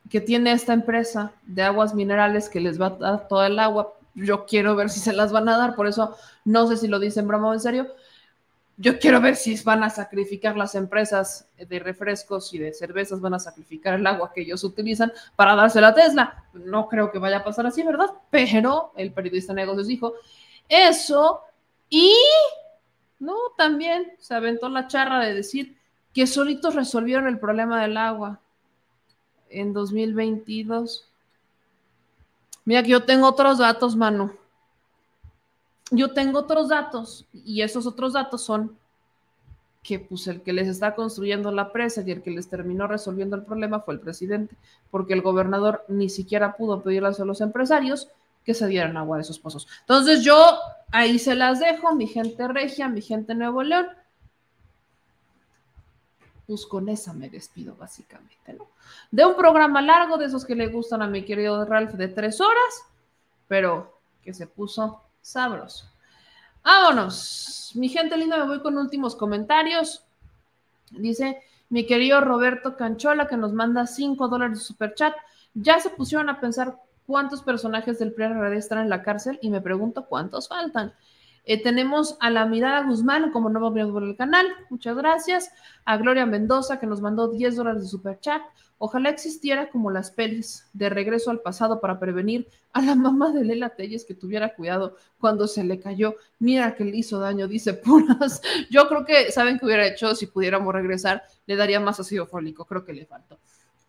[0.10, 3.94] que tiene esta empresa de aguas minerales que les va a dar toda el agua,
[4.16, 6.98] yo quiero ver si se las van a dar, por eso no sé si lo
[6.98, 7.88] dicen broma o en serio.
[8.78, 13.34] Yo quiero ver si van a sacrificar las empresas de refrescos y de cervezas, van
[13.34, 16.44] a sacrificar el agua que ellos utilizan para dársela a Tesla.
[16.54, 18.12] No creo que vaya a pasar así, ¿verdad?
[18.30, 20.14] Pero el periodista de negocios dijo
[20.68, 21.42] eso
[21.90, 22.14] y
[23.20, 25.78] no, también se aventó la charra de decir
[26.14, 28.40] que solitos resolvieron el problema del agua
[29.50, 31.10] en 2022.
[32.66, 34.34] Mira que yo tengo otros datos, mano.
[35.92, 38.78] Yo tengo otros datos y esos otros datos son
[39.86, 43.36] que pues el que les está construyendo la presa y el que les terminó resolviendo
[43.36, 44.56] el problema fue el presidente,
[44.90, 48.10] porque el gobernador ni siquiera pudo pedirles a los empresarios
[48.44, 49.68] que se dieran agua de esos pozos.
[49.82, 50.58] Entonces yo
[50.92, 53.88] ahí se las dejo, mi gente regia, mi gente Nuevo León.
[56.48, 58.68] Pues con esa me despido básicamente, ¿no?
[59.12, 62.42] De un programa largo, de esos que le gustan a mi querido Ralph de tres
[62.42, 62.86] horas,
[63.48, 65.86] pero que se puso sabroso.
[66.64, 67.72] Vámonos.
[67.74, 70.04] Mi gente linda, me voy con últimos comentarios.
[70.92, 75.16] Dice mi querido Roberto Canchola que nos manda cinco dólares de super chat.
[75.56, 79.62] Ya se pusieron a pensar cuántos personajes del PRD están en la cárcel y me
[79.62, 80.94] pregunto cuántos faltan.
[81.44, 85.52] Eh, tenemos a la Mirada Guzmán como nuevo miembro del canal, muchas gracias.
[85.86, 88.44] A Gloria Mendoza que nos mandó 10 dólares de super chat.
[88.78, 93.46] Ojalá existiera como las pelis de regreso al pasado para prevenir a la mamá de
[93.46, 96.16] Lela Telles que tuviera cuidado cuando se le cayó.
[96.40, 98.42] Mira que le hizo daño, dice Puras.
[98.70, 101.24] Yo creo que, ¿saben qué hubiera hecho si pudiéramos regresar?
[101.46, 103.40] Le daría más ácido fólico, creo que le faltó.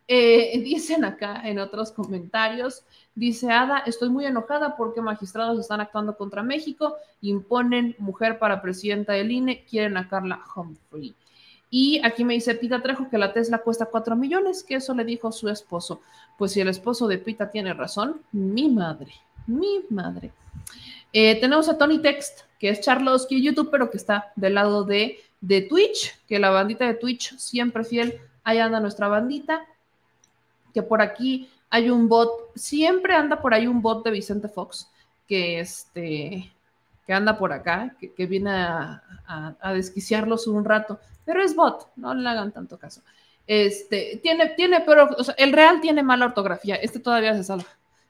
[0.08, 2.84] Eh, dicen acá en otros comentarios,
[3.16, 9.14] dice Ada, estoy muy enojada porque magistrados están actuando contra México, imponen mujer para presidenta
[9.14, 11.16] del INE, quieren a Carla Humphrey.
[11.70, 15.04] Y aquí me dice Pita Trejo que la Tesla cuesta 4 millones, que eso le
[15.04, 16.00] dijo su esposo.
[16.38, 19.12] Pues si el esposo de Pita tiene razón, mi madre,
[19.46, 20.32] mi madre.
[21.12, 25.18] Eh, tenemos a Tony Text, que es Charlosky YouTube, pero que está del lado de,
[25.40, 29.66] de Twitch, que la bandita de Twitch siempre fiel, ahí anda nuestra bandita,
[30.72, 34.88] que por aquí hay un bot, siempre anda por ahí un bot de Vicente Fox,
[35.26, 36.52] que este
[37.06, 39.02] que anda por acá, que, viene a,
[39.60, 43.02] a desquiciarlos un rato pero es bot, no le hagan tanto caso.
[43.46, 47.66] Este, tiene, tiene, pero, o sea, el real tiene mala ortografía, este todavía se salva.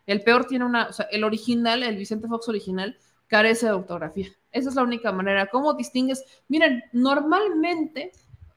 [0.06, 4.28] El peor tiene una, o sea, el original, el Vicente Fox original, carece de ortografía.
[4.52, 5.46] Esa es la única manera.
[5.46, 6.24] ¿Cómo distingues?
[6.46, 8.12] Miren, normalmente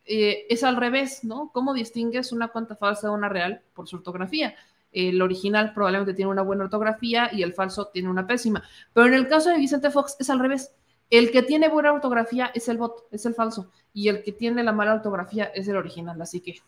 [0.06, 1.50] eh, es al revés, ¿no?
[1.54, 3.64] ¿Cómo distingues una cuenta falsa de una real?
[3.74, 4.56] Por su ortografía.
[4.92, 8.64] El original probablemente tiene una buena ortografía y el falso tiene una pésima.
[8.94, 10.74] Pero en el caso de Vicente Fox es al revés.
[11.10, 14.64] El que tiene buena ortografía es el bot, es el falso, y el que tiene
[14.64, 16.60] la mala ortografía es el original, así que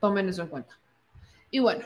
[0.00, 0.78] tomen eso en cuenta.
[1.50, 1.84] Y bueno,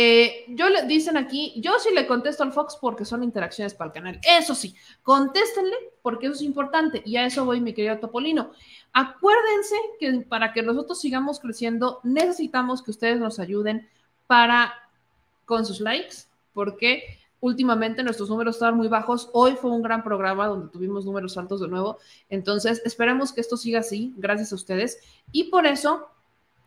[0.00, 3.88] eh, yo le dicen aquí, yo sí le contesto al Fox porque son interacciones para
[3.88, 4.20] el canal.
[4.22, 8.52] Eso sí, contéstenle porque eso es importante y a eso voy, mi querido Topolino.
[8.92, 13.88] Acuérdense que para que nosotros sigamos creciendo, necesitamos que ustedes nos ayuden
[14.28, 14.72] para
[15.46, 17.02] con sus likes, porque
[17.40, 19.30] últimamente nuestros números estaban muy bajos.
[19.32, 21.98] Hoy fue un gran programa donde tuvimos números altos de nuevo.
[22.30, 25.00] Entonces, esperemos que esto siga así, gracias a ustedes.
[25.32, 26.06] Y por eso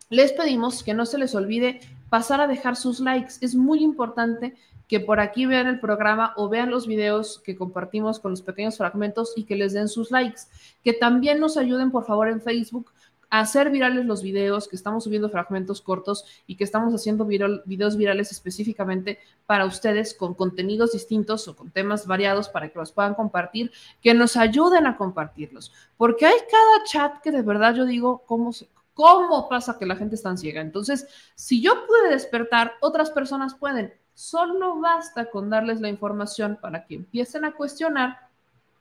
[0.10, 1.80] les pedimos que no se les olvide
[2.12, 3.36] pasar a dejar sus likes.
[3.40, 4.54] Es muy importante
[4.90, 8.78] que por aquí vean el programa o vean los videos que compartimos con los pequeños
[8.78, 10.42] fragmentos y que les den sus likes.
[10.84, 12.92] Que también nos ayuden, por favor, en Facebook
[13.30, 18.30] hacer virales los videos, que estamos subiendo fragmentos cortos y que estamos haciendo videos virales
[18.34, 23.72] específicamente para ustedes con contenidos distintos o con temas variados para que los puedan compartir,
[24.02, 25.72] que nos ayuden a compartirlos.
[25.96, 29.96] Porque hay cada chat que de verdad yo digo, ¿cómo se, ¿Cómo pasa que la
[29.96, 30.62] gente es tan ciega?
[30.62, 33.94] Entonces, si yo pude despertar, otras personas pueden.
[34.14, 38.30] Solo basta con darles la información para que empiecen a cuestionar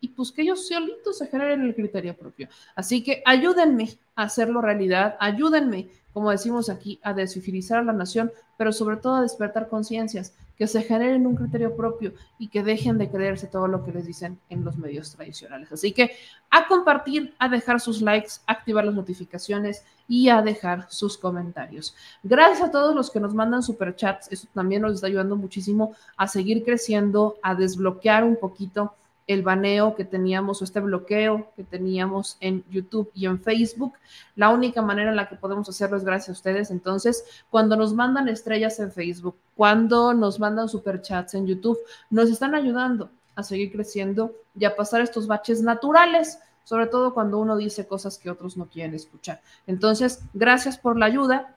[0.01, 2.49] y pues que ellos solitos se generen el criterio propio.
[2.75, 8.33] Así que ayúdenme a hacerlo realidad, ayúdenme, como decimos aquí, a desfilizar a la nación,
[8.57, 12.99] pero sobre todo a despertar conciencias, que se generen un criterio propio y que dejen
[12.99, 15.73] de creerse todo lo que les dicen en los medios tradicionales.
[15.73, 16.11] Así que
[16.51, 21.97] a compartir, a dejar sus likes, activar las notificaciones y a dejar sus comentarios.
[22.23, 26.29] Gracias a todos los que nos mandan superchats, eso también nos está ayudando muchísimo a
[26.29, 28.93] seguir creciendo, a desbloquear un poquito
[29.27, 33.95] el baneo que teníamos o este bloqueo que teníamos en YouTube y en Facebook.
[34.35, 36.71] La única manera en la que podemos hacerlo es gracias a ustedes.
[36.71, 41.79] Entonces, cuando nos mandan estrellas en Facebook, cuando nos mandan superchats en YouTube,
[42.11, 47.39] nos están ayudando a seguir creciendo y a pasar estos baches naturales, sobre todo cuando
[47.39, 49.41] uno dice cosas que otros no quieren escuchar.
[49.67, 51.55] Entonces, gracias por la ayuda.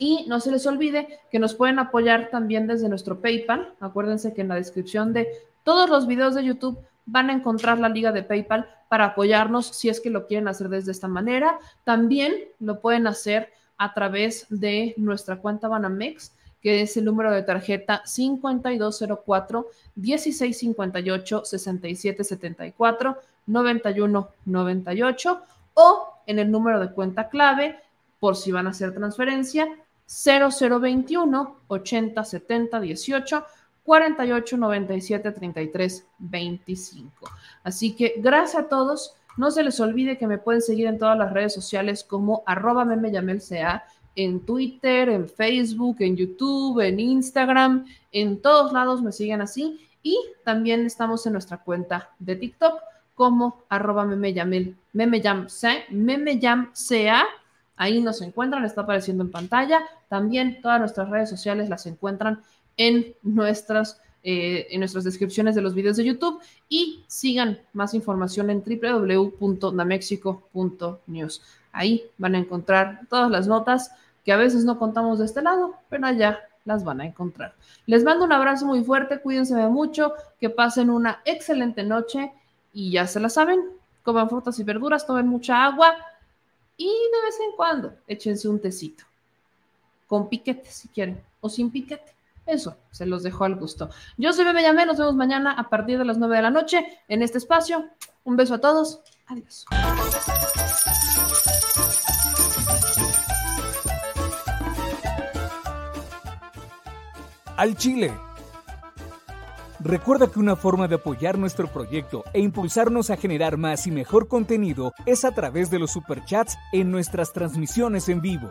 [0.00, 3.74] Y no se les olvide que nos pueden apoyar también desde nuestro PayPal.
[3.80, 5.28] Acuérdense que en la descripción de
[5.68, 9.90] todos los videos de YouTube van a encontrar la liga de PayPal para apoyarnos si
[9.90, 11.58] es que lo quieren hacer desde esta manera.
[11.84, 16.32] También lo pueden hacer a través de nuestra cuenta Banamex,
[16.62, 19.66] que es el número de tarjeta 5204
[19.96, 25.42] 1658 6774 9198
[25.74, 27.78] o en el número de cuenta clave
[28.18, 29.68] por si van a hacer transferencia
[30.06, 33.44] 0021 80 70 18
[33.88, 37.30] 48 97 33 25.
[37.64, 39.14] Así que gracias a todos.
[39.38, 42.84] No se les olvide que me pueden seguir en todas las redes sociales como arroba
[42.84, 43.84] memeyamelca,
[44.14, 49.80] en Twitter, en Facebook, en YouTube, en Instagram, en todos lados me siguen así.
[50.02, 52.82] Y también estamos en nuestra cuenta de TikTok
[53.14, 55.70] como arroba memeyamel, memeyamca.
[57.80, 59.80] Ahí nos encuentran, está apareciendo en pantalla.
[60.08, 62.42] También todas nuestras redes sociales las encuentran
[62.78, 66.40] en nuestras, eh, en nuestras descripciones de los videos de YouTube
[66.70, 71.42] y sigan más información en www.namexico.news.
[71.72, 73.90] Ahí van a encontrar todas las notas
[74.24, 77.54] que a veces no contamos de este lado, pero allá las van a encontrar.
[77.86, 82.32] Les mando un abrazo muy fuerte, cuídense mucho, que pasen una excelente noche
[82.72, 83.60] y ya se la saben,
[84.02, 85.96] coman frutas y verduras, tomen mucha agua
[86.76, 89.04] y de vez en cuando échense un tecito.
[90.06, 92.17] con piquete si quieren, o sin piquete.
[92.48, 93.90] Eso, se los dejo al gusto.
[94.16, 97.22] Yo soy Bebe nos vemos mañana a partir de las 9 de la noche en
[97.22, 97.84] este espacio.
[98.24, 99.02] Un beso a todos.
[99.26, 99.66] Adiós.
[107.58, 108.14] Al Chile.
[109.80, 114.26] Recuerda que una forma de apoyar nuestro proyecto e impulsarnos a generar más y mejor
[114.26, 118.50] contenido es a través de los superchats en nuestras transmisiones en vivo.